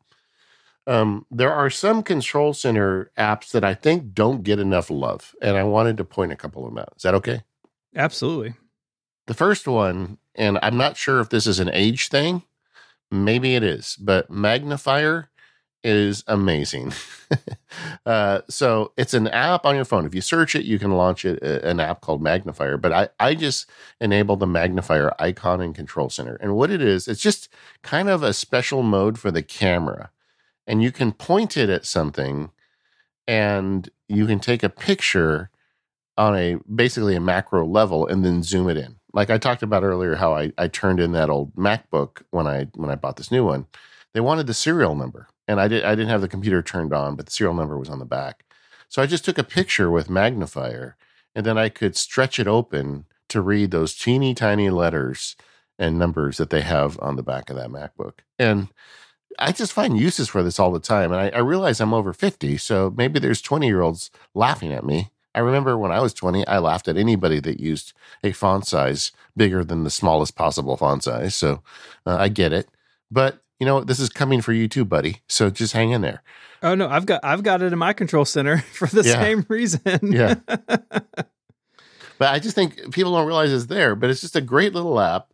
Um, 0.85 1.25
there 1.31 1.51
are 1.51 1.71
some 1.71 2.03
Control 2.03 2.53
Center 2.53 3.09
apps 3.17 3.49
that 3.51 3.63
I 3.63 3.73
think 3.73 4.13
don't 4.13 4.43
get 4.43 4.59
enough 4.59 4.91
love, 4.91 5.33
and 5.41 5.57
I 5.57 5.63
wanted 5.63 5.97
to 5.97 6.05
point 6.05 6.31
a 6.31 6.35
couple 6.35 6.63
of 6.63 6.71
them 6.71 6.77
out. 6.77 6.93
Is 6.95 7.01
that 7.01 7.15
okay? 7.15 7.41
Absolutely. 7.95 8.53
The 9.25 9.33
first 9.33 9.67
one, 9.67 10.19
and 10.35 10.59
I'm 10.61 10.77
not 10.77 10.95
sure 10.95 11.19
if 11.19 11.29
this 11.29 11.47
is 11.47 11.59
an 11.59 11.71
age 11.73 12.09
thing, 12.09 12.43
maybe 13.09 13.55
it 13.55 13.63
is, 13.63 13.97
but 13.99 14.29
Magnifier 14.29 15.29
is 15.83 16.23
amazing. 16.27 16.93
uh, 18.05 18.41
so 18.49 18.93
it's 18.97 19.13
an 19.13 19.27
app 19.27 19.65
on 19.65 19.75
your 19.75 19.85
phone. 19.85 20.05
If 20.05 20.15
you 20.15 20.21
search 20.21 20.55
it, 20.55 20.65
you 20.65 20.79
can 20.79 20.91
launch 20.91 21.25
it, 21.25 21.41
uh, 21.43 21.67
an 21.67 21.79
app 21.79 22.01
called 22.01 22.21
Magnifier. 22.21 22.77
But 22.77 22.91
I, 22.93 23.09
I 23.19 23.35
just 23.35 23.69
enabled 23.99 24.39
the 24.39 24.47
Magnifier 24.47 25.13
icon 25.19 25.61
in 25.61 25.73
Control 25.73 26.09
Center. 26.09 26.35
And 26.35 26.55
what 26.55 26.71
it 26.71 26.81
is, 26.81 27.07
it's 27.07 27.21
just 27.21 27.49
kind 27.81 28.09
of 28.09 28.23
a 28.23 28.33
special 28.33 28.81
mode 28.83 29.19
for 29.19 29.31
the 29.31 29.43
camera. 29.43 30.11
And 30.65 30.81
you 30.81 30.91
can 30.91 31.11
point 31.11 31.57
it 31.57 31.69
at 31.69 31.85
something 31.85 32.51
and 33.27 33.89
you 34.07 34.25
can 34.25 34.39
take 34.39 34.63
a 34.63 34.69
picture 34.69 35.49
on 36.17 36.37
a 36.37 36.57
basically 36.73 37.15
a 37.15 37.21
macro 37.21 37.65
level 37.65 38.07
and 38.07 38.23
then 38.23 38.43
zoom 38.43 38.69
it 38.69 38.77
in. 38.77 38.95
Like 39.13 39.29
I 39.29 39.37
talked 39.37 39.63
about 39.63 39.83
earlier, 39.83 40.15
how 40.15 40.33
I, 40.33 40.53
I 40.57 40.67
turned 40.67 40.99
in 40.99 41.11
that 41.11 41.29
old 41.29 41.55
MacBook 41.55 42.21
when 42.31 42.47
I 42.47 42.67
when 42.75 42.89
I 42.89 42.95
bought 42.95 43.17
this 43.17 43.31
new 43.31 43.45
one. 43.45 43.67
They 44.13 44.19
wanted 44.19 44.47
the 44.47 44.53
serial 44.53 44.95
number 44.95 45.27
and 45.47 45.59
I 45.59 45.67
did 45.67 45.83
I 45.83 45.95
didn't 45.95 46.09
have 46.09 46.21
the 46.21 46.27
computer 46.27 46.61
turned 46.61 46.93
on, 46.93 47.15
but 47.15 47.25
the 47.25 47.31
serial 47.31 47.53
number 47.53 47.77
was 47.77 47.89
on 47.89 47.99
the 47.99 48.05
back. 48.05 48.45
So 48.89 49.01
I 49.01 49.05
just 49.05 49.25
took 49.25 49.37
a 49.37 49.43
picture 49.43 49.89
with 49.89 50.09
magnifier, 50.09 50.95
and 51.35 51.45
then 51.45 51.57
I 51.57 51.69
could 51.69 51.95
stretch 51.95 52.39
it 52.39 52.47
open 52.47 53.05
to 53.29 53.41
read 53.41 53.71
those 53.71 53.95
teeny 53.95 54.33
tiny 54.35 54.69
letters 54.69 55.35
and 55.79 55.97
numbers 55.97 56.37
that 56.37 56.49
they 56.49 56.61
have 56.61 56.99
on 57.01 57.15
the 57.15 57.23
back 57.23 57.49
of 57.49 57.55
that 57.55 57.69
MacBook. 57.69 58.19
And 58.37 58.67
I 59.39 59.51
just 59.51 59.73
find 59.73 59.97
uses 59.97 60.29
for 60.29 60.43
this 60.43 60.59
all 60.59 60.71
the 60.71 60.79
time. 60.79 61.11
And 61.11 61.19
I, 61.19 61.29
I 61.29 61.39
realize 61.39 61.81
I'm 61.81 61.93
over 61.93 62.13
50, 62.13 62.57
so 62.57 62.93
maybe 62.95 63.19
there's 63.19 63.41
20 63.41 63.65
year 63.65 63.81
olds 63.81 64.11
laughing 64.33 64.71
at 64.71 64.85
me. 64.85 65.09
I 65.35 65.39
remember 65.39 65.77
when 65.77 65.91
I 65.91 65.99
was 65.99 66.13
20, 66.13 66.45
I 66.45 66.59
laughed 66.59 66.87
at 66.87 66.97
anybody 66.97 67.39
that 67.39 67.59
used 67.59 67.93
a 68.23 68.31
font 68.31 68.67
size 68.67 69.11
bigger 69.35 69.63
than 69.63 69.83
the 69.83 69.89
smallest 69.89 70.35
possible 70.35 70.77
font 70.77 71.03
size. 71.03 71.35
So 71.35 71.63
uh, 72.05 72.17
I 72.17 72.29
get 72.29 72.53
it. 72.53 72.69
But 73.09 73.42
you 73.63 73.65
know, 73.65 73.79
this 73.79 74.01
is 74.01 74.09
coming 74.09 74.41
for 74.41 74.51
you 74.51 74.67
too, 74.67 74.83
buddy. 74.83 75.21
So 75.29 75.49
just 75.49 75.71
hang 75.71 75.91
in 75.91 76.01
there. 76.01 76.21
Oh 76.61 76.75
no, 76.75 76.89
I've 76.89 77.05
got 77.05 77.21
I've 77.23 77.43
got 77.43 77.61
it 77.61 77.71
in 77.71 77.79
my 77.79 77.93
control 77.93 78.25
center 78.25 78.57
for 78.73 78.89
the 78.89 79.03
yeah. 79.03 79.21
same 79.21 79.45
reason. 79.47 79.81
yeah. 80.03 80.33
but 80.45 81.15
I 82.19 82.39
just 82.39 82.55
think 82.55 82.91
people 82.93 83.13
don't 83.13 83.25
realize 83.25 83.53
it's 83.53 83.67
there. 83.67 83.95
But 83.95 84.09
it's 84.09 84.19
just 84.19 84.35
a 84.35 84.41
great 84.41 84.73
little 84.73 84.99
app 84.99 85.29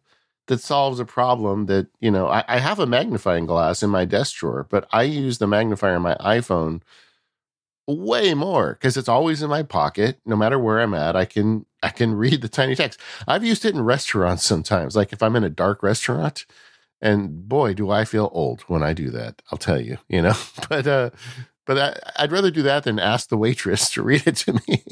that 0.46 0.62
solves 0.62 1.00
a 1.00 1.06
problem 1.06 1.66
that 1.66 1.88
you 2.00 2.12
know. 2.12 2.28
I, 2.28 2.44
I 2.48 2.60
have 2.60 2.78
a 2.78 2.86
magnifying 2.86 3.48
glass 3.48 3.82
in 3.82 3.90
my 3.90 4.06
desk 4.06 4.36
drawer, 4.36 4.68
but 4.70 4.88
I 4.92 5.04
use 5.04 5.40
the 5.40 5.48
magnifier 5.48 5.96
on 5.96 6.04
my 6.04 6.16
iPhone 6.18 6.82
way 7.88 8.36
more 8.36 8.74
because 8.74 8.96
it's 8.96 9.10
always 9.10 9.42
in 9.42 9.50
my 9.50 9.64
pocket 9.64 10.20
no 10.24 10.36
matter 10.36 10.60
where 10.60 10.80
i'm 10.80 10.94
at 10.94 11.16
i 11.16 11.26
can 11.26 11.66
i 11.82 11.90
can 11.90 12.14
read 12.14 12.40
the 12.40 12.48
tiny 12.48 12.76
text 12.76 13.00
i've 13.28 13.44
used 13.44 13.66
it 13.66 13.74
in 13.74 13.82
restaurants 13.82 14.46
sometimes 14.46 14.96
like 14.96 15.12
if 15.12 15.24
i'm 15.24 15.36
in 15.36 15.44
a 15.44 15.50
dark 15.50 15.82
restaurant 15.82 16.46
and 17.02 17.48
boy 17.48 17.74
do 17.74 17.90
i 17.90 18.04
feel 18.06 18.30
old 18.34 18.62
when 18.62 18.84
i 18.84 18.94
do 18.94 19.10
that 19.10 19.42
i'll 19.52 19.58
tell 19.58 19.80
you 19.80 19.98
you 20.08 20.22
know 20.22 20.34
but 20.70 20.88
uh 20.88 21.10
but 21.70 22.02
I, 22.18 22.24
would 22.24 22.32
rather 22.32 22.50
do 22.50 22.64
that 22.64 22.84
than 22.86 22.98
ask 22.98 23.30
the 23.30 23.38
waitress 23.38 23.92
to 23.92 24.02
read 24.02 24.26
it 24.26 24.38
to 24.38 24.54
me. 24.54 24.84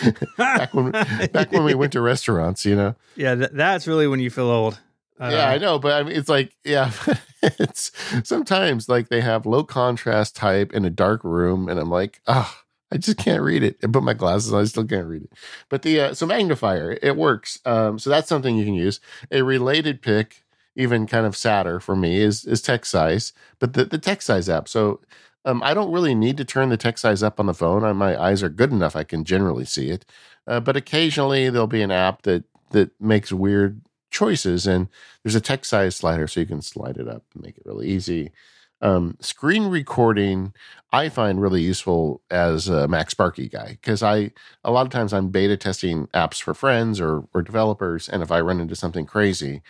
back 0.38 0.72
when 0.72 0.90
back 0.90 1.52
when 1.52 1.62
we 1.62 1.74
went 1.74 1.92
to 1.92 2.00
restaurants, 2.00 2.64
you 2.64 2.74
know. 2.74 2.94
Yeah, 3.16 3.34
th- 3.34 3.50
that's 3.52 3.86
really 3.86 4.08
when 4.08 4.18
you 4.18 4.30
feel 4.30 4.48
old. 4.48 4.80
Uh, 5.20 5.28
yeah, 5.30 5.50
I 5.50 5.58
know, 5.58 5.78
but 5.78 5.92
I 5.92 6.02
mean, 6.02 6.16
it's 6.16 6.30
like, 6.30 6.56
yeah, 6.64 6.90
it's 7.42 7.92
sometimes 8.24 8.88
like 8.88 9.08
they 9.08 9.20
have 9.20 9.44
low 9.44 9.62
contrast 9.62 10.34
type 10.34 10.72
in 10.72 10.86
a 10.86 10.90
dark 10.90 11.22
room, 11.22 11.68
and 11.68 11.78
I'm 11.78 11.90
like, 11.90 12.22
oh, 12.26 12.52
I 12.90 12.96
just 12.96 13.18
can't 13.18 13.42
read 13.42 13.62
it. 13.62 13.76
I 13.84 13.88
put 13.88 14.02
my 14.02 14.14
glasses 14.14 14.54
on, 14.54 14.62
I 14.62 14.64
still 14.64 14.86
can't 14.86 15.06
read 15.06 15.24
it. 15.24 15.32
But 15.68 15.82
the 15.82 16.00
uh, 16.00 16.14
so 16.14 16.24
magnifier, 16.24 16.98
it 17.02 17.16
works. 17.16 17.60
Um, 17.66 17.98
so 17.98 18.08
that's 18.08 18.28
something 18.28 18.56
you 18.56 18.64
can 18.64 18.74
use. 18.74 19.00
A 19.30 19.42
related 19.42 20.00
pick, 20.00 20.44
even 20.76 21.06
kind 21.06 21.26
of 21.26 21.36
sadder 21.36 21.80
for 21.80 21.96
me, 21.96 22.18
is 22.20 22.44
is 22.44 22.62
text 22.62 22.90
size, 22.90 23.32
but 23.58 23.74
the 23.74 23.84
the 23.84 23.98
TextSize 23.98 24.52
app. 24.52 24.68
So 24.68 25.00
um, 25.44 25.62
I 25.62 25.74
don't 25.74 25.92
really 25.92 26.14
need 26.14 26.36
to 26.38 26.44
turn 26.44 26.68
the 26.68 26.76
text 26.76 27.02
size 27.02 27.22
up 27.22 27.40
on 27.40 27.46
the 27.46 27.54
phone. 27.54 27.84
I, 27.84 27.92
my 27.92 28.20
eyes 28.20 28.42
are 28.42 28.48
good 28.48 28.72
enough; 28.72 28.96
I 28.96 29.04
can 29.04 29.24
generally 29.24 29.64
see 29.64 29.90
it. 29.90 30.04
Uh, 30.46 30.60
but 30.60 30.76
occasionally 30.76 31.50
there'll 31.50 31.66
be 31.66 31.82
an 31.82 31.90
app 31.90 32.22
that 32.22 32.44
that 32.70 32.90
makes 33.00 33.32
weird 33.32 33.80
choices, 34.10 34.66
and 34.66 34.88
there's 35.22 35.34
a 35.34 35.40
text 35.40 35.70
size 35.70 35.96
slider, 35.96 36.26
so 36.26 36.40
you 36.40 36.46
can 36.46 36.62
slide 36.62 36.96
it 36.96 37.08
up 37.08 37.24
and 37.34 37.42
make 37.44 37.56
it 37.58 37.66
really 37.66 37.88
easy. 37.88 38.32
Um, 38.80 39.16
screen 39.20 39.66
recording 39.66 40.52
I 40.92 41.08
find 41.08 41.40
really 41.40 41.62
useful 41.62 42.20
as 42.30 42.68
a 42.68 42.88
MacSparky 42.88 43.50
guy 43.50 43.78
because 43.80 44.02
I 44.02 44.32
a 44.64 44.72
lot 44.72 44.86
of 44.86 44.92
times 44.92 45.12
I'm 45.12 45.28
beta 45.28 45.56
testing 45.56 46.08
apps 46.08 46.42
for 46.42 46.52
friends 46.52 47.00
or 47.00 47.24
or 47.32 47.42
developers, 47.42 48.08
and 48.08 48.22
if 48.22 48.30
I 48.32 48.40
run 48.40 48.60
into 48.60 48.76
something 48.76 49.06
crazy, 49.06 49.62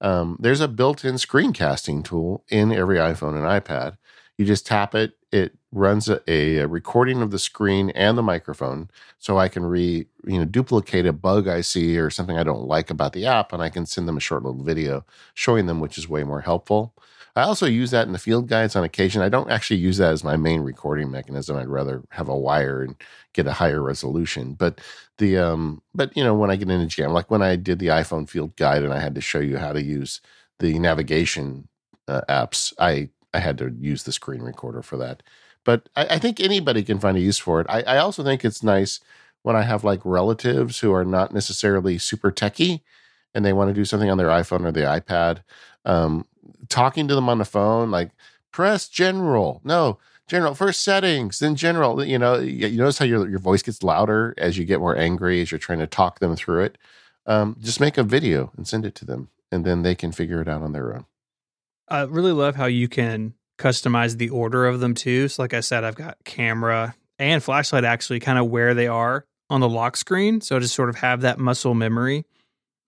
um, 0.00 0.36
there's 0.40 0.60
a 0.60 0.68
built-in 0.68 1.14
screencasting 1.14 2.04
tool 2.04 2.44
in 2.48 2.72
every 2.72 2.96
iPhone 2.96 3.34
and 3.34 3.44
iPad 3.44 3.96
you 4.40 4.46
just 4.46 4.66
tap 4.66 4.94
it, 4.94 5.18
it 5.30 5.58
runs 5.70 6.08
a, 6.08 6.22
a, 6.26 6.66
recording 6.66 7.20
of 7.20 7.30
the 7.30 7.38
screen 7.38 7.90
and 7.90 8.16
the 8.16 8.22
microphone 8.22 8.88
so 9.18 9.38
I 9.38 9.48
can 9.48 9.66
re 9.66 10.06
you 10.24 10.38
know 10.38 10.46
duplicate 10.46 11.04
a 11.04 11.12
bug 11.12 11.46
I 11.46 11.60
see 11.60 11.98
or 11.98 12.08
something 12.08 12.38
I 12.38 12.42
don't 12.42 12.66
like 12.66 12.88
about 12.88 13.12
the 13.12 13.26
app 13.26 13.52
and 13.52 13.62
I 13.62 13.68
can 13.68 13.84
send 13.84 14.08
them 14.08 14.16
a 14.16 14.20
short 14.20 14.42
little 14.42 14.64
video 14.64 15.04
showing 15.34 15.66
them 15.66 15.78
which 15.78 15.98
is 15.98 16.08
way 16.08 16.24
more 16.24 16.40
helpful. 16.40 16.94
I 17.36 17.42
also 17.42 17.66
use 17.66 17.90
that 17.92 18.06
in 18.06 18.12
the 18.12 18.18
field 18.18 18.48
guides 18.48 18.76
on 18.76 18.84
occasion. 18.84 19.22
I 19.22 19.28
don't 19.28 19.50
actually 19.50 19.78
use 19.78 19.98
that 19.98 20.12
as 20.12 20.24
my 20.24 20.36
main 20.36 20.62
recording 20.62 21.10
mechanism. 21.10 21.56
I'd 21.56 21.68
rather 21.68 22.02
have 22.10 22.28
a 22.28 22.36
wire 22.36 22.82
and 22.82 22.96
get 23.32 23.46
a 23.46 23.52
higher 23.52 23.82
resolution. 23.82 24.54
But 24.54 24.80
the 25.18 25.38
um 25.38 25.82
but 25.94 26.16
you 26.16 26.24
know 26.24 26.34
when 26.34 26.50
I 26.50 26.56
get 26.56 26.70
into 26.70 26.86
jam 26.86 27.12
like 27.12 27.30
when 27.30 27.42
I 27.42 27.56
did 27.56 27.78
the 27.78 27.88
iPhone 27.88 28.28
field 28.28 28.56
guide 28.56 28.82
and 28.82 28.92
I 28.92 29.00
had 29.00 29.14
to 29.14 29.20
show 29.20 29.40
you 29.40 29.58
how 29.58 29.72
to 29.72 29.82
use 29.82 30.20
the 30.58 30.78
navigation 30.78 31.68
uh, 32.08 32.22
apps, 32.28 32.72
I 32.78 33.10
I 33.32 33.38
had 33.38 33.58
to 33.58 33.74
use 33.78 34.02
the 34.02 34.12
screen 34.12 34.42
recorder 34.42 34.82
for 34.82 34.96
that. 34.98 35.22
But 35.64 35.88
I, 35.94 36.06
I 36.06 36.18
think 36.18 36.40
anybody 36.40 36.82
can 36.82 36.98
find 36.98 37.16
a 37.16 37.20
use 37.20 37.38
for 37.38 37.60
it. 37.60 37.66
I, 37.68 37.82
I, 37.82 37.98
also 37.98 38.24
think 38.24 38.44
it's 38.44 38.62
nice 38.62 39.00
when 39.42 39.56
I 39.56 39.62
have 39.62 39.84
like 39.84 40.00
relatives 40.04 40.80
who 40.80 40.92
are 40.92 41.04
not 41.04 41.34
necessarily 41.34 41.98
super 41.98 42.30
techy 42.30 42.82
and 43.34 43.44
they 43.44 43.52
want 43.52 43.68
to 43.68 43.74
do 43.74 43.84
something 43.84 44.10
on 44.10 44.18
their 44.18 44.28
iPhone 44.28 44.64
or 44.64 44.72
the 44.72 44.80
iPad. 44.80 45.42
Um, 45.84 46.26
talking 46.68 47.08
to 47.08 47.14
them 47.14 47.28
on 47.28 47.38
the 47.38 47.44
phone, 47.44 47.90
like 47.90 48.10
press 48.52 48.88
general. 48.88 49.60
No, 49.64 49.98
general 50.28 50.54
first 50.54 50.82
settings, 50.82 51.38
then 51.40 51.56
general. 51.56 52.04
You 52.04 52.18
know, 52.18 52.38
you 52.38 52.76
notice 52.78 52.98
how 52.98 53.04
your 53.04 53.28
your 53.28 53.38
voice 53.38 53.62
gets 53.62 53.82
louder 53.82 54.34
as 54.38 54.56
you 54.56 54.64
get 54.64 54.80
more 54.80 54.96
angry 54.96 55.42
as 55.42 55.50
you're 55.50 55.58
trying 55.58 55.80
to 55.80 55.86
talk 55.86 56.20
them 56.20 56.36
through 56.36 56.64
it. 56.64 56.78
Um, 57.26 57.56
just 57.60 57.80
make 57.80 57.98
a 57.98 58.02
video 58.02 58.52
and 58.56 58.66
send 58.66 58.86
it 58.86 58.94
to 58.96 59.04
them, 59.04 59.28
and 59.52 59.64
then 59.64 59.82
they 59.82 59.94
can 59.94 60.12
figure 60.12 60.40
it 60.40 60.48
out 60.48 60.62
on 60.62 60.72
their 60.72 60.94
own. 60.94 61.04
I 61.88 62.02
really 62.02 62.32
love 62.32 62.56
how 62.56 62.66
you 62.66 62.88
can 62.88 63.34
customize 63.58 64.16
the 64.16 64.30
order 64.30 64.66
of 64.66 64.80
them 64.80 64.94
too. 64.94 65.28
So, 65.28 65.42
like 65.42 65.52
I 65.52 65.60
said, 65.60 65.84
I've 65.84 65.96
got 65.96 66.18
camera 66.24 66.94
and 67.18 67.42
flashlight 67.42 67.84
actually 67.84 68.20
kind 68.20 68.38
of 68.38 68.46
where 68.46 68.74
they 68.74 68.86
are 68.86 69.26
on 69.50 69.60
the 69.60 69.68
lock 69.68 69.96
screen. 69.96 70.40
So, 70.40 70.58
just 70.60 70.74
sort 70.74 70.88
of 70.88 70.96
have 70.96 71.22
that 71.22 71.38
muscle 71.38 71.74
memory. 71.74 72.24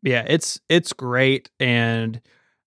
Yeah, 0.03 0.25
it's 0.27 0.61
it's 0.69 0.93
great, 0.93 1.51
and 1.61 2.21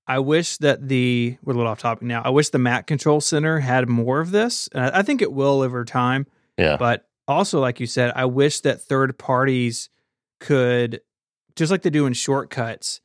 I 0.08 0.20
wish 0.20 0.58
that 0.58 0.88
the 0.88 1.38
we're 1.44 1.54
a 1.54 1.56
little 1.58 1.72
off 1.72 1.80
topic 1.80 2.04
now. 2.04 2.22
I 2.24 2.30
wish 2.30 2.50
the 2.50 2.60
Mac 2.60 2.88
Control 2.88 3.22
Center 3.22 3.60
had 3.60 3.90
more 3.90 4.20
of 4.20 4.32
this, 4.32 4.70
and 4.74 4.84
I, 4.84 5.00
I 5.00 5.02
think 5.02 5.22
it 5.22 5.32
will 5.32 5.62
over 5.62 5.84
time. 5.84 6.28
Yeah, 6.58 6.78
but 6.78 7.08
also, 7.28 7.60
like 7.60 7.80
you 7.80 7.88
said, 7.88 8.14
I 8.16 8.26
wish 8.26 8.62
that 8.62 8.82
third 8.82 9.18
parties 9.18 9.90
could, 10.40 11.02
just 11.56 11.72
like 11.72 11.82
they 11.82 11.90
do 11.90 12.06
in 12.06 12.14
shortcuts, 12.14 13.02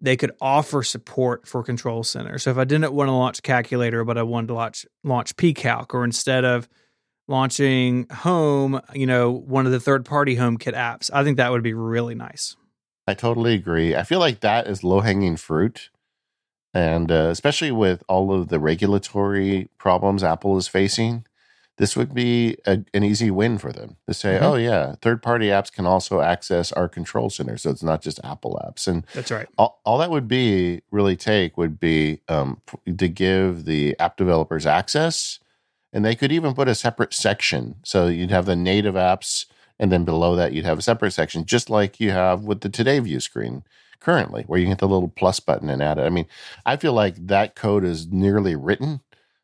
they 0.00 0.16
could 0.16 0.32
offer 0.40 0.82
support 0.82 1.48
for 1.48 1.62
Control 1.62 2.04
Center. 2.04 2.38
So 2.38 2.50
if 2.50 2.58
I 2.58 2.64
didn't 2.64 2.92
want 2.92 3.08
to 3.08 3.12
launch 3.12 3.42
Calculator, 3.42 4.04
but 4.04 4.18
I 4.18 4.22
wanted 4.22 4.48
to 4.48 4.54
launch 4.54 4.84
launch 5.04 5.36
pCalc, 5.36 5.94
or 5.94 6.04
instead 6.04 6.44
of 6.44 6.68
launching 7.28 8.06
Home, 8.10 8.80
you 8.94 9.06
know, 9.06 9.30
one 9.30 9.66
of 9.66 9.72
the 9.72 9.80
third 9.80 10.04
party 10.04 10.36
HomeKit 10.36 10.74
apps, 10.74 11.10
I 11.12 11.24
think 11.24 11.38
that 11.38 11.50
would 11.50 11.62
be 11.62 11.74
really 11.74 12.14
nice. 12.14 12.56
I 13.08 13.14
totally 13.14 13.54
agree. 13.54 13.96
I 13.96 14.02
feel 14.02 14.18
like 14.18 14.40
that 14.40 14.66
is 14.66 14.84
low 14.84 15.00
hanging 15.00 15.36
fruit. 15.36 15.90
And 16.74 17.10
uh, 17.10 17.28
especially 17.30 17.72
with 17.72 18.02
all 18.08 18.32
of 18.32 18.48
the 18.48 18.60
regulatory 18.60 19.70
problems 19.78 20.22
Apple 20.22 20.58
is 20.58 20.68
facing, 20.68 21.24
this 21.78 21.96
would 21.96 22.14
be 22.14 22.56
a, 22.66 22.84
an 22.94 23.02
easy 23.02 23.30
win 23.30 23.58
for 23.58 23.72
them 23.72 23.96
to 24.06 24.14
say, 24.14 24.34
mm-hmm. 24.34 24.44
oh, 24.44 24.54
yeah, 24.56 24.94
third 25.02 25.22
party 25.22 25.48
apps 25.48 25.70
can 25.70 25.86
also 25.86 26.20
access 26.20 26.72
our 26.72 26.88
control 26.88 27.28
center. 27.28 27.56
So 27.56 27.70
it's 27.70 27.82
not 27.82 28.02
just 28.02 28.20
Apple 28.24 28.60
apps. 28.66 28.88
And 28.88 29.06
that's 29.12 29.30
right. 29.30 29.48
All, 29.58 29.80
all 29.84 29.98
that 29.98 30.10
would 30.10 30.28
be 30.28 30.82
really 30.90 31.16
take 31.16 31.56
would 31.56 31.78
be 31.78 32.20
um, 32.28 32.60
to 32.86 33.08
give 33.08 33.64
the 33.64 33.98
app 33.98 34.16
developers 34.16 34.66
access. 34.66 35.38
And 35.92 36.04
they 36.04 36.14
could 36.14 36.32
even 36.32 36.54
put 36.54 36.68
a 36.68 36.74
separate 36.74 37.14
section. 37.14 37.76
So 37.84 38.06
you'd 38.06 38.30
have 38.30 38.46
the 38.46 38.56
native 38.56 38.94
apps. 38.94 39.46
And 39.78 39.92
then 39.92 40.04
below 40.04 40.36
that, 40.36 40.52
you'd 40.52 40.64
have 40.64 40.78
a 40.78 40.82
separate 40.82 41.12
section, 41.12 41.44
just 41.44 41.68
like 41.68 42.00
you 42.00 42.10
have 42.10 42.44
with 42.44 42.62
the 42.62 42.70
Today 42.70 42.98
View 42.98 43.20
screen 43.20 43.62
currently, 44.00 44.44
where 44.44 44.60
you 44.60 44.66
hit 44.66 44.78
the 44.78 44.88
little 44.88 45.08
plus 45.08 45.40
button 45.40 45.68
and 45.68 45.82
add 45.82 45.98
it. 45.98 46.02
I 46.02 46.10
mean, 46.10 46.26
I 46.64 46.76
feel 46.76 46.92
like 46.92 47.26
that 47.26 47.54
code 47.54 47.84
is 47.84 48.06
nearly 48.06 48.54
written 48.54 49.00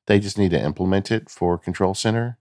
they 0.07 0.18
just 0.18 0.38
need 0.38 0.50
to 0.50 0.62
implement 0.62 1.11
it 1.11 1.30
for 1.30 1.59
Control 1.59 1.94
Center, 1.94 2.38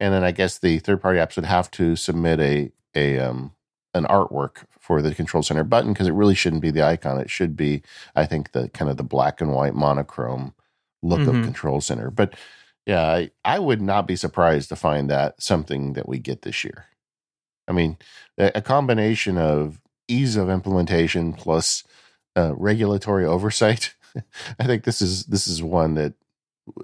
and 0.00 0.12
then 0.12 0.24
I 0.24 0.32
guess 0.32 0.58
the 0.58 0.78
third 0.78 1.00
party 1.00 1.18
apps 1.18 1.36
would 1.36 1.44
have 1.44 1.70
to 1.72 1.96
submit 1.96 2.40
a 2.40 2.72
a 2.94 3.18
um, 3.18 3.52
an 3.94 4.04
artwork 4.04 4.64
for 4.80 5.00
the 5.00 5.14
Control 5.14 5.42
Center 5.42 5.64
button 5.64 5.92
because 5.92 6.08
it 6.08 6.14
really 6.14 6.34
shouldn't 6.34 6.62
be 6.62 6.70
the 6.70 6.84
icon. 6.84 7.20
It 7.20 7.30
should 7.30 7.56
be, 7.56 7.82
I 8.16 8.26
think, 8.26 8.52
the 8.52 8.68
kind 8.70 8.90
of 8.90 8.96
the 8.96 9.04
black 9.04 9.40
and 9.40 9.52
white 9.52 9.74
monochrome 9.74 10.54
look 11.02 11.20
mm-hmm. 11.20 11.38
of 11.38 11.44
Control 11.44 11.80
Center. 11.80 12.10
But 12.10 12.34
yeah, 12.84 13.06
I, 13.06 13.30
I 13.44 13.58
would 13.58 13.82
not 13.82 14.06
be 14.06 14.16
surprised 14.16 14.70
to 14.70 14.76
find 14.76 15.08
that 15.10 15.40
something 15.40 15.92
that 15.92 16.08
we 16.08 16.18
get 16.18 16.42
this 16.42 16.64
year. 16.64 16.86
I 17.68 17.72
mean, 17.72 17.98
a, 18.38 18.52
a 18.56 18.62
combination 18.62 19.38
of 19.38 19.80
ease 20.08 20.36
of 20.36 20.50
implementation 20.50 21.32
plus 21.32 21.84
uh, 22.36 22.54
regulatory 22.56 23.24
oversight. 23.24 23.94
I 24.58 24.64
think 24.64 24.84
this 24.84 25.00
is 25.00 25.26
this 25.26 25.46
is 25.46 25.62
one 25.62 25.94
that 25.94 26.14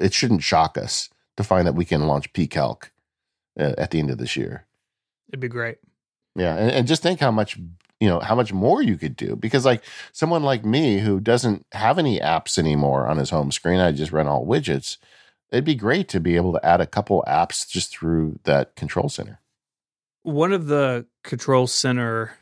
it 0.01 0.15
shouldn't 0.15 0.43
shock 0.43 0.79
us 0.79 1.11
to 1.37 1.45
find 1.45 1.67
that 1.67 1.75
we 1.75 1.85
can 1.85 2.07
launch 2.07 2.33
pCalc 2.33 2.91
uh, 3.59 3.75
at 3.77 3.91
the 3.91 3.99
end 3.99 4.11
of 4.11 4.19
this 4.19 4.37
year. 4.37 4.67
It'd 5.29 5.41
be 5.41 5.49
great. 5.49 5.79
Yeah, 6.37 6.57
and, 6.57 6.71
and 6.71 6.87
just 6.87 7.03
think 7.03 7.21
how 7.21 7.31
much 7.31 7.59
you 8.01 8.09
know 8.09 8.21
how 8.21 8.35
much 8.35 8.53
more 8.53 8.83
you 8.83 8.97
could 8.97 9.17
do 9.17 9.37
because 9.37 9.65
like 9.65 9.83
someone 10.13 10.43
like 10.43 10.65
me 10.65 10.99
who 10.99 11.21
doesn't 11.21 11.65
have 11.73 11.99
any 11.99 12.19
apps 12.21 12.59
anymore 12.59 13.07
on 13.07 13.19
his 13.19 13.31
home 13.31 13.53
screen, 13.53 13.81
I 13.81 13.93
just 13.93 14.13
run 14.13 14.27
all 14.27 14.47
widgets. 14.47 14.99
It'd 15.51 15.65
be 15.65 15.77
great 15.77 16.09
to 16.09 16.21
be 16.21 16.37
able 16.37 16.53
to 16.53 16.67
add 16.67 16.81
a 16.81 16.87
couple 16.87 17.25
apps 17.29 17.69
just 17.69 17.97
through 17.97 18.41
that 18.45 18.75
control 18.75 19.09
center. 19.09 19.41
One 20.23 20.53
of 20.53 20.67
the 20.67 21.07
control 21.23 21.67
center 21.67 22.37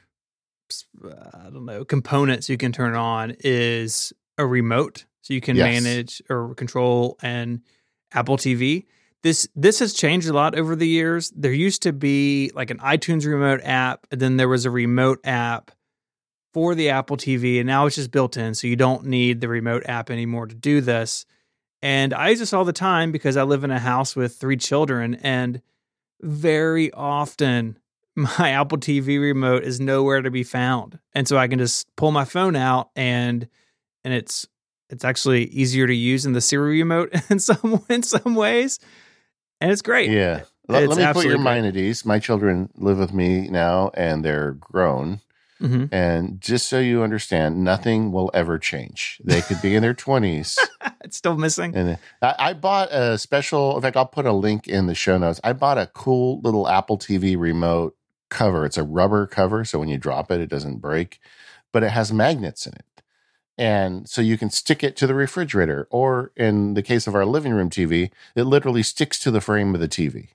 Uh, 1.04 1.10
I 1.34 1.50
don't 1.50 1.64
know 1.64 1.84
components 1.84 2.48
you 2.48 2.56
can 2.56 2.72
turn 2.72 2.94
on 2.94 3.36
is 3.40 4.12
a 4.38 4.46
remote 4.46 5.04
so 5.22 5.34
you 5.34 5.40
can 5.40 5.56
yes. 5.56 5.82
manage 5.82 6.22
or 6.28 6.54
control 6.54 7.16
an 7.22 7.62
Apple 8.12 8.36
TV. 8.36 8.86
This 9.22 9.48
this 9.54 9.78
has 9.78 9.92
changed 9.92 10.28
a 10.28 10.32
lot 10.32 10.58
over 10.58 10.74
the 10.74 10.86
years. 10.86 11.30
There 11.30 11.52
used 11.52 11.82
to 11.82 11.92
be 11.92 12.50
like 12.54 12.70
an 12.70 12.78
iTunes 12.78 13.24
remote 13.24 13.60
app, 13.62 14.06
and 14.10 14.20
then 14.20 14.36
there 14.36 14.48
was 14.48 14.64
a 14.64 14.70
remote 14.70 15.20
app 15.24 15.70
for 16.52 16.74
the 16.74 16.90
Apple 16.90 17.16
TV, 17.16 17.58
and 17.58 17.66
now 17.66 17.86
it's 17.86 17.96
just 17.96 18.10
built 18.10 18.36
in, 18.36 18.54
so 18.54 18.66
you 18.66 18.76
don't 18.76 19.06
need 19.06 19.40
the 19.40 19.48
remote 19.48 19.84
app 19.86 20.10
anymore 20.10 20.46
to 20.46 20.54
do 20.54 20.80
this. 20.80 21.24
And 21.80 22.12
I 22.12 22.30
use 22.30 22.40
this 22.40 22.52
all 22.52 22.64
the 22.64 22.72
time 22.72 23.12
because 23.12 23.36
I 23.36 23.44
live 23.44 23.64
in 23.64 23.70
a 23.70 23.78
house 23.78 24.16
with 24.16 24.36
three 24.36 24.56
children, 24.56 25.14
and 25.14 25.62
very 26.20 26.92
often 26.92 27.78
my 28.16 28.50
Apple 28.50 28.78
TV 28.78 29.20
remote 29.20 29.64
is 29.64 29.80
nowhere 29.80 30.22
to 30.22 30.30
be 30.30 30.42
found. 30.42 30.98
And 31.14 31.26
so 31.26 31.36
I 31.36 31.48
can 31.48 31.58
just 31.58 31.94
pull 31.96 32.10
my 32.12 32.24
phone 32.24 32.56
out 32.56 32.90
and 32.96 33.48
and 34.04 34.14
it's 34.14 34.46
it's 34.90 35.04
actually 35.04 35.46
easier 35.46 35.86
to 35.86 35.94
use 35.94 36.26
in 36.26 36.32
the 36.32 36.40
Siri 36.40 36.78
remote 36.78 37.12
in 37.30 37.38
some 37.38 37.84
in 37.88 38.02
some 38.02 38.34
ways. 38.34 38.78
And 39.60 39.70
it's 39.70 39.82
great. 39.82 40.10
Yeah. 40.10 40.42
Let, 40.68 40.88
let 40.88 40.98
me 40.98 41.12
put 41.12 41.24
your 41.24 41.36
great. 41.36 41.44
mind 41.44 41.66
at 41.66 41.76
ease. 41.76 42.04
My 42.04 42.18
children 42.18 42.70
live 42.76 42.98
with 42.98 43.12
me 43.12 43.48
now 43.48 43.90
and 43.94 44.24
they're 44.24 44.52
grown. 44.52 45.20
hmm 45.58 45.86
And 45.90 46.40
just 46.40 46.68
so 46.68 46.78
you 46.78 47.02
understand, 47.02 47.64
nothing 47.64 48.12
will 48.12 48.30
ever 48.32 48.58
change. 48.58 49.20
They 49.24 49.40
could 49.42 49.60
be 49.60 49.74
in 49.74 49.82
their 49.82 49.94
20s. 49.94 50.58
It's 51.04 51.16
still 51.16 51.36
missing. 51.36 51.74
And 51.74 51.98
I, 52.22 52.34
I 52.38 52.52
bought 52.52 52.92
a 52.92 53.18
special, 53.18 53.74
in 53.74 53.82
fact, 53.82 53.96
I'll 53.96 54.06
put 54.06 54.24
a 54.24 54.32
link 54.32 54.68
in 54.68 54.86
the 54.86 54.94
show 54.94 55.18
notes. 55.18 55.40
I 55.42 55.52
bought 55.52 55.76
a 55.76 55.88
cool 55.88 56.40
little 56.42 56.68
Apple 56.68 56.96
TV 56.96 57.36
remote 57.36 57.96
cover. 58.32 58.66
It's 58.66 58.76
a 58.76 58.82
rubber 58.82 59.26
cover. 59.26 59.64
So 59.64 59.78
when 59.78 59.88
you 59.88 59.98
drop 59.98 60.30
it, 60.32 60.40
it 60.40 60.50
doesn't 60.50 60.78
break, 60.78 61.20
but 61.72 61.84
it 61.84 61.90
has 61.90 62.12
magnets 62.12 62.66
in 62.66 62.72
it. 62.72 63.02
And 63.56 64.08
so 64.08 64.20
you 64.22 64.36
can 64.38 64.50
stick 64.50 64.82
it 64.82 64.96
to 64.96 65.06
the 65.06 65.14
refrigerator, 65.14 65.86
or 65.90 66.32
in 66.36 66.74
the 66.74 66.82
case 66.82 67.06
of 67.06 67.14
our 67.14 67.26
living 67.26 67.52
room 67.52 67.70
TV, 67.70 68.10
it 68.34 68.44
literally 68.44 68.82
sticks 68.82 69.20
to 69.20 69.30
the 69.30 69.42
frame 69.42 69.74
of 69.74 69.80
the 69.80 69.88
TV. 69.88 70.30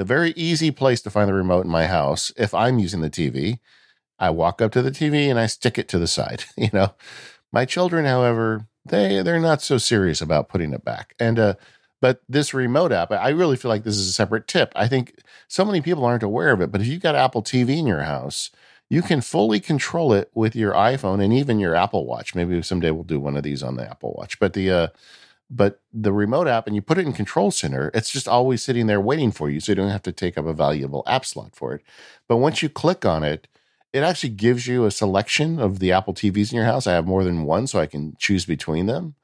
The 0.00 0.04
very 0.04 0.30
easy 0.30 0.70
place 0.70 1.02
to 1.02 1.10
find 1.10 1.28
the 1.28 1.34
remote 1.34 1.66
in 1.66 1.70
my 1.70 1.86
house. 1.86 2.32
If 2.38 2.54
I'm 2.54 2.78
using 2.78 3.02
the 3.02 3.10
TV, 3.10 3.58
I 4.18 4.30
walk 4.30 4.62
up 4.62 4.72
to 4.72 4.82
the 4.82 4.90
TV 4.90 5.28
and 5.28 5.38
I 5.38 5.46
stick 5.46 5.78
it 5.78 5.88
to 5.88 5.98
the 5.98 6.06
side. 6.06 6.44
You 6.56 6.70
know, 6.72 6.94
my 7.52 7.66
children, 7.66 8.06
however, 8.06 8.66
they 8.84 9.22
they're 9.22 9.40
not 9.40 9.60
so 9.62 9.76
serious 9.78 10.22
about 10.22 10.48
putting 10.48 10.72
it 10.72 10.84
back. 10.84 11.14
And 11.20 11.38
uh, 11.38 11.54
but 12.00 12.22
this 12.28 12.54
remote 12.54 12.92
app, 12.92 13.12
I 13.12 13.28
really 13.30 13.56
feel 13.56 13.70
like 13.70 13.84
this 13.84 13.96
is 13.96 14.08
a 14.08 14.12
separate 14.12 14.48
tip. 14.48 14.72
I 14.74 14.88
think 14.88 15.20
so 15.48 15.64
many 15.64 15.80
people 15.80 16.04
aren't 16.04 16.22
aware 16.22 16.52
of 16.52 16.60
it, 16.60 16.72
but 16.72 16.80
if 16.80 16.86
you've 16.86 17.02
got 17.02 17.14
Apple 17.14 17.42
TV 17.42 17.78
in 17.78 17.86
your 17.86 18.02
house, 18.02 18.50
you 18.88 19.02
can 19.02 19.20
fully 19.20 19.60
control 19.60 20.12
it 20.12 20.30
with 20.34 20.56
your 20.56 20.72
iPhone 20.72 21.22
and 21.22 21.32
even 21.32 21.60
your 21.60 21.76
Apple 21.76 22.06
Watch. 22.06 22.34
Maybe 22.34 22.60
someday 22.62 22.90
we'll 22.90 23.04
do 23.04 23.20
one 23.20 23.36
of 23.36 23.44
these 23.44 23.62
on 23.62 23.76
the 23.76 23.88
Apple 23.88 24.14
Watch. 24.18 24.38
But 24.40 24.52
the 24.54 24.70
uh, 24.70 24.88
but 25.50 25.80
the 25.92 26.12
remote 26.12 26.46
app 26.46 26.66
and 26.66 26.76
you 26.76 26.82
put 26.82 26.98
it 26.98 27.06
in 27.06 27.12
Control 27.12 27.50
Center, 27.50 27.90
it's 27.92 28.10
just 28.10 28.28
always 28.28 28.62
sitting 28.62 28.86
there 28.86 29.00
waiting 29.00 29.32
for 29.32 29.50
you, 29.50 29.60
so 29.60 29.72
you 29.72 29.76
don't 29.76 29.90
have 29.90 30.02
to 30.02 30.12
take 30.12 30.38
up 30.38 30.46
a 30.46 30.52
valuable 30.52 31.02
app 31.06 31.24
slot 31.24 31.54
for 31.54 31.74
it. 31.74 31.82
But 32.28 32.36
once 32.36 32.62
you 32.62 32.68
click 32.68 33.04
on 33.04 33.24
it, 33.24 33.48
it 33.92 34.04
actually 34.04 34.30
gives 34.30 34.68
you 34.68 34.84
a 34.84 34.90
selection 34.90 35.58
of 35.58 35.80
the 35.80 35.90
Apple 35.90 36.14
TVs 36.14 36.52
in 36.52 36.56
your 36.56 36.66
house. 36.66 36.86
I 36.86 36.92
have 36.92 37.06
more 37.06 37.24
than 37.24 37.42
one, 37.42 37.66
so 37.66 37.80
I 37.80 37.86
can 37.86 38.16
choose 38.18 38.44
between 38.44 38.86
them, 38.86 39.16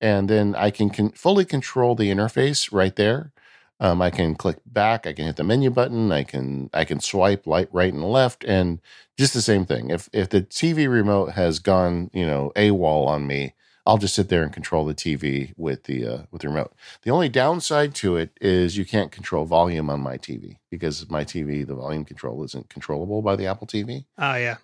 and 0.00 0.28
then 0.28 0.54
I 0.54 0.70
can 0.70 1.10
fully 1.10 1.44
control 1.44 1.94
the 1.94 2.10
interface 2.10 2.72
right 2.72 2.94
there. 2.94 3.32
Um, 3.80 4.00
I 4.00 4.10
can 4.10 4.34
click 4.34 4.58
back. 4.64 5.06
I 5.06 5.12
can 5.12 5.26
hit 5.26 5.36
the 5.36 5.44
menu 5.44 5.70
button. 5.70 6.12
I 6.12 6.22
can 6.22 6.70
I 6.72 6.84
can 6.84 7.00
swipe 7.00 7.46
light 7.46 7.68
right 7.72 7.92
and 7.92 8.04
left, 8.04 8.44
and 8.44 8.80
just 9.18 9.34
the 9.34 9.42
same 9.42 9.66
thing. 9.66 9.90
If 9.90 10.08
if 10.12 10.28
the 10.28 10.42
TV 10.42 10.88
remote 10.88 11.32
has 11.32 11.58
gone 11.58 12.10
you 12.12 12.24
know 12.24 12.52
AWOL 12.54 13.06
on 13.08 13.26
me, 13.26 13.54
I'll 13.86 13.98
just 13.98 14.14
sit 14.14 14.28
there 14.28 14.42
and 14.42 14.52
control 14.52 14.86
the 14.86 14.94
TV 14.94 15.52
with 15.56 15.84
the 15.84 16.06
uh, 16.06 16.22
with 16.30 16.42
the 16.42 16.48
remote. 16.48 16.72
The 17.02 17.10
only 17.10 17.28
downside 17.28 17.94
to 17.96 18.16
it 18.16 18.30
is 18.40 18.76
you 18.78 18.84
can't 18.84 19.12
control 19.12 19.44
volume 19.44 19.90
on 19.90 20.00
my 20.00 20.16
TV 20.16 20.58
because 20.70 21.10
my 21.10 21.24
TV 21.24 21.66
the 21.66 21.74
volume 21.74 22.04
control 22.04 22.42
isn't 22.44 22.70
controllable 22.70 23.22
by 23.22 23.36
the 23.36 23.46
Apple 23.46 23.66
TV. 23.66 24.04
Oh 24.18 24.34
yeah. 24.34 24.56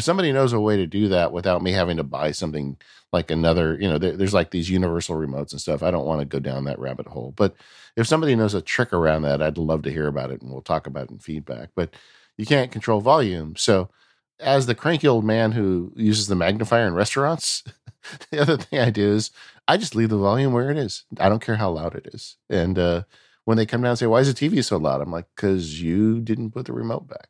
If 0.00 0.04
somebody 0.04 0.32
knows 0.32 0.54
a 0.54 0.60
way 0.60 0.78
to 0.78 0.86
do 0.86 1.08
that 1.08 1.30
without 1.30 1.62
me 1.62 1.72
having 1.72 1.98
to 1.98 2.02
buy 2.02 2.30
something 2.30 2.78
like 3.12 3.30
another, 3.30 3.76
you 3.78 3.86
know, 3.86 3.98
there, 3.98 4.16
there's 4.16 4.32
like 4.32 4.50
these 4.50 4.70
universal 4.70 5.14
remotes 5.14 5.52
and 5.52 5.60
stuff. 5.60 5.82
I 5.82 5.90
don't 5.90 6.06
want 6.06 6.20
to 6.20 6.24
go 6.24 6.38
down 6.38 6.64
that 6.64 6.78
rabbit 6.78 7.06
hole. 7.06 7.34
But 7.36 7.54
if 7.96 8.06
somebody 8.06 8.34
knows 8.34 8.54
a 8.54 8.62
trick 8.62 8.94
around 8.94 9.22
that, 9.22 9.42
I'd 9.42 9.58
love 9.58 9.82
to 9.82 9.92
hear 9.92 10.06
about 10.06 10.30
it 10.30 10.40
and 10.40 10.50
we'll 10.50 10.62
talk 10.62 10.86
about 10.86 11.04
it 11.04 11.10
in 11.10 11.18
feedback. 11.18 11.68
But 11.74 11.92
you 12.38 12.46
can't 12.46 12.72
control 12.72 13.02
volume. 13.02 13.56
So, 13.56 13.90
as 14.38 14.64
the 14.64 14.74
cranky 14.74 15.06
old 15.06 15.22
man 15.22 15.52
who 15.52 15.92
uses 15.94 16.28
the 16.28 16.34
magnifier 16.34 16.86
in 16.86 16.94
restaurants, 16.94 17.62
the 18.30 18.38
other 18.38 18.56
thing 18.56 18.78
I 18.78 18.88
do 18.88 19.12
is 19.12 19.30
I 19.68 19.76
just 19.76 19.94
leave 19.94 20.08
the 20.08 20.16
volume 20.16 20.54
where 20.54 20.70
it 20.70 20.78
is. 20.78 21.04
I 21.18 21.28
don't 21.28 21.42
care 21.42 21.56
how 21.56 21.72
loud 21.72 21.94
it 21.94 22.08
is. 22.14 22.38
And 22.48 22.78
uh, 22.78 23.02
when 23.44 23.58
they 23.58 23.66
come 23.66 23.82
down 23.82 23.90
and 23.90 23.98
say, 23.98 24.06
Why 24.06 24.20
is 24.20 24.32
the 24.32 24.48
TV 24.48 24.64
so 24.64 24.78
loud? 24.78 25.02
I'm 25.02 25.12
like, 25.12 25.26
Because 25.36 25.82
you 25.82 26.22
didn't 26.22 26.52
put 26.52 26.64
the 26.64 26.72
remote 26.72 27.06
back. 27.06 27.28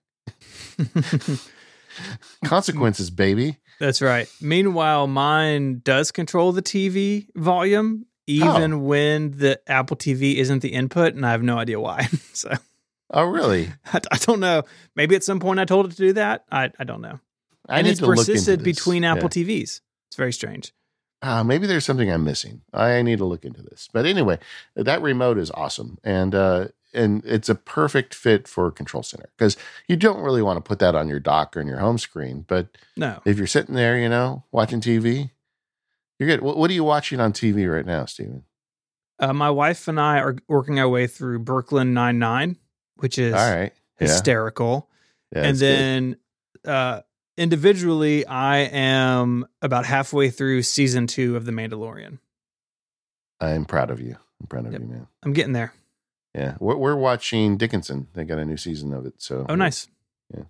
Consequences, 2.45 3.11
baby. 3.11 3.59
That's 3.79 4.03
right. 4.03 4.29
Meanwhile, 4.41 5.07
mine 5.07 5.81
does 5.85 6.11
control 6.13 6.53
the 6.53 6.63
TV 6.63 7.27
volume, 7.35 8.07
even 8.27 8.85
when 8.85 9.33
the 9.33 9.61
Apple 9.67 9.97
TV 9.97 10.37
isn't 10.37 10.61
the 10.61 10.73
input, 10.73 11.15
and 11.15 11.25
I 11.25 11.31
have 11.33 11.43
no 11.43 11.59
idea 11.59 11.81
why. 11.81 12.09
so 12.33 12.53
Oh, 13.13 13.25
really? 13.25 13.73
I, 13.87 14.01
I 14.11 14.17
don't 14.19 14.41
know. 14.41 14.63
Maybe 14.95 15.17
at 15.17 15.25
some 15.25 15.41
point 15.41 15.61
I 15.61 15.65
told 15.65 15.87
it 15.87 15.91
to 15.93 15.97
do 15.97 16.13
that. 16.15 16.45
I, 16.51 16.71
I 16.79 16.85
don't 16.85 17.01
know. 17.01 17.19
I 17.69 17.79
and 17.79 17.85
need 17.87 17.93
it's 17.93 18.01
to 18.01 18.07
look 18.07 18.19
into 18.19 18.33
persisted 18.33 18.63
between 18.63 19.03
Yeah. 19.03 19.13
Apple 19.13 19.29
TVs. 19.29 19.81
It's 20.09 20.17
very 20.17 20.33
strange. 20.33 20.73
Ah, 21.23 21.43
maybe 21.43 21.67
there's 21.67 21.85
something 21.85 22.11
I'm 22.11 22.25
missing. 22.25 22.63
I 22.73 23.03
need 23.03 23.19
to 23.19 23.27
look 23.27 23.45
into 23.45 23.63
this. 23.63 23.89
But 23.93 24.07
anyway, 24.07 24.39
that 24.75 25.03
remote 25.03 25.37
is 25.39 25.51
awesome, 25.51 25.99
and 26.03 26.35
uh, 26.35 26.69
and 26.93 27.25
it's 27.25 27.49
a 27.49 27.55
perfect 27.55 28.15
fit 28.15 28.47
for 28.49 28.71
Control 28.71 29.03
Center 29.03 29.31
because 29.37 29.57
you 29.89 29.97
don't 29.97 30.21
really 30.23 30.43
want 30.43 30.57
to 30.57 30.69
put 30.69 30.79
that 30.81 30.95
on 30.95 31.09
your 31.09 31.21
dock 31.21 31.57
or 31.57 31.61
in 31.61 31.67
your 31.69 31.79
home 31.79 31.99
screen. 31.99 32.45
But 32.49 32.69
No. 32.97 33.21
if 33.25 33.39
you're 33.39 33.47
sitting 33.47 33.75
there, 33.75 33.99
you 33.99 34.09
know, 34.09 34.45
watching 34.53 34.81
TV, 34.81 35.31
you're 36.19 36.29
good. 36.29 36.41
What, 36.43 36.57
what 36.57 36.71
are 36.71 36.75
you 36.75 36.85
watching 36.85 37.21
on 37.21 37.33
TV 37.33 37.73
right 37.73 37.87
now, 37.87 38.05
Stephen? 38.05 38.45
Uh, 39.19 39.33
my 39.33 39.51
wife 39.51 39.87
and 39.89 40.01
I 40.01 40.19
are 40.19 40.37
working 40.49 40.79
our 40.81 40.89
way 40.89 41.07
through 41.07 41.41
Brooklyn 41.41 41.93
Nine 41.95 42.19
Nine, 42.19 42.57
which 42.97 43.19
is 43.19 43.35
All 43.35 43.41
right, 43.51 43.73
yeah, 44.01 44.07
hysterical. 44.07 44.89
yeah 45.35 45.45
and 45.45 45.57
then 45.59 46.17
uh, 46.65 47.01
individually, 47.37 48.27
I 48.27 48.59
am 48.59 49.47
about 49.63 49.85
halfway 49.87 50.31
through 50.31 50.63
season 50.63 51.07
two 51.07 51.37
of 51.37 51.45
The 51.45 51.53
Mandalorian. 51.53 52.19
I'm 53.41 53.65
proud 53.65 53.91
of 53.91 54.01
you. 54.01 54.17
I'm 54.41 54.47
proud 54.47 54.67
of 54.67 54.73
Yep. 54.73 54.81
you, 54.83 54.87
man. 54.89 55.07
I'm 55.23 55.33
getting 55.33 55.53
there. 55.53 55.73
Yeah, 56.35 56.57
we're, 56.61 56.77
we're 56.77 56.97
watching 56.97 57.57
Dickinson. 57.57 58.07
They 58.15 58.25
got 58.25 58.39
a 58.39 58.45
new 58.45 58.57
season 58.57 58.93
of 58.95 59.05
it. 59.07 59.15
So 59.19 59.47
Oh, 59.49 59.55
nice. 59.57 59.89
Yeah. 60.35 60.45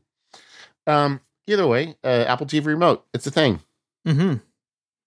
Um, 0.87 1.21
either 1.47 1.67
way, 1.67 1.97
uh, 2.05 2.25
Apple 2.29 2.47
TV 2.47 2.67
remote. 2.67 3.07
It's 3.15 3.27
a 3.27 3.31
thing. 3.31 3.61
hmm 4.07 4.35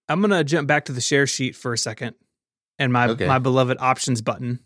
I'm 0.10 0.20
gonna 0.22 0.44
jump 0.44 0.68
back 0.68 0.86
to 0.86 0.92
the 0.92 1.00
share 1.02 1.26
sheet 1.28 1.56
for 1.56 1.72
a 1.74 1.78
second, 1.78 2.16
and 2.78 2.92
my 2.92 3.08
Okay. 3.10 3.26
my 3.28 3.40
beloved 3.40 3.78
options 3.80 4.22
button. 4.22 4.60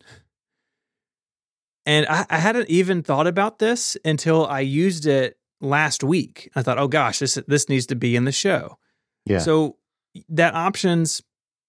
And 1.85 2.05
I, 2.07 2.25
I 2.29 2.37
hadn't 2.39 2.69
even 2.69 3.01
thought 3.03 3.27
about 3.27 3.59
this 3.59 3.95
until 4.03 4.45
I 4.47 4.59
used 4.61 5.05
it 5.05 5.37
last 5.61 6.03
week. 6.03 6.49
I 6.55 6.61
thought, 6.61 6.77
oh 6.77 6.87
gosh, 6.87 7.19
this 7.19 7.35
this 7.47 7.69
needs 7.69 7.85
to 7.87 7.95
be 7.95 8.15
in 8.15 8.25
the 8.25 8.31
show. 8.31 8.77
Yeah. 9.25 9.39
So 9.39 9.77
that 10.29 10.55
options 10.55 11.21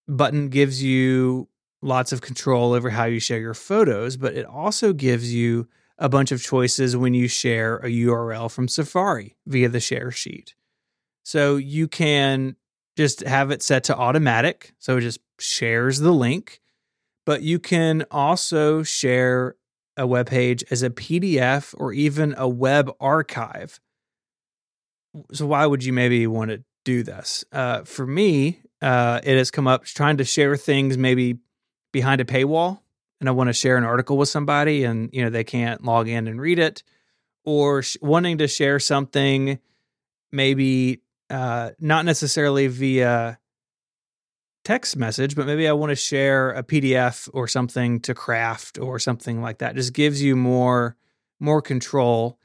button 0.08 0.48
gives 0.48 0.82
you 0.82 1.48
lots 1.82 2.12
of 2.12 2.20
control 2.20 2.72
over 2.72 2.90
how 2.90 3.04
you 3.04 3.20
share 3.20 3.38
your 3.38 3.54
photos, 3.54 4.16
but 4.16 4.34
it 4.34 4.46
also 4.46 4.92
gives 4.92 5.32
you 5.32 5.68
a 5.98 6.08
bunch 6.08 6.32
of 6.32 6.42
choices 6.42 6.96
when 6.96 7.14
you 7.14 7.28
share 7.28 7.76
a 7.76 7.88
URL 7.88 8.50
from 8.50 8.68
Safari 8.68 9.36
via 9.46 9.68
the 9.68 9.80
share 9.80 10.10
sheet. 10.10 10.54
So 11.24 11.56
you 11.56 11.88
can 11.88 12.56
just 12.96 13.20
have 13.20 13.50
it 13.50 13.62
set 13.62 13.84
to 13.84 13.96
automatic. 13.96 14.72
So 14.78 14.96
it 14.96 15.02
just 15.02 15.20
shares 15.38 15.98
the 15.98 16.12
link, 16.12 16.60
but 17.26 17.42
you 17.42 17.58
can 17.58 18.04
also 18.10 18.82
share 18.82 19.56
a 19.96 20.06
web 20.06 20.28
page 20.28 20.64
as 20.70 20.82
a 20.82 20.90
PDF 20.90 21.74
or 21.76 21.92
even 21.92 22.34
a 22.38 22.48
web 22.48 22.90
archive. 23.00 23.80
So 25.32 25.46
why 25.46 25.66
would 25.66 25.84
you 25.84 25.92
maybe 25.92 26.26
want 26.26 26.50
to 26.50 26.62
do 26.84 27.02
this? 27.02 27.44
Uh, 27.52 27.82
for 27.82 28.06
me, 28.06 28.60
uh, 28.80 29.20
it 29.24 29.36
has 29.36 29.50
come 29.50 29.66
up 29.66 29.84
trying 29.84 30.18
to 30.18 30.24
share 30.24 30.56
things 30.56 30.96
maybe 30.96 31.38
behind 31.92 32.20
a 32.20 32.24
paywall, 32.24 32.80
and 33.20 33.28
I 33.28 33.32
want 33.32 33.48
to 33.48 33.54
share 33.54 33.76
an 33.76 33.84
article 33.84 34.16
with 34.16 34.28
somebody, 34.28 34.84
and 34.84 35.10
you 35.12 35.22
know 35.22 35.30
they 35.30 35.44
can't 35.44 35.84
log 35.84 36.08
in 36.08 36.28
and 36.28 36.40
read 36.40 36.58
it, 36.58 36.82
or 37.44 37.82
sh- 37.82 37.96
wanting 38.00 38.38
to 38.38 38.48
share 38.48 38.78
something 38.78 39.58
maybe 40.30 41.00
uh, 41.30 41.70
not 41.80 42.04
necessarily 42.04 42.66
via 42.66 43.38
text 44.64 44.96
message, 44.96 45.34
but 45.34 45.46
maybe 45.46 45.66
I 45.66 45.72
want 45.72 45.90
to 45.90 45.96
share 45.96 46.50
a 46.50 46.62
PDF 46.62 47.28
or 47.32 47.48
something 47.48 48.00
to 48.00 48.14
craft 48.14 48.78
or 48.78 48.98
something 48.98 49.40
like 49.40 49.58
that. 49.58 49.74
Just 49.74 49.92
gives 49.92 50.22
you 50.22 50.36
more 50.36 50.96
more 51.40 51.62
control. 51.62 52.38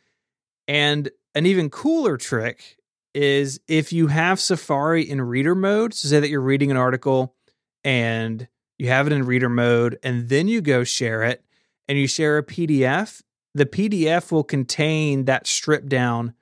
And 0.67 1.09
an 1.35 1.45
even 1.45 1.69
cooler 1.69 2.15
trick 2.15 2.77
is 3.13 3.59
if 3.67 3.91
you 3.91 4.07
have 4.07 4.39
Safari 4.39 5.07
in 5.07 5.21
reader 5.21 5.55
mode, 5.55 5.93
so 5.93 6.07
say 6.07 6.19
that 6.19 6.29
you're 6.29 6.41
reading 6.41 6.71
an 6.71 6.77
article 6.77 7.35
and 7.83 8.47
you 8.83 8.89
have 8.89 9.07
it 9.07 9.13
in 9.13 9.25
reader 9.25 9.49
mode, 9.49 9.97
and 10.03 10.29
then 10.29 10.47
you 10.47 10.61
go 10.61 10.83
share 10.83 11.23
it 11.23 11.43
and 11.87 11.97
you 11.97 12.07
share 12.07 12.37
a 12.37 12.43
PDF, 12.43 13.21
the 13.53 13.65
PDF 13.65 14.31
will 14.31 14.43
contain 14.43 15.25
that 15.25 15.47
stripped 15.47 15.89
down 15.89 16.33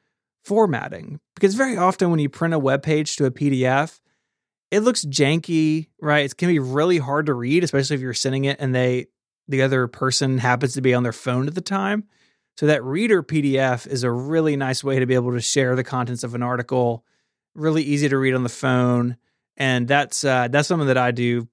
formatting. 0.44 1.20
Because 1.36 1.56
very 1.56 1.78
often 1.78 2.10
when 2.10 2.20
you 2.20 2.30
print 2.30 2.54
a 2.54 2.60
web 2.60 2.84
page 2.84 3.16
to 3.18 3.26
a 3.26 3.32
PDF, 3.32 4.00
it 4.72 4.80
looks 4.80 5.06
janky, 5.06 5.89
right? 6.02 6.26
It 6.26 6.38
can 6.38 6.48
be 6.48 6.60
really 6.60 6.98
hard 6.98 7.28
to 7.28 7.34
read, 7.34 7.64
especially 7.64 7.96
if 7.96 8.02
you're 8.02 8.14
sending 8.14 8.46
it 8.46 8.58
and 8.60 8.74
they 8.74 9.08
the 9.48 9.62
other 9.62 9.88
person 9.88 10.38
happens 10.38 10.74
to 10.74 10.82
be 10.82 10.94
on 10.94 11.04
their 11.04 11.12
phone 11.12 11.48
at 11.48 11.56
the 11.56 11.62
time. 11.62 12.06
So 12.58 12.68
that 12.68 12.84
reader 12.84 13.22
PDF 13.22 13.86
is 13.86 14.04
a 14.04 14.12
really 14.12 14.56
nice 14.56 14.84
way 14.84 15.00
to 15.00 15.06
be 15.06 15.16
able 15.16 15.34
to 15.34 15.42
share 15.42 15.76
the 15.76 15.84
contents 15.84 16.24
of 16.24 16.36
an 16.36 16.44
article, 16.44 17.04
really 17.54 17.84
easy 17.84 18.08
to 18.08 18.18
read 18.18 18.34
on 18.34 18.44
the 18.44 18.50
phone, 18.50 19.18
and 19.58 19.88
that's 19.88 20.24
uh, 20.24 20.48
that's 20.48 20.68
something 20.68 20.88
that 20.88 20.98
I 20.98 21.12
do 21.12 21.48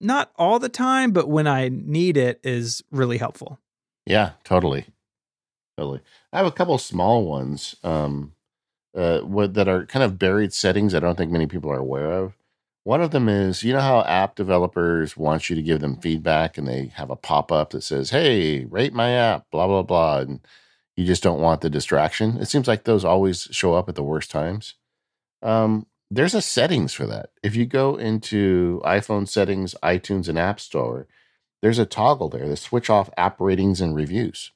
not 0.00 0.30
all 0.36 0.58
the 0.58 0.68
time, 0.68 1.12
but 1.12 1.28
when 1.28 1.46
I 1.46 1.68
need 1.68 2.16
it 2.16 2.40
is 2.42 2.82
really 2.90 3.18
helpful. 3.18 3.58
Yeah, 4.06 4.32
totally, 4.44 4.86
totally. 5.76 6.00
I 6.32 6.38
have 6.38 6.46
a 6.46 6.52
couple 6.52 6.78
small 6.78 7.26
ones 7.26 7.76
um, 7.82 8.34
uh, 8.96 9.20
what, 9.20 9.54
that 9.54 9.68
are 9.68 9.86
kind 9.86 10.02
of 10.02 10.18
buried 10.18 10.52
settings. 10.52 10.94
I 10.94 11.00
don't 11.00 11.16
think 11.16 11.30
many 11.30 11.46
people 11.46 11.70
are 11.70 11.78
aware 11.78 12.12
of. 12.12 12.34
One 12.84 13.02
of 13.02 13.10
them 13.10 13.28
is 13.28 13.62
you 13.62 13.74
know 13.74 13.80
how 13.80 14.00
app 14.04 14.34
developers 14.34 15.14
want 15.14 15.50
you 15.50 15.56
to 15.56 15.62
give 15.62 15.80
them 15.80 15.96
feedback 15.96 16.56
and 16.56 16.66
they 16.66 16.86
have 16.94 17.10
a 17.10 17.16
pop 17.16 17.52
up 17.52 17.70
that 17.70 17.82
says, 17.82 18.10
hey, 18.10 18.64
rate 18.64 18.94
my 18.94 19.10
app, 19.10 19.50
blah, 19.50 19.66
blah, 19.66 19.82
blah. 19.82 20.20
And 20.20 20.40
you 20.96 21.04
just 21.04 21.22
don't 21.22 21.40
want 21.40 21.60
the 21.60 21.68
distraction. 21.68 22.38
It 22.38 22.46
seems 22.46 22.66
like 22.66 22.84
those 22.84 23.04
always 23.04 23.42
show 23.50 23.74
up 23.74 23.88
at 23.88 23.94
the 23.94 24.02
worst 24.02 24.30
times. 24.30 24.74
Um, 25.42 25.86
there's 26.10 26.34
a 26.34 26.42
settings 26.42 26.92
for 26.92 27.06
that. 27.06 27.30
If 27.42 27.54
you 27.54 27.66
go 27.66 27.96
into 27.96 28.80
iPhone 28.84 29.28
settings, 29.28 29.74
iTunes, 29.82 30.28
and 30.28 30.38
App 30.38 30.60
Store, 30.60 31.06
there's 31.60 31.78
a 31.78 31.86
toggle 31.86 32.28
there 32.28 32.44
to 32.44 32.56
switch 32.56 32.88
off 32.88 33.10
app 33.16 33.40
ratings 33.40 33.80
and 33.80 33.94
reviews. 33.94 34.52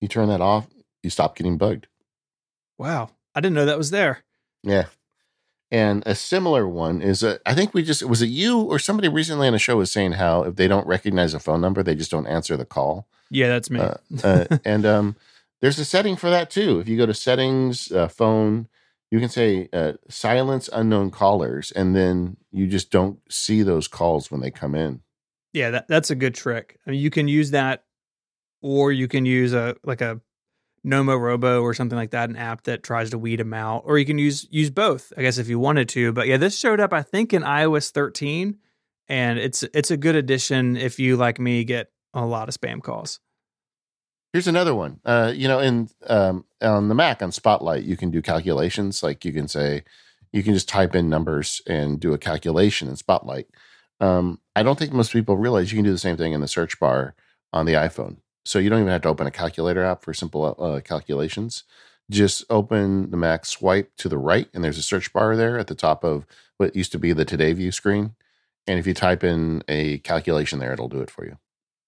You 0.00 0.08
turn 0.08 0.28
that 0.28 0.40
off, 0.40 0.66
you 1.02 1.10
stop 1.10 1.36
getting 1.36 1.58
bugged. 1.58 1.86
Wow. 2.78 3.10
I 3.34 3.40
didn't 3.40 3.54
know 3.54 3.66
that 3.66 3.78
was 3.78 3.90
there. 3.90 4.20
Yeah. 4.62 4.86
And 5.70 6.02
a 6.04 6.14
similar 6.14 6.66
one 6.66 7.00
is 7.00 7.22
a, 7.22 7.38
I 7.46 7.54
think 7.54 7.74
we 7.74 7.82
just, 7.82 8.02
was 8.02 8.22
it 8.22 8.26
you 8.26 8.60
or 8.60 8.78
somebody 8.78 9.08
recently 9.08 9.46
on 9.46 9.54
a 9.54 9.58
show 9.58 9.76
was 9.76 9.92
saying 9.92 10.12
how 10.12 10.42
if 10.42 10.56
they 10.56 10.66
don't 10.66 10.86
recognize 10.86 11.32
a 11.32 11.38
phone 11.38 11.60
number, 11.60 11.82
they 11.82 11.94
just 11.94 12.10
don't 12.10 12.26
answer 12.26 12.56
the 12.56 12.64
call. 12.64 13.06
Yeah, 13.30 13.48
that's 13.48 13.70
me. 13.70 13.80
Uh, 13.80 13.94
uh, 14.24 14.58
and 14.64 14.84
um, 14.84 15.16
there's 15.60 15.78
a 15.78 15.84
setting 15.84 16.16
for 16.16 16.28
that 16.28 16.50
too. 16.50 16.80
If 16.80 16.88
you 16.88 16.96
go 16.96 17.06
to 17.06 17.14
settings, 17.14 17.92
uh, 17.92 18.08
phone, 18.08 18.68
you 19.10 19.18
can 19.18 19.28
say 19.28 19.68
uh, 19.72 19.94
silence 20.08 20.70
unknown 20.72 21.10
callers, 21.10 21.72
and 21.72 21.96
then 21.96 22.36
you 22.52 22.66
just 22.66 22.90
don't 22.90 23.18
see 23.30 23.62
those 23.62 23.88
calls 23.88 24.30
when 24.30 24.40
they 24.40 24.50
come 24.50 24.74
in. 24.74 25.00
Yeah, 25.52 25.70
that, 25.70 25.88
that's 25.88 26.10
a 26.10 26.14
good 26.14 26.34
trick. 26.34 26.78
I 26.86 26.90
mean, 26.90 27.00
you 27.00 27.10
can 27.10 27.26
use 27.26 27.50
that, 27.50 27.84
or 28.62 28.92
you 28.92 29.08
can 29.08 29.26
use 29.26 29.52
a 29.52 29.76
like 29.84 30.00
a 30.00 30.20
Nomorobo 30.86 31.62
or 31.62 31.74
something 31.74 31.96
like 31.96 32.12
that, 32.12 32.30
an 32.30 32.36
app 32.36 32.62
that 32.64 32.82
tries 32.82 33.10
to 33.10 33.18
weed 33.18 33.40
them 33.40 33.52
out, 33.52 33.82
or 33.84 33.98
you 33.98 34.06
can 34.06 34.18
use 34.18 34.46
use 34.50 34.70
both, 34.70 35.12
I 35.16 35.22
guess, 35.22 35.38
if 35.38 35.48
you 35.48 35.58
wanted 35.58 35.88
to. 35.90 36.12
But 36.12 36.28
yeah, 36.28 36.36
this 36.36 36.58
showed 36.58 36.80
up, 36.80 36.92
I 36.92 37.02
think, 37.02 37.34
in 37.34 37.42
iOS 37.42 37.90
13, 37.90 38.58
and 39.08 39.38
it's 39.38 39.64
it's 39.74 39.90
a 39.90 39.96
good 39.96 40.14
addition 40.14 40.76
if 40.76 40.98
you 40.98 41.16
like 41.16 41.40
me 41.40 41.64
get 41.64 41.90
a 42.14 42.24
lot 42.24 42.48
of 42.48 42.54
spam 42.54 42.80
calls. 42.80 43.20
Here's 44.32 44.46
another 44.46 44.74
one. 44.74 45.00
Uh, 45.04 45.32
you 45.34 45.48
know, 45.48 45.58
in 45.58 45.88
um, 46.06 46.44
on 46.62 46.88
the 46.88 46.94
Mac 46.94 47.22
on 47.22 47.32
Spotlight, 47.32 47.82
you 47.82 47.96
can 47.96 48.10
do 48.10 48.22
calculations. 48.22 49.02
Like 49.02 49.24
you 49.24 49.32
can 49.32 49.48
say, 49.48 49.82
you 50.32 50.42
can 50.42 50.54
just 50.54 50.68
type 50.68 50.94
in 50.94 51.08
numbers 51.08 51.62
and 51.66 51.98
do 51.98 52.12
a 52.12 52.18
calculation 52.18 52.88
in 52.88 52.96
Spotlight. 52.96 53.48
Um, 53.98 54.40
I 54.54 54.62
don't 54.62 54.78
think 54.78 54.92
most 54.92 55.12
people 55.12 55.36
realize 55.36 55.72
you 55.72 55.78
can 55.78 55.84
do 55.84 55.92
the 55.92 55.98
same 55.98 56.16
thing 56.16 56.32
in 56.32 56.40
the 56.40 56.48
search 56.48 56.78
bar 56.78 57.14
on 57.52 57.66
the 57.66 57.72
iPhone. 57.74 58.18
So 58.44 58.58
you 58.58 58.70
don't 58.70 58.80
even 58.80 58.92
have 58.92 59.02
to 59.02 59.08
open 59.08 59.26
a 59.26 59.32
calculator 59.32 59.84
app 59.84 60.02
for 60.02 60.14
simple 60.14 60.56
uh, 60.58 60.80
calculations. 60.80 61.64
Just 62.08 62.44
open 62.50 63.10
the 63.10 63.16
Mac, 63.16 63.44
swipe 63.44 63.92
to 63.98 64.08
the 64.08 64.18
right, 64.18 64.48
and 64.54 64.64
there's 64.64 64.78
a 64.78 64.82
search 64.82 65.12
bar 65.12 65.36
there 65.36 65.58
at 65.58 65.66
the 65.66 65.74
top 65.74 66.04
of 66.04 66.24
what 66.56 66.74
used 66.74 66.92
to 66.92 66.98
be 66.98 67.12
the 67.12 67.24
Today 67.24 67.52
View 67.52 67.72
screen. 67.72 68.14
And 68.66 68.78
if 68.78 68.86
you 68.86 68.94
type 68.94 69.24
in 69.24 69.62
a 69.68 69.98
calculation 69.98 70.60
there, 70.60 70.72
it'll 70.72 70.88
do 70.88 71.00
it 71.00 71.10
for 71.10 71.24
you. 71.24 71.38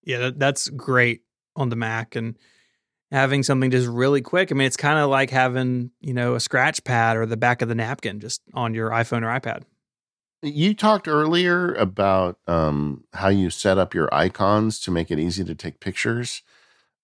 Yeah, 0.05 0.30
that's 0.34 0.68
great 0.68 1.22
on 1.57 1.68
the 1.68 1.76
Mac 1.76 2.16
and 2.16 2.36
having 3.11 3.42
something 3.42 3.70
just 3.70 3.88
really 3.88 4.22
quick. 4.22 4.50
I 4.50 4.55
mean, 4.55 4.66
it's 4.66 4.76
kind 4.76 4.98
of 4.98 5.11
like 5.11 5.30
having, 5.30 5.90
you 6.00 6.14
know, 6.14 6.34
a 6.34 6.40
scratch 6.40 6.82
pad 6.82 7.16
or 7.16 7.26
the 7.26 7.36
back 7.36 7.62
of 7.62 7.68
the 7.68 7.74
napkin 7.74 8.20
just 8.20 8.40
on 8.55 8.74
your 8.74 8.90
iPhone 8.90 9.22
or 9.22 9.40
iPad. 9.40 9.62
You 10.42 10.74
talked 10.74 11.07
earlier 11.07 11.72
about 11.74 12.38
um, 12.48 13.05
how 13.12 13.28
you 13.28 13.50
set 13.50 13.78
up 13.78 13.94
your 13.94 14.12
icons 14.12 14.80
to 14.80 14.90
make 14.90 15.11
it 15.11 15.18
easy 15.18 15.44
to 15.44 15.55
take 15.55 15.78
pictures. 15.78 16.42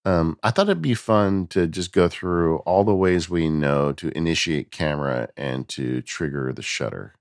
Um, 0.04 0.38
I 0.42 0.50
thought 0.50 0.66
it'd 0.66 0.82
be 0.82 0.94
fun 0.94 1.46
to 1.48 1.66
just 1.66 1.92
go 1.92 2.08
through 2.08 2.58
all 2.58 2.82
the 2.82 2.94
ways 2.94 3.28
we 3.28 3.48
know 3.48 3.92
to 3.92 4.08
initiate 4.16 4.70
camera 4.70 5.28
and 5.36 5.68
to 5.68 6.00
trigger 6.02 6.52
the 6.52 6.62
shutter. 6.62 7.14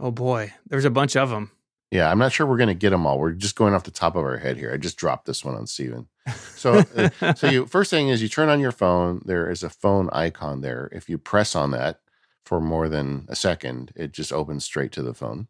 Oh 0.00 0.10
boy, 0.10 0.52
there's 0.66 0.84
a 0.84 0.90
bunch 0.90 1.16
of 1.16 1.30
them. 1.30 1.52
Yeah, 1.92 2.10
I'm 2.10 2.18
not 2.18 2.32
sure 2.32 2.46
we're 2.46 2.56
going 2.56 2.68
to 2.68 2.74
get 2.74 2.88
them 2.88 3.04
all. 3.06 3.18
We're 3.18 3.32
just 3.32 3.54
going 3.54 3.74
off 3.74 3.84
the 3.84 3.90
top 3.90 4.16
of 4.16 4.24
our 4.24 4.38
head 4.38 4.56
here. 4.56 4.72
I 4.72 4.78
just 4.78 4.96
dropped 4.96 5.26
this 5.26 5.44
one 5.44 5.54
on 5.54 5.66
Stephen. 5.66 6.08
So, 6.56 6.84
uh, 6.96 7.34
so 7.34 7.50
you 7.50 7.66
first 7.66 7.90
thing 7.90 8.08
is 8.08 8.22
you 8.22 8.30
turn 8.30 8.48
on 8.48 8.60
your 8.60 8.72
phone. 8.72 9.20
There 9.26 9.50
is 9.50 9.62
a 9.62 9.68
phone 9.68 10.08
icon 10.10 10.62
there. 10.62 10.88
If 10.90 11.10
you 11.10 11.18
press 11.18 11.54
on 11.54 11.70
that, 11.72 12.00
for 12.46 12.62
more 12.62 12.88
than 12.88 13.26
a 13.28 13.36
second, 13.36 13.92
it 13.94 14.12
just 14.12 14.32
opens 14.32 14.64
straight 14.64 14.90
to 14.92 15.02
the 15.02 15.12
phone. 15.12 15.48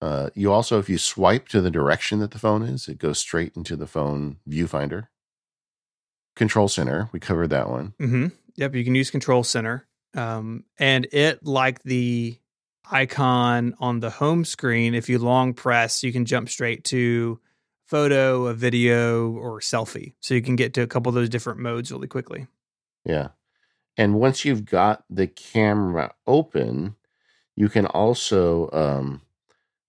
Uh, 0.00 0.30
you 0.34 0.52
also, 0.52 0.78
if 0.78 0.88
you 0.88 0.98
swipe 0.98 1.48
to 1.48 1.60
the 1.60 1.70
direction 1.70 2.20
that 2.20 2.30
the 2.30 2.38
phone 2.38 2.62
is, 2.62 2.86
it 2.86 2.98
goes 2.98 3.18
straight 3.18 3.52
into 3.56 3.74
the 3.74 3.88
phone 3.88 4.36
viewfinder. 4.48 5.08
Control 6.36 6.68
Center, 6.68 7.10
we 7.12 7.18
covered 7.18 7.50
that 7.50 7.68
one. 7.68 7.92
Mm-hmm. 8.00 8.28
Yep, 8.54 8.74
you 8.76 8.84
can 8.84 8.94
use 8.94 9.10
Control 9.10 9.42
Center, 9.42 9.86
um, 10.14 10.64
and 10.78 11.08
it 11.12 11.44
like 11.44 11.82
the 11.82 12.38
icon 12.90 13.74
on 13.78 14.00
the 14.00 14.10
home 14.10 14.44
screen. 14.44 14.94
If 14.94 15.08
you 15.08 15.18
long 15.18 15.54
press, 15.54 16.02
you 16.02 16.12
can 16.12 16.24
jump 16.24 16.48
straight 16.48 16.84
to 16.84 17.40
photo, 17.86 18.46
a 18.46 18.54
video, 18.54 19.30
or 19.32 19.60
selfie. 19.60 20.14
So 20.20 20.34
you 20.34 20.42
can 20.42 20.56
get 20.56 20.74
to 20.74 20.82
a 20.82 20.86
couple 20.86 21.10
of 21.10 21.14
those 21.14 21.28
different 21.28 21.60
modes 21.60 21.90
really 21.90 22.06
quickly. 22.08 22.46
Yeah. 23.04 23.28
And 23.96 24.14
once 24.14 24.44
you've 24.44 24.64
got 24.64 25.04
the 25.10 25.26
camera 25.26 26.14
open, 26.26 26.94
you 27.56 27.68
can 27.68 27.86
also 27.86 28.70
um, 28.72 29.20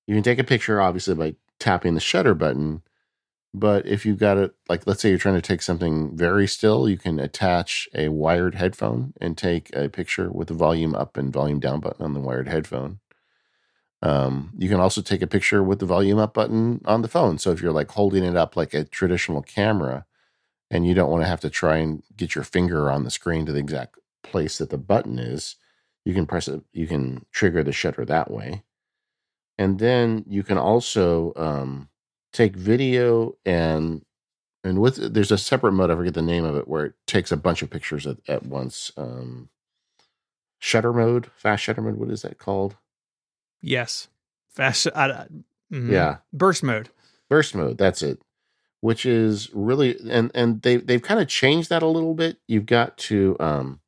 you 0.08 0.16
can 0.16 0.24
take 0.24 0.40
a 0.40 0.44
picture 0.44 0.82
obviously 0.82 1.16
by 1.16 1.36
tapping 1.60 1.94
the 1.94 2.02
shutter 2.02 2.34
button. 2.34 2.82
But 3.54 3.86
if 3.86 4.06
you've 4.06 4.20
got 4.20 4.38
it, 4.38 4.56
like 4.70 4.88
let's 4.88 5.02
say 5.02 5.10
you're 5.10 5.18
trying 5.18 5.36
to 5.36 5.42
take 5.42 5.62
something 5.62 6.16
very 6.16 6.48
still, 6.48 6.88
you 6.88 6.98
can 6.98 7.20
attach 7.20 7.90
a 7.94 8.08
wired 8.08 8.56
headphone 8.56 9.14
and 9.20 9.38
take 9.38 9.76
a 9.76 9.90
picture 9.90 10.32
with 10.32 10.48
the 10.48 10.54
volume 10.54 10.96
up 10.96 11.18
and 11.18 11.34
volume 11.34 11.60
down 11.60 11.82
button 11.82 12.06
on 12.06 12.14
the 12.14 12.22
wired 12.22 12.48
headphone. 12.48 13.00
Um, 14.02 14.54
you 14.58 14.70
can 14.70 14.80
also 14.80 15.02
take 15.02 15.22
a 15.22 15.28
picture 15.28 15.62
with 15.62 15.80
the 15.80 15.86
volume 15.86 16.18
up 16.18 16.34
button 16.34 16.82
on 16.86 17.02
the 17.02 17.08
phone. 17.08 17.38
So 17.38 17.52
if 17.52 17.62
you're 17.62 17.74
like 17.74 17.92
holding 17.92 18.24
it 18.24 18.36
up 18.36 18.56
like 18.56 18.74
a 18.74 18.86
traditional 18.86 19.42
camera 19.42 20.06
and 20.72 20.88
you 20.88 20.94
don't 20.94 21.12
want 21.12 21.24
to 21.24 21.28
have 21.28 21.42
to 21.42 21.50
try 21.50 21.78
and 21.78 22.02
get 22.16 22.34
your 22.34 22.46
finger 22.46 22.90
on 22.90 23.04
the 23.04 23.12
screen 23.12 23.46
to 23.46 23.52
the 23.52 23.60
exact 23.60 24.00
place 24.24 24.58
that 24.58 24.70
the 24.70 24.78
button 24.78 25.20
is, 25.20 25.58
you 26.06 26.14
can 26.14 26.26
press 26.26 26.48
it, 26.48 26.64
you 26.72 26.88
can 26.88 27.26
trigger 27.32 27.64
the 27.64 27.74
shutter 27.74 28.06
that 28.06 28.32
way. 28.32 28.64
And 29.58 29.78
then 29.78 30.24
you 30.28 30.42
can 30.42 30.58
also 30.58 31.34
um, 31.36 31.90
take 32.32 32.56
video 32.56 33.36
and 33.46 34.04
and 34.64 34.80
with 34.80 35.14
there's 35.14 35.32
a 35.32 35.38
separate 35.38 35.72
mode, 35.72 35.90
I 35.90 35.96
forget 35.96 36.14
the 36.14 36.22
name 36.22 36.46
of 36.46 36.56
it, 36.56 36.68
where 36.68 36.86
it 36.86 36.94
takes 37.08 37.32
a 37.32 37.38
bunch 37.38 37.62
of 37.62 37.70
pictures 37.70 38.06
at, 38.06 38.18
at 38.28 38.46
once. 38.46 38.92
Um, 38.96 39.50
shutter 40.60 40.94
mode, 40.94 41.32
fast 41.36 41.64
shutter 41.64 41.82
mode, 41.82 41.96
what 41.96 42.12
is 42.12 42.22
that 42.22 42.38
called? 42.38 42.76
Yes. 43.62 44.08
Fast 44.50 44.88
uh, 44.88 45.26
mm, 45.72 45.92
yeah. 45.92 46.18
Burst 46.32 46.64
mode. 46.64 46.90
Burst 47.30 47.56
mode, 47.56 47.78
that's 47.78 48.04
it 48.04 48.22
which 48.82 49.06
is 49.06 49.50
really 49.54 49.96
and 50.10 50.32
and 50.36 50.62
they 50.64 50.78
they've 50.78 51.02
kind 51.02 51.20
of 51.20 51.28
changed 51.28 51.70
that 51.70 51.84
a 51.84 51.88
little 51.88 52.14
bit. 52.14 52.38
You've 52.48 52.66
got 52.66 52.98
to 52.98 53.38
um 53.40 53.80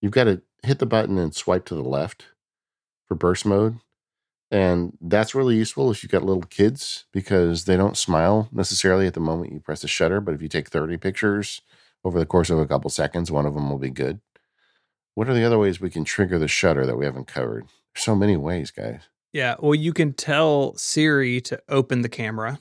you've 0.00 0.12
got 0.12 0.24
to 0.24 0.42
hit 0.62 0.78
the 0.78 0.86
button 0.86 1.18
and 1.18 1.34
swipe 1.34 1.66
to 1.66 1.74
the 1.74 1.82
left 1.82 2.26
for 3.06 3.14
burst 3.14 3.46
mode. 3.46 3.78
And 4.54 4.96
that's 5.00 5.34
really 5.34 5.56
useful 5.56 5.90
if 5.90 6.04
you've 6.04 6.12
got 6.12 6.22
little 6.22 6.44
kids 6.44 7.06
because 7.10 7.64
they 7.64 7.76
don't 7.76 7.96
smile 7.96 8.48
necessarily 8.52 9.08
at 9.08 9.14
the 9.14 9.18
moment 9.18 9.52
you 9.52 9.58
press 9.58 9.80
the 9.80 9.88
shutter. 9.88 10.20
But 10.20 10.32
if 10.32 10.42
you 10.42 10.48
take 10.48 10.68
30 10.68 10.96
pictures 10.96 11.60
over 12.04 12.20
the 12.20 12.24
course 12.24 12.50
of 12.50 12.60
a 12.60 12.66
couple 12.66 12.88
seconds, 12.88 13.32
one 13.32 13.46
of 13.46 13.54
them 13.54 13.68
will 13.68 13.80
be 13.80 13.90
good. 13.90 14.20
What 15.14 15.28
are 15.28 15.34
the 15.34 15.42
other 15.42 15.58
ways 15.58 15.80
we 15.80 15.90
can 15.90 16.04
trigger 16.04 16.38
the 16.38 16.46
shutter 16.46 16.86
that 16.86 16.96
we 16.96 17.04
haven't 17.04 17.26
covered? 17.26 17.64
There's 17.92 18.04
so 18.04 18.14
many 18.14 18.36
ways, 18.36 18.70
guys. 18.70 19.00
Yeah. 19.32 19.56
Well, 19.58 19.74
you 19.74 19.92
can 19.92 20.12
tell 20.12 20.76
Siri 20.76 21.40
to 21.40 21.60
open 21.68 22.02
the 22.02 22.08
camera 22.08 22.60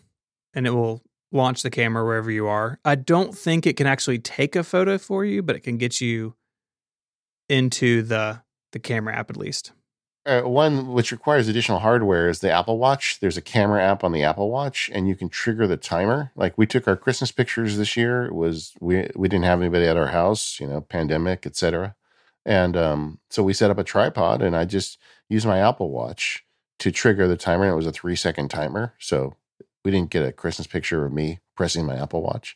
and 0.51 0.65
it 0.65 0.71
will 0.71 1.03
launch 1.31 1.61
the 1.61 1.69
camera 1.69 2.03
wherever 2.03 2.31
you 2.31 2.47
are. 2.47 2.79
I 2.83 2.95
don't 2.95 3.37
think 3.37 3.67
it 3.67 3.77
can 3.77 3.85
actually 3.85 4.17
take 4.17 4.55
a 4.55 4.63
photo 4.63 4.97
for 4.97 5.23
you, 5.25 5.43
but 5.43 5.55
it 5.55 5.59
can 5.59 5.77
get 5.77 6.01
you 6.01 6.33
into 7.47 8.01
the 8.01 8.41
the 8.71 8.79
camera 8.79 9.15
app 9.15 9.29
at 9.29 9.37
least. 9.37 9.73
Uh, 10.25 10.41
one 10.41 10.93
which 10.93 11.11
requires 11.11 11.49
additional 11.49 11.79
hardware 11.79 12.29
is 12.29 12.39
the 12.39 12.49
Apple 12.49 12.77
Watch. 12.77 13.19
There's 13.19 13.35
a 13.35 13.41
camera 13.41 13.83
app 13.83 14.05
on 14.05 14.13
the 14.13 14.23
Apple 14.23 14.49
Watch, 14.49 14.89
and 14.93 15.05
you 15.07 15.15
can 15.15 15.27
trigger 15.27 15.67
the 15.67 15.75
timer. 15.75 16.31
Like 16.35 16.57
we 16.57 16.65
took 16.65 16.87
our 16.87 16.95
Christmas 16.95 17.31
pictures 17.31 17.75
this 17.77 17.97
year. 17.97 18.25
It 18.25 18.33
was 18.33 18.71
we 18.79 19.09
we 19.15 19.27
didn't 19.27 19.43
have 19.45 19.59
anybody 19.59 19.85
at 19.85 19.97
our 19.97 20.07
house, 20.07 20.59
you 20.61 20.67
know, 20.67 20.79
pandemic, 20.79 21.45
etc. 21.45 21.95
And 22.45 22.77
um, 22.77 23.19
so 23.29 23.43
we 23.43 23.53
set 23.53 23.69
up 23.69 23.77
a 23.77 23.83
tripod, 23.83 24.41
and 24.41 24.55
I 24.55 24.63
just 24.63 24.97
used 25.29 25.45
my 25.45 25.59
Apple 25.59 25.89
Watch 25.91 26.45
to 26.79 26.89
trigger 26.91 27.27
the 27.27 27.35
timer. 27.37 27.63
And 27.65 27.73
it 27.73 27.77
was 27.77 27.87
a 27.87 27.91
three 27.91 28.15
second 28.15 28.47
timer, 28.49 28.93
so 28.99 29.35
we 29.83 29.91
didn't 29.91 30.09
get 30.09 30.25
a 30.25 30.31
Christmas 30.31 30.67
picture 30.67 31.05
of 31.05 31.11
me 31.11 31.39
pressing 31.57 31.85
my 31.85 31.95
Apple 32.01 32.21
Watch. 32.21 32.55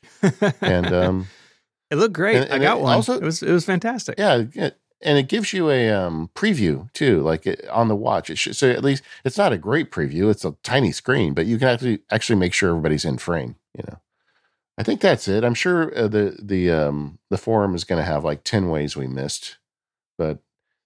And 0.61 0.93
um, 0.93 1.27
it 1.91 1.95
looked 1.97 2.13
great. 2.13 2.37
and- 2.37 2.45
and 2.45 2.53
I 2.53 2.65
got 2.65 2.79
one. 2.79 2.93
also- 2.95 3.15
it 3.15 3.23
was 3.23 3.43
it 3.43 3.51
was 3.51 3.65
fantastic. 3.65 4.15
yeah, 4.17 4.43
it, 4.55 4.79
and 5.01 5.17
it 5.17 5.27
gives 5.27 5.53
you 5.53 5.69
a 5.69 5.89
um, 5.89 6.29
preview 6.35 6.91
too, 6.93 7.21
like 7.21 7.45
it, 7.45 7.67
on 7.69 7.87
the 7.87 7.95
watch. 7.95 8.35
Should, 8.37 8.55
so 8.55 8.69
at 8.69 8.83
least 8.83 9.03
it's 9.23 9.37
not 9.37 9.53
a 9.53 9.57
great 9.57 9.91
preview; 9.91 10.29
it's 10.29 10.45
a 10.45 10.55
tiny 10.63 10.91
screen, 10.91 11.33
but 11.33 11.45
you 11.45 11.57
can 11.57 11.67
actually 11.67 11.99
actually 12.09 12.37
make 12.37 12.53
sure 12.53 12.69
everybody's 12.69 13.05
in 13.05 13.17
frame. 13.17 13.55
You 13.77 13.83
know, 13.87 13.99
I 14.77 14.83
think 14.83 15.01
that's 15.01 15.27
it. 15.27 15.43
I'm 15.43 15.53
sure 15.53 15.95
uh, 15.97 16.07
the 16.07 16.37
the 16.41 16.71
um, 16.71 17.19
the 17.29 17.37
forum 17.37 17.75
is 17.75 17.83
going 17.83 17.99
to 18.01 18.09
have 18.09 18.23
like 18.23 18.43
ten 18.43 18.69
ways 18.69 18.95
we 18.95 19.07
missed, 19.07 19.57
but 20.17 20.39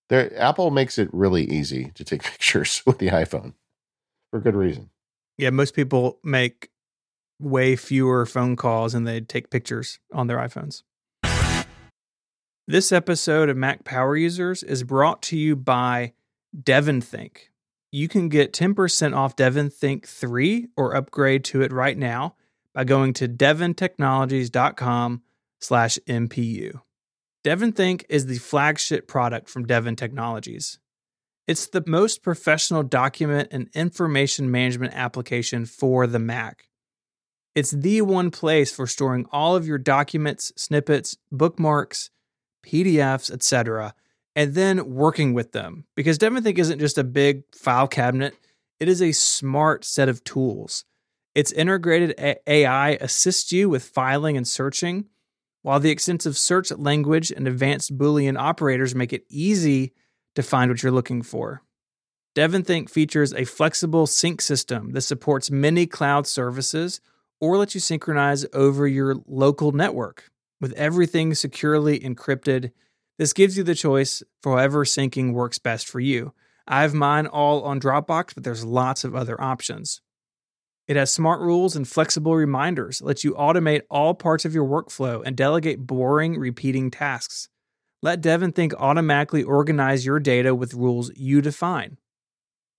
there 0.10 0.38
Apple 0.40 0.72
makes 0.72 0.98
it 0.98 1.10
really 1.14 1.46
easy 1.46 1.92
to 1.96 2.04
take 2.04 2.24
pictures 2.32 2.84
with 2.86 3.00
the 3.00 3.08
iPhone 3.08 3.54
for 4.30 4.40
good 4.40 4.56
reason. 4.56 4.90
Yeah, 5.38 5.52
most 5.52 5.74
people 5.74 6.20
make 6.24 6.70
way 7.40 7.76
fewer 7.76 8.26
phone 8.26 8.56
calls 8.56 8.94
and 8.94 9.08
they 9.08 9.22
take 9.22 9.50
pictures 9.50 10.00
on 10.14 10.28
their 10.28 10.38
iPhones. 10.38 10.84
This 12.68 12.92
episode 12.92 13.50
of 13.50 13.58
Mac 13.58 13.84
Power 13.84 14.16
Users 14.16 14.62
is 14.62 14.84
brought 14.84 15.24
to 15.24 15.38
you 15.38 15.56
by 15.56 16.14
DevonThink. 16.56 17.38
You 17.92 18.08
can 18.08 18.30
get 18.30 18.54
10% 18.54 19.16
off 19.16 19.36
DevonThink 19.36 20.06
3 20.06 20.68
or 20.78 20.96
upgrade 20.96 21.44
to 21.46 21.64
it 21.64 21.74
right 21.74 21.98
now 21.98 22.36
by 22.74 22.84
going 22.84 23.14
to 23.14 23.28
devontechnologies.com 23.28 25.24
slash 25.60 25.98
MPU. 26.08 26.82
DevonThink 27.44 28.04
is 28.08 28.28
the 28.28 28.38
flagship 28.38 29.08
product 29.08 29.50
from 29.50 29.66
Devon 29.66 29.96
Technologies. 29.96 30.78
It's 31.48 31.66
the 31.66 31.84
most 31.88 32.22
professional 32.22 32.84
document 32.84 33.50
and 33.52 33.70
information 33.74 34.52
management 34.52 34.94
application 34.94 35.66
for 35.66 36.06
the 36.06 36.20
Mac. 36.20 36.70
It's 37.56 37.72
the 37.72 38.04
one 38.04 38.30
place 38.30 38.72
for 38.74 38.86
storing 38.86 39.26
all 39.32 39.56
of 39.56 39.66
your 39.66 39.80
documents, 39.80 40.54
snippets, 40.56 41.18
bookmarks, 41.32 42.12
PDFs, 42.64 43.32
etc., 43.32 43.94
and 44.36 44.54
then 44.54 44.94
working 44.94 45.34
with 45.34 45.52
them. 45.52 45.86
Because 45.96 46.18
DevonThink 46.18 46.58
isn't 46.58 46.80
just 46.80 46.98
a 46.98 47.04
big 47.04 47.44
file 47.54 47.88
cabinet, 47.88 48.36
it 48.80 48.88
is 48.88 49.02
a 49.02 49.12
smart 49.12 49.84
set 49.84 50.10
of 50.10 50.24
tools. 50.24 50.86
Its 51.36 51.52
integrated 51.52 52.40
AI 52.48 52.90
assists 53.02 53.52
you 53.52 53.70
with 53.70 53.84
filing 53.84 54.38
and 54.38 54.48
searching, 54.48 55.06
while 55.62 55.80
the 55.80 55.92
extensive 55.92 56.38
search 56.38 56.72
language 56.72 57.32
and 57.32 57.48
advanced 57.48 57.98
Boolean 57.98 58.38
operators 58.38 58.96
make 58.96 59.14
it 59.14 59.26
easy 59.30 59.94
to 60.36 60.44
find 60.44 60.72
what 60.72 60.82
you're 60.82 60.92
looking 60.92 61.22
for. 61.22 61.62
DevonThink 62.36 62.90
features 62.90 63.34
a 63.34 63.46
flexible 63.46 64.08
sync 64.08 64.42
system 64.42 64.94
that 64.94 65.02
supports 65.02 65.52
many 65.52 65.86
cloud 65.86 66.26
services 66.26 67.02
or 67.42 67.58
lets 67.58 67.76
you 67.76 67.82
synchronize 67.82 68.46
over 68.54 68.88
your 68.88 69.16
local 69.28 69.74
network. 69.74 70.31
With 70.62 70.74
everything 70.74 71.34
securely 71.34 72.00
encrypted, 72.00 72.72
this 73.18 73.34
gives 73.34 73.58
you 73.58 73.64
the 73.64 73.76
choice 73.76 74.22
for 74.42 74.54
however 74.54 74.86
syncing 74.86 75.34
works 75.34 75.58
best 75.58 75.88
for 75.88 76.00
you. 76.00 76.34
I 76.68 76.84
have 76.84 76.94
mine 76.94 77.26
all 77.26 77.64
on 77.64 77.82
Dropbox, 77.82 78.36
but 78.36 78.44
there's 78.44 78.64
lots 78.64 79.04
of 79.04 79.16
other 79.16 79.42
options. 79.42 80.02
It 80.88 80.96
has 80.98 81.12
smart 81.12 81.42
rules 81.42 81.76
and 81.76 81.88
flexible 81.88 82.36
reminders, 82.36 83.02
lets 83.02 83.24
you 83.24 83.34
automate 83.34 83.82
all 83.90 84.14
parts 84.14 84.46
of 84.46 84.54
your 84.54 84.68
workflow 84.68 85.24
and 85.26 85.36
delegate 85.36 85.88
boring, 85.88 86.38
repeating 86.38 86.92
tasks. 86.92 87.50
Let 88.04 88.22
DevonThink 88.22 88.74
automatically 88.78 89.44
organize 89.44 90.06
your 90.06 90.20
data 90.20 90.54
with 90.54 90.74
rules 90.74 91.12
you 91.16 91.42
define. 91.42 91.98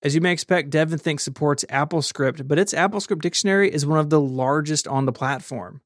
As 0.02 0.14
you 0.14 0.20
may 0.20 0.32
expect, 0.32 0.70
DevonThink 0.70 1.20
supports 1.20 1.64
AppleScript, 1.68 2.46
but 2.46 2.58
its 2.58 2.74
AppleScript 2.74 3.22
dictionary 3.22 3.72
is 3.72 3.86
one 3.86 3.98
of 3.98 4.10
the 4.10 4.20
largest 4.20 4.86
on 4.86 5.06
the 5.06 5.12
platform. 5.12 5.80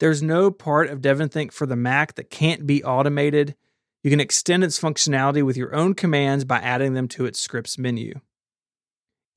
There's 0.00 0.22
no 0.22 0.50
part 0.50 0.88
of 0.88 1.02
DevonThink 1.02 1.52
for 1.52 1.66
the 1.66 1.76
Mac 1.76 2.14
that 2.14 2.30
can't 2.30 2.66
be 2.66 2.82
automated. 2.82 3.54
You 4.02 4.10
can 4.10 4.20
extend 4.20 4.64
its 4.64 4.80
functionality 4.80 5.42
with 5.42 5.58
your 5.58 5.74
own 5.74 5.94
commands 5.94 6.44
by 6.44 6.58
adding 6.58 6.94
them 6.94 7.06
to 7.08 7.26
its 7.26 7.38
scripts 7.38 7.78
menu. 7.78 8.14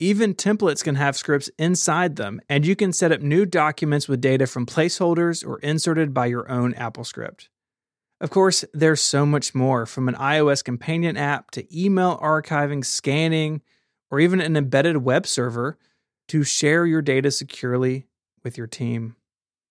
Even 0.00 0.34
templates 0.34 0.82
can 0.82 0.96
have 0.96 1.16
scripts 1.16 1.50
inside 1.58 2.16
them, 2.16 2.40
and 2.48 2.66
you 2.66 2.74
can 2.74 2.92
set 2.92 3.12
up 3.12 3.20
new 3.20 3.46
documents 3.46 4.08
with 4.08 4.20
data 4.20 4.46
from 4.46 4.66
placeholders 4.66 5.46
or 5.46 5.58
inserted 5.60 6.12
by 6.12 6.26
your 6.26 6.50
own 6.50 6.72
AppleScript. 6.74 7.48
Of 8.20 8.30
course, 8.30 8.64
there's 8.72 9.02
so 9.02 9.26
much 9.26 9.54
more 9.54 9.84
from 9.86 10.08
an 10.08 10.14
iOS 10.14 10.64
companion 10.64 11.16
app 11.16 11.50
to 11.52 11.78
email 11.78 12.18
archiving, 12.18 12.84
scanning, 12.84 13.60
or 14.10 14.18
even 14.18 14.40
an 14.40 14.56
embedded 14.56 14.98
web 14.98 15.26
server 15.26 15.78
to 16.28 16.42
share 16.42 16.86
your 16.86 17.02
data 17.02 17.30
securely 17.30 18.06
with 18.42 18.56
your 18.56 18.66
team. 18.66 19.16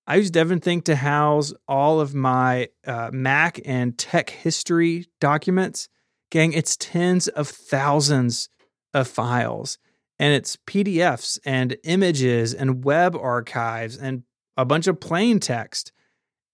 I 0.05 0.17
use 0.17 0.31
DevonThink 0.31 0.83
to 0.85 0.97
house 0.97 1.53
all 1.65 2.01
of 2.01 2.13
my 2.13 2.67
uh, 2.85 3.09
Mac 3.13 3.61
and 3.63 3.97
tech 3.97 4.29
history 4.29 5.07
documents. 5.21 5.87
Gang, 6.29 6.51
it's 6.51 6.75
tens 6.75 7.29
of 7.29 7.47
thousands 7.47 8.49
of 8.93 9.07
files, 9.07 9.77
and 10.19 10.33
it's 10.33 10.57
PDFs 10.67 11.39
and 11.45 11.77
images 11.85 12.53
and 12.53 12.83
web 12.83 13.15
archives 13.15 13.95
and 13.95 14.23
a 14.57 14.65
bunch 14.65 14.87
of 14.87 14.99
plain 14.99 15.39
text. 15.39 15.93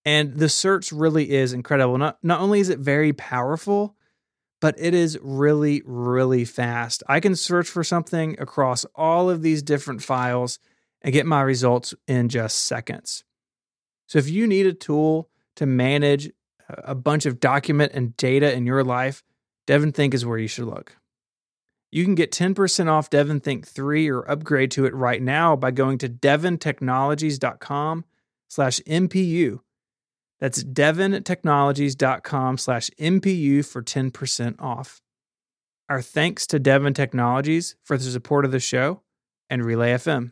And 0.06 0.36
the 0.36 0.50
search 0.50 0.92
really 0.92 1.32
is 1.32 1.52
incredible. 1.52 1.98
Not, 1.98 2.20
not 2.22 2.42
only 2.42 2.60
is 2.60 2.70
it 2.70 2.80
very 2.80 3.14
powerful, 3.14 3.96
but 4.62 4.76
it 4.78 4.94
is 4.94 5.18
really, 5.22 5.82
really 5.86 6.46
fast. 6.46 7.02
I 7.08 7.20
can 7.20 7.36
search 7.36 7.68
for 7.68 7.84
something 7.84 8.40
across 8.40 8.86
all 8.96 9.30
of 9.30 9.42
these 9.42 9.64
different 9.64 10.04
files 10.04 10.60
and 11.02 11.14
get 11.14 11.26
my 11.26 11.42
results 11.42 11.96
in 12.08 12.30
just 12.30 12.60
seconds. 12.64 13.24
So 14.10 14.18
if 14.18 14.28
you 14.28 14.48
need 14.48 14.66
a 14.66 14.74
tool 14.74 15.30
to 15.56 15.68
manage 15.68 16.32
a 16.68 16.96
bunch 16.96 17.28
of 17.28 17.40
document 17.40 17.92
and 17.94 18.18
data 18.18 18.52
in 18.52 18.66
your 18.66 18.84
life, 18.84 19.24
DevonThink 19.68 20.16
is 20.16 20.26
where 20.26 20.40
you 20.40 20.48
should 20.48 20.66
look. 20.66 20.98
You 21.92 22.04
can 22.04 22.16
get 22.16 22.32
10% 22.32 22.88
off 22.88 23.12
DevonThink 23.12 23.68
3 23.68 24.10
or 24.10 24.30
upgrade 24.30 24.72
to 24.72 24.86
it 24.86 24.96
right 24.96 25.22
now 25.22 25.56
by 25.56 25.70
going 25.70 26.00
to 26.00 26.10
devontechnologies.com 26.10 28.06
slash 28.48 28.80
MPU. 28.80 29.60
That's 30.40 30.64
devontechnologies.com 30.64 32.58
slash 32.58 32.90
MPU 33.00 33.66
for 33.66 33.84
10% 33.84 34.56
off. 34.60 35.02
Our 35.88 36.02
thanks 36.02 36.48
to 36.48 36.58
Devon 36.58 36.96
Technologies 36.96 37.76
for 37.84 37.96
the 37.98 38.04
support 38.06 38.46
of 38.46 38.52
the 38.52 38.60
show 38.60 39.02
and 39.52 39.64
Relay 39.64 39.94
FM. 39.94 40.32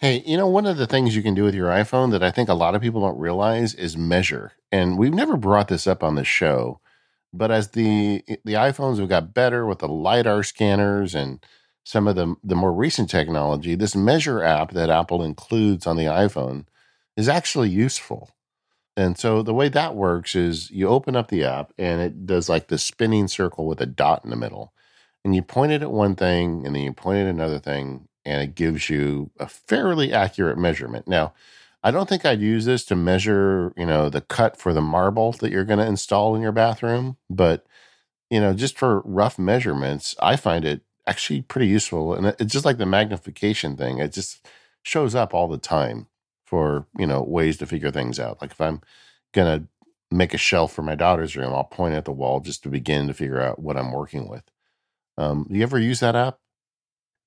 Hey, 0.00 0.22
you 0.24 0.36
know, 0.36 0.46
one 0.46 0.66
of 0.66 0.76
the 0.76 0.86
things 0.86 1.16
you 1.16 1.22
can 1.22 1.34
do 1.34 1.42
with 1.42 1.54
your 1.54 1.68
iPhone 1.68 2.12
that 2.12 2.22
I 2.22 2.30
think 2.30 2.48
a 2.48 2.54
lot 2.54 2.74
of 2.76 2.82
people 2.82 3.00
don't 3.00 3.18
realize 3.18 3.74
is 3.74 3.96
measure. 3.96 4.52
And 4.70 4.96
we've 4.96 5.14
never 5.14 5.36
brought 5.36 5.68
this 5.68 5.86
up 5.88 6.04
on 6.04 6.14
the 6.14 6.24
show, 6.24 6.80
but 7.32 7.50
as 7.50 7.70
the 7.70 8.22
the 8.44 8.54
iPhones 8.54 8.98
have 9.00 9.08
got 9.08 9.34
better 9.34 9.66
with 9.66 9.80
the 9.80 9.88
lidar 9.88 10.42
scanners 10.44 11.14
and 11.14 11.44
some 11.84 12.06
of 12.08 12.14
the 12.16 12.36
the 12.44 12.54
more 12.54 12.72
recent 12.72 13.10
technology, 13.10 13.74
this 13.74 13.96
measure 13.96 14.42
app 14.42 14.72
that 14.72 14.90
Apple 14.90 15.22
includes 15.22 15.86
on 15.86 15.96
the 15.96 16.04
iPhone 16.04 16.66
is 17.16 17.28
actually 17.28 17.70
useful. 17.70 18.30
And 18.96 19.18
so 19.18 19.42
the 19.42 19.54
way 19.54 19.68
that 19.70 19.94
works 19.96 20.34
is 20.34 20.70
you 20.70 20.88
open 20.88 21.16
up 21.16 21.28
the 21.28 21.44
app 21.44 21.72
and 21.78 22.00
it 22.02 22.26
does 22.26 22.48
like 22.48 22.68
the 22.68 22.78
spinning 22.78 23.28
circle 23.28 23.66
with 23.66 23.80
a 23.80 23.86
dot 23.86 24.24
in 24.24 24.30
the 24.30 24.36
middle. 24.36 24.72
And 25.24 25.34
you 25.36 25.42
point 25.42 25.72
it 25.72 25.82
at 25.82 25.92
one 25.92 26.16
thing 26.16 26.66
and 26.66 26.74
then 26.74 26.82
you 26.82 26.92
point 26.92 27.18
it 27.18 27.22
at 27.24 27.28
another 27.28 27.58
thing 27.60 28.07
and 28.28 28.42
it 28.42 28.54
gives 28.54 28.90
you 28.90 29.30
a 29.38 29.48
fairly 29.48 30.12
accurate 30.12 30.58
measurement. 30.58 31.08
Now, 31.08 31.34
I 31.82 31.90
don't 31.90 32.08
think 32.08 32.24
I'd 32.24 32.40
use 32.40 32.64
this 32.64 32.84
to 32.86 32.96
measure, 32.96 33.72
you 33.76 33.86
know, 33.86 34.10
the 34.10 34.20
cut 34.20 34.56
for 34.56 34.72
the 34.72 34.80
marble 34.80 35.32
that 35.32 35.52
you're 35.52 35.64
going 35.64 35.78
to 35.78 35.86
install 35.86 36.34
in 36.34 36.42
your 36.42 36.52
bathroom, 36.52 37.16
but 37.30 37.66
you 38.30 38.40
know, 38.40 38.52
just 38.52 38.78
for 38.78 39.00
rough 39.06 39.38
measurements, 39.38 40.14
I 40.20 40.36
find 40.36 40.64
it 40.64 40.82
actually 41.06 41.42
pretty 41.42 41.66
useful 41.68 42.14
and 42.14 42.26
it's 42.38 42.52
just 42.52 42.64
like 42.64 42.78
the 42.78 42.86
magnification 42.86 43.76
thing. 43.76 43.98
It 43.98 44.12
just 44.12 44.46
shows 44.82 45.14
up 45.14 45.32
all 45.32 45.48
the 45.48 45.58
time 45.58 46.08
for, 46.44 46.86
you 46.98 47.06
know, 47.06 47.22
ways 47.22 47.56
to 47.58 47.66
figure 47.66 47.90
things 47.90 48.18
out. 48.18 48.40
Like 48.42 48.50
if 48.50 48.60
I'm 48.60 48.82
going 49.32 49.60
to 49.60 49.68
make 50.10 50.34
a 50.34 50.38
shelf 50.38 50.72
for 50.72 50.82
my 50.82 50.94
daughter's 50.94 51.36
room, 51.36 51.54
I'll 51.54 51.64
point 51.64 51.94
at 51.94 52.04
the 52.04 52.12
wall 52.12 52.40
just 52.40 52.62
to 52.64 52.68
begin 52.68 53.06
to 53.06 53.14
figure 53.14 53.40
out 53.40 53.58
what 53.58 53.76
I'm 53.76 53.92
working 53.92 54.28
with. 54.28 54.44
Um, 55.16 55.46
do 55.48 55.56
you 55.56 55.62
ever 55.62 55.78
use 55.78 56.00
that 56.00 56.16
app? 56.16 56.38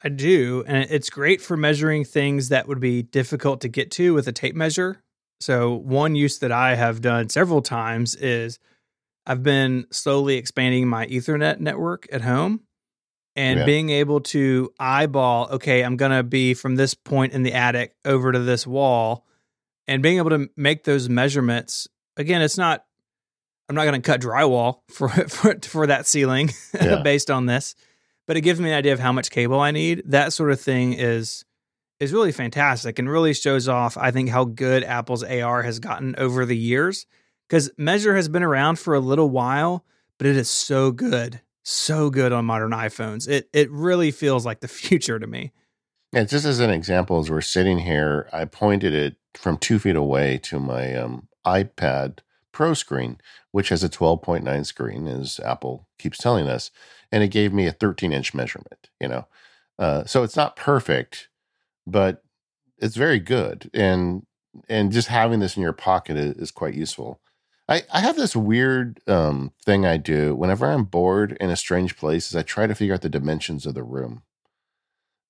I 0.04 0.10
do, 0.10 0.64
and 0.68 0.88
it's 0.90 1.10
great 1.10 1.42
for 1.42 1.56
measuring 1.56 2.06
things 2.06 2.50
that 2.50 2.68
would 2.68 2.80
be 2.80 3.04
difficult 3.04 3.62
to 3.62 3.68
get 3.68 3.92
to 3.92 4.14
with 4.14 4.28
a 4.28 4.32
tape 4.32 4.56
measure. 4.56 5.02
So, 5.40 5.74
one 5.76 6.16
use 6.16 6.40
that 6.40 6.52
I 6.52 6.76
have 6.76 7.02
done 7.02 7.30
several 7.30 7.62
times 7.62 8.16
is 8.16 8.60
I've 9.26 9.44
been 9.44 9.86
slowly 9.92 10.38
expanding 10.38 10.88
my 10.88 11.06
Ethernet 11.08 11.60
network 11.60 12.08
at 12.12 12.22
home 12.22 12.62
and 13.36 13.60
Yeah. 13.60 13.66
being 13.66 13.90
able 13.92 14.22
to 14.22 14.74
eyeball, 14.80 15.48
okay, 15.52 15.84
I'm 15.84 15.98
going 15.98 16.12
to 16.12 16.24
be 16.24 16.54
from 16.56 16.76
this 16.76 16.94
point 16.96 17.34
in 17.34 17.44
the 17.44 17.54
attic 17.54 17.94
over 18.04 18.32
to 18.32 18.40
this 18.40 18.66
wall 18.68 19.26
and 19.88 20.02
being 20.04 20.18
able 20.18 20.32
to 20.32 20.50
make 20.58 20.84
those 20.84 21.10
measurements. 21.10 21.88
Again, 22.18 22.42
it's 22.42 22.58
not, 22.58 22.84
I'm 23.70 23.76
not 23.76 23.86
going 23.86 24.02
to 24.02 24.06
cut 24.06 24.22
drywall 24.22 24.80
for, 24.92 25.10
for, 25.10 25.56
for 25.62 25.88
that 25.88 26.08
ceiling 26.08 26.50
Yeah. 26.74 27.02
based 27.04 27.30
on 27.32 27.46
this, 27.46 27.76
but 28.28 28.38
it 28.38 28.42
gives 28.42 28.60
me 28.60 28.70
an 28.70 28.76
idea 28.76 28.94
of 28.94 29.00
how 29.00 29.12
much 29.12 29.32
cable 29.32 29.60
I 29.60 29.72
need. 29.72 30.04
That 30.06 30.34
sort 30.34 30.52
of 30.52 30.60
thing 30.60 30.94
is 30.94 31.46
is 32.00 32.14
really 32.14 32.32
fantastic 32.32 32.98
and 32.98 33.10
really 33.10 33.34
shows 33.34 33.68
off 33.68 33.98
I 33.98 34.12
think 34.12 34.30
how 34.30 34.46
good 34.46 34.84
Apple's 34.84 35.24
AR 35.24 35.62
has 35.64 35.80
gotten 35.80 36.16
over 36.18 36.46
the 36.46 36.58
years 36.58 37.06
cuz 37.50 37.70
Measure 37.78 38.16
has 38.16 38.28
been 38.28 38.44
around 38.44 38.80
for 38.80 38.94
a 38.94 39.00
little 39.00 39.30
while, 39.30 39.86
but 40.18 40.28
it 40.28 40.36
is 40.36 40.50
so 40.50 40.92
good. 40.92 41.42
So 41.64 42.10
good 42.10 42.32
on 42.32 42.46
modern 42.46 42.72
iPhones. 42.72 43.28
It 43.28 43.50
it 43.54 43.70
really 43.72 44.12
feels 44.12 44.46
like 44.46 44.62
the 44.62 44.68
future 44.80 45.20
to 45.20 45.28
me. 45.28 45.52
Yeah, 46.14 46.26
just 46.26 46.46
as 46.46 46.60
an 46.60 46.72
example, 46.72 47.20
as 47.20 47.30
we're 47.30 47.40
sitting 47.42 47.80
here, 47.80 48.28
I 48.34 48.44
pointed 48.46 48.94
it 48.94 49.16
from 49.34 49.58
two 49.58 49.80
feet 49.80 49.96
away 49.96 50.40
to 50.40 50.60
my 50.60 50.94
um, 50.96 51.30
iPad 51.46 52.20
Pro 52.52 52.74
screen, 52.74 53.18
which 53.52 53.70
has 53.70 53.82
a 53.82 53.90
12.9 53.90 54.66
screen, 54.66 55.08
as 55.08 55.40
Apple 55.40 55.88
keeps 55.98 56.18
telling 56.18 56.50
us, 56.50 56.70
and 57.12 57.24
it 57.24 57.30
gave 57.30 57.54
me 57.54 57.68
a 57.68 57.72
13 57.72 58.14
inch 58.14 58.34
measurement. 58.34 58.90
You 59.00 59.08
know, 59.08 59.28
uh, 59.80 60.06
so 60.06 60.24
it's 60.24 60.36
not 60.38 60.56
perfect, 60.56 61.30
but 61.86 62.24
it's 62.78 62.96
very 62.96 63.20
good, 63.20 63.70
and 63.74 64.26
and 64.68 64.92
just 64.92 65.08
having 65.08 65.40
this 65.40 65.56
in 65.56 65.64
your 65.64 65.74
pocket 65.74 66.18
is, 66.18 66.36
is 66.36 66.52
quite 66.52 66.74
useful. 66.74 67.22
I, 67.72 67.84
I 67.94 68.02
have 68.02 68.18
this 68.18 68.36
weird 68.36 69.00
um, 69.08 69.54
thing 69.64 69.86
I 69.86 69.96
do 69.96 70.36
whenever 70.36 70.66
I'm 70.66 70.84
bored 70.84 71.38
in 71.40 71.50
a 71.50 71.56
strange 71.56 71.96
place 71.96 72.28
is 72.28 72.36
I 72.36 72.42
try 72.42 72.68
to 72.68 72.76
figure 72.76 72.94
out 72.94 73.02
the 73.02 73.08
dimensions 73.08 73.66
of 73.66 73.76
the 73.76 73.84
room. 73.84 74.24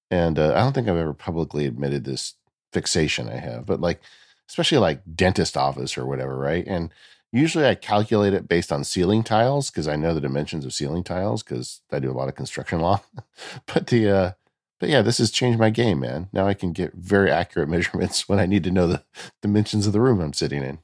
And 0.10 0.40
uh, 0.40 0.54
I 0.56 0.60
don't 0.62 0.74
think 0.74 0.88
I've 0.88 0.98
ever 0.98 1.14
publicly 1.14 1.68
admitted 1.68 2.04
this 2.04 2.34
fixation 2.74 3.30
I 3.30 3.38
have, 3.38 3.68
but 3.68 3.80
like, 3.80 4.02
especially 4.50 4.80
like 4.80 5.04
dentist 5.16 5.56
office 5.56 5.98
or 5.98 6.08
whatever, 6.08 6.36
right? 6.36 6.66
And 6.66 6.92
usually 7.32 7.66
I 7.66 7.76
calculate 7.76 8.34
it 8.34 8.48
based 8.48 8.72
on 8.72 8.84
ceiling 8.84 9.24
tiles 9.24 9.70
because 9.70 9.88
I 9.88 9.96
know 9.96 10.14
the 10.14 10.22
dimensions 10.22 10.66
of 10.66 10.74
ceiling 10.74 11.04
tiles 11.04 11.44
because 11.44 11.82
I 11.92 12.00
do 12.00 12.12
a 12.12 12.14
lot 12.14 12.28
of 12.28 12.36
construction 12.36 12.80
law. 12.82 13.02
but 13.66 13.88
the, 13.88 14.10
uh, 14.10 14.32
but 14.80 14.90
yeah, 14.90 15.02
this 15.02 15.20
has 15.20 15.32
changed 15.32 15.60
my 15.60 15.70
game, 15.70 16.00
man. 16.00 16.28
Now 16.34 16.48
I 16.48 16.54
can 16.54 16.74
get 16.74 16.94
very 16.94 17.32
accurate 17.32 17.70
measurements 17.76 18.28
when 18.28 18.40
I 18.40 18.46
need 18.46 18.64
to 18.64 18.72
know 18.72 18.88
the 18.88 19.04
dimensions 19.42 19.88
of 19.88 19.94
the 19.94 20.02
room 20.02 20.20
I'm 20.20 20.34
sitting 20.34 20.64
in. 20.64 20.80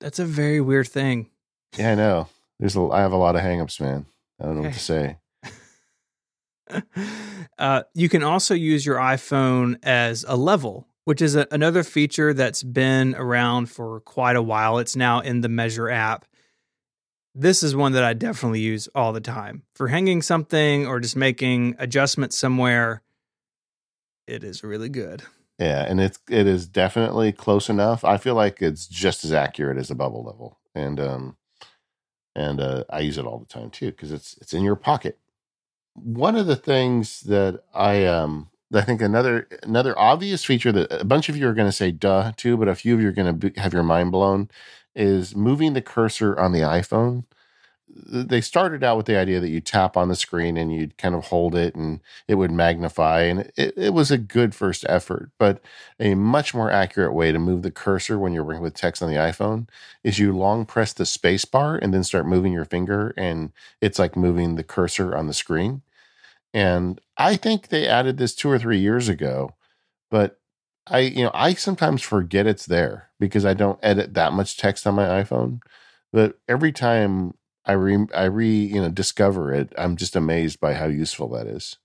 That's 0.00 0.18
a 0.18 0.24
very 0.24 0.60
weird 0.60 0.88
thing. 0.88 1.28
Yeah, 1.76 1.92
I 1.92 1.94
know. 1.94 2.28
There's 2.58 2.76
a, 2.76 2.80
I 2.80 3.00
have 3.00 3.12
a 3.12 3.16
lot 3.16 3.36
of 3.36 3.42
hangups, 3.42 3.80
man. 3.80 4.06
I 4.40 4.44
don't 4.44 4.54
know 4.54 4.60
okay. 4.60 4.68
what 4.68 4.74
to 4.74 4.80
say. 4.80 5.16
uh, 7.58 7.82
you 7.94 8.08
can 8.08 8.22
also 8.22 8.54
use 8.54 8.84
your 8.86 8.96
iPhone 8.96 9.78
as 9.82 10.24
a 10.26 10.36
level, 10.36 10.86
which 11.10 11.20
is 11.20 11.34
a, 11.34 11.44
another 11.50 11.82
feature 11.82 12.32
that's 12.32 12.62
been 12.62 13.16
around 13.16 13.66
for 13.68 13.98
quite 14.02 14.36
a 14.36 14.42
while. 14.42 14.78
It's 14.78 14.94
now 14.94 15.18
in 15.18 15.40
the 15.40 15.48
Measure 15.48 15.90
app. 15.90 16.24
This 17.34 17.64
is 17.64 17.74
one 17.74 17.94
that 17.94 18.04
I 18.04 18.12
definitely 18.12 18.60
use 18.60 18.88
all 18.94 19.12
the 19.12 19.20
time 19.20 19.64
for 19.74 19.88
hanging 19.88 20.22
something 20.22 20.86
or 20.86 21.00
just 21.00 21.16
making 21.16 21.74
adjustments 21.80 22.38
somewhere. 22.38 23.02
It 24.28 24.44
is 24.44 24.62
really 24.62 24.88
good. 24.88 25.24
Yeah, 25.58 25.84
and 25.84 26.00
it's 26.00 26.20
it 26.28 26.46
is 26.46 26.68
definitely 26.68 27.32
close 27.32 27.68
enough. 27.68 28.04
I 28.04 28.16
feel 28.16 28.36
like 28.36 28.62
it's 28.62 28.86
just 28.86 29.24
as 29.24 29.32
accurate 29.32 29.78
as 29.78 29.90
a 29.90 29.96
bubble 29.96 30.22
level, 30.22 30.60
and 30.76 31.00
um, 31.00 31.36
and 32.36 32.60
uh, 32.60 32.84
I 32.88 33.00
use 33.00 33.18
it 33.18 33.26
all 33.26 33.40
the 33.40 33.46
time 33.46 33.70
too 33.70 33.90
because 33.90 34.12
it's 34.12 34.38
it's 34.40 34.54
in 34.54 34.62
your 34.62 34.76
pocket 34.76 35.18
one 35.94 36.36
of 36.36 36.46
the 36.46 36.56
things 36.56 37.22
that 37.22 37.62
I 37.74 38.04
um 38.04 38.49
I 38.72 38.82
think 38.82 39.02
another 39.02 39.48
another 39.62 39.98
obvious 39.98 40.44
feature 40.44 40.72
that 40.72 40.92
a 40.92 41.04
bunch 41.04 41.28
of 41.28 41.36
you 41.36 41.48
are 41.48 41.54
going 41.54 41.68
to 41.68 41.72
say 41.72 41.90
duh 41.90 42.32
to, 42.36 42.56
but 42.56 42.68
a 42.68 42.74
few 42.74 42.94
of 42.94 43.00
you 43.00 43.08
are 43.08 43.12
going 43.12 43.40
to 43.40 43.60
have 43.60 43.72
your 43.72 43.82
mind 43.82 44.12
blown 44.12 44.48
is 44.94 45.34
moving 45.34 45.72
the 45.72 45.82
cursor 45.82 46.38
on 46.38 46.52
the 46.52 46.60
iPhone. 46.60 47.24
They 47.88 48.40
started 48.40 48.84
out 48.84 48.96
with 48.96 49.06
the 49.06 49.18
idea 49.18 49.40
that 49.40 49.48
you 49.48 49.60
tap 49.60 49.96
on 49.96 50.08
the 50.08 50.14
screen 50.14 50.56
and 50.56 50.72
you'd 50.72 50.96
kind 50.96 51.14
of 51.16 51.26
hold 51.26 51.56
it 51.56 51.74
and 51.74 52.00
it 52.28 52.36
would 52.36 52.52
magnify 52.52 53.22
and 53.22 53.40
it, 53.56 53.74
it, 53.76 53.92
was 53.92 54.12
a 54.12 54.18
good 54.18 54.54
first 54.54 54.86
effort 54.88 55.30
but 55.38 55.60
a 55.98 56.14
much 56.14 56.54
more 56.54 56.70
accurate 56.70 57.12
way 57.12 57.32
to 57.32 57.38
move 57.40 57.62
the 57.62 57.70
cursor 57.72 58.16
when 58.16 58.32
you're 58.32 58.44
working 58.44 58.62
with 58.62 58.74
text 58.74 59.02
on 59.02 59.10
the 59.10 59.16
iphone 59.16 59.68
is 60.04 60.20
you 60.20 60.32
long 60.32 60.64
press 60.64 60.92
the 60.92 61.04
space 61.04 61.44
bar 61.44 61.76
and 61.76 61.92
then 61.92 62.04
start 62.04 62.26
moving 62.26 62.52
your 62.52 62.64
finger 62.64 63.12
and 63.16 63.50
it's 63.80 63.98
like 63.98 64.16
moving 64.16 64.54
the 64.54 64.62
cursor 64.62 65.16
on 65.16 65.26
the 65.26 65.34
screen 65.34 65.82
and 66.52 67.00
i 67.16 67.36
think 67.36 67.68
they 67.68 67.86
added 67.86 68.16
this 68.16 68.34
two 68.34 68.50
or 68.50 68.58
three 68.58 68.78
years 68.78 69.08
ago 69.08 69.54
but 70.10 70.40
i 70.86 70.98
you 70.98 71.24
know 71.24 71.30
i 71.34 71.54
sometimes 71.54 72.02
forget 72.02 72.46
it's 72.46 72.66
there 72.66 73.10
because 73.18 73.44
i 73.44 73.54
don't 73.54 73.78
edit 73.82 74.14
that 74.14 74.32
much 74.32 74.56
text 74.56 74.86
on 74.86 74.94
my 74.94 75.22
iphone 75.22 75.60
but 76.12 76.38
every 76.48 76.72
time 76.72 77.34
I 77.64 77.72
re 77.72 78.06
I 78.14 78.24
re 78.24 78.48
you 78.48 78.80
know 78.80 78.88
discover 78.88 79.52
it, 79.52 79.72
I'm 79.76 79.96
just 79.96 80.16
amazed 80.16 80.60
by 80.60 80.74
how 80.74 80.86
useful 80.86 81.28
that 81.30 81.46
is. 81.46 81.78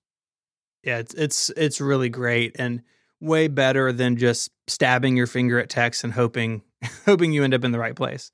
Yeah, 0.84 0.98
it's 0.98 1.14
it's 1.14 1.50
it's 1.52 1.82
really 1.82 2.10
great 2.10 2.56
and 2.58 2.82
way 3.20 3.48
better 3.48 3.92
than 3.92 4.18
just 4.18 4.52
stabbing 4.68 5.16
your 5.16 5.28
finger 5.28 5.60
at 5.60 5.70
text 5.70 6.04
and 6.04 6.14
hoping 6.14 6.62
hoping 7.06 7.34
you 7.34 7.44
end 7.44 7.54
up 7.54 7.64
in 7.64 7.72
the 7.72 7.80
right 7.80 7.96
place. 7.96 8.32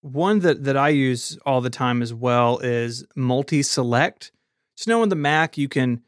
One 0.00 0.40
that 0.40 0.64
that 0.64 0.76
I 0.76 0.90
use 0.90 1.38
all 1.46 1.60
the 1.60 1.70
time 1.70 2.02
as 2.02 2.12
well 2.12 2.58
is 2.58 3.04
multi-select. 3.14 4.32
So 4.78 4.92
now 4.92 5.02
on 5.02 5.08
the 5.08 5.16
Mac 5.16 5.58
you 5.58 5.68
can 5.68 6.02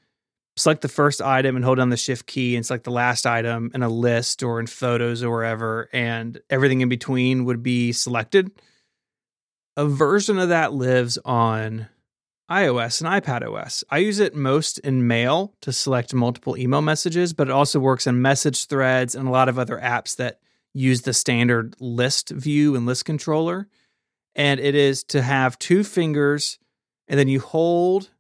select 0.56 0.82
the 0.82 0.88
first 0.88 1.20
item 1.20 1.56
and 1.56 1.64
hold 1.64 1.78
down 1.78 1.90
the 1.90 1.96
shift 1.96 2.26
key 2.26 2.54
and 2.54 2.64
select 2.64 2.84
the 2.84 2.92
last 2.92 3.26
item 3.26 3.72
in 3.74 3.82
a 3.82 3.88
list 3.88 4.44
or 4.44 4.60
in 4.60 4.68
photos 4.68 5.24
or 5.24 5.30
wherever 5.30 5.88
and 5.92 6.40
everything 6.48 6.80
in 6.80 6.88
between 6.88 7.44
would 7.46 7.64
be 7.64 7.90
selected 7.90 8.52
a 9.76 9.86
version 9.86 10.38
of 10.38 10.50
that 10.50 10.72
lives 10.72 11.18
on 11.24 11.88
iOS 12.48 13.00
and 13.00 13.10
iPad 13.10 13.42
OS. 13.42 13.82
I 13.90 13.98
use 13.98 14.20
it 14.20 14.36
most 14.36 14.78
in 14.78 15.04
Mail 15.04 15.52
to 15.62 15.72
select 15.72 16.14
multiple 16.14 16.56
email 16.56 16.82
messages, 16.82 17.32
but 17.32 17.48
it 17.48 17.52
also 17.52 17.80
works 17.80 18.06
in 18.06 18.22
message 18.22 18.66
threads 18.66 19.16
and 19.16 19.26
a 19.26 19.32
lot 19.32 19.48
of 19.48 19.58
other 19.58 19.78
apps 19.78 20.14
that 20.16 20.38
use 20.74 21.02
the 21.02 21.12
standard 21.12 21.74
list 21.80 22.30
view 22.30 22.76
and 22.76 22.86
list 22.86 23.04
controller. 23.04 23.66
And 24.36 24.60
it 24.60 24.76
is 24.76 25.02
to 25.04 25.22
have 25.22 25.58
two 25.58 25.82
fingers 25.82 26.60
and 27.08 27.18
then 27.18 27.26
you 27.26 27.40
hold 27.40 28.10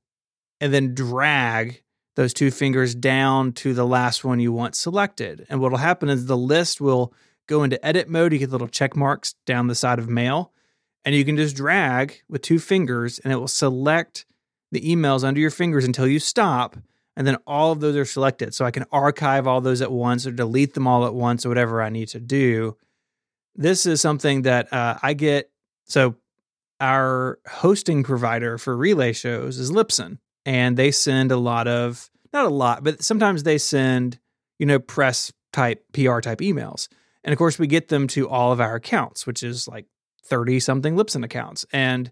and 0.60 0.72
then 0.72 0.94
drag 0.94 1.82
those 2.16 2.34
two 2.34 2.50
fingers 2.50 2.94
down 2.94 3.52
to 3.52 3.72
the 3.72 3.86
last 3.86 4.24
one 4.24 4.40
you 4.40 4.52
want 4.52 4.74
selected. 4.74 5.46
And 5.48 5.60
what 5.60 5.70
will 5.70 5.78
happen 5.78 6.08
is 6.08 6.26
the 6.26 6.36
list 6.36 6.80
will 6.80 7.14
go 7.46 7.62
into 7.62 7.84
edit 7.84 8.08
mode. 8.08 8.32
You 8.32 8.38
get 8.38 8.50
little 8.50 8.68
check 8.68 8.94
marks 8.94 9.34
down 9.46 9.68
the 9.68 9.74
side 9.74 9.98
of 9.98 10.08
mail 10.08 10.52
and 11.04 11.14
you 11.14 11.24
can 11.24 11.36
just 11.36 11.56
drag 11.56 12.22
with 12.28 12.42
two 12.42 12.58
fingers 12.58 13.18
and 13.20 13.32
it 13.32 13.36
will 13.36 13.48
select 13.48 14.26
the 14.72 14.80
emails 14.80 15.24
under 15.24 15.40
your 15.40 15.50
fingers 15.50 15.84
until 15.84 16.06
you 16.06 16.18
stop 16.18 16.76
and 17.16 17.26
then 17.26 17.36
all 17.46 17.72
of 17.72 17.80
those 17.80 17.96
are 17.96 18.04
selected 18.04 18.54
so 18.54 18.64
i 18.64 18.70
can 18.70 18.84
archive 18.92 19.46
all 19.46 19.60
those 19.60 19.82
at 19.82 19.92
once 19.92 20.26
or 20.26 20.32
delete 20.32 20.74
them 20.74 20.86
all 20.86 21.06
at 21.06 21.14
once 21.14 21.44
or 21.44 21.48
whatever 21.48 21.82
i 21.82 21.88
need 21.88 22.08
to 22.08 22.20
do 22.20 22.76
this 23.54 23.86
is 23.86 24.00
something 24.00 24.42
that 24.42 24.72
uh, 24.72 24.98
i 25.02 25.12
get 25.12 25.50
so 25.84 26.14
our 26.80 27.38
hosting 27.48 28.02
provider 28.02 28.58
for 28.58 28.76
relay 28.76 29.12
shows 29.12 29.58
is 29.58 29.70
libsyn 29.70 30.18
and 30.44 30.76
they 30.76 30.90
send 30.90 31.32
a 31.32 31.36
lot 31.36 31.68
of 31.68 32.10
not 32.32 32.44
a 32.44 32.50
lot 32.50 32.84
but 32.84 33.02
sometimes 33.02 33.42
they 33.42 33.58
send 33.58 34.18
you 34.58 34.66
know 34.66 34.78
press 34.78 35.32
type 35.52 35.84
pr 35.92 36.20
type 36.20 36.38
emails 36.38 36.88
and 37.24 37.32
of 37.32 37.38
course 37.38 37.58
we 37.58 37.66
get 37.66 37.88
them 37.88 38.06
to 38.06 38.28
all 38.28 38.52
of 38.52 38.60
our 38.60 38.76
accounts 38.76 39.26
which 39.26 39.42
is 39.42 39.66
like 39.68 39.86
30 40.30 40.60
something 40.60 40.96
Libsyn 40.96 41.24
accounts. 41.24 41.66
And 41.72 42.10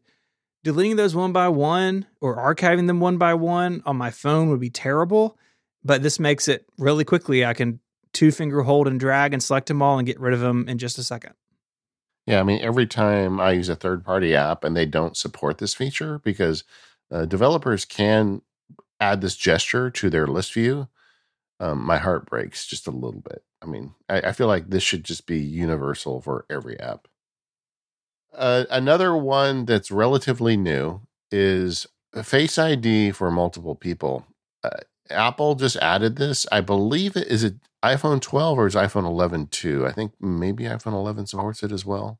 deleting 0.64 0.96
those 0.96 1.14
one 1.14 1.32
by 1.32 1.48
one 1.48 2.04
or 2.20 2.36
archiving 2.36 2.86
them 2.88 3.00
one 3.00 3.16
by 3.16 3.32
one 3.32 3.82
on 3.86 3.96
my 3.96 4.10
phone 4.10 4.50
would 4.50 4.60
be 4.60 4.68
terrible. 4.68 5.38
But 5.82 6.02
this 6.02 6.20
makes 6.20 6.48
it 6.48 6.66
really 6.76 7.04
quickly. 7.04 7.46
I 7.46 7.54
can 7.54 7.80
two 8.12 8.32
finger 8.32 8.62
hold 8.62 8.88
and 8.88 9.00
drag 9.00 9.32
and 9.32 9.42
select 9.42 9.68
them 9.68 9.80
all 9.80 9.96
and 9.96 10.06
get 10.06 10.20
rid 10.20 10.34
of 10.34 10.40
them 10.40 10.68
in 10.68 10.76
just 10.76 10.98
a 10.98 11.04
second. 11.04 11.34
Yeah, 12.26 12.40
I 12.40 12.42
mean, 12.42 12.60
every 12.60 12.86
time 12.86 13.40
I 13.40 13.52
use 13.52 13.70
a 13.70 13.76
third 13.76 14.04
party 14.04 14.34
app 14.34 14.64
and 14.64 14.76
they 14.76 14.84
don't 14.84 15.16
support 15.16 15.58
this 15.58 15.72
feature 15.72 16.18
because 16.18 16.64
uh, 17.10 17.24
developers 17.24 17.84
can 17.84 18.42
add 19.00 19.20
this 19.20 19.36
gesture 19.36 19.90
to 19.90 20.10
their 20.10 20.26
list 20.26 20.52
view, 20.52 20.88
um, 21.60 21.84
my 21.84 21.98
heart 21.98 22.26
breaks 22.26 22.66
just 22.66 22.86
a 22.86 22.92
little 22.92 23.20
bit. 23.20 23.42
I 23.62 23.66
mean, 23.66 23.94
I, 24.08 24.20
I 24.20 24.32
feel 24.32 24.46
like 24.46 24.70
this 24.70 24.82
should 24.82 25.04
just 25.04 25.26
be 25.26 25.38
universal 25.38 26.20
for 26.20 26.44
every 26.48 26.78
app. 26.78 27.08
Uh, 28.34 28.64
another 28.70 29.16
one 29.16 29.64
that's 29.64 29.90
relatively 29.90 30.56
new 30.56 31.00
is 31.30 31.86
Face 32.22 32.58
ID 32.58 33.10
for 33.12 33.30
multiple 33.30 33.74
people. 33.74 34.26
Uh, 34.64 34.70
Apple 35.10 35.54
just 35.54 35.76
added 35.76 36.16
this. 36.16 36.46
I 36.50 36.60
believe 36.60 37.16
it 37.16 37.28
is 37.28 37.44
it 37.44 37.56
iPhone 37.82 38.20
12 38.20 38.58
or 38.58 38.66
is 38.66 38.74
iPhone 38.74 39.04
11 39.04 39.48
too. 39.48 39.86
I 39.86 39.92
think 39.92 40.12
maybe 40.20 40.64
iPhone 40.64 40.94
11 40.94 41.26
supports 41.26 41.62
it 41.62 41.70
as 41.70 41.84
well. 41.84 42.18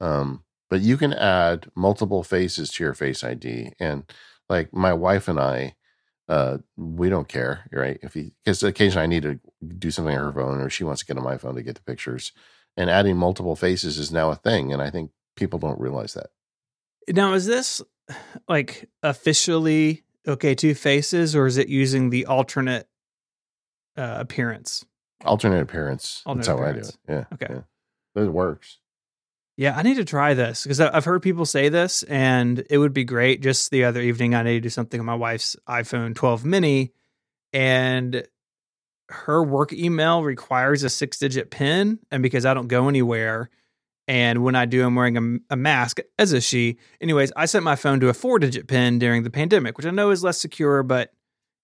Um, 0.00 0.44
but 0.72 0.80
you 0.80 0.96
can 0.96 1.12
add 1.12 1.66
multiple 1.74 2.22
faces 2.22 2.70
to 2.70 2.82
your 2.82 2.94
Face 2.94 3.22
ID, 3.22 3.74
and 3.78 4.10
like 4.48 4.72
my 4.72 4.94
wife 4.94 5.28
and 5.28 5.38
I, 5.38 5.74
uh, 6.30 6.58
we 6.78 7.10
don't 7.10 7.28
care, 7.28 7.68
right? 7.70 7.98
If 8.00 8.14
because 8.14 8.62
occasionally 8.62 9.04
I 9.04 9.06
need 9.06 9.24
to 9.24 9.38
do 9.76 9.90
something 9.90 10.16
on 10.16 10.24
her 10.24 10.32
phone, 10.32 10.62
or 10.62 10.70
she 10.70 10.82
wants 10.82 11.02
to 11.02 11.06
get 11.06 11.18
on 11.18 11.24
my 11.24 11.36
phone 11.36 11.56
to 11.56 11.62
get 11.62 11.74
the 11.74 11.82
pictures, 11.82 12.32
and 12.74 12.88
adding 12.88 13.18
multiple 13.18 13.54
faces 13.54 13.98
is 13.98 14.10
now 14.10 14.30
a 14.30 14.34
thing, 14.34 14.72
and 14.72 14.80
I 14.80 14.88
think 14.88 15.10
people 15.36 15.58
don't 15.58 15.78
realize 15.78 16.14
that. 16.14 16.28
Now, 17.06 17.34
is 17.34 17.44
this 17.44 17.82
like 18.48 18.88
officially 19.02 20.04
okay 20.26 20.54
two 20.54 20.74
faces 20.74 21.36
or 21.36 21.46
is 21.46 21.58
it 21.58 21.68
using 21.68 22.08
the 22.08 22.24
alternate 22.24 22.88
uh, 23.98 24.16
appearance? 24.20 24.86
Alternate 25.22 25.60
appearance. 25.60 26.22
Alternate 26.24 26.46
That's 26.46 26.48
how 26.48 26.64
appearance. 26.64 26.98
I 27.08 27.12
do 27.12 27.18
it. 27.18 27.26
Yeah. 27.30 27.34
Okay. 27.34 27.62
Yeah. 28.16 28.22
It 28.22 28.32
works. 28.32 28.78
Yeah, 29.62 29.76
I 29.76 29.82
need 29.84 29.94
to 29.98 30.04
try 30.04 30.34
this 30.34 30.64
because 30.64 30.80
I've 30.80 31.04
heard 31.04 31.22
people 31.22 31.46
say 31.46 31.68
this, 31.68 32.02
and 32.02 32.64
it 32.68 32.78
would 32.78 32.92
be 32.92 33.04
great. 33.04 33.42
Just 33.42 33.70
the 33.70 33.84
other 33.84 34.00
evening, 34.00 34.34
I 34.34 34.42
need 34.42 34.54
to 34.54 34.60
do 34.60 34.68
something 34.68 34.98
on 34.98 35.06
my 35.06 35.14
wife's 35.14 35.54
iPhone 35.68 36.16
12 36.16 36.44
mini, 36.44 36.90
and 37.52 38.26
her 39.08 39.40
work 39.40 39.72
email 39.72 40.24
requires 40.24 40.82
a 40.82 40.90
six 40.90 41.16
digit 41.16 41.52
PIN. 41.52 42.00
And 42.10 42.24
because 42.24 42.44
I 42.44 42.54
don't 42.54 42.66
go 42.66 42.88
anywhere, 42.88 43.50
and 44.08 44.42
when 44.42 44.56
I 44.56 44.64
do, 44.64 44.84
I'm 44.84 44.96
wearing 44.96 45.16
a, 45.16 45.54
a 45.54 45.56
mask, 45.56 46.00
as 46.18 46.32
is 46.32 46.44
she. 46.44 46.78
Anyways, 47.00 47.30
I 47.36 47.46
set 47.46 47.62
my 47.62 47.76
phone 47.76 48.00
to 48.00 48.08
a 48.08 48.14
four 48.14 48.40
digit 48.40 48.66
PIN 48.66 48.98
during 48.98 49.22
the 49.22 49.30
pandemic, 49.30 49.76
which 49.76 49.86
I 49.86 49.90
know 49.90 50.10
is 50.10 50.24
less 50.24 50.38
secure, 50.38 50.82
but 50.82 51.12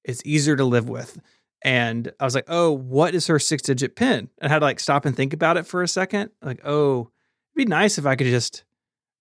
it's 0.05 0.22
easier 0.24 0.55
to 0.55 0.64
live 0.64 0.88
with. 0.88 1.18
And 1.62 2.12
I 2.20 2.24
was 2.24 2.36
like, 2.36 2.46
oh, 2.46 2.70
what 2.70 3.16
is 3.16 3.26
her 3.26 3.40
six 3.40 3.62
digit 3.62 3.96
PIN? 3.96 4.30
And 4.40 4.49
I 4.49 4.49
had 4.49 4.61
to 4.61 4.66
like 4.66 4.78
stop 4.78 5.05
and 5.05 5.16
think 5.16 5.32
about 5.32 5.57
it 5.57 5.66
for 5.66 5.82
a 5.82 5.88
second. 5.88 6.30
Like, 6.40 6.64
oh, 6.64 7.11
be 7.59 7.66
nice 7.66 7.98
if 7.98 8.06
I 8.06 8.16
could 8.16 8.28
just 8.28 8.64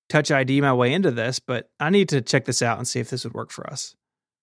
touch 0.08 0.32
ID 0.32 0.62
my 0.62 0.74
way 0.74 0.94
into 0.94 1.12
this, 1.12 1.40
but 1.40 1.70
I 1.80 1.90
need 1.90 2.08
to 2.10 2.22
check 2.22 2.46
this 2.46 2.62
out 2.62 2.78
and 2.78 2.88
see 2.88 3.02
if 3.02 3.10
this 3.10 3.26
would 3.26 3.34
work 3.34 3.52
for 3.52 3.70
us. 3.70 3.96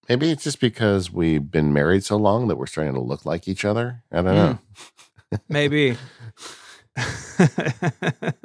Maybe 0.09 0.31
it's 0.31 0.45
just 0.45 0.61
because 0.61 1.11
we've 1.11 1.51
been 1.51 1.73
married 1.73 2.05
so 2.05 2.17
long 2.17 2.49
that 2.49 2.57
we're 2.57 2.67
starting 2.67 2.93
to 2.93 3.01
look 3.01 3.25
like 3.25 3.49
each 3.49 3.65
other. 3.65 4.03
I 4.13 4.17
don't 4.17 4.35
know. 4.35 4.59
Mm. 5.33 5.41
Maybe. 5.49 5.97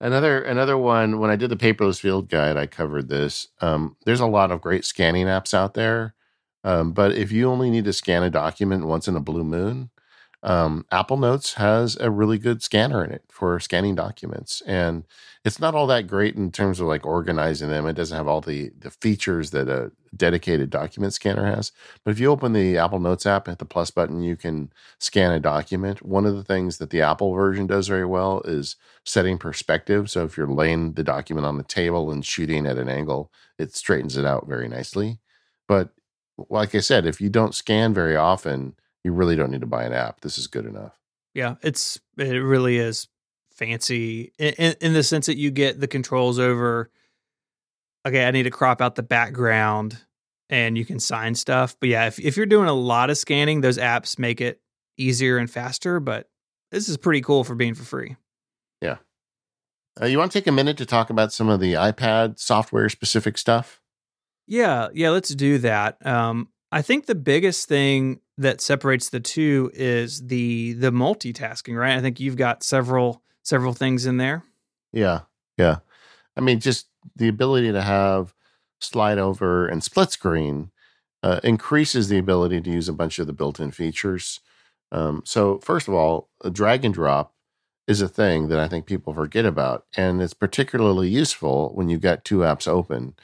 another 0.00 0.42
another 0.42 0.76
one. 0.76 1.18
When 1.18 1.30
I 1.30 1.36
did 1.36 1.50
the 1.50 1.56
paperless 1.56 1.98
field 1.98 2.28
guide, 2.28 2.58
I 2.58 2.66
covered 2.66 3.08
this. 3.08 3.48
Um, 3.60 3.96
there's 4.04 4.20
a 4.20 4.26
lot 4.26 4.50
of 4.50 4.60
great 4.60 4.84
scanning 4.84 5.26
apps 5.26 5.54
out 5.54 5.72
there, 5.72 6.14
um, 6.62 6.92
but 6.92 7.12
if 7.12 7.32
you 7.32 7.48
only 7.50 7.70
need 7.70 7.86
to 7.86 7.92
scan 7.94 8.22
a 8.22 8.30
document 8.30 8.86
once 8.86 9.08
in 9.08 9.16
a 9.16 9.20
blue 9.20 9.44
moon, 9.44 9.90
um, 10.42 10.86
Apple 10.92 11.16
Notes 11.16 11.54
has 11.54 11.96
a 11.98 12.10
really 12.10 12.38
good 12.38 12.62
scanner 12.62 13.04
in 13.04 13.10
it 13.10 13.24
for 13.28 13.58
scanning 13.58 13.94
documents, 13.96 14.62
and 14.66 15.04
it's 15.44 15.58
not 15.58 15.74
all 15.74 15.86
that 15.88 16.06
great 16.06 16.36
in 16.36 16.52
terms 16.52 16.78
of 16.78 16.86
like 16.86 17.04
organizing 17.04 17.68
them. 17.68 17.86
It 17.86 17.94
doesn't 17.94 18.16
have 18.16 18.28
all 18.28 18.40
the 18.40 18.70
the 18.78 18.90
features 18.90 19.50
that 19.50 19.68
a 19.68 19.90
dedicated 20.16 20.70
document 20.70 21.12
scanner 21.12 21.44
has. 21.44 21.72
But 22.04 22.12
if 22.12 22.20
you 22.20 22.30
open 22.30 22.52
the 22.52 22.78
Apple 22.78 23.00
Notes 23.00 23.26
app 23.26 23.46
and 23.46 23.52
hit 23.52 23.58
the 23.58 23.64
plus 23.64 23.90
button, 23.90 24.22
you 24.22 24.36
can 24.36 24.72
scan 25.00 25.32
a 25.32 25.40
document. 25.40 26.02
One 26.02 26.24
of 26.24 26.36
the 26.36 26.44
things 26.44 26.78
that 26.78 26.90
the 26.90 27.02
Apple 27.02 27.32
version 27.34 27.66
does 27.66 27.88
very 27.88 28.06
well 28.06 28.40
is 28.44 28.76
setting 29.04 29.38
perspective. 29.38 30.10
So 30.10 30.24
if 30.24 30.36
you're 30.36 30.46
laying 30.46 30.92
the 30.92 31.04
document 31.04 31.46
on 31.46 31.58
the 31.58 31.64
table 31.64 32.10
and 32.10 32.24
shooting 32.24 32.66
at 32.66 32.78
an 32.78 32.88
angle, 32.88 33.32
it 33.58 33.74
straightens 33.74 34.16
it 34.16 34.24
out 34.24 34.46
very 34.46 34.68
nicely. 34.68 35.18
But 35.66 35.90
like 36.48 36.74
I 36.74 36.80
said, 36.80 37.06
if 37.06 37.20
you 37.20 37.28
don't 37.28 37.54
scan 37.54 37.92
very 37.92 38.16
often 38.16 38.74
you 39.04 39.12
really 39.12 39.36
don't 39.36 39.50
need 39.50 39.60
to 39.60 39.66
buy 39.66 39.84
an 39.84 39.92
app. 39.92 40.20
This 40.20 40.38
is 40.38 40.46
good 40.46 40.66
enough. 40.66 40.98
Yeah, 41.34 41.56
it's 41.62 42.00
it 42.16 42.38
really 42.38 42.78
is 42.78 43.08
fancy 43.52 44.32
in, 44.38 44.54
in, 44.54 44.74
in 44.80 44.92
the 44.92 45.02
sense 45.02 45.26
that 45.26 45.36
you 45.36 45.50
get 45.50 45.80
the 45.80 45.88
controls 45.88 46.38
over. 46.38 46.90
Okay, 48.06 48.26
I 48.26 48.30
need 48.30 48.44
to 48.44 48.50
crop 48.50 48.80
out 48.80 48.94
the 48.94 49.02
background, 49.02 49.98
and 50.48 50.78
you 50.78 50.84
can 50.84 51.00
sign 51.00 51.34
stuff. 51.34 51.76
But 51.80 51.90
yeah, 51.90 52.06
if 52.06 52.18
if 52.18 52.36
you're 52.36 52.46
doing 52.46 52.68
a 52.68 52.74
lot 52.74 53.10
of 53.10 53.18
scanning, 53.18 53.60
those 53.60 53.78
apps 53.78 54.18
make 54.18 54.40
it 54.40 54.60
easier 54.96 55.38
and 55.38 55.50
faster. 55.50 56.00
But 56.00 56.28
this 56.70 56.88
is 56.88 56.96
pretty 56.96 57.20
cool 57.20 57.44
for 57.44 57.54
being 57.54 57.74
for 57.74 57.84
free. 57.84 58.16
Yeah. 58.80 58.96
Uh, 60.00 60.06
you 60.06 60.18
want 60.18 60.30
to 60.30 60.38
take 60.38 60.46
a 60.46 60.52
minute 60.52 60.76
to 60.78 60.86
talk 60.86 61.10
about 61.10 61.32
some 61.32 61.48
of 61.48 61.60
the 61.60 61.74
iPad 61.74 62.38
software 62.38 62.88
specific 62.88 63.36
stuff? 63.36 63.80
Yeah, 64.46 64.88
yeah, 64.94 65.10
let's 65.10 65.34
do 65.34 65.58
that. 65.58 66.04
Um, 66.06 66.48
I 66.70 66.82
think 66.82 67.06
the 67.06 67.14
biggest 67.14 67.68
thing 67.68 68.20
that 68.38 68.60
separates 68.60 69.10
the 69.10 69.20
two 69.20 69.70
is 69.74 70.26
the 70.28 70.72
the 70.74 70.90
multitasking, 70.90 71.78
right? 71.78 71.96
I 71.96 72.00
think 72.00 72.20
you've 72.20 72.36
got 72.36 72.62
several 72.62 73.22
several 73.42 73.74
things 73.74 74.06
in 74.06 74.16
there. 74.16 74.44
Yeah. 74.92 75.20
Yeah. 75.56 75.78
I 76.36 76.40
mean 76.40 76.60
just 76.60 76.86
the 77.16 77.28
ability 77.28 77.72
to 77.72 77.82
have 77.82 78.34
slide 78.80 79.18
over 79.18 79.66
and 79.66 79.82
split 79.82 80.12
screen 80.12 80.70
uh, 81.22 81.40
increases 81.42 82.08
the 82.08 82.18
ability 82.18 82.60
to 82.60 82.70
use 82.70 82.88
a 82.88 82.92
bunch 82.92 83.18
of 83.18 83.26
the 83.26 83.32
built-in 83.32 83.72
features. 83.72 84.40
Um, 84.92 85.22
so 85.24 85.58
first 85.58 85.88
of 85.88 85.94
all, 85.94 86.28
a 86.44 86.50
drag 86.50 86.84
and 86.84 86.94
drop 86.94 87.34
is 87.88 88.00
a 88.00 88.08
thing 88.08 88.48
that 88.48 88.58
I 88.60 88.68
think 88.68 88.86
people 88.86 89.12
forget 89.14 89.44
about, 89.44 89.86
and 89.96 90.22
it's 90.22 90.34
particularly 90.34 91.08
useful 91.08 91.72
when 91.74 91.88
you've 91.88 92.02
got 92.02 92.24
two 92.24 92.38
apps 92.38 92.68
open. 92.68 93.14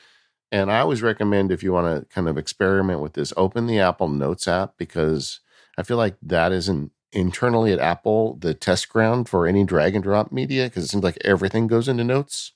And 0.55 0.71
I 0.71 0.79
always 0.79 1.03
recommend 1.03 1.51
if 1.51 1.65
you 1.65 1.73
want 1.73 2.09
to 2.09 2.15
kind 2.15 2.29
of 2.29 2.39
experiment 2.39 3.01
with 3.01 3.15
this, 3.15 3.33
open 3.37 3.67
the 3.67 3.81
Apple 3.81 4.09
Notes 4.09 4.47
app 4.47 4.75
because 4.79 5.41
I 5.77 5.83
feel 5.83 5.97
like 5.97 6.15
that 6.23 6.53
isn't 6.53 6.93
internally 7.13 7.73
at 7.73 7.81
Apple 7.81 8.37
the 8.37 8.55
test 8.55 8.89
ground 8.89 9.29
for 9.29 9.49
any 9.49 9.65
drag 9.65 9.97
and 9.97 10.05
drop 10.05 10.31
media 10.31 10.67
because 10.67 10.85
it 10.85 10.91
seems 10.91 11.03
like 11.03 11.19
everything 11.23 11.67
goes 11.67 11.89
into 11.89 12.05
Notes. 12.05 12.53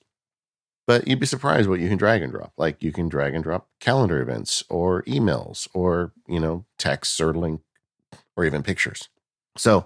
But 0.87 1.09
you'd 1.09 1.19
be 1.19 1.25
surprised 1.25 1.67
what 1.67 1.81
you 1.81 1.89
can 1.89 1.97
drag 1.97 2.21
and 2.21 2.31
drop. 2.31 2.53
Like 2.55 2.81
you 2.81 2.93
can 2.93 3.09
drag 3.09 3.35
and 3.35 3.43
drop 3.43 3.67
calendar 3.81 4.21
events 4.21 4.63
or 4.69 5.03
emails 5.03 5.67
or, 5.73 6.13
you 6.25 6.39
know, 6.39 6.63
texts 6.77 7.19
or 7.19 7.33
link 7.33 7.59
or 8.37 8.45
even 8.45 8.63
pictures. 8.63 9.09
So 9.57 9.83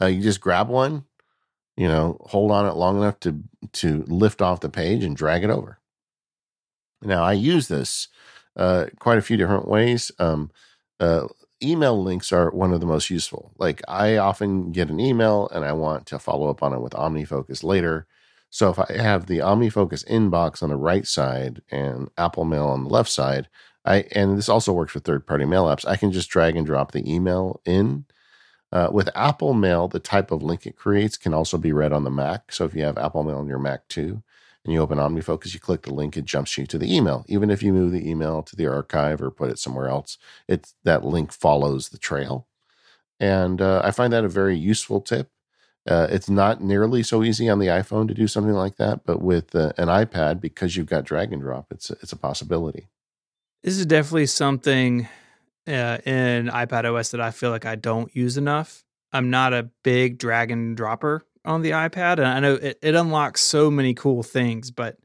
uh, 0.00 0.06
you 0.06 0.22
just 0.22 0.40
grab 0.40 0.68
one, 0.68 1.06
you 1.76 1.88
know, 1.88 2.18
hold 2.26 2.52
on 2.52 2.64
it 2.64 2.76
long 2.76 2.98
enough 2.98 3.18
to 3.20 3.42
to 3.72 4.04
lift 4.06 4.40
off 4.40 4.60
the 4.60 4.68
page 4.68 5.02
and 5.02 5.16
drag 5.16 5.42
it 5.42 5.50
over. 5.50 5.80
Now, 7.02 7.22
I 7.22 7.32
use 7.32 7.68
this 7.68 8.08
uh, 8.56 8.86
quite 8.98 9.18
a 9.18 9.22
few 9.22 9.36
different 9.36 9.68
ways. 9.68 10.10
Um, 10.18 10.50
uh, 10.98 11.28
email 11.62 12.02
links 12.02 12.32
are 12.32 12.50
one 12.50 12.72
of 12.72 12.80
the 12.80 12.86
most 12.86 13.10
useful. 13.10 13.52
Like, 13.58 13.82
I 13.88 14.16
often 14.16 14.72
get 14.72 14.90
an 14.90 15.00
email 15.00 15.48
and 15.52 15.64
I 15.64 15.72
want 15.72 16.06
to 16.06 16.18
follow 16.18 16.48
up 16.48 16.62
on 16.62 16.72
it 16.72 16.80
with 16.80 16.92
OmniFocus 16.92 17.62
later. 17.62 18.06
So, 18.50 18.70
if 18.70 18.78
I 18.78 18.92
have 18.92 19.26
the 19.26 19.38
OmniFocus 19.38 20.06
inbox 20.06 20.62
on 20.62 20.70
the 20.70 20.76
right 20.76 21.06
side 21.06 21.62
and 21.70 22.08
Apple 22.16 22.44
Mail 22.44 22.66
on 22.66 22.84
the 22.84 22.90
left 22.90 23.10
side, 23.10 23.48
I 23.84 24.04
and 24.12 24.36
this 24.36 24.48
also 24.48 24.72
works 24.72 24.94
with 24.94 25.04
third-party 25.04 25.44
mail 25.44 25.66
apps. 25.66 25.86
I 25.86 25.96
can 25.96 26.10
just 26.12 26.28
drag 26.28 26.56
and 26.56 26.66
drop 26.66 26.92
the 26.92 27.08
email 27.10 27.60
in. 27.64 28.04
Uh, 28.72 28.88
with 28.92 29.08
Apple 29.14 29.54
Mail, 29.54 29.86
the 29.86 30.00
type 30.00 30.32
of 30.32 30.42
link 30.42 30.66
it 30.66 30.76
creates 30.76 31.16
can 31.16 31.32
also 31.32 31.56
be 31.56 31.72
read 31.72 31.92
on 31.92 32.02
the 32.02 32.10
Mac. 32.10 32.50
So 32.52 32.64
if 32.64 32.74
you 32.74 32.82
have 32.82 32.98
Apple 32.98 33.22
Mail 33.22 33.38
on 33.38 33.46
your 33.46 33.60
Mac 33.60 33.86
too, 33.86 34.22
and 34.66 34.74
you 34.74 34.80
open 34.80 34.98
OmniFocus, 34.98 35.54
you 35.54 35.60
click 35.60 35.82
the 35.82 35.94
link, 35.94 36.16
it 36.16 36.24
jumps 36.24 36.58
you 36.58 36.66
to 36.66 36.76
the 36.76 36.94
email. 36.94 37.24
Even 37.28 37.50
if 37.50 37.62
you 37.62 37.72
move 37.72 37.92
the 37.92 38.08
email 38.08 38.42
to 38.42 38.56
the 38.56 38.66
archive 38.66 39.22
or 39.22 39.30
put 39.30 39.48
it 39.48 39.58
somewhere 39.58 39.88
else, 39.88 40.18
it's 40.48 40.74
that 40.82 41.04
link 41.04 41.32
follows 41.32 41.88
the 41.88 41.98
trail. 41.98 42.48
And 43.20 43.62
uh, 43.62 43.80
I 43.84 43.92
find 43.92 44.12
that 44.12 44.24
a 44.24 44.28
very 44.28 44.56
useful 44.56 45.00
tip. 45.00 45.30
Uh, 45.88 46.08
it's 46.10 46.28
not 46.28 46.60
nearly 46.60 47.04
so 47.04 47.22
easy 47.22 47.48
on 47.48 47.60
the 47.60 47.68
iPhone 47.68 48.08
to 48.08 48.14
do 48.14 48.26
something 48.26 48.52
like 48.52 48.74
that, 48.76 49.06
but 49.06 49.22
with 49.22 49.54
uh, 49.54 49.72
an 49.78 49.86
iPad, 49.86 50.40
because 50.40 50.76
you've 50.76 50.88
got 50.88 51.04
drag 51.04 51.32
and 51.32 51.40
drop, 51.40 51.66
it's 51.70 51.90
it's 51.90 52.12
a 52.12 52.16
possibility. 52.16 52.88
This 53.62 53.78
is 53.78 53.86
definitely 53.86 54.26
something 54.26 55.08
uh, 55.68 55.98
in 56.04 56.48
iPad 56.48 56.92
OS 56.92 57.10
that 57.10 57.20
I 57.20 57.30
feel 57.30 57.50
like 57.50 57.64
I 57.64 57.76
don't 57.76 58.14
use 58.16 58.36
enough. 58.36 58.84
I'm 59.12 59.30
not 59.30 59.52
a 59.52 59.70
big 59.84 60.18
drag 60.18 60.50
and 60.50 60.76
dropper 60.76 61.24
on 61.46 61.62
the 61.62 61.70
iPad, 61.70 62.18
and 62.18 62.26
I 62.26 62.40
know 62.40 62.54
it, 62.54 62.78
it 62.82 62.94
unlocks 62.94 63.40
so 63.40 63.70
many 63.70 63.94
cool 63.94 64.22
things, 64.22 64.70
but 64.70 64.98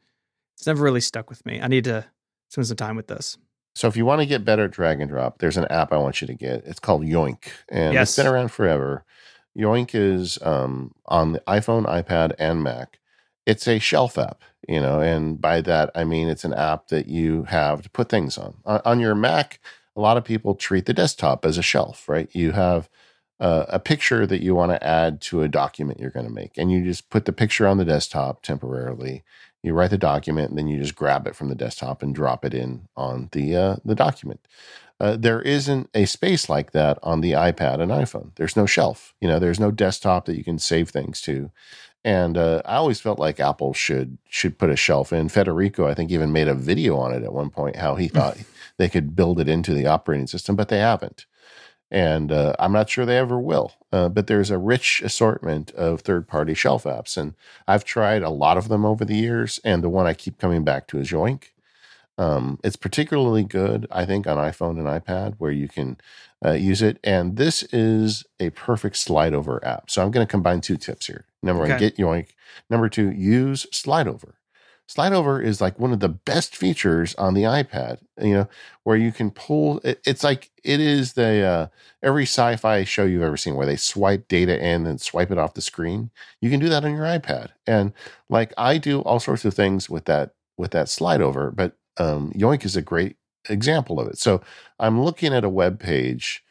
it's 0.56 0.68
never 0.68 0.84
really 0.84 1.02
stuck 1.02 1.30
with 1.30 1.46
me. 1.46 1.62
I 1.62 1.68
need 1.68 1.86
to 1.86 2.06
spend 2.50 2.68
some 2.68 2.78
time 2.78 2.96
with 2.96 3.08
this. 3.08 3.38
So 3.74 3.88
if 3.88 3.96
you 3.96 4.06
want 4.06 4.22
to 4.22 4.26
get 4.26 4.44
better 4.44 4.66
at 4.66 4.72
drag 4.72 5.00
and 5.00 5.10
drop, 5.10 5.38
there's 5.38 5.58
an 5.58 5.66
app 5.70 5.94
I 5.94 5.98
want 5.98 6.20
you 6.20 6.28
to 6.28 6.34
get. 6.34 6.66
It's 6.66 6.80
called 6.80 7.04
Yoink, 7.04 7.46
and 7.70 7.94
yes. 7.94 8.10
it's 8.10 8.18
been 8.18 8.28
around 8.28 8.50
forever. 8.50 9.06
Yoink 9.58 9.92
is 9.94 10.38
um, 10.42 10.94
on 11.06 11.34
the 11.34 11.40
iPhone, 11.48 11.86
iPad, 11.86 12.34
and 12.38 12.64
Mac. 12.64 13.00
It's 13.46 13.68
a 13.68 13.80
shelf 13.80 14.18
app, 14.18 14.42
you 14.68 14.80
know, 14.80 15.02
and 15.02 15.42
by 15.42 15.62
that 15.62 15.90
I 15.96 16.04
mean 16.04 16.30
it's 16.30 16.46
an 16.46 16.54
app 16.54 16.90
that 16.90 17.08
you 17.08 17.44
have 17.44 17.82
to 17.82 17.90
put 17.90 18.10
things 18.10 18.38
on. 18.38 18.56
On, 18.66 18.82
on 18.86 19.00
your 19.00 19.16
Mac, 19.16 19.60
a 19.96 20.02
lot 20.02 20.18
of 20.18 20.24
people 20.24 20.56
treat 20.56 20.86
the 20.86 20.94
desktop 20.94 21.46
as 21.46 21.58
a 21.58 21.64
shelf, 21.64 22.08
right? 22.08 22.30
You 22.34 22.52
have 22.52 22.90
uh, 23.42 23.66
a 23.70 23.80
picture 23.80 24.28
that 24.28 24.44
you 24.44 24.54
want 24.54 24.72
to 24.72 24.88
add 24.88 25.20
to 25.20 25.42
a 25.42 25.48
document 25.48 26.00
you're 26.00 26.12
going 26.12 26.28
to 26.28 26.32
make. 26.32 26.58
And 26.58 26.72
you 26.72 26.84
just 26.84 27.10
put 27.10 27.26
the 27.26 27.34
picture 27.34 27.66
on 27.68 27.78
the 27.78 27.86
desktop 27.86 28.44
temporarily. 28.44 29.24
You 29.64 29.74
write 29.74 29.90
the 29.90 29.98
document, 29.98 30.50
and 30.50 30.58
then 30.58 30.68
you 30.68 30.80
just 30.80 30.96
grab 30.96 31.28
it 31.28 31.36
from 31.36 31.50
the 31.50 31.56
desktop 31.56 32.04
and 32.04 32.16
drop 32.16 32.46
it 32.46 32.54
in 32.54 32.88
on 32.96 33.30
the 33.32 33.56
uh, 33.56 33.76
the 33.84 33.96
document. 33.96 34.48
Uh, 35.00 35.18
there 35.18 35.42
isn't 35.42 35.90
a 35.96 36.06
space 36.06 36.48
like 36.48 36.72
that 36.72 37.00
on 37.02 37.22
the 37.22 37.32
iPad 37.32 37.82
and 37.82 37.92
iPhone. 37.92 38.30
There's 38.36 38.56
no 38.56 38.68
shelf. 38.68 39.16
You 39.20 39.28
know, 39.28 39.40
there's 39.40 39.60
no 39.60 39.72
desktop 39.72 40.26
that 40.26 40.38
you 40.38 40.44
can 40.44 40.60
save 40.60 40.90
things 40.90 41.22
to. 41.22 41.50
And 42.04 42.38
uh, 42.38 42.62
I 42.66 42.76
always 42.76 43.00
felt 43.00 43.18
like 43.18 43.40
Apple 43.40 43.74
should 43.74 44.20
should 44.30 44.60
put 44.60 44.70
a 44.70 44.76
shelf 44.76 45.12
in. 45.12 45.30
Federico, 45.30 45.88
I 45.88 45.96
think, 45.96 46.12
even 46.12 46.32
made 46.32 46.48
a 46.48 46.54
video 46.56 46.98
on 46.98 47.14
it 47.14 47.24
at 47.24 47.34
one 47.34 47.50
point 47.50 47.76
how 47.76 47.96
he 47.96 48.08
thought 48.08 48.38
they 48.78 48.90
could 48.90 49.16
build 49.16 49.40
it 49.40 49.50
into 49.50 49.74
the 49.74 49.88
operating 49.88 50.28
system, 50.28 50.56
but 50.56 50.70
they 50.70 50.80
haven't 50.80 51.26
and 51.92 52.32
uh, 52.32 52.56
I'm 52.58 52.72
not 52.72 52.90
sure 52.90 53.06
they 53.06 53.18
ever 53.18 53.40
will. 53.40 53.74
Uh, 53.92 54.08
but 54.08 54.28
there's 54.28 54.50
a 54.50 54.58
rich 54.58 55.02
assortment 55.04 55.72
of 55.72 56.02
third-party 56.02 56.54
shelf 56.54 56.86
apps, 56.86 57.18
and 57.18 57.36
I've 57.68 57.84
tried 57.84 58.24
a 58.24 58.30
lot 58.30 58.58
of 58.58 58.70
them 58.70 58.86
over 58.86 59.04
the 59.04 59.16
years. 59.16 59.60
And 59.66 59.84
the 59.84 59.90
one 59.90 60.08
I 60.08 60.14
keep 60.14 60.38
coming 60.38 60.64
back 60.64 60.88
to 60.88 61.00
is 61.00 61.12
Yoink. 61.12 61.50
Um, 62.18 62.60
it's 62.64 62.76
particularly 62.76 63.44
good, 63.44 63.88
I 63.92 64.06
think, 64.06 64.28
on 64.28 64.38
iPhone 64.38 64.78
and 64.78 64.88
iPad 64.88 65.36
where 65.38 65.52
you 65.52 65.68
can 65.68 65.98
uh, 66.46 66.52
use 66.52 66.82
it. 66.82 67.00
And 67.04 67.36
this 67.36 67.64
is 67.74 68.24
a 68.40 68.52
perfect 68.52 68.98
slide 68.98 69.34
over 69.34 69.64
app. 69.66 69.90
So 69.90 70.02
I'm 70.02 70.12
going 70.12 70.26
to 70.26 70.32
combine 70.32 70.62
two 70.62 70.78
tips 70.78 71.08
here. 71.08 71.26
Number 71.44 71.64
okay. 71.64 71.72
one, 71.74 71.80
get 71.80 71.98
Yoink. 71.98 72.28
Number 72.70 72.90
two, 72.90 73.12
use 73.12 73.66
slide 73.72 74.08
over. 74.08 74.36
Slide 74.92 75.14
over 75.14 75.42
is 75.42 75.62
like 75.62 75.80
one 75.80 75.94
of 75.94 76.02
the 76.02 76.10
best 76.10 76.54
features 76.54 77.16
on 77.16 77.34
the 77.34 77.44
iPad, 77.44 78.00
you 78.22 78.34
know, 78.34 78.50
where 78.84 78.98
you 78.98 79.14
can 79.14 79.32
pull 79.32 79.80
it, 79.86 80.02
it's 80.06 80.22
like 80.22 80.52
it 80.66 80.82
is 80.82 81.14
the 81.14 81.42
uh, 81.42 81.68
every 82.04 82.24
sci-fi 82.24 82.84
show 82.84 83.06
you've 83.06 83.22
ever 83.22 83.38
seen 83.38 83.56
where 83.56 83.66
they 83.66 83.78
swipe 83.78 84.28
data 84.28 84.62
in 84.62 84.86
and 84.86 85.00
swipe 85.00 85.32
it 85.32 85.38
off 85.38 85.54
the 85.54 85.62
screen. 85.62 86.12
You 86.42 86.50
can 86.50 86.60
do 86.60 86.68
that 86.68 86.84
on 86.84 86.94
your 86.94 87.06
iPad. 87.06 87.52
And 87.66 87.94
like 88.30 88.54
I 88.58 88.78
do 88.80 89.00
all 89.04 89.22
sorts 89.22 89.46
of 89.46 89.54
things 89.54 89.90
with 89.90 90.04
that 90.06 90.32
with 90.58 90.72
that 90.72 90.90
slide 90.90 91.22
over, 91.22 91.52
but 91.52 91.78
um, 91.96 92.34
Yoink 92.36 92.66
is 92.66 92.76
a 92.76 92.82
great 92.82 93.16
example 93.48 93.98
of 93.98 94.10
it. 94.10 94.18
So 94.18 94.42
I'm 94.78 95.02
looking 95.02 95.34
at 95.34 95.46
a 95.46 95.50
web 95.50 95.80
page 95.80 96.44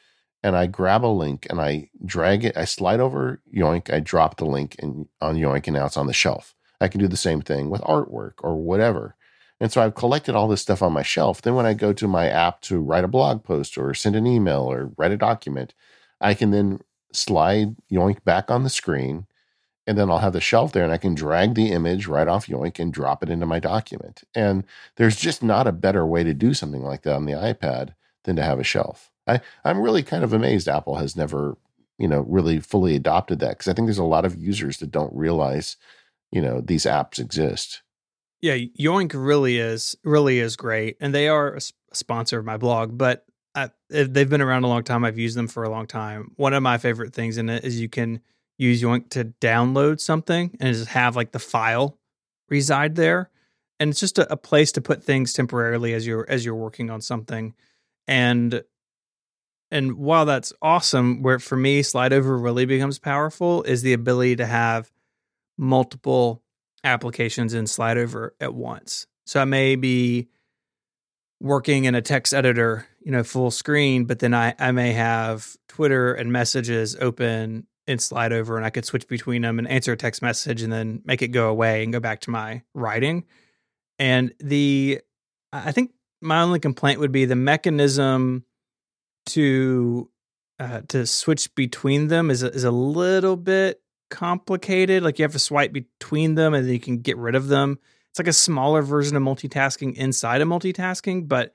and 0.43 0.57
I 0.57 0.65
grab 0.67 1.05
a 1.05 1.09
link 1.09 1.47
and 1.51 1.61
I 1.61 1.91
drag 2.07 2.47
it, 2.47 2.57
I 2.57 2.65
slide 2.65 3.01
over 3.01 3.43
Yoink, 3.55 3.93
I 3.93 4.01
drop 4.01 4.39
the 4.39 4.47
link 4.47 4.77
in, 4.77 5.09
on 5.21 5.37
Yoink, 5.37 5.67
and 5.67 5.77
now 5.77 5.85
it's 5.85 5.99
on 5.99 6.07
the 6.07 6.15
shelf. 6.15 6.55
I 6.81 6.89
can 6.89 7.01
do 7.01 7.09
the 7.09 7.17
same 7.17 7.41
thing 7.43 7.71
with 7.71 7.83
artwork 7.83 8.35
or 8.43 8.57
whatever. 8.57 9.15
And 9.61 9.71
so 9.71 9.83
I've 9.83 9.95
collected 9.95 10.35
all 10.35 10.49
this 10.49 10.63
stuff 10.63 10.83
on 10.83 10.93
my 10.93 11.03
shelf. 11.03 11.43
Then 11.43 11.55
when 11.55 11.67
I 11.67 11.75
go 11.75 11.93
to 11.93 12.09
my 12.09 12.29
app 12.29 12.63
to 12.63 12.81
write 12.81 13.05
a 13.05 13.09
blog 13.09 13.45
post 13.45 13.77
or 13.77 13.93
send 13.93 14.17
an 14.17 14.27
email 14.27 14.63
or 14.63 14.93
write 14.97 15.13
a 15.13 15.19
document, 15.19 15.75
I 16.21 16.35
can 16.35 16.51
then 16.51 16.81
slide 17.13 17.77
Yoink 17.93 18.25
back 18.25 18.51
on 18.51 18.65
the 18.65 18.71
screen. 18.71 19.27
And 19.87 19.99
then 19.99 20.11
I'll 20.11 20.19
have 20.19 20.33
the 20.33 20.41
shelf 20.41 20.73
there 20.73 20.85
and 20.85 20.93
I 20.93 20.99
can 20.99 21.15
drag 21.15 21.55
the 21.55 21.73
image 21.73 22.07
right 22.07 22.29
off 22.29 22.47
Yoink 22.47 22.79
and 22.79 22.93
drop 22.93 23.23
it 23.23 23.29
into 23.29 23.45
my 23.45 23.59
document. 23.59 24.23
And 24.35 24.65
there's 24.97 25.17
just 25.17 25.43
not 25.43 25.67
a 25.67 25.73
better 25.73 26.07
way 26.07 26.25
to 26.25 26.33
do 26.33 26.55
something 26.55 26.83
like 26.83 27.03
that 27.03 27.17
on 27.17 27.27
the 27.27 27.33
iPad 27.33 27.95
than 28.25 28.37
to 28.37 28.43
have 28.43 28.61
a 28.61 28.65
shelf. 28.65 29.11
I, 29.27 29.41
I'm 29.65 29.81
really 29.81 30.03
kind 30.03 30.25
of 30.25 30.33
amazed 30.33 30.69
Apple 30.69 30.97
has 30.97 31.17
never, 31.17 31.57
you 31.99 32.09
know, 32.09 32.21
really 32.21 32.61
fully 32.61 32.95
adopted 32.95 33.41
that 33.41 33.51
because 33.51 33.69
I 33.69 33.75
think 33.75 33.87
there's 33.87 33.99
a 33.99 34.05
lot 34.05 34.25
of 34.25 34.37
users 34.37 34.79
that 34.79 34.91
don't 34.91 35.15
realize 35.15 35.77
you 36.31 36.41
know 36.41 36.61
these 36.61 36.85
apps 36.85 37.19
exist. 37.19 37.83
Yeah 38.41 38.57
yoink 38.79 39.13
really 39.15 39.59
is 39.59 39.97
really 40.05 40.39
is 40.39 40.57
great 40.57 40.97
and 41.01 41.15
they 41.15 41.29
are 41.29 41.55
a 41.57 41.61
sponsor 41.93 42.39
of 42.39 42.45
my 42.45 42.57
blog 42.57 42.97
but 42.97 43.25
I, 43.55 43.71
eh, 43.93 44.07
they've 44.09 44.29
been 44.31 44.41
around 44.41 44.63
a 44.63 44.69
long 44.69 44.85
time. 44.85 45.05
I've 45.05 45.19
used 45.19 45.37
them 45.37 45.49
for 45.49 45.65
a 45.65 45.71
long 45.71 45.89
time. 45.89 46.31
One 46.37 46.55
of 46.55 46.63
my 46.63 46.79
favorite 46.79 47.13
things 47.13 47.37
in 47.37 47.49
it 47.49 47.65
is 47.65 47.81
you 47.81 47.89
can 47.89 48.21
use 48.59 48.81
yoink 48.81 49.11
to 49.11 49.25
download 49.41 50.01
something 50.01 50.57
and 50.61 50.75
just 50.75 50.91
have 50.91 51.17
like 51.17 51.33
the 51.33 51.39
file 51.39 51.99
reside 52.49 52.95
there 52.95 53.31
and 53.81 53.91
it's 53.91 53.99
just 53.99 54.19
a, 54.19 54.31
a 54.31 54.37
place 54.37 54.71
to 54.73 54.81
put 54.81 55.03
things 55.03 55.33
temporarily 55.33 55.95
as 55.95 56.07
you're 56.07 56.27
as 56.29 56.45
you're 56.45 56.55
working 56.55 56.91
on 56.91 57.01
something 57.01 57.55
and 58.07 58.63
and 59.71 59.95
while 59.95 60.27
that's 60.27 60.53
awesome 60.61 61.23
where 61.23 61.39
for 61.39 61.57
me 61.57 61.83
slide 61.83 62.13
over 62.13 62.37
really 62.37 62.67
becomes 62.67 62.99
powerful 62.99 63.63
is 63.63 63.83
the 63.83 63.95
ability 63.95 64.37
to 64.37 64.47
have 64.47 64.93
multiple 65.61 66.43
applications 66.83 67.53
in 67.53 67.67
slide 67.67 67.99
over 67.99 68.35
at 68.41 68.55
once. 68.55 69.07
So 69.27 69.41
I 69.41 69.45
may 69.45 69.77
be 69.77 70.29
working 71.39 71.85
in 71.85 71.95
a 71.95 72.03
text 72.03 72.33
editor, 72.33 72.87
you 73.01 73.13
know, 73.13 73.23
full 73.23 73.51
screen, 73.51 74.07
but 74.07 74.19
then 74.19 74.33
I, 74.35 74.55
I 74.59 74.73
may 74.73 74.93
have 74.93 75.57
Twitter 75.69 76.15
and 76.15 76.33
messages 76.33 76.97
open 76.97 77.67
in 77.87 77.99
slide 77.99 78.33
over 78.33 78.57
and 78.57 78.65
I 78.65 78.71
could 78.71 78.85
switch 78.85 79.07
between 79.07 79.43
them 79.43 79.59
and 79.59 79.69
answer 79.69 79.93
a 79.93 79.97
text 79.97 80.23
message 80.23 80.63
and 80.63 80.73
then 80.73 81.03
make 81.05 81.23
it 81.23 81.29
go 81.29 81.49
away 81.49 81.83
and 81.83 81.93
go 81.93 82.01
back 82.01 82.21
to 82.21 82.31
my 82.31 82.63
writing. 82.75 83.25
And 83.99 84.33
the 84.41 85.01
I 85.53 85.73
think 85.73 85.93
my 86.23 86.41
only 86.41 86.61
complaint 86.61 87.01
would 87.01 87.13
be 87.13 87.27
the 87.27 87.37
mechanism 87.37 88.45
to 89.27 90.09
uh, 90.59 90.83
to 90.89 91.07
switch 91.07 91.55
between 91.55 92.09
them 92.09 92.31
is 92.31 92.43
is 92.43 92.65
a 92.65 92.71
little 92.71 93.37
bit 93.37 93.80
complicated. 94.11 95.03
Like 95.03 95.19
you 95.19 95.23
have 95.23 95.33
to 95.33 95.39
swipe 95.39 95.73
between 95.73 96.35
them 96.35 96.53
and 96.53 96.67
then 96.67 96.73
you 96.73 96.81
can 96.81 96.99
get 96.99 97.17
rid 97.17 97.35
of 97.35 97.49
them. 97.49 97.79
It's 98.11 98.19
like 98.19 98.29
a 98.29 98.33
smaller 98.33 98.83
version 98.83 99.17
of 99.17 99.23
multitasking 99.23 99.95
inside 99.95 100.41
of 100.41 100.49
multitasking. 100.49 101.29
But 101.29 101.55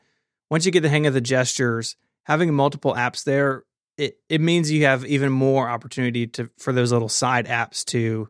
once 0.50 0.66
you 0.66 0.72
get 0.72 0.82
the 0.82 0.90
hang 0.90 1.06
of 1.06 1.14
the 1.14 1.22
gestures, 1.22 1.96
having 2.24 2.54
multiple 2.54 2.94
apps 2.94 3.24
there, 3.24 3.64
it, 3.98 4.18
it 4.30 4.42
means 4.42 4.72
you 4.72 4.86
have 4.86 5.06
even 5.06 5.32
more 5.32 5.70
opportunity 5.70 6.28
to 6.28 6.50
for 6.58 6.74
those 6.74 6.92
little 6.92 7.10
side 7.10 7.46
apps 7.46 7.86
to 7.86 8.30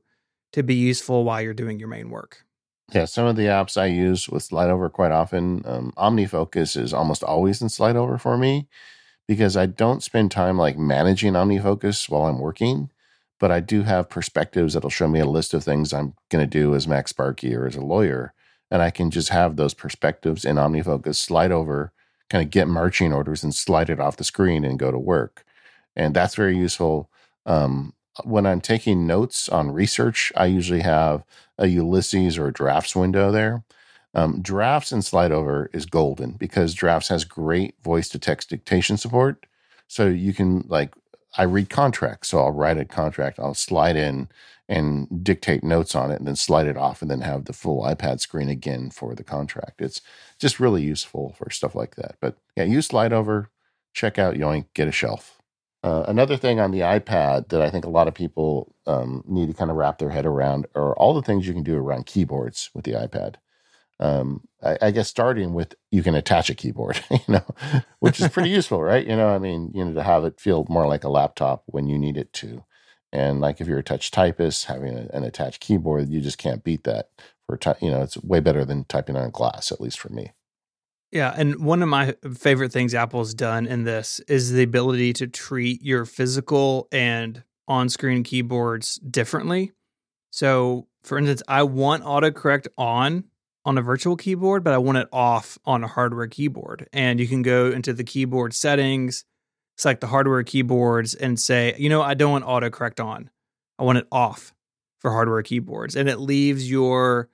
to 0.54 0.64
be 0.64 0.76
useful 0.76 1.24
while 1.24 1.42
you're 1.42 1.54
doing 1.54 1.80
your 1.80 1.88
main 1.88 2.10
work. 2.10 2.46
Yeah, 2.94 3.06
some 3.06 3.26
of 3.26 3.36
the 3.36 3.44
apps 3.44 3.78
I 3.82 3.88
use 3.88 4.30
with 4.30 4.48
SlideOver 4.48 4.92
quite 4.92 5.12
often, 5.12 5.64
um, 5.66 5.92
OmniFocus 5.98 6.78
is 6.80 6.94
almost 6.94 7.24
always 7.24 7.62
in 7.62 7.68
SlideOver 7.68 8.22
for 8.22 8.38
me 8.38 8.68
because 9.28 9.58
I 9.58 9.66
don't 9.66 10.04
spend 10.04 10.32
time 10.32 10.58
like 10.58 10.78
managing 10.78 11.34
OmniFocus 11.34 12.10
while 12.10 12.26
I'm 12.26 12.40
working 12.40 12.92
but 13.40 13.52
I 13.52 13.60
do 13.60 13.84
have 13.84 14.10
perspectives 14.10 14.74
that'll 14.74 14.90
show 14.90 15.08
me 15.08 15.20
a 15.20 15.26
list 15.26 15.54
of 15.54 15.64
things 15.64 15.94
I'm 15.94 16.14
going 16.30 16.44
to 16.44 16.50
do 16.50 16.76
as 16.76 16.88
MacSparky 16.88 17.56
or 17.56 17.66
as 17.66 17.76
a 17.76 17.82
lawyer. 17.82 18.34
And 18.72 18.82
I 18.82 18.90
can 18.90 19.12
just 19.12 19.30
have 19.30 19.56
those 19.56 19.74
perspectives 19.74 20.46
in 20.46 20.56
OmniFocus 20.56 21.16
slide 21.16 21.52
over, 21.52 21.92
kind 22.30 22.44
of 22.44 22.50
get 22.50 22.68
marching 22.68 23.14
orders 23.14 23.44
and 23.44 23.54
slide 23.54 23.90
it 23.90 24.00
off 24.00 24.18
the 24.18 24.24
screen 24.24 24.66
and 24.66 24.80
go 24.80 24.92
to 24.92 24.98
work. 24.98 25.46
And 25.96 26.16
that's 26.16 26.36
very 26.36 26.58
useful. 26.58 27.10
Um, 27.46 27.94
when 28.24 28.46
I'm 28.46 28.62
taking 28.62 29.06
notes 29.06 29.50
on 29.50 29.72
research, 29.72 30.32
I 30.36 30.46
usually 30.46 30.82
have 30.82 31.24
a 31.58 31.68
Ulysses 31.68 32.38
or 32.38 32.48
a 32.48 32.54
drafts 32.54 32.96
window 32.96 33.32
there. 33.32 33.64
Um, 34.14 34.42
drafts 34.42 34.94
and 34.94 35.04
slide 35.04 35.34
over 35.34 35.70
is 35.74 35.86
golden 35.86 36.32
because 36.32 36.74
drafts 36.74 37.10
has 37.10 37.26
great 37.26 37.76
voice 37.84 38.08
to 38.10 38.20
text 38.20 38.50
dictation 38.50 38.96
support. 38.96 39.46
So 39.88 40.08
you 40.08 40.34
can 40.34 40.64
like 40.68 40.94
I 41.38 41.44
read 41.44 41.70
contracts. 41.70 42.30
So 42.30 42.40
I'll 42.40 42.52
write 42.52 42.78
a 42.78 42.86
contract, 42.86 43.40
I'll 43.40 43.54
slide 43.54 43.96
in 43.96 44.30
and 44.68 45.24
dictate 45.24 45.64
notes 45.64 45.94
on 45.94 46.12
it 46.12 46.16
and 46.16 46.28
then 46.28 46.36
slide 46.36 46.68
it 46.68 46.78
off 46.78 47.02
and 47.02 47.12
then 47.12 47.22
have 47.22 47.46
the 47.46 47.54
full 47.54 47.84
iPad 47.84 48.20
screen 48.20 48.50
again 48.50 48.90
for 48.90 49.14
the 49.14 49.24
contract. 49.24 49.82
It's 49.82 50.02
just 50.40 50.60
really 50.60 50.82
useful 50.82 51.36
for 51.38 51.50
stuff 51.52 51.76
like 51.76 51.96
that. 51.96 52.16
But 52.20 52.38
yeah, 52.56 52.64
use 52.64 52.88
slide 52.88 53.14
over, 53.14 53.52
check 53.94 54.18
out 54.18 54.36
Yoink, 54.36 54.66
get 54.74 54.88
a 54.88 54.92
shelf. 54.92 55.40
Uh, 55.84 56.04
another 56.08 56.36
thing 56.36 56.60
on 56.60 56.72
the 56.72 56.80
iPad 56.80 57.50
that 57.50 57.62
I 57.62 57.70
think 57.70 57.86
a 57.86 57.90
lot 57.92 58.08
of 58.08 58.16
people 58.16 58.74
um, 58.88 59.24
need 59.28 59.50
to 59.50 59.54
kind 59.54 59.70
of 59.70 59.78
wrap 59.78 60.00
their 60.00 60.10
head 60.10 60.26
around 60.26 60.66
are 60.74 60.96
all 60.98 61.14
the 61.14 61.22
things 61.22 61.48
you 61.48 61.54
can 61.54 61.62
do 61.62 61.78
around 61.78 62.08
keyboards 62.08 62.72
with 62.74 62.86
the 62.86 62.94
iPad 62.94 63.36
um, 64.00 64.42
I, 64.62 64.78
I, 64.82 64.92
guess 64.92 65.08
starting 65.08 65.54
with 65.54 65.76
you 65.90 66.04
can 66.04 66.16
attach 66.16 66.50
a 66.50 66.56
keyboard, 66.56 67.02
you 67.12 67.20
know, 67.28 67.46
which 68.00 68.20
is 68.20 68.28
pretty 68.28 68.50
useful, 68.60 68.82
right? 68.82 69.06
You 69.06 69.16
know, 69.16 69.30
I 69.30 69.38
mean, 69.38 69.72
you 69.74 69.86
know, 69.86 69.94
to 69.94 70.04
have 70.04 70.26
it 70.26 70.40
feel 70.40 70.66
more 70.70 70.88
like 70.88 71.04
a 71.04 71.10
laptop 71.10 71.64
when 71.68 71.88
you 71.88 71.98
need 71.98 72.18
it 72.18 72.34
to. 72.34 72.64
And 73.14 73.40
like 73.40 73.62
if 73.62 73.68
you're 73.68 73.80
a 73.80 73.84
touch 73.84 74.12
typist, 74.12 74.66
having 74.66 74.98
a, 74.98 75.08
an 75.14 75.24
attached 75.24 75.62
keyboard, 75.62 76.10
you 76.10 76.20
just 76.20 76.38
can't 76.38 76.64
beat 76.64 76.84
that 76.84 77.10
for, 77.46 77.56
time. 77.56 77.76
you 77.82 77.90
know, 77.90 78.02
it's 78.02 78.18
way 78.18 78.42
better 78.42 78.66
than 78.66 78.84
typing 78.86 79.16
on 79.16 79.30
glass, 79.30 79.72
at 79.72 79.80
least 79.80 80.00
for 80.00 80.10
me. 80.10 80.34
Yeah, 81.12 81.34
and 81.38 81.64
one 81.64 81.82
of 81.82 81.88
my 81.88 82.16
favorite 82.38 82.74
things 82.74 82.94
Apple's 82.94 83.34
done 83.34 83.68
in 83.68 83.86
this 83.86 84.20
is 84.28 84.52
the 84.52 84.64
ability 84.64 85.14
to 85.14 85.28
treat 85.28 85.82
your 85.82 86.04
physical 86.04 86.90
and 86.92 87.44
on-screen 87.70 88.24
keyboards 88.24 88.96
differently. 88.98 89.72
So, 90.32 90.88
for 91.04 91.18
instance, 91.18 91.42
I 91.48 91.64
want 91.64 92.04
autocorrect 92.04 92.68
on 92.78 93.26
on 93.66 93.78
a 93.78 93.82
virtual 93.82 94.16
keyboard, 94.16 94.64
but 94.64 94.74
I 94.74 94.78
want 94.78 95.00
it 95.00 95.08
off 95.12 95.58
on 95.66 95.84
a 95.84 95.88
hardware 95.88 96.28
keyboard. 96.28 96.88
And 96.94 97.20
you 97.20 97.28
can 97.28 97.42
go 97.42 97.68
into 97.68 97.94
the 97.94 98.04
keyboard 98.04 98.54
settings, 98.54 99.26
select 99.76 100.02
the 100.02 100.08
hardware 100.08 100.44
keyboards, 100.44 101.16
and 101.16 101.40
say, 101.40 101.76
you 101.78 101.90
know, 101.90 102.02
I 102.02 102.14
don't 102.14 102.32
want 102.32 102.46
autocorrect 102.46 103.04
on. 103.04 103.30
I 103.80 103.84
want 103.84 103.98
it 103.98 104.08
off 104.12 104.54
for 105.00 105.12
hardware 105.12 105.42
keyboards. 105.42 105.96
And 105.96 106.08
it 106.08 106.20
leaves 106.20 106.70
your 106.70 107.30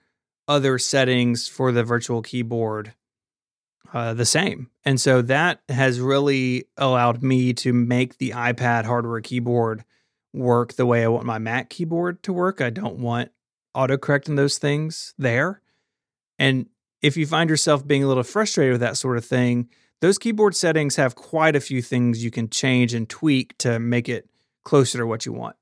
other 0.48 0.78
settings 0.78 1.48
for 1.48 1.72
the 1.72 1.84
virtual 1.84 2.22
keyboard 2.22 2.94
uh, 3.94 4.14
the 4.14 4.26
same. 4.26 4.70
And 4.86 5.00
so 5.00 5.22
that 5.24 5.62
has 5.70 6.00
really 6.00 6.66
allowed 6.78 7.22
me 7.22 7.54
to 7.56 7.74
make 7.74 8.18
the 8.18 8.32
iPad 8.32 8.86
hardware 8.86 9.22
keyboard 9.22 9.84
work 10.34 10.74
the 10.74 10.86
way 10.86 11.04
I 11.04 11.10
want 11.10 11.26
my 11.26 11.40
Mac 11.40 11.70
keyboard 11.70 12.24
to 12.24 12.34
work. 12.34 12.62
I 12.62 12.70
don't 12.70 13.00
want 13.00 13.32
autocorrect 13.76 14.30
and 14.30 14.38
those 14.38 14.58
things 14.58 15.14
there. 15.18 15.62
And 16.42 16.66
if 17.04 17.18
you 17.18 17.28
find 17.28 17.52
yourself 17.52 17.86
being 17.86 18.04
a 18.04 18.08
little 18.08 18.24
frustrated 18.24 18.72
with 18.72 18.82
that 18.82 18.98
sort 18.98 19.16
of 19.16 19.24
thing, 19.24 19.70
those 20.00 20.18
keyboard 20.18 20.56
settings 20.56 20.96
have 20.96 21.14
quite 21.14 21.56
a 21.56 21.60
few 21.60 21.84
things 21.84 22.24
you 22.24 22.32
can 22.32 22.50
change 22.50 22.96
and 22.96 23.08
tweak 23.08 23.56
to 23.60 23.78
make 23.78 24.10
it 24.10 24.28
closer 24.64 24.98
to 24.98 25.06
what 25.06 25.24
you 25.24 25.34
want. 25.34 25.56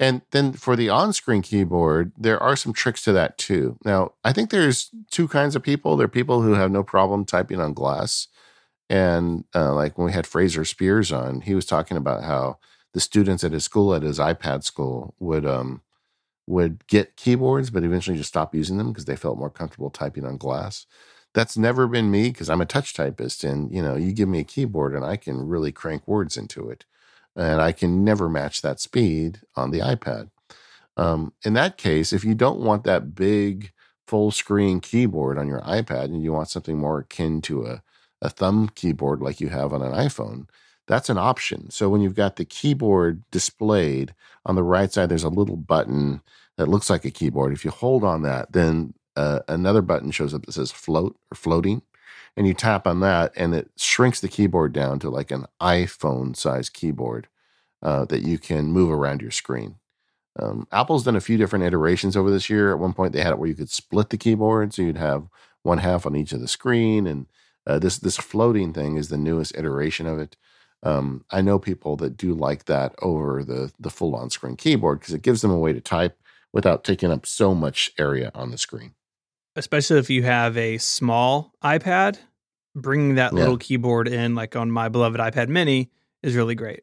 And 0.00 0.22
then 0.30 0.54
for 0.54 0.74
the 0.74 0.88
on 0.88 1.12
screen 1.12 1.42
keyboard, 1.42 2.12
there 2.16 2.42
are 2.42 2.56
some 2.56 2.72
tricks 2.72 3.04
to 3.04 3.12
that 3.12 3.36
too. 3.36 3.76
Now, 3.84 4.12
I 4.24 4.32
think 4.32 4.48
there's 4.48 4.90
two 5.10 5.28
kinds 5.28 5.54
of 5.54 5.62
people. 5.62 5.98
There 5.98 6.06
are 6.06 6.08
people 6.08 6.40
who 6.40 6.54
have 6.54 6.70
no 6.70 6.82
problem 6.82 7.26
typing 7.26 7.60
on 7.60 7.74
glass. 7.74 8.28
And 8.88 9.44
uh, 9.54 9.74
like 9.74 9.98
when 9.98 10.06
we 10.06 10.12
had 10.12 10.26
Fraser 10.26 10.62
Speirs 10.62 11.14
on, 11.14 11.42
he 11.42 11.54
was 11.54 11.66
talking 11.66 11.98
about 11.98 12.24
how 12.24 12.58
the 12.94 13.00
students 13.00 13.44
at 13.44 13.52
his 13.52 13.64
school, 13.64 13.94
at 13.94 14.02
his 14.02 14.18
iPad 14.18 14.64
school, 14.64 15.14
would 15.18 15.44
um, 15.44 15.82
would 16.46 16.86
get 16.86 17.16
keyboards, 17.16 17.70
but 17.70 17.84
eventually 17.84 18.16
just 18.16 18.28
stop 18.28 18.54
using 18.54 18.78
them 18.78 18.88
because 18.88 19.06
they 19.06 19.16
felt 19.16 19.38
more 19.38 19.50
comfortable 19.50 19.90
typing 19.90 20.24
on 20.24 20.36
glass. 20.36 20.86
that's 21.34 21.56
never 21.58 21.86
been 21.86 22.10
me 22.10 22.30
because 22.30 22.48
I'm 22.48 22.62
a 22.62 22.66
touch 22.66 22.94
typist, 22.94 23.44
and 23.44 23.70
you 23.72 23.82
know, 23.82 23.96
you 23.96 24.12
give 24.12 24.28
me 24.28 24.40
a 24.40 24.44
keyboard 24.44 24.94
and 24.94 25.04
I 25.04 25.16
can 25.16 25.46
really 25.46 25.72
crank 25.72 26.08
words 26.08 26.36
into 26.36 26.70
it, 26.70 26.86
and 27.36 27.60
I 27.60 27.72
can 27.72 28.04
never 28.04 28.28
match 28.28 28.62
that 28.62 28.80
speed 28.80 29.40
on 29.54 29.70
the 29.70 29.80
iPad. 29.80 30.30
Um, 30.96 31.34
in 31.44 31.52
that 31.54 31.76
case, 31.76 32.12
if 32.12 32.24
you 32.24 32.34
don't 32.34 32.60
want 32.60 32.84
that 32.84 33.14
big 33.14 33.72
full 34.06 34.30
screen 34.30 34.80
keyboard 34.80 35.38
on 35.38 35.48
your 35.48 35.60
iPad 35.60 36.04
and 36.06 36.22
you 36.22 36.32
want 36.32 36.48
something 36.48 36.78
more 36.78 37.00
akin 37.00 37.42
to 37.42 37.66
a, 37.66 37.82
a 38.22 38.30
thumb 38.30 38.70
keyboard 38.74 39.20
like 39.20 39.40
you 39.40 39.48
have 39.48 39.72
on 39.72 39.82
an 39.82 39.92
iPhone, 39.92 40.48
that's 40.86 41.08
an 41.08 41.18
option. 41.18 41.70
So 41.70 41.88
when 41.88 42.00
you've 42.00 42.14
got 42.14 42.36
the 42.36 42.44
keyboard 42.44 43.22
displayed 43.30 44.14
on 44.44 44.54
the 44.54 44.62
right 44.62 44.92
side, 44.92 45.08
there's 45.08 45.24
a 45.24 45.28
little 45.28 45.56
button 45.56 46.22
that 46.56 46.68
looks 46.68 46.88
like 46.88 47.04
a 47.04 47.10
keyboard. 47.10 47.52
If 47.52 47.64
you 47.64 47.70
hold 47.70 48.04
on 48.04 48.22
that, 48.22 48.52
then 48.52 48.94
uh, 49.16 49.40
another 49.48 49.82
button 49.82 50.10
shows 50.10 50.34
up 50.34 50.46
that 50.46 50.52
says 50.52 50.70
float 50.70 51.16
or 51.32 51.36
floating. 51.36 51.82
And 52.36 52.46
you 52.46 52.52
tap 52.52 52.86
on 52.86 53.00
that, 53.00 53.32
and 53.34 53.54
it 53.54 53.70
shrinks 53.76 54.20
the 54.20 54.28
keyboard 54.28 54.74
down 54.74 54.98
to 54.98 55.08
like 55.08 55.30
an 55.30 55.46
iPhone 55.60 56.36
size 56.36 56.68
keyboard 56.68 57.28
uh, 57.82 58.04
that 58.06 58.22
you 58.22 58.38
can 58.38 58.66
move 58.66 58.90
around 58.90 59.22
your 59.22 59.30
screen. 59.30 59.76
Um, 60.38 60.68
Apple's 60.70 61.04
done 61.04 61.16
a 61.16 61.20
few 61.20 61.38
different 61.38 61.64
iterations 61.64 62.14
over 62.14 62.30
this 62.30 62.50
year. 62.50 62.72
At 62.72 62.78
one 62.78 62.92
point, 62.92 63.14
they 63.14 63.22
had 63.22 63.32
it 63.32 63.38
where 63.38 63.48
you 63.48 63.54
could 63.54 63.70
split 63.70 64.10
the 64.10 64.18
keyboard, 64.18 64.74
so 64.74 64.82
you'd 64.82 64.98
have 64.98 65.28
one 65.62 65.78
half 65.78 66.04
on 66.04 66.14
each 66.14 66.32
of 66.32 66.40
the 66.40 66.48
screen, 66.48 67.06
and 67.06 67.26
uh, 67.66 67.78
this 67.78 67.98
this 67.98 68.16
floating 68.16 68.72
thing 68.72 68.96
is 68.96 69.08
the 69.08 69.16
newest 69.16 69.56
iteration 69.56 70.06
of 70.06 70.18
it. 70.18 70.36
Um, 70.82 71.24
I 71.30 71.40
know 71.40 71.58
people 71.58 71.96
that 71.96 72.16
do 72.16 72.34
like 72.34 72.66
that 72.66 72.94
over 73.02 73.42
the 73.42 73.72
the 73.78 73.90
full 73.90 74.14
on 74.14 74.30
screen 74.30 74.56
keyboard 74.56 75.00
because 75.00 75.14
it 75.14 75.22
gives 75.22 75.42
them 75.42 75.50
a 75.50 75.58
way 75.58 75.72
to 75.72 75.80
type 75.80 76.18
without 76.52 76.84
taking 76.84 77.10
up 77.10 77.26
so 77.26 77.54
much 77.54 77.92
area 77.98 78.30
on 78.34 78.50
the 78.50 78.58
screen. 78.58 78.94
Especially 79.56 79.98
if 79.98 80.10
you 80.10 80.22
have 80.22 80.56
a 80.56 80.78
small 80.78 81.52
iPad, 81.62 82.18
bringing 82.74 83.16
that 83.16 83.32
yeah. 83.32 83.40
little 83.40 83.56
keyboard 83.56 84.06
in, 84.06 84.34
like 84.34 84.54
on 84.54 84.70
my 84.70 84.88
beloved 84.88 85.18
iPad 85.18 85.48
Mini, 85.48 85.90
is 86.22 86.36
really 86.36 86.54
great. 86.54 86.82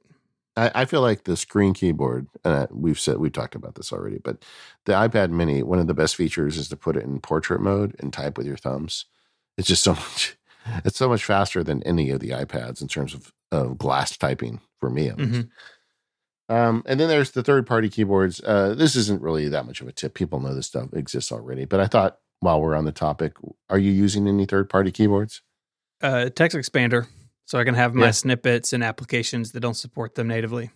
I, 0.56 0.72
I 0.76 0.86
feel 0.86 1.02
like 1.02 1.24
the 1.24 1.38
screen 1.38 1.74
keyboard, 1.74 2.28
uh, 2.44 2.68
we've 2.72 3.00
said 3.00 3.18
we've 3.18 3.32
talked 3.32 3.56
about 3.56 3.76
this 3.76 3.92
already, 3.92 4.20
but 4.20 4.44
the 4.86 4.94
iPad 4.94 5.30
Mini, 5.30 5.64
one 5.64 5.80
of 5.80 5.88
the 5.88 5.94
best 5.94 6.16
features 6.16 6.58
is 6.58 6.68
to 6.70 6.78
put 6.78 6.96
it 6.96 7.04
in 7.04 7.20
portrait 7.20 7.62
mode 7.62 7.96
and 8.00 8.14
type 8.14 8.38
with 8.38 8.48
your 8.48 8.58
thumbs. 8.58 9.06
It's 9.58 9.68
just 9.68 9.84
so 9.84 9.94
much. 9.96 10.38
It's 10.86 10.98
so 10.98 11.10
much 11.10 11.26
faster 11.26 11.64
than 11.64 11.84
any 11.84 12.10
of 12.10 12.22
the 12.22 12.30
iPads 12.30 12.82
in 12.82 12.88
terms 12.88 13.14
of, 13.14 13.34
of 13.54 13.78
glass 13.78 14.18
typing 14.18 14.60
for 14.80 14.90
me. 14.90 15.10
Mm-hmm. 15.10 16.54
Um, 16.54 16.84
and 16.86 17.00
then 17.00 17.08
there's 17.08 17.32
the 17.32 17.44
third 17.44 17.66
party 17.66 17.90
keyboards. 17.90 18.42
Uh, 18.44 18.74
this 18.76 18.96
isn't 18.96 19.22
really 19.22 19.48
that 19.48 19.66
much 19.66 19.80
of 19.82 19.88
a 19.88 19.92
tip. 19.92 20.14
People 20.14 20.40
know 20.40 20.54
this 20.54 20.68
stuff 20.68 20.90
exists 20.94 21.32
already. 21.32 21.66
But 21.66 21.80
I 21.80 21.88
thought 21.88 22.18
while 22.42 22.62
we're 22.62 22.76
on 22.76 22.86
the 22.86 22.92
topic, 22.92 23.38
are 23.70 23.80
you 23.80 23.92
using 23.92 24.28
any 24.28 24.46
third 24.46 24.70
party 24.70 24.92
keyboards? 24.92 25.42
Uh, 26.02 26.30
TextExpander 26.30 27.08
so 27.46 27.60
I 27.60 27.64
can 27.64 27.76
have 27.76 27.94
my 27.94 28.06
yeah. 28.06 28.12
snippets 28.12 28.74
and 28.74 28.84
applications 28.84 29.52
that 29.52 29.60
don't 29.60 29.74
support 29.74 30.16
them 30.16 30.28
natively. 30.28 30.72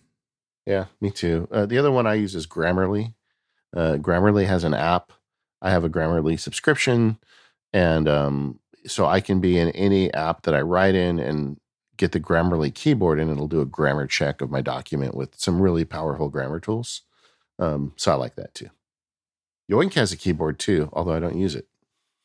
Yeah, 0.66 0.86
me 1.00 1.10
too. 1.10 1.48
Uh, 1.50 1.66
the 1.66 1.78
other 1.78 1.90
one 1.90 2.06
I 2.06 2.14
use 2.14 2.34
is 2.34 2.46
Grammarly. 2.46 3.14
Uh, 3.74 3.96
Grammarly 3.96 4.46
has 4.46 4.64
an 4.64 4.74
app. 4.74 5.12
I 5.62 5.70
have 5.70 5.84
a 5.84 5.88
Grammarly 5.88 6.38
subscription, 6.38 7.18
and 7.72 8.08
um, 8.08 8.60
so 8.86 9.06
I 9.06 9.20
can 9.20 9.40
be 9.40 9.58
in 9.58 9.70
any 9.70 10.12
app 10.12 10.42
that 10.42 10.54
I 10.54 10.60
write 10.60 10.94
in 10.94 11.18
and 11.18 11.58
get 11.98 12.12
the 12.12 12.20
Grammarly 12.20 12.74
keyboard, 12.74 13.20
and 13.20 13.30
it'll 13.30 13.48
do 13.48 13.60
a 13.60 13.66
grammar 13.66 14.06
check 14.06 14.40
of 14.40 14.50
my 14.50 14.62
document 14.62 15.14
with 15.14 15.38
some 15.38 15.60
really 15.60 15.84
powerful 15.84 16.28
grammar 16.28 16.60
tools. 16.60 17.02
Um, 17.58 17.92
so 17.96 18.12
I 18.12 18.14
like 18.14 18.36
that 18.36 18.54
too. 18.54 18.70
Yoink 19.70 19.94
has 19.94 20.12
a 20.12 20.16
keyboard 20.16 20.58
too, 20.58 20.88
although 20.92 21.12
I 21.12 21.20
don't 21.20 21.36
use 21.36 21.54
it. 21.54 21.66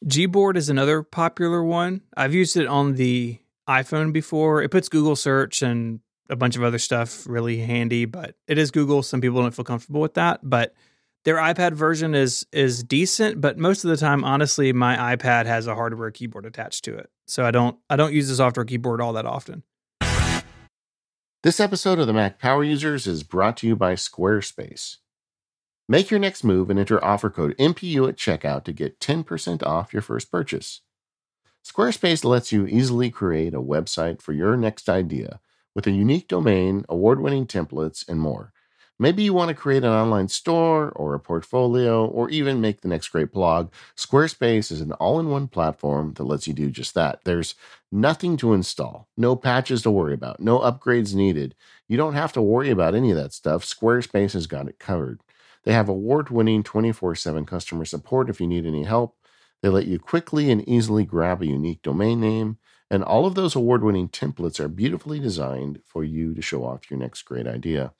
Gboard 0.06 0.56
is 0.56 0.70
another 0.70 1.04
popular 1.04 1.64
one. 1.64 2.02
I've 2.16 2.34
used 2.34 2.56
it 2.58 2.68
on 2.68 2.96
the 2.96 3.40
iPhone 3.68 4.14
before. 4.14 4.62
It 4.62 4.72
puts 4.72 4.90
Google 4.90 5.16
search 5.16 5.62
and 5.62 6.00
a 6.30 6.36
bunch 6.36 6.56
of 6.56 6.64
other 6.64 6.80
stuff 6.80 7.28
really 7.28 7.60
handy, 7.60 8.06
but 8.06 8.36
it 8.48 8.58
is 8.58 8.72
Google. 8.72 9.04
Some 9.04 9.22
people 9.22 9.42
don't 9.42 9.54
feel 9.54 9.66
comfortable 9.66 10.02
with 10.02 10.14
that, 10.16 10.40
but 10.44 10.74
their 11.26 11.38
iPad 11.38 11.74
version 11.74 12.16
is 12.16 12.46
is 12.52 12.84
decent, 12.84 13.40
but 13.40 13.58
most 13.58 13.84
of 13.84 13.90
the 13.90 13.98
time 13.98 14.24
honestly 14.24 14.74
my 14.74 15.16
iPad 15.16 15.46
has 15.46 15.68
a 15.68 15.76
hardware 15.76 16.12
keyboard 16.12 16.46
attached 16.46 16.84
to 16.86 16.98
it. 16.98 17.10
So 17.26 17.46
I 17.46 17.52
don't 17.52 17.78
I 17.90 17.96
don't 17.96 18.14
use 18.14 18.28
the 18.28 18.36
software 18.36 18.66
keyboard 18.66 19.02
all 19.02 19.14
that 19.14 19.26
often. 19.26 19.64
This 21.44 21.60
episode 21.60 22.00
of 22.00 22.08
the 22.08 22.14
Mac 22.14 22.40
Power 22.40 22.64
Users 22.64 23.06
is 23.06 23.24
brought 23.24 23.58
to 23.58 23.68
you 23.68 23.76
by 23.76 23.96
Squarespace. 23.96 24.98
Make 25.90 26.10
your 26.10 26.20
next 26.20 26.46
move 26.46 26.70
and 26.70 26.80
enter 26.80 27.04
offer 27.04 27.30
code 27.30 27.58
MPU 27.58 28.08
at 28.08 28.16
checkout 28.16 28.64
to 28.64 28.72
get 28.72 29.02
10% 29.02 29.62
off 29.62 29.92
your 29.92 30.02
first 30.02 30.32
purchase. 30.32 30.80
Squarespace 31.66 32.24
lets 32.24 32.54
you 32.54 32.66
easily 32.66 33.10
create 33.10 33.54
a 33.54 33.62
website 33.62 34.22
for 34.22 34.32
your 34.32 34.56
next 34.56 34.88
idea 34.88 35.42
with 35.76 35.86
a 35.86 35.92
unique 35.92 36.30
domain, 36.30 36.86
award 36.88 37.20
winning 37.20 37.46
templates, 37.46 38.08
and 38.08 38.22
more. 38.22 38.53
Maybe 39.00 39.24
you 39.24 39.34
want 39.34 39.50
to 39.50 39.56
create 39.56 39.84
an 39.84 39.92
online 39.92 40.28
store 40.28 40.92
or 40.92 41.14
a 41.14 41.20
portfolio 41.20 42.06
or 42.06 42.30
even 42.30 42.62
make 42.62 42.82
the 42.82 42.88
next 42.88 43.08
great 43.10 43.32
blog. 43.32 43.72
Squarespace 43.98 44.72
is 44.72 44.82
an 44.82 44.92
all 44.94 45.20
in 45.20 45.30
one 45.30 45.48
platform 45.48 46.14
that 46.14 46.24
lets 46.24 46.48
you 46.48 46.54
do 46.54 46.70
just 46.70 46.94
that. 46.94 47.22
There's 47.24 47.56
nothing 47.92 48.38
to 48.38 48.54
install, 48.54 49.10
no 49.18 49.36
patches 49.36 49.82
to 49.84 49.92
worry 49.92 50.14
about, 50.14 50.40
no 50.40 50.60
upgrades 50.60 51.16
needed. 51.16 51.56
You 51.88 51.98
don't 51.98 52.14
have 52.14 52.34
to 52.34 52.42
worry 52.42 52.70
about 52.70 52.96
any 52.96 53.10
of 53.10 53.18
that 53.18 53.34
stuff. 53.34 53.66
Squarespace 53.66 54.34
has 54.34 54.48
got 54.48 54.68
it 54.68 54.80
covered. 54.80 55.22
They 55.64 55.74
have 55.74 55.90
award 55.90 56.30
winning 56.30 56.62
24 56.62 57.16
7 57.16 57.46
customer 57.46 57.86
support 57.86 58.30
if 58.30 58.40
you 58.40 58.48
need 58.48 58.66
any 58.66 58.84
help. 58.84 59.18
They 59.62 59.70
let 59.70 59.88
you 59.88 59.98
quickly 59.98 60.52
and 60.52 60.68
easily 60.68 61.06
grab 61.06 61.42
a 61.42 61.48
unique 61.48 61.82
domain 61.82 62.20
name, 62.20 62.58
and 62.92 63.04
all 63.04 63.26
of 63.26 63.34
those 63.34 63.56
award 63.56 63.84
winning 63.84 64.10
templates 64.10 64.60
are 64.60 64.68
beautifully 64.68 65.20
designed 65.20 65.80
for 65.86 66.04
you 66.04 66.34
to 66.36 66.42
show 66.42 66.66
off 66.66 66.92
your 66.92 67.00
next 67.00 67.24
great 67.24 67.48
idea. 67.48 67.94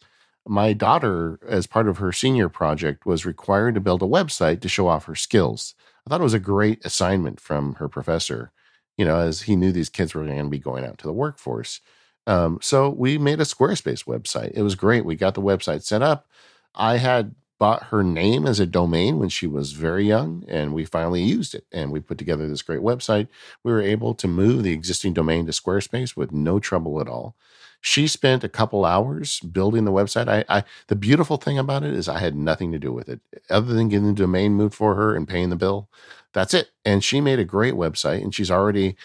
My 0.48 0.74
daughter, 0.74 1.40
as 1.48 1.68
part 1.68 1.88
of 1.88 1.98
her 1.98 2.12
senior 2.12 2.50
project, 2.50 3.06
was 3.06 3.26
required 3.26 3.76
to 3.76 3.82
build 3.82 4.02
a 4.02 4.06
website 4.06 4.62
to 4.62 4.70
show 4.70 4.88
off 4.88 5.06
her 5.06 5.16
skills. 5.16 5.74
I 6.06 6.10
thought 6.10 6.20
it 6.22 6.26
was 6.26 6.34
a 6.34 6.40
great 6.40 6.84
assignment 6.86 7.40
from 7.40 7.76
her 7.76 7.88
professor, 7.88 8.52
you 8.98 9.06
know, 9.06 9.20
as 9.20 9.44
he 9.44 9.56
knew 9.56 9.72
these 9.72 9.90
kids 9.90 10.14
were 10.14 10.26
going 10.26 10.38
to 10.44 10.50
be 10.50 10.60
going 10.60 10.84
out 10.84 10.98
to 11.00 11.08
the 11.08 11.14
workforce. 11.14 11.80
Um, 12.28 12.60
so 12.62 12.90
we 12.90 13.18
made 13.18 13.40
a 13.40 13.46
Squarespace 13.46 14.06
website. 14.06 14.52
It 14.54 14.64
was 14.64 14.76
great. 14.76 15.06
We 15.06 15.16
got 15.16 15.34
the 15.34 15.42
website 15.42 15.84
set 15.84 16.02
up. 16.02 16.28
I 16.76 16.98
had 16.98 17.36
bought 17.60 17.84
her 17.84 18.04
name 18.04 18.46
as 18.46 18.60
a 18.60 18.66
domain 18.66 19.20
when 19.20 19.30
she 19.30 19.48
was 19.48 19.72
very 19.72 20.06
young, 20.06 20.44
and 20.50 20.74
we 20.74 20.84
finally 20.84 21.24
used 21.24 21.56
it. 21.56 21.66
And 21.72 21.92
we 21.92 22.02
put 22.02 22.18
together 22.18 22.48
this 22.48 22.62
great 22.62 22.82
website. 22.82 23.30
We 23.64 23.72
were 23.72 23.82
able 23.82 24.14
to 24.16 24.28
move 24.28 24.64
the 24.64 24.74
existing 24.74 25.14
domain 25.14 25.46
to 25.46 25.54
Squarespace 25.54 26.18
with 26.18 26.34
no 26.34 26.60
trouble 26.60 27.00
at 27.00 27.08
all. 27.08 27.36
She 27.84 28.08
spent 28.08 28.46
a 28.46 28.50
couple 28.50 28.86
hours 28.86 29.42
building 29.42 29.84
the 29.84 29.92
website. 29.92 30.30
I, 30.30 30.46
I 30.48 30.64
the 30.88 30.96
beautiful 30.96 31.36
thing 31.38 31.60
about 31.60 31.84
it 31.84 31.94
is 31.94 32.08
I 32.08 32.20
had 32.20 32.34
nothing 32.34 32.72
to 32.72 32.80
do 32.80 32.94
with 32.94 33.10
it 33.10 33.20
other 33.50 33.74
than 33.74 33.90
getting 33.90 34.08
the 34.08 34.14
domain 34.14 34.54
moved 34.54 34.74
for 34.74 34.96
her 34.96 35.16
and 35.16 35.28
paying 35.28 35.50
the 35.50 35.58
bill 35.58 35.90
that's 36.34 36.54
it. 36.54 36.72
And 36.84 37.04
she 37.04 37.22
made 37.22 37.40
a 37.40 37.46
great 37.46 37.76
website 37.76 38.24
and 38.24 38.34
she's 38.34 38.52
already, 38.52 38.96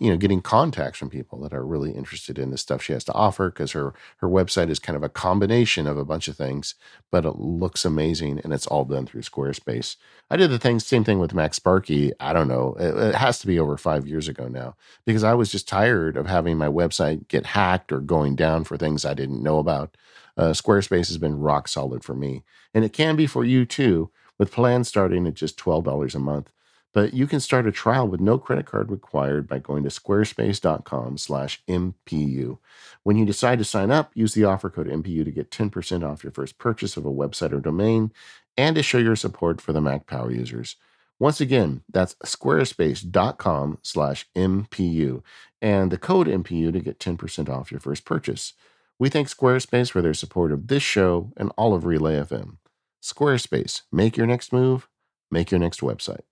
you 0.00 0.10
know, 0.10 0.16
getting 0.16 0.40
contacts 0.40 0.98
from 0.98 1.10
people 1.10 1.38
that 1.40 1.52
are 1.52 1.64
really 1.64 1.92
interested 1.92 2.38
in 2.38 2.50
the 2.50 2.58
stuff 2.58 2.82
she 2.82 2.92
has 2.94 3.04
to 3.04 3.12
offer 3.12 3.50
because 3.50 3.72
her 3.72 3.94
her 4.16 4.28
website 4.28 4.70
is 4.70 4.78
kind 4.78 4.96
of 4.96 5.02
a 5.02 5.08
combination 5.08 5.86
of 5.86 5.98
a 5.98 6.04
bunch 6.04 6.28
of 6.28 6.36
things, 6.36 6.74
but 7.12 7.24
it 7.24 7.36
looks 7.36 7.84
amazing 7.84 8.40
and 8.42 8.52
it's 8.52 8.66
all 8.66 8.84
done 8.84 9.06
through 9.06 9.22
Squarespace. 9.22 9.96
I 10.30 10.36
did 10.36 10.50
the 10.50 10.58
thing, 10.58 10.80
same 10.80 11.04
thing 11.04 11.18
with 11.18 11.32
MacSparky. 11.34 12.12
I 12.18 12.32
don't 12.32 12.48
know. 12.48 12.74
It, 12.78 12.96
it 12.96 13.14
has 13.14 13.38
to 13.40 13.46
be 13.46 13.58
over 13.58 13.76
five 13.76 14.06
years 14.06 14.26
ago 14.26 14.48
now 14.48 14.74
because 15.06 15.24
I 15.24 15.34
was 15.34 15.52
just 15.52 15.68
tired 15.68 16.16
of 16.16 16.26
having 16.26 16.56
my 16.58 16.68
website 16.68 17.28
get 17.28 17.46
hacked 17.46 17.92
or 17.92 18.00
going 18.00 18.34
down 18.34 18.64
for 18.64 18.76
things 18.76 19.04
I 19.04 19.14
didn't 19.14 19.42
know 19.42 19.58
about. 19.58 19.96
Uh, 20.36 20.52
Squarespace 20.52 21.08
has 21.08 21.18
been 21.18 21.38
rock 21.38 21.68
solid 21.68 22.04
for 22.04 22.14
me, 22.14 22.44
and 22.72 22.84
it 22.84 22.92
can 22.92 23.16
be 23.16 23.26
for 23.26 23.44
you 23.44 23.66
too, 23.66 24.10
with 24.38 24.52
plans 24.52 24.88
starting 24.88 25.26
at 25.26 25.34
just 25.34 25.58
twelve 25.58 25.84
dollars 25.84 26.14
a 26.14 26.20
month. 26.20 26.50
But 26.98 27.14
you 27.14 27.28
can 27.28 27.38
start 27.38 27.68
a 27.68 27.70
trial 27.70 28.08
with 28.08 28.18
no 28.18 28.38
credit 28.38 28.66
card 28.66 28.90
required 28.90 29.46
by 29.46 29.60
going 29.60 29.84
to 29.84 29.88
squarespace.com/mpu. 29.88 32.58
When 33.04 33.16
you 33.16 33.24
decide 33.24 33.60
to 33.60 33.64
sign 33.64 33.92
up, 33.92 34.10
use 34.14 34.34
the 34.34 34.42
offer 34.42 34.68
code 34.68 34.88
MPU 34.88 35.24
to 35.24 35.30
get 35.30 35.52
10% 35.52 36.02
off 36.02 36.24
your 36.24 36.32
first 36.32 36.58
purchase 36.58 36.96
of 36.96 37.06
a 37.06 37.12
website 37.12 37.52
or 37.52 37.60
domain 37.60 38.12
and 38.56 38.74
to 38.74 38.82
show 38.82 38.98
your 38.98 39.14
support 39.14 39.60
for 39.60 39.72
the 39.72 39.80
Mac 39.80 40.08
Power 40.08 40.32
users. 40.32 40.74
Once 41.20 41.40
again, 41.40 41.82
that's 41.88 42.16
squarespace.com/mpu 42.24 45.22
and 45.62 45.92
the 45.92 45.98
code 45.98 46.26
MPU 46.26 46.72
to 46.72 46.80
get 46.80 46.98
10% 46.98 47.48
off 47.48 47.70
your 47.70 47.78
first 47.78 48.04
purchase. 48.04 48.54
We 48.98 49.08
thank 49.08 49.28
Squarespace 49.28 49.92
for 49.92 50.02
their 50.02 50.14
support 50.14 50.50
of 50.50 50.66
this 50.66 50.82
show 50.82 51.30
and 51.36 51.52
all 51.56 51.74
of 51.74 51.84
Relay 51.84 52.16
FM. 52.16 52.58
Squarespace, 53.00 53.82
make 53.92 54.16
your 54.16 54.26
next 54.26 54.52
move, 54.52 54.88
make 55.30 55.52
your 55.52 55.60
next 55.60 55.78
website. 55.78 56.22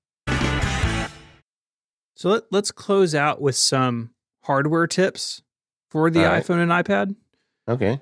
So 2.16 2.30
let, 2.30 2.44
let's 2.50 2.72
close 2.72 3.14
out 3.14 3.40
with 3.40 3.56
some 3.56 4.10
hardware 4.42 4.86
tips 4.86 5.42
for 5.90 6.10
the 6.10 6.20
right. 6.20 6.42
iPhone 6.42 6.62
and 6.62 6.72
iPad. 6.72 7.14
Okay. 7.68 8.00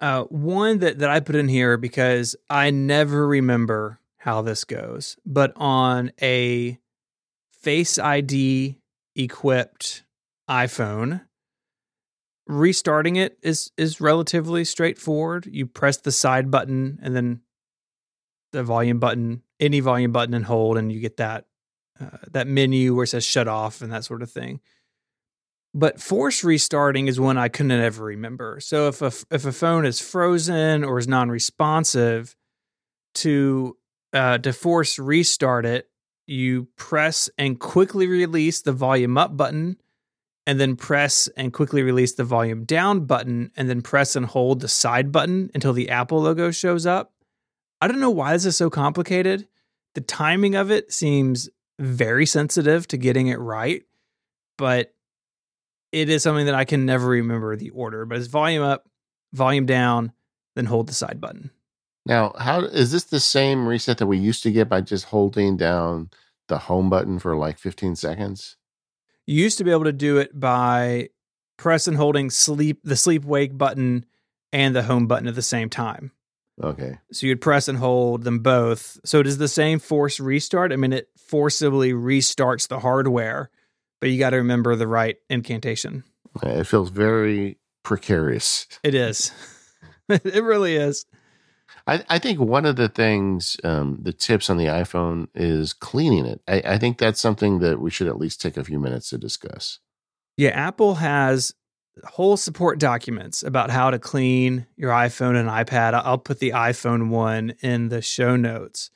Uh, 0.00 0.24
one 0.24 0.78
that, 0.78 1.00
that 1.00 1.10
I 1.10 1.20
put 1.20 1.34
in 1.34 1.48
here 1.48 1.76
because 1.76 2.36
I 2.48 2.70
never 2.70 3.26
remember 3.26 3.98
how 4.18 4.42
this 4.42 4.64
goes, 4.64 5.16
but 5.26 5.52
on 5.56 6.12
a 6.22 6.78
Face 7.62 7.98
ID 7.98 8.78
equipped 9.16 10.04
iPhone, 10.48 11.22
restarting 12.46 13.16
it 13.16 13.38
is 13.42 13.72
is 13.76 14.00
relatively 14.00 14.64
straightforward. 14.64 15.46
You 15.46 15.66
press 15.66 15.96
the 15.96 16.12
side 16.12 16.48
button 16.48 17.00
and 17.02 17.16
then 17.16 17.40
the 18.52 18.62
volume 18.62 19.00
button, 19.00 19.42
any 19.58 19.80
volume 19.80 20.12
button, 20.12 20.34
and 20.34 20.44
hold, 20.44 20.78
and 20.78 20.92
you 20.92 21.00
get 21.00 21.16
that 21.16 21.45
uh, 22.00 22.18
that 22.30 22.46
menu 22.46 22.94
where 22.94 23.04
it 23.04 23.08
says 23.08 23.24
shut 23.24 23.48
off 23.48 23.82
and 23.82 23.92
that 23.92 24.04
sort 24.04 24.22
of 24.22 24.30
thing. 24.30 24.60
But 25.74 26.00
force 26.00 26.42
restarting 26.42 27.06
is 27.06 27.20
one 27.20 27.36
I 27.36 27.48
couldn't 27.48 27.72
ever 27.72 28.04
remember. 28.04 28.60
So 28.60 28.88
if 28.88 29.02
a 29.02 29.12
if 29.30 29.44
a 29.44 29.52
phone 29.52 29.84
is 29.84 30.00
frozen 30.00 30.84
or 30.84 30.98
is 30.98 31.06
non-responsive, 31.06 32.34
to 33.16 33.76
uh, 34.12 34.38
to 34.38 34.52
force 34.52 34.98
restart 34.98 35.66
it, 35.66 35.90
you 36.26 36.68
press 36.76 37.28
and 37.36 37.58
quickly 37.58 38.06
release 38.06 38.62
the 38.62 38.72
volume 38.72 39.18
up 39.18 39.36
button, 39.36 39.76
and 40.46 40.58
then 40.58 40.76
press 40.76 41.28
and 41.36 41.52
quickly 41.52 41.82
release 41.82 42.14
the 42.14 42.24
volume 42.24 42.64
down 42.64 43.04
button, 43.04 43.50
and 43.56 43.68
then 43.68 43.82
press 43.82 44.16
and 44.16 44.26
hold 44.26 44.60
the 44.60 44.68
side 44.68 45.12
button 45.12 45.50
until 45.54 45.72
the 45.72 45.90
Apple 45.90 46.22
logo 46.22 46.50
shows 46.50 46.86
up. 46.86 47.12
I 47.80 47.88
don't 47.88 48.00
know 48.00 48.10
why 48.10 48.32
this 48.32 48.46
is 48.46 48.56
so 48.56 48.70
complicated. 48.70 49.46
The 49.94 50.00
timing 50.00 50.54
of 50.54 50.70
it 50.70 50.92
seems 50.92 51.50
very 51.78 52.26
sensitive 52.26 52.86
to 52.88 52.96
getting 52.96 53.28
it 53.28 53.38
right, 53.38 53.82
but 54.58 54.94
it 55.92 56.08
is 56.08 56.22
something 56.22 56.46
that 56.46 56.54
I 56.54 56.64
can 56.64 56.86
never 56.86 57.06
remember 57.06 57.56
the 57.56 57.70
order, 57.70 58.04
but 58.04 58.18
it's 58.18 58.26
volume 58.26 58.62
up, 58.62 58.88
volume 59.32 59.66
down, 59.66 60.12
then 60.54 60.66
hold 60.66 60.88
the 60.88 60.94
side 60.94 61.20
button. 61.20 61.50
Now, 62.04 62.34
how 62.38 62.60
is 62.60 62.92
this 62.92 63.04
the 63.04 63.20
same 63.20 63.66
reset 63.66 63.98
that 63.98 64.06
we 64.06 64.18
used 64.18 64.42
to 64.44 64.52
get 64.52 64.68
by 64.68 64.80
just 64.80 65.06
holding 65.06 65.56
down 65.56 66.10
the 66.48 66.58
home 66.58 66.88
button 66.88 67.18
for 67.18 67.36
like 67.36 67.58
15 67.58 67.96
seconds? 67.96 68.56
You 69.26 69.42
used 69.42 69.58
to 69.58 69.64
be 69.64 69.72
able 69.72 69.84
to 69.84 69.92
do 69.92 70.18
it 70.18 70.38
by 70.38 71.08
press 71.56 71.88
and 71.88 71.96
holding 71.96 72.30
sleep 72.30 72.80
the 72.84 72.96
sleep 72.96 73.24
wake 73.24 73.56
button 73.58 74.04
and 74.52 74.74
the 74.74 74.84
home 74.84 75.06
button 75.06 75.26
at 75.26 75.34
the 75.34 75.42
same 75.42 75.68
time. 75.68 76.12
Okay. 76.62 76.98
So 77.12 77.26
you'd 77.26 77.40
press 77.40 77.68
and 77.68 77.78
hold 77.78 78.22
them 78.22 78.38
both. 78.38 78.98
So 79.04 79.20
it 79.20 79.26
is 79.26 79.38
the 79.38 79.48
same 79.48 79.78
force 79.78 80.20
restart. 80.20 80.72
I 80.72 80.76
mean, 80.76 80.92
it 80.92 81.08
forcibly 81.26 81.92
restarts 81.92 82.68
the 82.68 82.80
hardware 82.80 83.50
but 84.00 84.10
you 84.10 84.18
got 84.18 84.30
to 84.30 84.36
remember 84.36 84.76
the 84.76 84.88
right 84.88 85.16
incantation. 85.28 86.04
It 86.42 86.64
feels 86.64 86.90
very 86.90 87.58
precarious. 87.82 88.66
It 88.82 88.94
is. 88.94 89.32
it 90.08 90.42
really 90.42 90.76
is. 90.76 91.06
I, 91.86 92.04
I, 92.08 92.18
think 92.18 92.40
one 92.40 92.66
of 92.66 92.76
the 92.76 92.88
things, 92.88 93.56
um, 93.62 93.98
the 94.02 94.12
tips 94.12 94.50
on 94.50 94.56
the 94.56 94.66
iPhone 94.66 95.28
is 95.34 95.72
cleaning 95.72 96.26
it. 96.26 96.40
I, 96.48 96.74
I 96.74 96.78
think 96.78 96.98
that's 96.98 97.20
something 97.20 97.60
that 97.60 97.80
we 97.80 97.90
should 97.90 98.08
at 98.08 98.18
least 98.18 98.40
take 98.40 98.56
a 98.56 98.64
few 98.64 98.78
minutes 98.78 99.10
to 99.10 99.18
discuss. 99.18 99.78
Yeah, 100.36 100.50
Apple 100.50 100.96
has 100.96 101.54
whole 102.04 102.36
support 102.36 102.78
documents 102.78 103.42
about 103.42 103.70
how 103.70 103.90
to 103.90 103.98
clean 103.98 104.66
your 104.76 104.90
iPhone 104.90 105.36
and 105.36 105.48
iPad. 105.48 105.94
I'll 105.94 106.18
put 106.18 106.40
the 106.40 106.50
iPhone 106.50 107.08
one 107.08 107.54
in 107.62 107.88
the 107.88 108.02
show 108.02 108.36
notes 108.36 108.90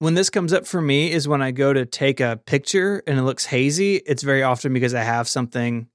when 0.00 0.14
this 0.14 0.30
comes 0.30 0.52
up 0.52 0.66
for 0.66 0.80
me 0.80 1.12
is 1.12 1.28
when 1.28 1.42
I 1.42 1.50
go 1.50 1.74
to 1.74 1.84
take 1.84 2.20
a 2.20 2.40
picture 2.46 3.02
and 3.06 3.18
it 3.18 3.22
looks 3.22 3.44
hazy. 3.44 3.96
It's 3.96 4.22
very 4.22 4.42
often 4.42 4.72
because 4.72 4.94
I 4.94 5.02
have 5.02 5.28
something 5.28 5.88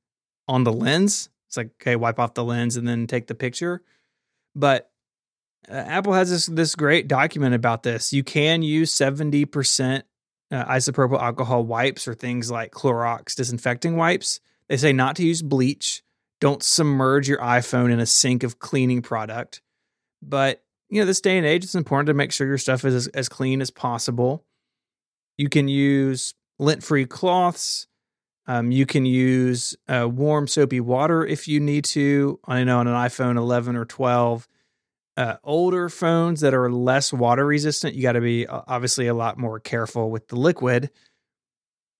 on 0.47 0.63
the 0.63 0.71
lens. 0.71 1.29
It's 1.47 1.57
like, 1.57 1.71
okay, 1.81 1.95
wipe 1.95 2.19
off 2.19 2.35
the 2.35 2.43
lens 2.43 2.77
and 2.77 2.87
then 2.87 3.07
take 3.07 3.25
the 3.25 3.33
picture. 3.33 3.81
But 4.55 4.91
uh, 5.67 5.73
Apple 5.73 6.13
has 6.13 6.29
this 6.29 6.45
this 6.45 6.75
great 6.75 7.07
document 7.07 7.55
about 7.55 7.81
this. 7.81 8.13
You 8.13 8.23
can 8.23 8.61
use 8.61 8.93
70% 8.93 10.03
uh, 10.51 10.65
isopropyl 10.65 11.19
alcohol 11.19 11.63
wipes 11.63 12.07
or 12.07 12.13
things 12.13 12.51
like 12.51 12.71
Clorox 12.71 13.33
disinfecting 13.33 13.95
wipes. 13.97 14.39
They 14.69 14.77
say 14.77 14.93
not 14.93 15.15
to 15.15 15.25
use 15.25 15.41
bleach. 15.41 16.03
Don't 16.39 16.61
submerge 16.61 17.27
your 17.27 17.39
iPhone 17.39 17.91
in 17.91 17.99
a 17.99 18.05
sink 18.05 18.43
of 18.43 18.59
cleaning 18.59 19.01
product. 19.01 19.63
But 20.21 20.63
you 20.95 21.01
know, 21.01 21.05
this 21.05 21.19
day 21.19 21.37
and 21.37 21.45
age, 21.45 21.65
it's 21.65 21.75
important 21.75 22.07
to 22.07 22.13
make 22.13 22.31
sure 22.31 22.47
your 22.47 22.57
stuff 22.57 22.85
is 22.85 22.95
as, 22.95 23.07
as 23.07 23.27
clean 23.27 23.61
as 23.61 23.69
possible. 23.69 24.45
You 25.37 25.49
can 25.49 25.67
use 25.67 26.33
lint 26.57 26.83
free 26.83 27.05
cloths. 27.05 27.87
Um, 28.47 28.71
you 28.71 28.85
can 28.85 29.05
use 29.05 29.75
uh, 29.89 30.07
warm 30.07 30.47
soapy 30.47 30.79
water 30.79 31.25
if 31.25 31.49
you 31.49 31.59
need 31.59 31.83
to. 31.85 32.39
I 32.47 32.63
know 32.63 32.79
on 32.79 32.87
an 32.87 32.93
iPhone 32.93 33.35
11 33.35 33.75
or 33.75 33.83
12, 33.83 34.47
uh, 35.17 35.35
older 35.43 35.89
phones 35.89 36.39
that 36.39 36.53
are 36.53 36.71
less 36.71 37.11
water 37.11 37.45
resistant, 37.45 37.95
you 37.95 38.01
got 38.01 38.13
to 38.13 38.21
be 38.21 38.47
obviously 38.47 39.07
a 39.07 39.13
lot 39.13 39.37
more 39.37 39.59
careful 39.59 40.09
with 40.09 40.29
the 40.29 40.37
liquid. 40.37 40.91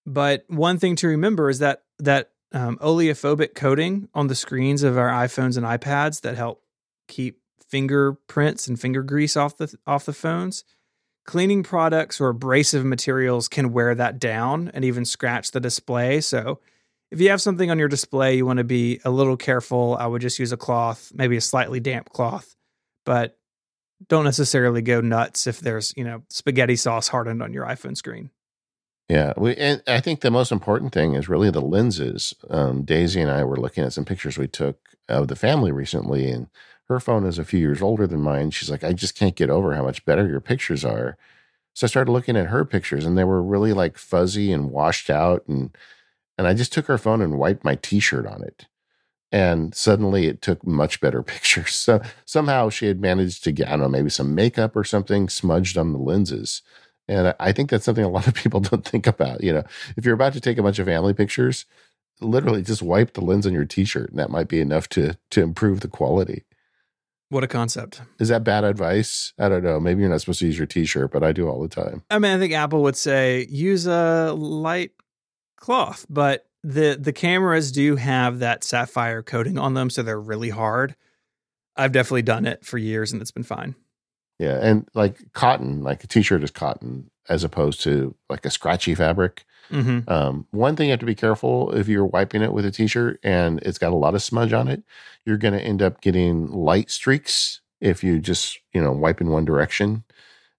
But 0.06 0.46
one 0.48 0.80
thing 0.80 0.96
to 0.98 1.08
remember 1.10 1.50
is 1.50 1.60
that 1.60 1.84
that 2.00 2.30
um, 2.54 2.78
oleophobic 2.78 3.56
coating 3.56 4.08
on 4.14 4.28
the 4.28 4.36
screens 4.36 4.84
of 4.84 4.98
our 4.98 5.10
iPhones 5.10 5.58
and 5.58 5.66
iPads 5.66 6.22
that 6.22 6.38
help 6.38 6.62
keep 7.10 7.42
fingerprints 7.76 8.70
and 8.70 8.80
finger 8.80 9.04
grease 9.04 9.36
off 9.36 9.58
the 9.58 9.76
off 9.86 10.06
the 10.06 10.14
phones. 10.14 10.64
Cleaning 11.26 11.62
products 11.62 12.22
or 12.22 12.30
abrasive 12.30 12.86
materials 12.86 13.50
can 13.50 13.74
wear 13.74 13.94
that 13.96 14.18
down 14.18 14.72
and 14.74 14.86
even 14.86 15.04
scratch 15.04 15.52
the 15.52 15.60
display. 15.60 16.22
So, 16.22 16.62
if 17.12 17.20
you 17.20 17.30
have 17.32 17.42
something 17.42 17.70
on 17.70 17.78
your 17.78 17.90
display, 17.90 18.38
you 18.38 18.46
want 18.46 18.60
to 18.60 18.64
be 18.64 19.02
a 19.04 19.10
little 19.10 19.36
careful. 19.36 19.98
I 20.00 20.08
would 20.08 20.22
just 20.22 20.40
use 20.40 20.54
a 20.54 20.58
cloth, 20.58 21.12
maybe 21.14 21.36
a 21.36 21.42
slightly 21.42 21.82
damp 21.82 22.12
cloth, 22.12 22.56
but 23.06 23.38
don't 24.08 24.24
necessarily 24.24 24.82
go 24.82 25.02
nuts 25.02 25.46
if 25.46 25.60
there's, 25.60 25.94
you 25.98 26.06
know, 26.06 26.24
spaghetti 26.30 26.78
sauce 26.78 27.10
hardened 27.10 27.44
on 27.44 27.52
your 27.52 27.66
iPhone 27.66 27.98
screen. 27.98 28.30
Yeah, 29.10 29.34
we 29.36 29.56
and 29.58 29.84
I 29.86 30.00
think 30.00 30.22
the 30.22 30.32
most 30.32 30.52
important 30.52 30.94
thing 30.94 31.14
is 31.14 31.28
really 31.28 31.52
the 31.52 31.62
lenses. 31.62 32.34
Um, 32.50 32.84
Daisy 32.84 33.22
and 33.22 33.30
I 33.30 33.44
were 33.44 33.58
looking 33.58 33.84
at 33.84 33.94
some 33.94 34.06
pictures 34.06 34.38
we 34.38 34.48
took 34.48 34.78
of 35.10 35.28
the 35.28 35.36
family 35.36 35.74
recently, 35.74 36.32
and 36.32 36.48
her 36.88 37.00
phone 37.00 37.26
is 37.26 37.40
a 37.40 37.46
few 37.46 37.60
years 37.60 37.82
older 37.82 38.06
than 38.08 38.22
mine. 38.22 38.52
She's 38.52 38.70
like, 38.70 38.84
I 38.84 38.94
just 38.94 39.18
can't 39.18 39.36
get 39.36 39.50
over 39.50 39.74
how 39.74 39.84
much 39.84 40.06
better 40.06 40.28
your 40.28 40.42
pictures 40.42 40.86
are. 40.86 41.18
So 41.74 41.86
I 41.86 41.90
started 41.90 42.12
looking 42.12 42.38
at 42.38 42.48
her 42.48 42.64
pictures 42.64 43.06
and 43.06 43.18
they 43.18 43.24
were 43.24 43.42
really 43.42 43.74
like 43.74 43.98
fuzzy 43.98 44.52
and 44.52 44.72
washed 44.72 45.10
out 45.10 45.44
and 45.48 45.76
and 46.38 46.48
I 46.48 46.54
just 46.54 46.74
took 46.74 46.88
her 46.88 46.98
phone 46.98 47.22
and 47.22 47.40
wiped 47.40 47.64
my 47.64 47.76
t-shirt 47.76 48.28
on 48.28 48.44
it. 48.44 48.68
And 49.32 49.74
suddenly 49.74 50.28
it 50.28 50.42
took 50.42 50.66
much 50.68 51.00
better 51.00 51.24
pictures. 51.24 51.74
So 51.74 52.02
somehow 52.26 52.70
she 52.70 52.88
had 52.88 53.00
managed 53.00 53.44
to 53.46 53.52
get, 53.52 53.68
I 53.68 53.72
don't 53.72 53.82
know, 53.82 53.88
maybe 53.88 54.10
some 54.10 54.36
makeup 54.36 54.76
or 54.76 54.84
something 54.84 55.30
smudged 55.30 55.78
on 55.78 55.94
the 55.94 56.00
lenses. 56.00 56.62
And 57.08 57.34
I 57.40 57.52
think 57.52 57.70
that's 57.70 57.86
something 57.86 58.04
a 58.04 58.10
lot 58.10 58.28
of 58.28 58.34
people 58.34 58.60
don't 58.62 58.86
think 58.86 59.08
about. 59.08 59.44
You 59.44 59.54
know, 59.54 59.64
if 59.96 60.06
you're 60.06 60.14
about 60.14 60.34
to 60.34 60.42
take 60.42 60.58
a 60.58 60.64
bunch 60.64 60.80
of 60.80 60.88
family 60.88 61.14
pictures, 61.14 61.66
literally 62.22 62.62
just 62.62 62.82
wipe 62.82 63.14
the 63.14 63.24
lens 63.24 63.46
on 63.46 63.54
your 63.54 63.66
t-shirt 63.66 64.10
and 64.10 64.20
that 64.20 64.30
might 64.30 64.48
be 64.48 64.62
enough 64.62 64.88
to 64.90 65.18
to 65.32 65.42
improve 65.42 65.82
the 65.82 65.88
quality. 65.88 66.44
What 67.30 67.44
a 67.44 67.48
concept. 67.48 68.02
Is 68.20 68.30
that 68.30 68.44
bad 68.44 68.64
advice? 68.64 69.34
I 69.40 69.50
don't 69.50 69.64
know. 69.64 69.80
Maybe 69.80 70.02
you're 70.02 70.10
not 70.10 70.22
supposed 70.22 70.40
to 70.40 70.46
use 70.46 70.58
your 70.58 70.68
t 70.68 70.86
shirt, 70.86 71.12
but 71.12 71.24
I 71.24 71.32
do 71.32 71.50
all 71.50 71.62
the 71.62 71.68
time. 71.68 72.04
I 72.12 72.20
mean, 72.20 72.32
I 72.32 72.40
think 72.40 72.54
Apple 72.54 72.84
would 72.84 72.96
say 72.96 73.48
use 73.50 73.88
a 73.88 74.34
light 74.34 74.92
cloth, 75.58 76.06
but 76.10 76.46
the 76.64 76.98
the 77.00 77.14
cameras 77.14 77.72
do 77.72 77.96
have 77.96 78.40
that 78.40 78.64
sapphire 78.64 79.24
coating 79.24 79.58
on 79.58 79.74
them, 79.74 79.90
so 79.90 80.04
they're 80.04 80.20
really 80.20 80.50
hard. 80.50 80.96
I've 81.76 81.92
definitely 81.92 82.22
done 82.22 82.46
it 82.46 82.66
for 82.66 82.78
years 82.78 83.12
and 83.12 83.22
it's 83.22 83.32
been 83.32 83.44
fine. 83.44 83.76
Yeah, 84.40 84.60
and 84.62 84.88
like 84.94 85.32
cotton, 85.34 85.84
like 85.84 86.04
a 86.04 86.08
t-shirt 86.08 86.44
is 86.44 86.52
cotton 86.52 87.10
as 87.28 87.44
opposed 87.44 87.82
to 87.82 88.16
like 88.30 88.46
a 88.46 88.50
scratchy 88.50 88.96
fabric. 88.96 89.46
Mm-hmm. 89.72 90.10
Um, 90.10 90.48
one 90.52 90.76
thing 90.76 90.88
you 90.88 90.92
have 90.92 91.00
to 91.00 91.06
be 91.06 91.16
careful 91.16 91.72
if 91.72 91.88
you're 91.88 92.06
wiping 92.06 92.42
it 92.42 92.54
with 92.54 92.66
a 92.66 92.72
t-shirt 92.72 93.20
and 93.24 93.60
it's 93.64 93.78
got 93.78 93.94
a 93.94 93.96
lot 93.96 94.16
of 94.16 94.24
smudge 94.24 94.54
on 94.54 94.68
it, 94.68 94.84
you're 95.26 95.38
going 95.38 95.54
to 95.54 95.62
end 95.62 95.82
up 95.82 96.02
getting 96.02 96.48
light 96.52 96.92
streaks 96.92 97.62
if 97.82 98.04
you 98.04 98.20
just 98.20 98.60
you 98.74 98.82
know 98.82 98.92
wipe 98.92 99.22
in 99.22 99.30
one 99.30 99.46
direction 99.46 100.04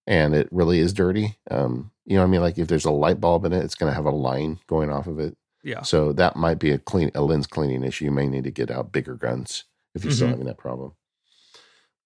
and 0.06 0.34
it 0.34 0.48
really 0.50 0.78
is 0.78 0.92
dirty. 0.92 1.36
Um, 1.50 1.90
you 2.04 2.14
know 2.14 2.22
what 2.22 2.28
I 2.28 2.30
mean? 2.30 2.40
Like 2.40 2.58
if 2.58 2.68
there's 2.68 2.84
a 2.84 2.90
light 2.90 3.20
bulb 3.20 3.44
in 3.44 3.52
it, 3.52 3.64
it's 3.64 3.74
going 3.74 3.90
to 3.90 3.96
have 3.96 4.06
a 4.06 4.10
line 4.10 4.60
going 4.66 4.90
off 4.90 5.06
of 5.06 5.18
it. 5.18 5.36
Yeah. 5.62 5.82
So 5.82 6.12
that 6.12 6.36
might 6.36 6.60
be 6.60 6.70
a 6.70 6.78
clean 6.78 7.10
a 7.14 7.22
lens 7.22 7.46
cleaning 7.46 7.82
issue. 7.82 8.04
You 8.04 8.12
may 8.12 8.28
need 8.28 8.44
to 8.44 8.52
get 8.52 8.70
out 8.70 8.92
bigger 8.92 9.14
guns 9.14 9.64
if 9.94 10.04
you're 10.04 10.10
mm-hmm. 10.10 10.16
still 10.16 10.28
having 10.28 10.46
that 10.46 10.58
problem. 10.58 10.92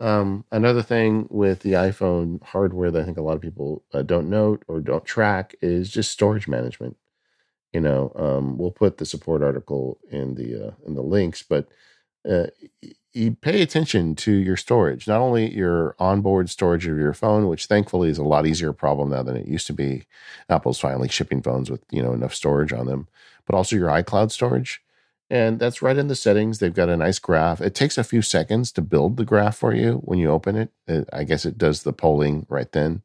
Um, 0.01 0.45
another 0.51 0.83
thing 0.83 1.27
with 1.31 1.61
the 1.61 1.73
iPhone 1.73 2.43
hardware 2.43 2.91
that 2.91 3.03
I 3.03 3.05
think 3.05 3.19
a 3.19 3.23
lot 3.23 3.37
of 3.37 3.43
people 3.43 3.85
uh, 3.93 4.03
don't 4.03 4.31
note 4.31 4.65
or 4.67 4.81
don't 4.81 5.05
track 5.05 5.55
is 5.61 5.91
just 5.91 6.11
storage 6.11 6.49
management. 6.49 6.97
You 7.73 7.81
know, 7.81 8.13
um, 8.17 8.59
we'll 8.59 8.73
put 8.73 8.99
the 8.99 9.07
support 9.07 9.43
article 9.43 9.99
in 10.11 10.35
the 10.35 10.69
uh, 10.69 10.73
in 10.87 10.95
the 10.95 11.03
links, 11.03 11.43
but 11.43 11.69
uh, 12.29 12.47
you 13.13 13.33
pay 13.33 13.63
attention 13.63 14.15
to 14.17 14.33
your 14.33 14.57
storage, 14.57 15.07
not 15.09 15.21
only 15.21 15.55
your 15.55 15.97
onboard 15.99 16.51
storage 16.51 16.87
of 16.87 16.99
your 16.99 17.13
phone, 17.15 17.49
which 17.49 17.67
thankfully 17.67 18.09
is 18.09 18.19
a 18.19 18.25
lot 18.25 18.47
easier 18.47 18.73
problem 18.73 19.11
now 19.11 19.23
than 19.23 19.37
it 19.37 19.47
used 19.47 19.67
to 19.69 19.73
be. 19.73 20.05
Apple's 20.49 20.81
finally 20.81 21.09
shipping 21.09 21.43
phones 21.43 21.71
with 21.71 21.83
you 21.91 22.03
know 22.03 22.13
enough 22.13 22.35
storage 22.35 22.73
on 22.73 22.87
them, 22.87 23.09
but 23.47 23.55
also 23.57 23.77
your 23.77 23.91
iCloud 23.91 24.31
storage. 24.31 24.83
And 25.31 25.61
that's 25.61 25.81
right 25.81 25.97
in 25.97 26.09
the 26.09 26.17
settings. 26.17 26.59
They've 26.59 26.75
got 26.75 26.89
a 26.89 26.97
nice 26.97 27.21
graph. 27.21 27.61
It 27.61 27.75
takes 27.75 27.97
a 27.97 28.05
few 28.05 28.21
seconds 28.21 28.73
to 28.73 28.83
build 28.83 29.17
the 29.17 29.25
graph 29.25 29.57
for 29.57 29.73
you 29.73 30.03
when 30.05 30.19
you 30.19 30.29
open 30.29 30.57
it. 30.57 30.71
it 30.89 31.09
I 31.13 31.23
guess 31.23 31.47
it 31.47 31.57
does 31.57 31.85
the 31.85 31.93
polling 31.93 32.47
right 32.49 32.71
then. 32.73 33.03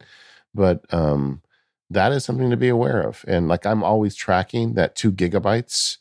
But 0.54 0.92
um, 0.92 1.44
that 1.90 2.12
is 2.12 2.26
something 2.26 2.50
to 2.50 2.58
be 2.58 2.70
aware 2.70 3.02
of. 3.02 3.24
And 3.28 3.48
like 3.48 3.66
I'm 3.66 3.84
always 3.84 4.16
tracking 4.16 4.74
that 4.74 4.96
two 4.96 5.12
gigabytes 5.12 5.98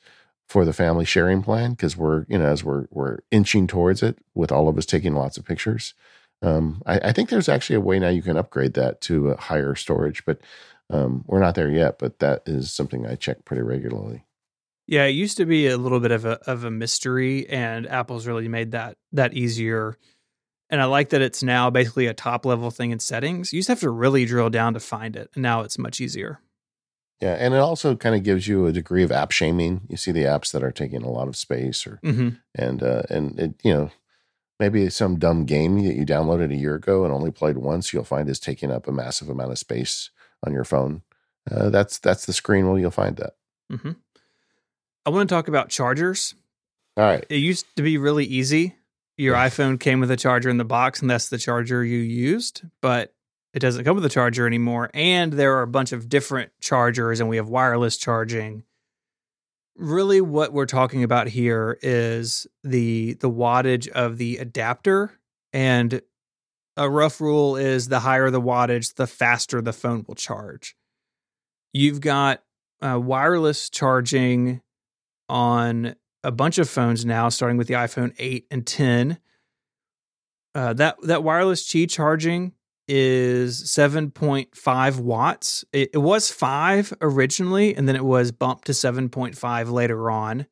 for 0.48 0.64
the 0.64 0.72
family 0.72 1.04
sharing 1.04 1.42
plan 1.42 1.72
because 1.72 1.96
we're 1.96 2.24
you 2.28 2.38
know 2.38 2.46
as 2.46 2.64
we're 2.64 2.86
we're 2.90 3.18
inching 3.30 3.66
towards 3.66 4.02
it 4.02 4.18
with 4.34 4.52
all 4.52 4.68
of 4.68 4.78
us 4.78 4.86
taking 4.86 5.14
lots 5.14 5.36
of 5.36 5.44
pictures. 5.44 5.94
Um, 6.42 6.82
I, 6.84 6.98
I, 6.98 7.12
think 7.12 7.30
there's 7.30 7.48
actually 7.48 7.76
a 7.76 7.80
way 7.80 7.98
now 7.98 8.10
you 8.10 8.20
can 8.20 8.36
upgrade 8.36 8.74
that 8.74 9.00
to 9.02 9.30
a 9.30 9.40
higher 9.40 9.74
storage, 9.74 10.26
but 10.26 10.40
um, 10.90 11.24
we're 11.26 11.40
not 11.40 11.54
there 11.54 11.70
yet. 11.70 11.98
But 11.98 12.18
that 12.18 12.42
is 12.44 12.70
something 12.70 13.06
I 13.06 13.14
check 13.14 13.44
pretty 13.46 13.62
regularly. 13.62 14.24
Yeah, 14.86 15.04
it 15.04 15.10
used 15.10 15.38
to 15.38 15.46
be 15.46 15.66
a 15.66 15.78
little 15.78 16.00
bit 16.00 16.10
of 16.10 16.24
a 16.24 16.38
of 16.50 16.64
a 16.64 16.70
mystery, 16.70 17.48
and 17.48 17.86
Apple's 17.86 18.26
really 18.26 18.48
made 18.48 18.72
that 18.72 18.96
that 19.12 19.34
easier. 19.34 19.96
And 20.70 20.80
I 20.80 20.86
like 20.86 21.10
that 21.10 21.22
it's 21.22 21.42
now 21.42 21.70
basically 21.70 22.06
a 22.06 22.14
top 22.14 22.44
level 22.44 22.70
thing 22.70 22.90
in 22.90 22.98
settings. 22.98 23.52
You 23.52 23.60
just 23.60 23.68
have 23.68 23.80
to 23.80 23.90
really 23.90 24.24
drill 24.24 24.50
down 24.50 24.74
to 24.74 24.80
find 24.80 25.16
it, 25.16 25.30
and 25.34 25.42
now 25.42 25.62
it's 25.62 25.78
much 25.78 26.00
easier. 26.00 26.40
Yeah, 27.20 27.34
and 27.34 27.54
it 27.54 27.58
also 27.58 27.96
kind 27.96 28.14
of 28.14 28.22
gives 28.22 28.48
you 28.48 28.66
a 28.66 28.72
degree 28.72 29.02
of 29.02 29.12
app 29.12 29.30
shaming. 29.30 29.82
You 29.88 29.96
see 29.96 30.12
the 30.12 30.24
apps 30.24 30.52
that 30.52 30.62
are 30.62 30.72
taking 30.72 31.02
a 31.02 31.10
lot 31.10 31.28
of 31.28 31.36
space, 31.36 31.86
or 31.86 32.00
mm-hmm. 32.04 32.30
and 32.54 32.82
uh, 32.82 33.02
and 33.08 33.38
it 33.38 33.54
you 33.62 33.72
know 33.72 33.90
maybe 34.60 34.88
some 34.90 35.18
dumb 35.18 35.44
game 35.44 35.82
that 35.84 35.94
you 35.94 36.04
downloaded 36.04 36.52
a 36.52 36.56
year 36.56 36.74
ago 36.74 37.04
and 37.04 37.12
only 37.12 37.30
played 37.30 37.58
once. 37.58 37.92
You'll 37.92 38.04
find 38.04 38.28
is 38.28 38.40
taking 38.40 38.70
up 38.70 38.86
a 38.86 38.92
massive 38.92 39.28
amount 39.28 39.52
of 39.52 39.58
space 39.58 40.10
on 40.46 40.52
your 40.52 40.64
phone. 40.64 41.02
Uh, 41.50 41.70
that's 41.70 41.98
that's 41.98 42.26
the 42.26 42.32
screen 42.32 42.68
where 42.68 42.78
you'll 42.78 42.90
find 42.90 43.16
that. 43.16 43.34
Mm-hmm. 43.72 43.92
I 45.06 45.10
want 45.10 45.28
to 45.28 45.34
talk 45.34 45.48
about 45.48 45.68
chargers. 45.68 46.34
All 46.96 47.04
right. 47.04 47.24
It 47.28 47.36
used 47.36 47.66
to 47.76 47.82
be 47.82 47.98
really 47.98 48.24
easy. 48.24 48.76
Your 49.16 49.36
iPhone 49.36 49.78
came 49.78 50.00
with 50.00 50.10
a 50.10 50.16
charger 50.16 50.48
in 50.48 50.56
the 50.56 50.64
box, 50.64 51.00
and 51.00 51.10
that's 51.10 51.28
the 51.28 51.38
charger 51.38 51.84
you 51.84 51.98
used. 51.98 52.62
But 52.80 53.14
it 53.52 53.60
doesn't 53.60 53.84
come 53.84 53.94
with 53.94 54.04
a 54.04 54.10
charger 54.10 54.46
anymore. 54.46 54.90
And 54.94 55.32
there 55.32 55.56
are 55.56 55.62
a 55.62 55.68
bunch 55.68 55.92
of 55.92 56.08
different 56.08 56.52
chargers, 56.60 57.20
and 57.20 57.28
we 57.28 57.36
have 57.36 57.48
wireless 57.48 57.96
charging. 57.96 58.64
Really, 59.76 60.20
what 60.20 60.52
we're 60.52 60.66
talking 60.66 61.02
about 61.02 61.28
here 61.28 61.78
is 61.82 62.46
the 62.62 63.14
the 63.14 63.30
wattage 63.30 63.88
of 63.88 64.18
the 64.18 64.38
adapter. 64.38 65.18
And 65.52 66.00
a 66.76 66.90
rough 66.90 67.20
rule 67.20 67.56
is 67.56 67.88
the 67.88 68.00
higher 68.00 68.30
the 68.30 68.40
wattage, 68.40 68.94
the 68.94 69.06
faster 69.06 69.60
the 69.60 69.72
phone 69.72 70.04
will 70.08 70.16
charge. 70.16 70.76
You've 71.72 72.00
got 72.00 72.42
uh, 72.80 72.98
wireless 73.00 73.70
charging 73.70 74.60
on 75.28 75.94
a 76.22 76.32
bunch 76.32 76.58
of 76.58 76.68
phones 76.68 77.04
now, 77.04 77.28
starting 77.28 77.56
with 77.56 77.68
the 77.68 77.74
iPhone 77.74 78.14
8 78.18 78.46
and 78.50 78.66
10. 78.66 79.18
Uh, 80.54 80.72
that 80.72 80.96
that 81.02 81.24
wireless 81.24 81.66
Qi 81.66 81.90
charging 81.90 82.52
is 82.86 83.62
7.5 83.64 85.00
watts. 85.00 85.64
It, 85.72 85.90
it, 85.94 85.98
was 85.98 86.30
five 86.30 86.92
originally, 87.00 87.74
and 87.74 87.88
then 87.88 87.96
it 87.96 88.04
was 88.04 88.30
bumped 88.30 88.66
to 88.66 88.72
7.5 88.72 89.72
later 89.72 90.10
on. 90.10 90.46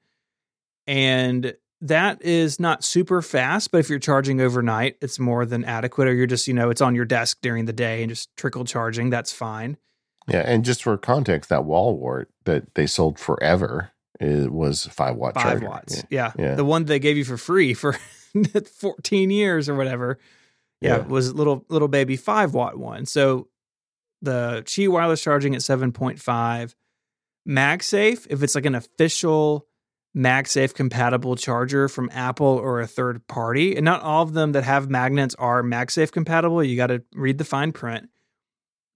And 0.86 1.54
that 1.82 2.22
is 2.22 2.58
not 2.58 2.84
super 2.84 3.22
fast, 3.22 3.70
but 3.70 3.78
if 3.78 3.90
you're 3.90 3.98
charging 3.98 4.40
overnight, 4.40 4.96
it's 5.00 5.18
more 5.18 5.44
than 5.44 5.64
adequate, 5.64 6.08
or 6.08 6.14
you're 6.14 6.26
just, 6.26 6.48
you 6.48 6.54
know, 6.54 6.70
it's 6.70 6.80
on 6.80 6.94
your 6.94 7.04
desk 7.04 7.38
during 7.42 7.66
the 7.66 7.72
day 7.72 8.02
and 8.02 8.10
just 8.10 8.34
trickle 8.36 8.64
charging, 8.64 9.10
that's 9.10 9.32
fine. 9.32 9.76
Yeah. 10.28 10.42
And 10.46 10.64
just 10.64 10.82
for 10.82 10.96
context, 10.96 11.50
that 11.50 11.64
wall 11.64 11.98
wart 11.98 12.30
that 12.44 12.74
they 12.74 12.86
sold 12.86 13.18
forever 13.18 13.91
it 14.22 14.52
was 14.52 14.86
five 14.86 15.16
watt 15.16 15.34
five 15.34 15.44
charger. 15.44 15.68
watts. 15.68 16.04
Yeah. 16.10 16.32
yeah. 16.38 16.54
The 16.54 16.64
one 16.64 16.84
they 16.84 16.98
gave 16.98 17.16
you 17.16 17.24
for 17.24 17.36
free 17.36 17.74
for 17.74 17.96
14 18.80 19.30
years 19.30 19.68
or 19.68 19.74
whatever. 19.74 20.18
Yeah, 20.80 20.96
yeah. 20.96 21.06
was 21.06 21.32
little 21.34 21.64
little 21.68 21.88
baby 21.88 22.16
five 22.16 22.54
watt 22.54 22.78
one. 22.78 23.06
So 23.06 23.48
the 24.20 24.62
Qi 24.64 24.88
wireless 24.88 25.22
charging 25.22 25.54
at 25.54 25.60
7.5. 25.60 26.74
MagSafe, 27.48 28.26
if 28.30 28.42
it's 28.42 28.54
like 28.54 28.66
an 28.66 28.76
official 28.76 29.66
MagSafe 30.16 30.74
compatible 30.74 31.36
charger 31.36 31.88
from 31.88 32.10
Apple 32.12 32.46
or 32.46 32.80
a 32.80 32.86
third 32.86 33.26
party, 33.26 33.74
and 33.76 33.84
not 33.84 34.02
all 34.02 34.22
of 34.22 34.32
them 34.32 34.52
that 34.52 34.64
have 34.64 34.90
magnets 34.90 35.34
are 35.36 35.62
MagSafe 35.62 36.12
compatible. 36.12 36.62
You 36.62 36.76
got 36.76 36.88
to 36.88 37.02
read 37.14 37.38
the 37.38 37.44
fine 37.44 37.72
print. 37.72 38.08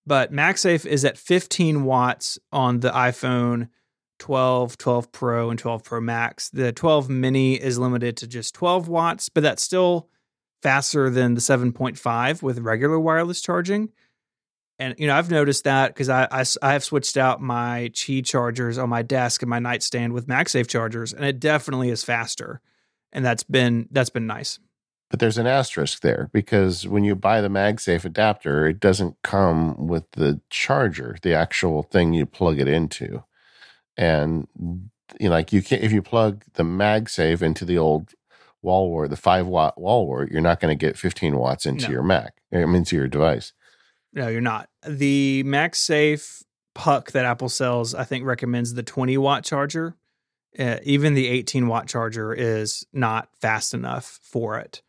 But 0.06 0.32
MagSafe 0.32 0.86
is 0.86 1.04
at 1.04 1.18
15 1.18 1.82
watts 1.82 2.38
on 2.52 2.80
the 2.80 2.90
iPhone 2.90 3.68
12, 4.18 4.78
12 4.78 5.12
Pro, 5.12 5.50
and 5.50 5.58
12 5.58 5.84
Pro 5.84 6.00
Max. 6.00 6.48
The 6.50 6.72
12 6.72 7.08
mini 7.08 7.54
is 7.54 7.78
limited 7.78 8.16
to 8.18 8.26
just 8.26 8.54
12 8.54 8.88
watts, 8.88 9.28
but 9.28 9.42
that's 9.42 9.62
still 9.62 10.08
faster 10.62 11.10
than 11.10 11.34
the 11.34 11.40
7.5 11.40 12.42
with 12.42 12.58
regular 12.58 12.98
wireless 12.98 13.40
charging. 13.40 13.90
And 14.78 14.94
you 14.98 15.06
know, 15.06 15.16
I've 15.16 15.30
noticed 15.30 15.64
that 15.64 15.88
because 15.88 16.08
I, 16.08 16.28
I, 16.30 16.44
I 16.62 16.72
have 16.72 16.84
switched 16.84 17.16
out 17.16 17.40
my 17.40 17.90
Qi 17.94 18.24
chargers 18.24 18.76
on 18.76 18.90
my 18.90 19.02
desk 19.02 19.42
and 19.42 19.48
my 19.48 19.58
nightstand 19.58 20.12
with 20.12 20.26
MagSafe 20.26 20.66
chargers, 20.66 21.14
and 21.14 21.24
it 21.24 21.40
definitely 21.40 21.88
is 21.88 22.04
faster. 22.04 22.60
And 23.12 23.24
that's 23.24 23.42
been 23.42 23.88
that's 23.90 24.10
been 24.10 24.26
nice. 24.26 24.58
But 25.08 25.20
there's 25.20 25.38
an 25.38 25.46
asterisk 25.46 26.00
there 26.00 26.28
because 26.32 26.86
when 26.86 27.04
you 27.04 27.14
buy 27.14 27.40
the 27.40 27.48
MagSafe 27.48 28.04
adapter, 28.04 28.66
it 28.66 28.80
doesn't 28.80 29.16
come 29.22 29.86
with 29.86 30.10
the 30.12 30.40
charger, 30.50 31.16
the 31.22 31.32
actual 31.32 31.84
thing 31.84 32.12
you 32.12 32.26
plug 32.26 32.58
it 32.58 32.68
into 32.68 33.22
and 33.96 34.46
you 35.20 35.28
know, 35.28 35.30
like 35.30 35.52
you 35.52 35.62
can 35.62 35.80
not 35.80 35.84
if 35.84 35.92
you 35.92 36.02
plug 36.02 36.44
the 36.54 36.62
MagSafe 36.62 37.42
into 37.42 37.64
the 37.64 37.78
old 37.78 38.14
wall 38.62 38.90
wart, 38.90 39.10
the 39.10 39.16
five 39.16 39.46
watt 39.46 39.80
wall 39.80 40.06
wart, 40.06 40.30
you're 40.30 40.40
not 40.40 40.60
going 40.60 40.76
to 40.76 40.86
get 40.86 40.98
15 40.98 41.36
watts 41.36 41.66
into 41.66 41.84
no. 41.84 41.90
your 41.90 42.02
Mac, 42.02 42.34
I 42.52 42.56
mean, 42.56 42.74
into 42.74 42.96
your 42.96 43.08
device. 43.08 43.52
No, 44.12 44.28
you're 44.28 44.40
not. 44.40 44.68
The 44.86 45.44
MagSafe 45.44 46.42
puck 46.74 47.12
that 47.12 47.24
Apple 47.24 47.48
sells, 47.48 47.94
I 47.94 48.04
think, 48.04 48.24
recommends 48.24 48.74
the 48.74 48.82
20 48.82 49.16
watt 49.18 49.44
charger. 49.44 49.94
Uh, 50.58 50.78
even 50.84 51.14
the 51.14 51.28
18 51.28 51.68
watt 51.68 51.86
charger 51.86 52.32
is 52.32 52.86
not 52.92 53.28
fast 53.40 53.74
enough 53.74 54.18
for 54.22 54.58
it. 54.58 54.82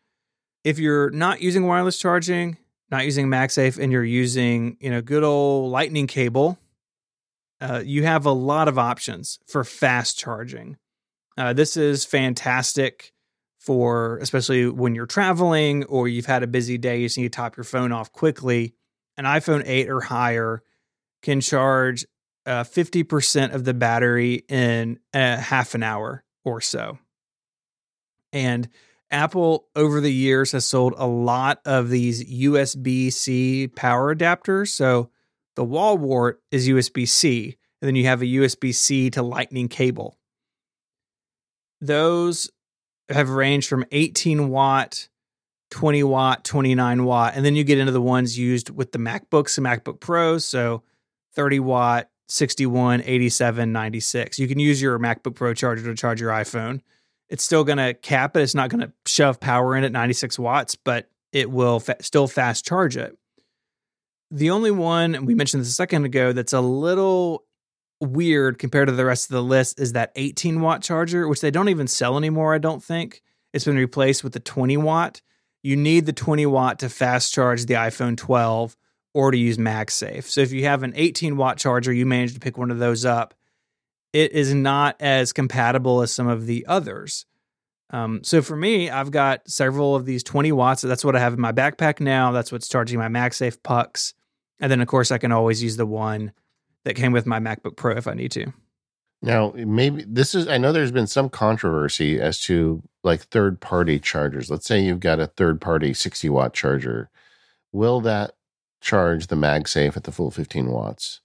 If 0.64 0.78
you're 0.78 1.10
not 1.10 1.42
using 1.42 1.66
wireless 1.66 1.98
charging, 1.98 2.56
not 2.90 3.04
using 3.04 3.28
MagSafe, 3.28 3.78
and 3.78 3.92
you're 3.92 4.04
using 4.04 4.76
you 4.80 4.90
know 4.90 5.02
good 5.02 5.22
old 5.22 5.70
Lightning 5.70 6.06
cable, 6.06 6.58
uh, 7.60 7.82
you 7.84 8.04
have 8.04 8.26
a 8.26 8.32
lot 8.32 8.68
of 8.68 8.78
options 8.78 9.38
for 9.46 9.64
fast 9.64 10.18
charging. 10.18 10.76
Uh, 11.36 11.52
this 11.52 11.76
is 11.76 12.04
fantastic 12.04 13.12
for 13.58 14.18
especially 14.18 14.68
when 14.68 14.94
you're 14.94 15.06
traveling 15.06 15.84
or 15.84 16.08
you've 16.08 16.26
had 16.26 16.42
a 16.42 16.46
busy 16.46 16.78
day, 16.78 17.00
you 17.00 17.06
just 17.06 17.18
need 17.18 17.32
to 17.32 17.36
top 17.36 17.56
your 17.56 17.64
phone 17.64 17.92
off 17.92 18.12
quickly. 18.12 18.74
An 19.16 19.24
iPhone 19.24 19.62
8 19.66 19.90
or 19.90 20.00
higher 20.00 20.62
can 21.22 21.40
charge 21.40 22.06
uh, 22.46 22.64
50% 22.64 23.52
of 23.52 23.64
the 23.64 23.74
battery 23.74 24.44
in 24.48 25.00
a 25.12 25.36
half 25.36 25.74
an 25.74 25.82
hour 25.82 26.24
or 26.44 26.60
so. 26.60 26.98
And 28.32 28.68
Apple 29.10 29.66
over 29.74 30.00
the 30.00 30.12
years 30.12 30.52
has 30.52 30.64
sold 30.64 30.94
a 30.96 31.06
lot 31.06 31.60
of 31.64 31.90
these 31.90 32.24
USB 32.24 33.12
C 33.12 33.68
power 33.68 34.14
adapters. 34.14 34.68
So 34.68 35.10
the 35.58 35.64
wall 35.64 35.98
wart 35.98 36.40
is 36.52 36.68
USB 36.68 37.08
C, 37.08 37.56
and 37.82 37.88
then 37.88 37.96
you 37.96 38.04
have 38.04 38.22
a 38.22 38.26
USB 38.26 38.72
C 38.72 39.10
to 39.10 39.24
lightning 39.24 39.66
cable. 39.66 40.16
Those 41.80 42.48
have 43.08 43.30
ranged 43.30 43.68
from 43.68 43.84
18 43.90 44.50
watt, 44.50 45.08
20 45.72 46.04
watt, 46.04 46.44
29 46.44 47.04
watt, 47.04 47.32
and 47.34 47.44
then 47.44 47.56
you 47.56 47.64
get 47.64 47.78
into 47.78 47.90
the 47.90 48.00
ones 48.00 48.38
used 48.38 48.70
with 48.70 48.92
the 48.92 49.00
MacBooks 49.00 49.58
and 49.58 49.66
MacBook 49.66 49.98
Pros. 49.98 50.44
So 50.44 50.84
30 51.34 51.58
watt, 51.58 52.08
61, 52.28 53.02
87, 53.04 53.72
96. 53.72 54.38
You 54.38 54.46
can 54.46 54.60
use 54.60 54.80
your 54.80 54.96
MacBook 55.00 55.34
Pro 55.34 55.54
charger 55.54 55.82
to 55.82 55.94
charge 55.96 56.20
your 56.20 56.30
iPhone. 56.30 56.82
It's 57.28 57.42
still 57.42 57.64
going 57.64 57.78
to 57.78 57.94
cap 57.94 58.36
it. 58.36 58.42
It's 58.42 58.54
not 58.54 58.70
going 58.70 58.82
to 58.82 58.92
shove 59.06 59.40
power 59.40 59.74
in 59.74 59.82
at 59.82 59.90
96 59.90 60.38
watts, 60.38 60.76
but 60.76 61.10
it 61.32 61.50
will 61.50 61.80
fa- 61.80 61.96
still 62.00 62.28
fast 62.28 62.64
charge 62.64 62.96
it. 62.96 63.18
The 64.30 64.50
only 64.50 64.70
one, 64.70 65.14
and 65.14 65.26
we 65.26 65.34
mentioned 65.34 65.62
this 65.62 65.70
a 65.70 65.72
second 65.72 66.04
ago, 66.04 66.32
that's 66.32 66.52
a 66.52 66.60
little 66.60 67.44
weird 68.00 68.58
compared 68.58 68.88
to 68.88 68.94
the 68.94 69.04
rest 69.04 69.26
of 69.26 69.34
the 69.34 69.42
list 69.42 69.80
is 69.80 69.92
that 69.94 70.12
18 70.16 70.60
watt 70.60 70.82
charger, 70.82 71.26
which 71.26 71.40
they 71.40 71.50
don't 71.50 71.68
even 71.68 71.86
sell 71.86 72.16
anymore, 72.16 72.54
I 72.54 72.58
don't 72.58 72.82
think. 72.82 73.22
It's 73.52 73.64
been 73.64 73.76
replaced 73.76 74.22
with 74.22 74.34
the 74.34 74.40
20 74.40 74.76
watt. 74.76 75.22
You 75.62 75.76
need 75.76 76.06
the 76.06 76.12
20 76.12 76.46
watt 76.46 76.78
to 76.80 76.88
fast 76.88 77.32
charge 77.32 77.66
the 77.66 77.74
iPhone 77.74 78.16
12 78.16 78.76
or 79.14 79.30
to 79.30 79.38
use 79.38 79.58
MagSafe. 79.58 80.24
So 80.24 80.40
if 80.42 80.52
you 80.52 80.64
have 80.64 80.82
an 80.82 80.92
18 80.94 81.36
watt 81.36 81.56
charger, 81.56 81.92
you 81.92 82.06
manage 82.06 82.34
to 82.34 82.40
pick 82.40 82.58
one 82.58 82.70
of 82.70 82.78
those 82.78 83.04
up. 83.04 83.34
It 84.12 84.32
is 84.32 84.54
not 84.54 84.96
as 85.00 85.32
compatible 85.32 86.02
as 86.02 86.12
some 86.12 86.28
of 86.28 86.46
the 86.46 86.66
others. 86.66 87.26
Um, 87.90 88.22
so 88.22 88.42
for 88.42 88.56
me, 88.56 88.90
I've 88.90 89.10
got 89.10 89.48
several 89.48 89.96
of 89.96 90.04
these 90.04 90.22
20 90.22 90.52
watts. 90.52 90.82
That's 90.82 91.04
what 91.04 91.16
I 91.16 91.20
have 91.20 91.32
in 91.32 91.40
my 91.40 91.52
backpack 91.52 92.00
now. 92.00 92.32
That's 92.32 92.52
what's 92.52 92.68
charging 92.68 92.98
my 92.98 93.08
MagSafe 93.08 93.62
pucks. 93.62 94.14
And 94.60 94.70
then, 94.70 94.80
of 94.80 94.88
course, 94.88 95.10
I 95.10 95.18
can 95.18 95.32
always 95.32 95.62
use 95.62 95.76
the 95.76 95.86
one 95.86 96.32
that 96.84 96.94
came 96.94 97.12
with 97.12 97.26
my 97.26 97.38
MacBook 97.38 97.76
Pro 97.76 97.96
if 97.96 98.06
I 98.06 98.14
need 98.14 98.32
to. 98.32 98.52
Now, 99.20 99.52
maybe 99.54 100.04
this 100.06 100.34
is, 100.34 100.46
I 100.46 100.58
know 100.58 100.72
there's 100.72 100.92
been 100.92 101.08
some 101.08 101.28
controversy 101.28 102.20
as 102.20 102.40
to 102.42 102.82
like 103.02 103.22
third 103.22 103.60
party 103.60 103.98
chargers. 103.98 104.50
Let's 104.50 104.66
say 104.66 104.80
you've 104.80 105.00
got 105.00 105.18
a 105.18 105.26
third 105.26 105.60
party 105.60 105.92
60 105.92 106.28
watt 106.28 106.54
charger. 106.54 107.10
Will 107.72 108.00
that 108.02 108.32
charge 108.80 109.26
the 109.26 109.36
MagSafe 109.36 109.96
at 109.96 110.04
the 110.04 110.12
full 110.12 110.30
15 110.30 110.68
watts? 110.70 111.20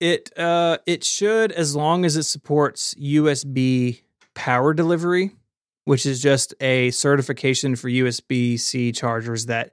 It 0.00 0.36
uh 0.38 0.78
it 0.86 1.04
should 1.04 1.52
as 1.52 1.74
long 1.74 2.04
as 2.04 2.16
it 2.16 2.24
supports 2.24 2.94
USB 2.94 4.02
power 4.34 4.74
delivery, 4.74 5.32
which 5.84 6.04
is 6.04 6.20
just 6.20 6.54
a 6.60 6.90
certification 6.90 7.74
for 7.76 7.88
USB 7.88 8.58
C 8.58 8.92
chargers 8.92 9.46
that 9.46 9.72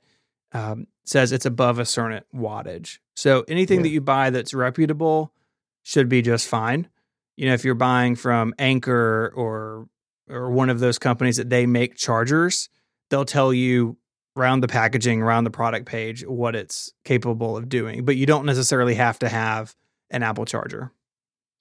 um, 0.53 0.87
says 1.05 1.31
it's 1.31 1.45
above 1.45 1.79
a 1.79 1.85
certain 1.85 2.21
wattage. 2.33 2.99
So 3.15 3.43
anything 3.47 3.79
Yeah. 3.79 3.83
that 3.83 3.89
you 3.89 4.01
buy 4.01 4.29
that's 4.29 4.53
reputable 4.53 5.33
should 5.83 6.09
be 6.09 6.21
just 6.21 6.47
fine. 6.47 6.87
You 7.37 7.47
know, 7.47 7.53
if 7.53 7.63
you're 7.65 7.75
buying 7.75 8.15
from 8.15 8.53
Anker 8.59 9.31
or 9.35 9.87
or 10.29 10.49
one 10.51 10.69
of 10.69 10.79
those 10.79 10.97
companies 10.97 11.37
that 11.37 11.49
they 11.49 11.65
make 11.65 11.95
chargers, 11.95 12.69
they'll 13.09 13.25
tell 13.25 13.53
you 13.53 13.97
around 14.37 14.61
the 14.61 14.67
packaging, 14.67 15.21
around 15.21 15.43
the 15.43 15.49
product 15.49 15.85
page, 15.85 16.25
what 16.25 16.55
it's 16.55 16.93
capable 17.03 17.57
of 17.57 17.67
doing. 17.67 18.05
But 18.05 18.15
you 18.15 18.25
don't 18.25 18.45
necessarily 18.45 18.93
have 18.95 19.19
to 19.19 19.27
have 19.29 19.75
an 20.09 20.23
Apple 20.23 20.45
charger. 20.45 20.91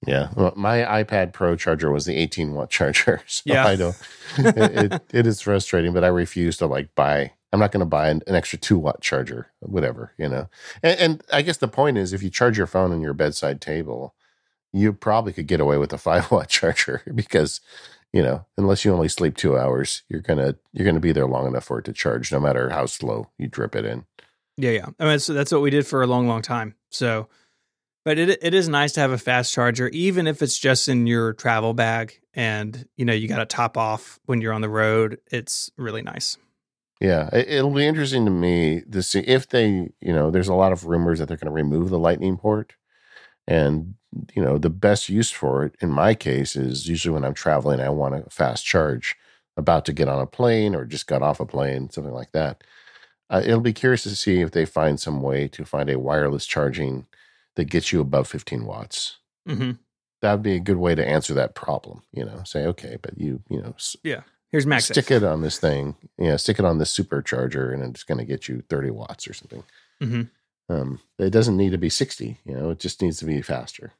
Yeah, 0.06 0.28
well, 0.36 0.52
my 0.56 0.78
iPad 1.02 1.32
Pro 1.32 1.56
charger 1.56 1.90
was 1.90 2.04
the 2.06 2.16
18 2.16 2.52
watt 2.54 2.70
charger. 2.70 3.22
So 3.26 3.42
Yeah. 3.46 3.66
I 3.66 3.76
don't. 3.76 3.96
It, 4.38 4.92
it, 4.92 5.02
it 5.12 5.26
is 5.26 5.40
frustrating, 5.40 5.92
but 5.92 6.04
I 6.04 6.08
refuse 6.08 6.56
to 6.58 6.66
like 6.66 6.94
buy. 6.94 7.32
I'm 7.52 7.60
not 7.60 7.72
going 7.72 7.80
to 7.80 7.86
buy 7.86 8.08
an, 8.08 8.22
an 8.26 8.34
extra 8.34 8.58
two 8.58 8.78
watt 8.78 9.00
charger, 9.00 9.48
whatever 9.60 10.12
you 10.18 10.28
know. 10.28 10.48
And, 10.82 11.00
and 11.00 11.24
I 11.32 11.42
guess 11.42 11.56
the 11.56 11.68
point 11.68 11.98
is, 11.98 12.12
if 12.12 12.22
you 12.22 12.30
charge 12.30 12.56
your 12.56 12.66
phone 12.66 12.92
on 12.92 13.00
your 13.00 13.14
bedside 13.14 13.60
table, 13.60 14.14
you 14.72 14.92
probably 14.92 15.32
could 15.32 15.46
get 15.46 15.60
away 15.60 15.76
with 15.78 15.92
a 15.92 15.98
five 16.06 16.30
watt 16.30 16.48
charger 16.48 17.02
because 17.14 17.60
you 18.12 18.22
know, 18.22 18.44
unless 18.56 18.84
you 18.84 18.92
only 18.92 19.08
sleep 19.08 19.36
two 19.36 19.56
hours, 19.56 20.02
you're 20.08 20.20
gonna 20.20 20.56
you're 20.72 20.86
gonna 20.86 21.00
be 21.00 21.12
there 21.12 21.26
long 21.26 21.46
enough 21.46 21.64
for 21.64 21.78
it 21.78 21.84
to 21.84 21.92
charge, 21.92 22.32
no 22.32 22.40
matter 22.40 22.70
how 22.70 22.86
slow 22.86 23.30
you 23.38 23.46
drip 23.46 23.76
it 23.76 23.84
in. 23.84 24.04
Yeah, 24.56 24.70
yeah. 24.70 24.86
I 24.98 25.04
mean, 25.04 25.18
so 25.18 25.32
that's 25.32 25.52
what 25.52 25.62
we 25.62 25.70
did 25.70 25.86
for 25.86 26.02
a 26.02 26.06
long, 26.06 26.26
long 26.26 26.42
time. 26.42 26.74
So, 26.90 27.28
but 28.04 28.18
it 28.18 28.38
it 28.42 28.52
is 28.52 28.68
nice 28.68 28.92
to 28.92 29.00
have 29.00 29.12
a 29.12 29.18
fast 29.18 29.52
charger, 29.52 29.88
even 29.88 30.26
if 30.26 30.42
it's 30.42 30.58
just 30.58 30.88
in 30.88 31.06
your 31.06 31.34
travel 31.34 31.72
bag, 31.72 32.20
and 32.34 32.86
you 32.96 33.04
know 33.04 33.12
you 33.12 33.28
got 33.28 33.38
to 33.38 33.46
top 33.46 33.76
off 33.76 34.18
when 34.26 34.40
you're 34.40 34.52
on 34.52 34.60
the 34.60 34.68
road. 34.68 35.18
It's 35.30 35.70
really 35.76 36.02
nice. 36.02 36.36
Yeah, 37.00 37.30
it, 37.32 37.48
it'll 37.48 37.70
be 37.72 37.86
interesting 37.86 38.24
to 38.26 38.30
me 38.30 38.82
to 38.92 39.02
see 39.02 39.20
if 39.20 39.48
they, 39.48 39.90
you 40.00 40.12
know, 40.12 40.30
there's 40.30 40.48
a 40.48 40.54
lot 40.54 40.72
of 40.72 40.86
rumors 40.86 41.18
that 41.18 41.28
they're 41.28 41.36
going 41.36 41.46
to 41.46 41.52
remove 41.52 41.90
the 41.90 41.98
Lightning 41.98 42.36
port, 42.36 42.74
and 43.48 43.94
you 44.34 44.42
know, 44.42 44.58
the 44.58 44.70
best 44.70 45.08
use 45.08 45.30
for 45.30 45.64
it 45.64 45.76
in 45.80 45.90
my 45.90 46.14
case 46.14 46.56
is 46.56 46.88
usually 46.88 47.14
when 47.14 47.24
I'm 47.24 47.34
traveling, 47.34 47.80
I 47.80 47.90
want 47.90 48.14
a 48.14 48.30
fast 48.30 48.64
charge, 48.66 49.16
about 49.56 49.84
to 49.86 49.92
get 49.92 50.08
on 50.08 50.20
a 50.20 50.26
plane 50.26 50.74
or 50.74 50.84
just 50.84 51.06
got 51.06 51.22
off 51.22 51.40
a 51.40 51.46
plane, 51.46 51.90
something 51.90 52.12
like 52.14 52.32
that. 52.32 52.64
Uh, 53.30 53.42
it'll 53.44 53.60
be 53.60 53.72
curious 53.72 54.04
to 54.04 54.16
see 54.16 54.40
if 54.40 54.52
they 54.52 54.66
find 54.66 55.00
some 55.00 55.22
way 55.22 55.48
to 55.48 55.64
find 55.64 55.90
a 55.90 55.98
wireless 55.98 56.46
charging 56.46 57.06
that 57.56 57.66
gets 57.66 57.92
you 57.92 58.00
above 58.00 58.28
15 58.28 58.66
watts. 58.66 59.18
hmm 59.46 59.72
That 60.22 60.32
would 60.34 60.42
be 60.42 60.56
a 60.56 60.60
good 60.60 60.76
way 60.78 60.94
to 60.94 61.06
answer 61.06 61.34
that 61.34 61.54
problem. 61.54 62.02
You 62.12 62.24
know, 62.26 62.42
say, 62.44 62.66
okay, 62.66 62.98
but 63.02 63.18
you, 63.18 63.42
you 63.50 63.60
know, 63.62 63.74
s- 63.76 63.96
Here's 64.52 64.66
Max. 64.66 64.86
stick 64.86 65.10
it 65.10 65.22
on 65.22 65.42
this 65.42 65.58
thing, 65.58 65.94
yeah, 66.18 66.36
stick 66.36 66.58
it 66.58 66.64
on 66.64 66.78
this 66.78 66.96
supercharger, 66.96 67.72
and 67.72 67.82
it's 67.82 68.02
going 68.02 68.18
to 68.18 68.24
get 68.24 68.48
you 68.48 68.62
30 68.68 68.90
watts 68.90 69.28
or 69.28 69.32
something. 69.32 69.62
hmm 70.00 70.22
Um, 70.68 71.00
it 71.18 71.30
doesn't 71.30 71.56
need 71.56 71.70
to 71.70 71.78
be 71.78 71.88
60, 71.88 72.38
you 72.44 72.54
know, 72.54 72.70
it 72.70 72.80
just 72.80 73.00
needs 73.00 73.18
to 73.18 73.24
be 73.24 73.42
faster. 73.42 73.92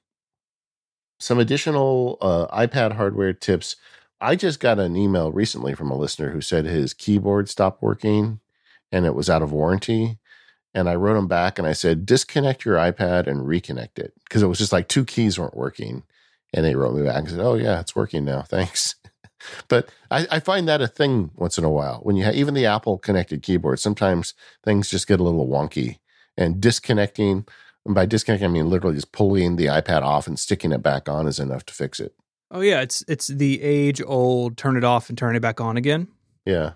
Some 1.21 1.39
additional 1.39 2.19
uh, 2.21 2.47
iPad 2.49 2.93
hardware 2.93 3.33
tips. 3.33 3.77
I 4.21 4.37
just 4.37 4.59
got 4.59 4.79
an 4.79 4.97
email 4.97 5.31
recently 5.31 5.75
from 5.75 5.91
a 5.91 5.97
listener 5.97 6.31
who 6.31 6.41
said 6.41 6.65
his 6.65 6.95
keyboard 6.95 7.49
stopped 7.49 7.83
working 7.83 8.41
and 8.91 9.07
it 9.07 9.15
was 9.15 9.29
out 9.31 9.43
of 9.43 9.53
warranty. 9.53 10.19
And 10.73 10.89
I 10.89 10.95
wrote 10.95 11.19
him 11.19 11.27
back 11.29 11.59
and 11.59 11.67
I 11.67 11.73
said, 11.73 12.07
disconnect 12.07 12.65
your 12.65 12.77
iPad 12.77 13.27
and 13.27 13.41
reconnect 13.47 13.99
it 13.99 14.15
because 14.25 14.43
it 14.43 14.47
was 14.47 14.59
just 14.59 14.73
like 14.73 14.89
two 14.89 15.05
keys 15.05 15.39
weren't 15.39 15.57
working. 15.57 16.05
And 16.55 16.65
they 16.65 16.75
wrote 16.75 16.95
me 16.95 17.03
back 17.05 17.17
and 17.19 17.29
said, 17.31 17.41
oh, 17.41 17.55
yeah, 17.55 17.81
it's 17.81 17.95
working 17.97 18.25
now. 18.25 18.43
Thanks. 18.43 18.95
But 19.69 19.89
I, 20.11 20.27
I 20.31 20.41
find 20.41 20.69
that 20.69 20.81
a 20.81 20.89
thing 20.89 21.31
once 21.37 21.59
in 21.59 21.65
a 21.65 21.71
while 21.71 22.01
when 22.03 22.17
you 22.17 22.25
have 22.25 22.35
even 22.35 22.55
the 22.55 22.67
Apple 22.67 22.99
connected 22.99 23.43
keyboard, 23.43 23.79
sometimes 23.81 24.35
things 24.65 24.91
just 24.91 25.07
get 25.07 25.21
a 25.21 25.23
little 25.23 25.49
wonky 25.49 25.99
and 26.37 26.61
disconnecting. 26.61 27.47
And 27.85 27.95
by 27.95 28.07
disconnecting, 28.07 28.49
I 28.49 28.53
mean 28.53 28.69
literally 28.69 28.97
just 28.97 29.13
pulling 29.13 29.57
the 29.57 29.67
iPad 29.67 30.03
off 30.03 30.27
and 30.27 30.39
sticking 30.39 30.73
it 30.73 30.83
back 30.83 31.09
on 31.09 31.27
is 31.27 31.41
enough 31.41 31.65
to 31.67 31.75
fix 31.75 32.01
it. 32.01 32.15
Oh 32.51 32.61
yeah, 32.61 32.81
it's 32.81 33.05
it's 33.07 33.29
the 33.29 33.63
age 33.63 34.03
old 34.05 34.57
turn 34.57 34.77
it 34.77 34.85
off 34.85 35.09
and 35.09 35.17
turn 35.17 35.37
it 35.37 35.41
back 35.41 35.61
on 35.61 35.77
again. 35.77 36.09
Yeah. 36.45 36.73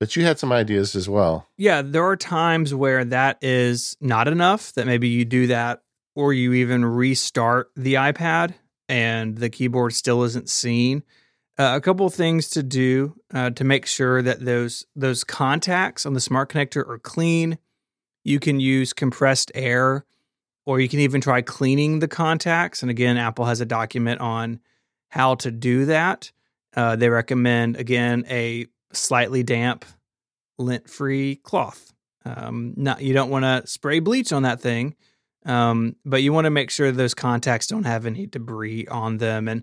But 0.00 0.16
you 0.16 0.24
had 0.24 0.38
some 0.38 0.52
ideas 0.52 0.96
as 0.96 1.08
well. 1.08 1.46
Yeah, 1.56 1.80
there 1.82 2.04
are 2.04 2.16
times 2.16 2.74
where 2.74 3.04
that 3.06 3.38
is 3.42 3.96
not 4.00 4.28
enough. 4.28 4.72
That 4.72 4.86
maybe 4.86 5.08
you 5.08 5.24
do 5.24 5.46
that, 5.48 5.82
or 6.16 6.32
you 6.32 6.52
even 6.54 6.84
restart 6.84 7.70
the 7.76 7.94
iPad 7.94 8.54
and 8.88 9.36
the 9.38 9.50
keyboard 9.50 9.92
still 9.94 10.24
isn't 10.24 10.48
seen. 10.48 11.02
Uh, 11.56 11.74
a 11.76 11.80
couple 11.80 12.08
things 12.10 12.48
to 12.50 12.64
do 12.64 13.14
uh, 13.32 13.50
to 13.50 13.62
make 13.62 13.86
sure 13.86 14.22
that 14.22 14.44
those 14.44 14.86
those 14.96 15.22
contacts 15.22 16.04
on 16.04 16.12
the 16.12 16.20
smart 16.20 16.50
connector 16.50 16.88
are 16.88 16.98
clean. 16.98 17.58
You 18.24 18.40
can 18.40 18.58
use 18.58 18.92
compressed 18.92 19.52
air, 19.54 20.04
or 20.66 20.80
you 20.80 20.88
can 20.88 20.98
even 20.98 21.20
try 21.20 21.42
cleaning 21.42 22.00
the 22.00 22.08
contacts. 22.08 22.82
And 22.82 22.90
again, 22.90 23.16
Apple 23.16 23.44
has 23.44 23.60
a 23.60 23.66
document 23.66 24.20
on 24.20 24.58
how 25.10 25.36
to 25.36 25.50
do 25.52 25.84
that. 25.84 26.32
Uh, 26.74 26.96
they 26.96 27.08
recommend 27.08 27.76
again 27.76 28.24
a 28.28 28.66
slightly 28.92 29.44
damp, 29.44 29.84
lint-free 30.58 31.36
cloth. 31.36 31.92
Um, 32.24 32.74
not 32.76 33.00
you 33.00 33.12
don't 33.12 33.30
want 33.30 33.44
to 33.44 33.70
spray 33.70 34.00
bleach 34.00 34.32
on 34.32 34.42
that 34.42 34.60
thing, 34.60 34.96
um, 35.46 35.94
but 36.04 36.22
you 36.22 36.32
want 36.32 36.46
to 36.46 36.50
make 36.50 36.70
sure 36.70 36.90
those 36.90 37.14
contacts 37.14 37.68
don't 37.68 37.84
have 37.84 38.06
any 38.06 38.26
debris 38.26 38.88
on 38.88 39.18
them. 39.18 39.46
And 39.46 39.62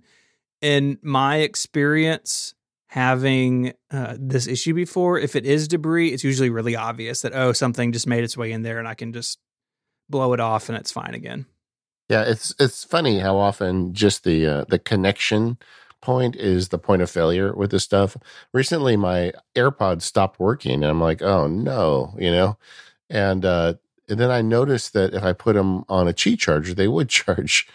in 0.62 0.98
my 1.02 1.38
experience, 1.38 2.54
having 2.88 3.74
uh, 3.90 4.16
this 4.20 4.48
issue 4.48 4.74
before, 4.74 5.18
if 5.18 5.36
it 5.36 5.46
is 5.46 5.68
debris, 5.68 6.10
it's 6.10 6.24
usually 6.24 6.50
really 6.50 6.76
obvious 6.76 7.22
that 7.22 7.34
oh 7.34 7.54
something 7.54 7.92
just 7.92 8.08
made 8.08 8.24
its 8.24 8.38
way 8.38 8.52
in 8.52 8.64
there, 8.64 8.80
and 8.80 8.88
I 8.88 8.94
can 8.94 9.14
just 9.14 9.40
blow 10.10 10.34
it 10.34 10.40
off 10.40 10.70
and 10.70 10.78
it's 10.78 10.92
fine 10.92 11.14
again. 11.14 11.46
Yeah, 12.10 12.24
it's 12.24 12.54
it's 12.60 12.84
funny 12.84 13.20
how 13.20 13.38
often 13.38 13.94
just 13.94 14.24
the 14.24 14.46
uh, 14.46 14.66
the 14.68 14.80
connection 14.80 15.58
point 16.02 16.36
is 16.36 16.70
the 16.70 16.78
point 16.78 17.02
of 17.02 17.10
failure 17.10 17.54
with 17.54 17.72
this 17.72 17.84
stuff. 17.84 18.18
Recently, 18.54 18.98
my 18.98 19.32
AirPods 19.56 20.02
stopped 20.02 20.40
working, 20.40 20.84
and 20.84 20.86
I'm 20.86 21.00
like, 21.00 21.22
oh 21.22 21.48
no, 21.48 22.14
you 22.20 22.32
know, 22.32 22.58
and 23.10 23.46
uh, 23.46 23.76
and 24.10 24.20
then 24.20 24.30
I 24.30 24.42
noticed 24.42 24.92
that 24.94 25.14
if 25.14 25.24
I 25.24 25.32
put 25.32 25.54
them 25.54 25.86
on 25.88 26.10
a 26.10 26.14
Qi 26.14 26.38
charger, 26.38 26.74
they 26.74 26.90
would 26.90 27.08
charge. 27.22 27.68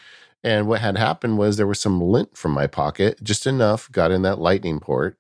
And 0.45 0.69
what 0.69 0.81
had 0.81 0.97
happened 0.97 1.39
was 1.39 1.57
there 1.57 1.67
was 1.67 1.81
some 1.81 2.01
lint 2.01 2.37
from 2.37 2.53
my 2.53 2.67
pocket, 2.67 3.23
just 3.23 3.47
enough, 3.47 3.91
got 3.91 4.11
in 4.11 4.23
that 4.23 4.39
lightning 4.39 4.81
port. 4.81 5.19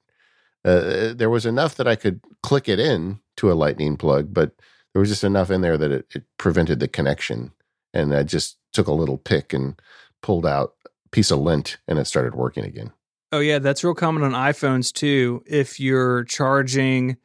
Uh, 0.65 1.13
there 1.15 1.31
was 1.31 1.47
enough 1.47 1.75
that 1.77 1.89
I 1.89 1.97
could 1.97 2.21
click 2.43 2.69
it 2.69 2.79
in 2.79 3.21
to 3.37 3.51
a 3.51 3.55
lightning 3.55 3.97
plug, 3.97 4.33
but 4.33 4.53
there 4.93 5.01
was 5.01 5.09
just 5.09 5.25
enough 5.25 5.51
in 5.51 5.61
there 5.61 5.77
that 5.77 5.91
it, 5.91 6.07
it 6.15 6.25
prevented 6.39 6.81
the 6.81 6.89
connection. 6.89 7.53
And 7.93 8.15
I 8.15 8.23
just 8.23 8.59
took 8.73 8.87
a 8.87 8.93
little 8.93 9.19
pick 9.19 9.53
and 9.53 9.81
pulled 10.23 10.47
out 10.47 10.75
a 10.85 11.09
piece 11.11 11.31
of 11.31 11.39
lint 11.39 11.79
and 11.87 11.99
it 11.99 12.07
started 12.07 12.35
working 12.35 12.65
again. 12.65 12.93
Oh 13.33 13.41
yeah, 13.41 13.59
that's 13.59 13.85
real 13.85 13.95
common 13.95 14.23
on 14.23 14.33
iPhones 14.33 14.93
too. 14.93 15.43
If 15.47 15.81
you're 15.81 16.25
charging 16.25 17.17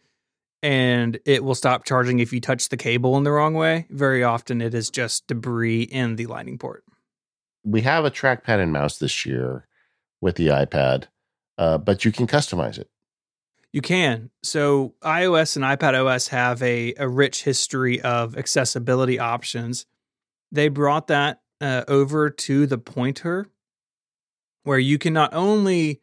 and 0.63 1.19
it 1.25 1.43
will 1.43 1.55
stop 1.55 1.85
charging 1.85 2.19
if 2.19 2.33
you 2.33 2.41
touch 2.41 2.69
the 2.69 2.77
cable 2.77 3.17
in 3.17 3.23
the 3.23 3.31
wrong 3.31 3.53
way, 3.53 3.87
very 3.89 4.23
often 4.23 4.61
it 4.61 4.73
is 4.73 4.89
just 4.89 5.27
debris 5.27 5.83
in 5.83 6.15
the 6.15 6.27
lightning 6.27 6.57
port. 6.57 6.83
We 7.63 7.81
have 7.81 8.05
a 8.05 8.11
trackpad 8.11 8.59
and 8.59 8.71
mouse 8.71 8.97
this 8.97 9.25
year 9.25 9.67
with 10.19 10.35
the 10.35 10.47
iPad, 10.47 11.05
uh, 11.57 11.77
but 11.77 12.05
you 12.05 12.11
can 12.11 12.27
customize 12.27 12.77
it. 12.77 12.89
You 13.71 13.81
can. 13.81 14.29
So 14.43 14.95
iOS 15.01 15.55
and 15.55 15.63
iPad 15.63 15.93
OS 15.93 16.27
have 16.29 16.61
a, 16.61 16.93
a 16.97 17.07
rich 17.07 17.43
history 17.43 18.01
of 18.01 18.37
accessibility 18.37 19.17
options. 19.17 19.85
They 20.51 20.67
brought 20.67 21.07
that 21.07 21.41
uh, 21.61 21.83
over 21.87 22.29
to 22.29 22.67
the 22.67 22.77
pointer, 22.77 23.47
where 24.63 24.79
you 24.79 24.97
can 24.97 25.13
not 25.13 25.33
only 25.33 26.01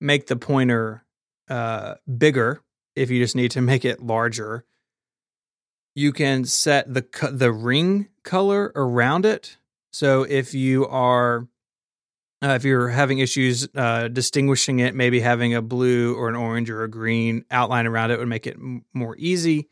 make 0.00 0.26
the 0.26 0.36
pointer 0.36 1.04
uh, 1.48 1.94
bigger 2.18 2.62
if 2.96 3.10
you 3.10 3.20
just 3.22 3.36
need 3.36 3.50
to 3.52 3.60
make 3.60 3.84
it 3.84 4.02
larger, 4.02 4.64
you 5.94 6.12
can 6.12 6.44
set 6.44 6.92
the 6.92 7.04
the 7.32 7.52
ring 7.52 8.08
color 8.22 8.72
around 8.74 9.24
it. 9.26 9.58
So 9.94 10.24
if 10.24 10.54
you 10.54 10.88
are 10.88 11.46
uh, 12.42 12.48
if 12.48 12.64
you're 12.64 12.88
having 12.88 13.20
issues 13.20 13.68
uh, 13.76 14.08
distinguishing 14.08 14.80
it, 14.80 14.92
maybe 14.92 15.20
having 15.20 15.54
a 15.54 15.62
blue 15.62 16.16
or 16.16 16.28
an 16.28 16.34
orange 16.34 16.68
or 16.68 16.82
a 16.82 16.90
green 16.90 17.44
outline 17.48 17.86
around 17.86 18.10
it 18.10 18.18
would 18.18 18.26
make 18.26 18.48
it 18.48 18.56
m- 18.56 18.84
more 18.92 19.14
easy. 19.18 19.68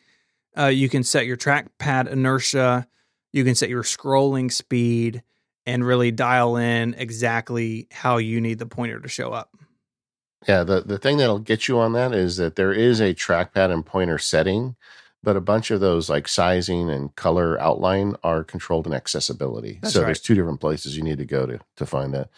Uh, 0.56 0.66
you 0.66 0.88
can 0.88 1.02
set 1.02 1.26
your 1.26 1.36
trackpad 1.36 2.08
inertia, 2.08 2.86
you 3.32 3.42
can 3.42 3.56
set 3.56 3.68
your 3.68 3.82
scrolling 3.82 4.52
speed, 4.52 5.24
and 5.66 5.84
really 5.84 6.12
dial 6.12 6.56
in 6.56 6.94
exactly 6.94 7.88
how 7.90 8.18
you 8.18 8.40
need 8.40 8.60
the 8.60 8.66
pointer 8.66 9.00
to 9.00 9.08
show 9.08 9.32
up. 9.32 9.50
Yeah, 10.46 10.62
the, 10.62 10.82
the 10.82 10.98
thing 10.98 11.16
that'll 11.16 11.40
get 11.40 11.66
you 11.66 11.80
on 11.80 11.94
that 11.94 12.14
is 12.14 12.36
that 12.36 12.54
there 12.54 12.72
is 12.72 13.00
a 13.00 13.12
trackpad 13.12 13.72
and 13.72 13.84
pointer 13.84 14.18
setting 14.18 14.76
but 15.22 15.36
a 15.36 15.40
bunch 15.40 15.70
of 15.70 15.80
those 15.80 16.10
like 16.10 16.26
sizing 16.26 16.90
and 16.90 17.14
color 17.16 17.60
outline 17.60 18.16
are 18.22 18.42
controlled 18.42 18.86
in 18.86 18.92
accessibility. 18.92 19.78
That's 19.80 19.94
so 19.94 20.00
right. 20.00 20.06
there's 20.06 20.20
two 20.20 20.34
different 20.34 20.60
places 20.60 20.96
you 20.96 21.02
need 21.02 21.18
to 21.18 21.24
go 21.24 21.46
to 21.46 21.60
to 21.76 21.86
find 21.86 22.12
that. 22.14 22.28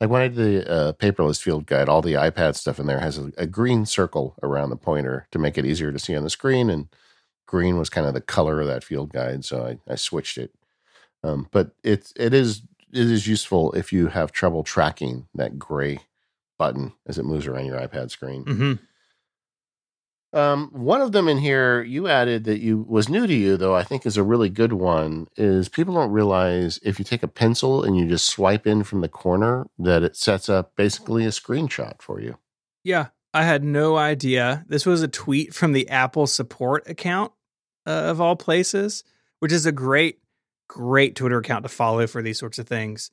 Like 0.00 0.10
when 0.10 0.22
I 0.22 0.28
did 0.28 0.36
the 0.36 0.70
uh, 0.70 0.92
paperless 0.92 1.42
field 1.42 1.66
guide, 1.66 1.88
all 1.88 2.02
the 2.02 2.14
iPad 2.14 2.54
stuff 2.54 2.78
in 2.78 2.86
there 2.86 3.00
has 3.00 3.18
a, 3.18 3.32
a 3.36 3.46
green 3.46 3.84
circle 3.84 4.36
around 4.42 4.70
the 4.70 4.76
pointer 4.76 5.26
to 5.32 5.38
make 5.38 5.58
it 5.58 5.66
easier 5.66 5.90
to 5.90 5.98
see 5.98 6.14
on 6.14 6.22
the 6.22 6.30
screen, 6.30 6.70
and 6.70 6.88
green 7.46 7.78
was 7.78 7.90
kind 7.90 8.06
of 8.06 8.14
the 8.14 8.20
color 8.20 8.60
of 8.60 8.68
that 8.68 8.84
field 8.84 9.12
guide, 9.12 9.44
so 9.44 9.66
I, 9.66 9.92
I 9.92 9.96
switched 9.96 10.38
it. 10.38 10.54
Um, 11.24 11.48
but 11.50 11.72
it's 11.82 12.12
it 12.16 12.32
is 12.32 12.62
it 12.92 13.10
is 13.10 13.26
useful 13.26 13.72
if 13.72 13.92
you 13.92 14.08
have 14.08 14.30
trouble 14.30 14.62
tracking 14.62 15.26
that 15.34 15.58
gray 15.58 16.00
button 16.58 16.92
as 17.06 17.18
it 17.18 17.24
moves 17.24 17.46
around 17.46 17.66
your 17.66 17.80
iPad 17.80 18.10
screen. 18.10 18.44
hmm 18.44 18.72
Um, 20.32 20.68
one 20.72 21.00
of 21.00 21.12
them 21.12 21.26
in 21.26 21.38
here 21.38 21.82
you 21.82 22.06
added 22.06 22.44
that 22.44 22.60
you 22.60 22.84
was 22.86 23.08
new 23.08 23.26
to 23.26 23.34
you 23.34 23.56
though 23.56 23.74
I 23.74 23.82
think 23.82 24.04
is 24.04 24.18
a 24.18 24.22
really 24.22 24.50
good 24.50 24.74
one 24.74 25.26
is 25.36 25.70
people 25.70 25.94
don't 25.94 26.10
realize 26.10 26.78
if 26.82 26.98
you 26.98 27.04
take 27.04 27.22
a 27.22 27.28
pencil 27.28 27.82
and 27.82 27.96
you 27.96 28.06
just 28.06 28.26
swipe 28.26 28.66
in 28.66 28.84
from 28.84 29.00
the 29.00 29.08
corner 29.08 29.66
that 29.78 30.02
it 30.02 30.16
sets 30.16 30.50
up 30.50 30.76
basically 30.76 31.24
a 31.24 31.28
screenshot 31.28 32.02
for 32.02 32.20
you. 32.20 32.36
Yeah, 32.84 33.06
I 33.32 33.44
had 33.44 33.64
no 33.64 33.96
idea. 33.96 34.64
This 34.68 34.84
was 34.84 35.02
a 35.02 35.08
tweet 35.08 35.54
from 35.54 35.72
the 35.72 35.88
Apple 35.88 36.26
support 36.26 36.88
account 36.88 37.32
uh, 37.86 37.90
of 37.90 38.20
all 38.20 38.36
places, 38.36 39.04
which 39.40 39.52
is 39.52 39.64
a 39.64 39.72
great, 39.72 40.18
great 40.68 41.14
Twitter 41.14 41.38
account 41.38 41.62
to 41.62 41.68
follow 41.68 42.06
for 42.06 42.22
these 42.22 42.38
sorts 42.38 42.58
of 42.58 42.66
things. 42.66 43.10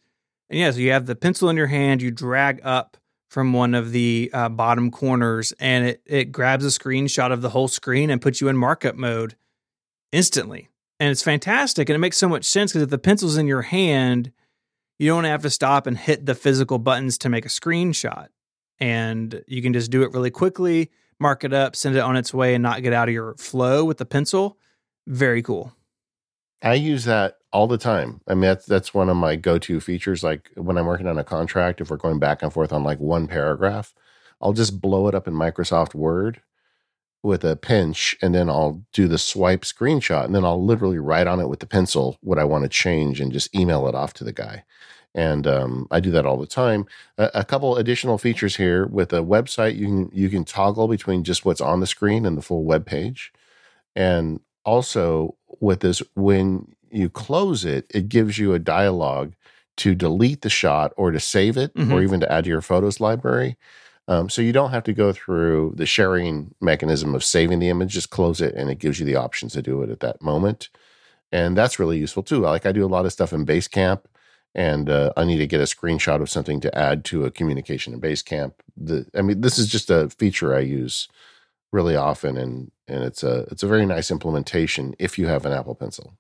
And 0.50 0.60
yeah, 0.60 0.72
so 0.72 0.80
you 0.80 0.92
have 0.92 1.06
the 1.06 1.16
pencil 1.16 1.50
in 1.50 1.58
your 1.58 1.68
hand, 1.68 2.02
you 2.02 2.12
drag 2.12 2.60
up 2.64 2.98
from 3.30 3.54
one 3.54 3.74
of 3.74 3.92
the 3.92 4.30
uh, 4.34 4.50
bottom 4.50 4.92
corners, 4.92 5.54
and 5.60 5.88
it 5.88 6.02
it 6.06 6.32
grabs 6.32 6.66
a 6.66 6.70
screenshot 6.70 7.32
of 7.32 7.42
the 7.42 7.50
whole 7.50 7.68
screen 7.68 8.10
and 8.10 8.22
puts 8.22 8.42
you 8.42 8.48
in 8.48 8.58
markup 8.58 8.96
mode 8.96 9.36
instantly. 10.12 10.70
And 11.00 11.10
it's 11.10 11.24
fantastic, 11.24 11.90
and 11.90 11.96
it 11.96 12.00
makes 12.00 12.18
so 12.18 12.30
much 12.30 12.46
sense 12.46 12.72
because 12.72 12.84
if 12.84 12.90
the 12.90 12.98
pencil's 12.98 13.38
in 13.38 13.48
your 13.48 13.64
hand, 13.64 14.32
you 14.98 15.10
don't 15.10 15.26
have 15.26 15.42
to 15.42 15.50
stop 15.50 15.88
and 15.88 15.98
hit 15.98 16.26
the 16.26 16.36
physical 16.36 16.80
buttons 16.80 17.18
to 17.20 17.30
make 17.30 17.46
a 17.46 17.50
screenshot 17.50 18.28
and 18.80 19.44
you 19.48 19.62
can 19.62 19.74
just 19.74 19.92
do 19.92 20.04
it 20.04 20.12
really 20.12 20.32
quickly, 20.32 20.92
mark 21.20 21.44
it 21.44 21.54
up, 21.54 21.76
send 21.76 21.96
it 21.96 22.00
on 22.00 22.16
its 22.16 22.34
way, 22.34 22.56
and 22.56 22.64
not 22.64 22.84
get 22.84 22.94
out 22.94 23.08
of 23.08 23.14
your 23.14 23.36
flow 23.36 23.86
with 23.86 23.98
the 23.98 24.06
pencil. 24.06 24.58
Very 25.08 25.42
cool. 25.42 25.74
I 26.62 26.74
use 26.76 27.06
that 27.06 27.38
all 27.56 27.68
the 27.68 27.78
time. 27.78 28.20
I 28.28 28.34
mean, 28.34 28.42
that's 28.42 28.66
that's 28.66 28.94
one 28.94 29.08
of 29.08 29.16
my 29.16 29.38
go-to 29.38 29.80
features. 29.80 30.24
Like 30.24 30.52
when 30.56 30.78
I'm 30.78 30.86
working 30.86 31.08
on 31.08 31.18
a 31.18 31.24
contract, 31.24 31.80
if 31.80 31.90
we're 31.90 31.96
going 31.96 32.20
back 32.20 32.44
and 32.44 32.52
forth 32.52 32.74
on 32.74 32.84
like 32.84 33.00
one 33.00 33.28
paragraph, 33.28 33.94
I'll 34.42 34.52
just 34.52 34.82
blow 34.82 35.08
it 35.08 35.16
up 35.16 35.26
in 35.26 35.34
Microsoft 35.34 35.96
Word 35.96 36.42
with 37.24 37.46
a 37.46 37.56
pinch, 37.56 38.18
and 38.22 38.36
then 38.36 38.50
I'll 38.50 38.84
do 38.92 39.08
the 39.08 39.18
swipe 39.18 39.62
screenshot, 39.62 40.26
and 40.26 40.36
then 40.36 40.44
I'll 40.44 40.64
literally 40.64 41.00
write 41.00 41.28
on 41.28 41.40
it 41.40 41.48
with 41.48 41.62
the 41.62 41.66
pencil 41.66 42.18
what 42.20 42.38
I 42.38 42.44
want 42.44 42.64
to 42.64 42.70
change, 42.70 43.22
and 43.22 43.32
just 43.32 43.56
email 43.56 43.88
it 43.88 43.96
off 43.96 44.14
to 44.16 44.26
the 44.26 44.34
guy. 44.34 44.66
And 45.14 45.48
um, 45.48 45.88
I 45.92 46.02
do 46.02 46.12
that 46.12 46.26
all 46.26 46.38
the 46.38 46.46
time. 46.46 46.86
A, 47.18 47.32
a 47.36 47.46
couple 47.46 47.78
additional 47.78 48.18
features 48.18 48.58
here 48.58 48.86
with 48.86 49.14
a 49.14 49.24
website, 49.24 49.78
you 49.78 49.86
can 49.86 50.10
you 50.12 50.28
can 50.28 50.44
toggle 50.44 50.90
between 50.90 51.24
just 51.24 51.46
what's 51.46 51.62
on 51.62 51.80
the 51.80 51.88
screen 51.88 52.26
and 52.26 52.38
the 52.38 52.42
full 52.42 52.66
web 52.66 52.86
page, 52.86 53.32
and 53.96 54.42
also 54.66 55.38
with 55.62 55.80
this 55.80 56.02
when 56.16 56.75
you 56.92 57.10
close 57.10 57.66
it 57.66 57.86
it 57.94 58.10
gives 58.10 58.38
you 58.38 58.54
a 58.54 58.60
dialogue 58.60 59.34
to 59.78 59.94
delete 59.94 60.42
the 60.42 60.50
shot 60.50 60.94
or 60.96 61.12
to 61.12 61.20
save 61.20 61.58
it 61.58 61.72
or 61.76 61.82
Mhm. 62.00 62.04
even 62.04 62.20
to 62.22 62.32
add 62.32 62.44
to 62.46 62.50
your 62.50 62.62
photos 62.62 63.00
library 63.00 63.58
um, 64.08 64.30
so 64.30 64.42
you 64.42 64.52
don't 64.54 64.70
have 64.72 64.84
to 64.84 64.94
go 64.94 65.12
through 65.12 65.74
the 65.76 65.86
sharing 65.88 66.54
mechanism 66.62 67.16
of 67.16 67.24
saving 67.24 67.60
the 67.60 67.70
image 67.70 67.92
just 67.94 68.12
close 68.12 68.40
it 68.40 68.54
and 68.56 68.70
it 68.70 68.80
gives 68.80 69.00
you 69.00 69.06
the 69.06 69.16
options 69.16 69.54
to 69.54 69.62
do 69.62 69.82
it 69.82 69.90
at 69.90 70.00
that 70.00 70.22
moment 70.22 70.70
and 71.32 71.58
that's 71.58 71.80
really 71.80 71.98
useful 71.98 72.24
too 72.24 72.40
like 72.40 72.66
i 72.66 72.72
do 72.72 72.86
a 72.86 72.88
lot 72.96 73.06
of 73.06 73.12
stuff 73.12 73.34
in 73.34 73.46
basecamp 73.46 74.02
and 74.54 74.90
uh, 74.90 75.12
i 75.18 75.26
need 75.26 75.38
to 75.40 75.48
get 75.48 75.60
a 75.60 75.64
screenshot 75.64 76.22
of 76.22 76.30
something 76.30 76.60
to 76.62 76.78
add 76.78 77.04
to 77.04 77.26
a 77.26 77.32
communication 77.32 77.94
in 77.94 78.00
basecamp 78.02 78.54
the, 78.78 79.06
i 79.18 79.22
mean 79.22 79.42
this 79.42 79.58
is 79.58 79.68
just 79.68 79.90
a 79.90 80.10
feature 80.10 80.56
i 80.56 80.60
use 80.60 81.08
really 81.72 81.96
often 81.96 82.38
and 82.38 82.72
and 82.88 83.04
it's 83.04 83.24
a 83.24 83.40
it's 83.52 83.64
a 83.64 83.68
very 83.68 83.86
nice 83.86 84.12
implementation 84.12 84.96
if 85.00 85.18
you 85.18 85.26
have 85.28 85.46
an 85.46 85.52
Apple 85.52 85.74
Pencil. 85.76 86.14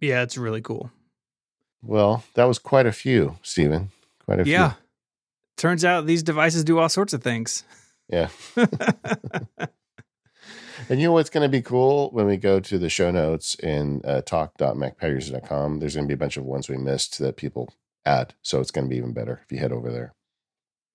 Yeah, 0.00 0.22
it's 0.22 0.38
really 0.38 0.60
cool. 0.60 0.90
Well, 1.82 2.24
that 2.34 2.44
was 2.44 2.58
quite 2.58 2.86
a 2.86 2.92
few, 2.92 3.36
Stephen. 3.42 3.90
Quite 4.24 4.40
a 4.40 4.44
few. 4.44 4.52
Yeah. 4.52 4.72
Turns 5.56 5.84
out 5.84 6.06
these 6.06 6.22
devices 6.22 6.64
do 6.64 6.78
all 6.78 6.88
sorts 6.88 7.12
of 7.12 7.22
things. 7.22 7.64
Yeah. 8.08 8.28
And 10.88 11.00
you 11.00 11.08
know 11.08 11.12
what's 11.12 11.28
going 11.28 11.42
to 11.42 11.50
be 11.50 11.60
cool 11.60 12.08
when 12.12 12.24
we 12.26 12.36
go 12.38 12.60
to 12.60 12.78
the 12.78 12.88
show 12.88 13.10
notes 13.10 13.54
in 13.56 14.00
uh, 14.04 14.22
talk.macpowers.com? 14.22 15.80
There's 15.80 15.94
going 15.94 16.06
to 16.06 16.08
be 16.08 16.14
a 16.14 16.18
bunch 16.18 16.36
of 16.38 16.44
ones 16.44 16.68
we 16.68 16.78
missed 16.78 17.18
that 17.18 17.36
people 17.36 17.68
add. 18.06 18.32
So 18.42 18.60
it's 18.60 18.70
going 18.70 18.86
to 18.86 18.88
be 18.88 18.96
even 18.96 19.12
better 19.12 19.40
if 19.44 19.52
you 19.52 19.58
head 19.58 19.72
over 19.72 19.90
there. 19.90 20.14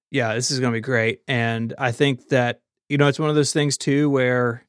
yeah, 0.10 0.34
this 0.34 0.50
is 0.50 0.60
going 0.60 0.72
to 0.72 0.78
be 0.78 0.82
great. 0.82 1.22
And 1.28 1.74
I 1.78 1.92
think 1.92 2.30
that, 2.30 2.62
you 2.90 2.98
know, 2.98 3.08
it's 3.08 3.20
one 3.20 3.30
of 3.30 3.36
those 3.36 3.54
things 3.54 3.78
too 3.78 4.10
where 4.10 4.66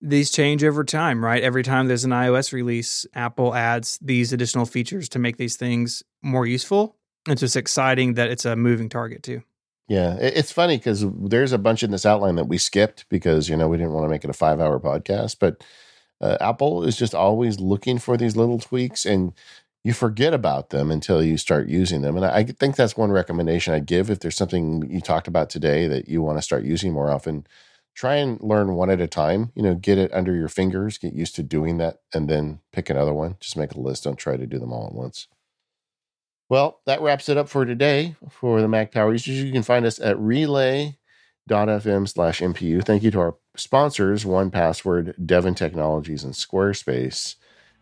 these 0.00 0.30
change 0.30 0.62
over 0.62 0.84
time, 0.84 1.24
right? 1.24 1.42
Every 1.42 1.62
time 1.62 1.88
there's 1.88 2.04
an 2.04 2.10
iOS 2.10 2.52
release, 2.52 3.06
Apple 3.14 3.54
adds 3.54 3.98
these 4.00 4.32
additional 4.32 4.66
features 4.66 5.08
to 5.10 5.18
make 5.18 5.36
these 5.36 5.56
things 5.56 6.02
more 6.22 6.46
useful. 6.46 6.96
It's 7.26 7.40
just 7.40 7.56
exciting 7.56 8.14
that 8.14 8.30
it's 8.30 8.44
a 8.44 8.56
moving 8.56 8.88
target 8.88 9.22
too. 9.22 9.42
Yeah, 9.88 10.16
it's 10.20 10.52
funny 10.52 10.76
because 10.76 11.04
there's 11.08 11.52
a 11.52 11.58
bunch 11.58 11.82
in 11.82 11.90
this 11.90 12.04
outline 12.04 12.36
that 12.36 12.44
we 12.44 12.58
skipped 12.58 13.08
because 13.08 13.48
you 13.48 13.56
know 13.56 13.68
we 13.68 13.78
didn't 13.78 13.92
want 13.92 14.04
to 14.04 14.10
make 14.10 14.22
it 14.22 14.30
a 14.30 14.34
five 14.34 14.60
hour 14.60 14.78
podcast. 14.78 15.36
But 15.40 15.64
uh, 16.20 16.36
Apple 16.40 16.84
is 16.84 16.96
just 16.96 17.14
always 17.14 17.58
looking 17.58 17.98
for 17.98 18.16
these 18.16 18.36
little 18.36 18.58
tweaks, 18.58 19.06
and 19.06 19.32
you 19.84 19.94
forget 19.94 20.34
about 20.34 20.70
them 20.70 20.90
until 20.90 21.22
you 21.22 21.38
start 21.38 21.68
using 21.68 22.02
them. 22.02 22.16
And 22.16 22.26
I 22.26 22.44
think 22.44 22.76
that's 22.76 22.98
one 22.98 23.10
recommendation 23.10 23.72
I'd 23.72 23.86
give 23.86 24.10
if 24.10 24.20
there's 24.20 24.36
something 24.36 24.88
you 24.90 25.00
talked 25.00 25.28
about 25.28 25.48
today 25.48 25.86
that 25.88 26.08
you 26.08 26.20
want 26.20 26.36
to 26.36 26.42
start 26.42 26.64
using 26.64 26.92
more 26.92 27.10
often. 27.10 27.46
Try 27.98 28.14
and 28.14 28.40
learn 28.40 28.74
one 28.74 28.90
at 28.90 29.00
a 29.00 29.08
time. 29.08 29.50
You 29.56 29.62
know, 29.64 29.74
get 29.74 29.98
it 29.98 30.14
under 30.14 30.32
your 30.32 30.46
fingers, 30.46 30.98
get 30.98 31.14
used 31.14 31.34
to 31.34 31.42
doing 31.42 31.78
that, 31.78 31.98
and 32.14 32.30
then 32.30 32.60
pick 32.72 32.88
another 32.88 33.12
one. 33.12 33.34
Just 33.40 33.56
make 33.56 33.72
a 33.72 33.80
list. 33.80 34.04
Don't 34.04 34.14
try 34.14 34.36
to 34.36 34.46
do 34.46 34.60
them 34.60 34.72
all 34.72 34.86
at 34.86 34.94
once. 34.94 35.26
Well, 36.48 36.78
that 36.86 37.00
wraps 37.00 37.28
it 37.28 37.36
up 37.36 37.48
for 37.48 37.64
today 37.64 38.14
for 38.30 38.60
the 38.60 38.68
Mac 38.68 38.92
Power 38.92 39.10
users. 39.10 39.42
You 39.42 39.50
can 39.50 39.64
find 39.64 39.84
us 39.84 39.98
at 39.98 40.16
relay.fm 40.16 40.94
slash 42.08 42.40
MPU. 42.40 42.84
Thank 42.84 43.02
you 43.02 43.10
to 43.10 43.18
our 43.18 43.34
sponsors, 43.56 44.24
1Password, 44.24 45.26
Devon 45.26 45.56
Technologies, 45.56 46.22
and 46.22 46.34
Squarespace. 46.34 47.34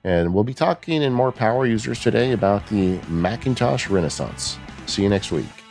And 0.03 0.33
we'll 0.33 0.45
be 0.45 0.55
talking 0.55 1.03
in 1.03 1.13
more 1.13 1.31
power 1.31 1.67
users 1.67 2.01
today 2.01 2.33
about 2.33 2.67
the 2.69 2.99
Macintosh 3.09 3.91
Renaissance. 3.91 4.57
See 4.87 5.03
you 5.03 5.11
next 5.11 5.31
week. 5.31 5.66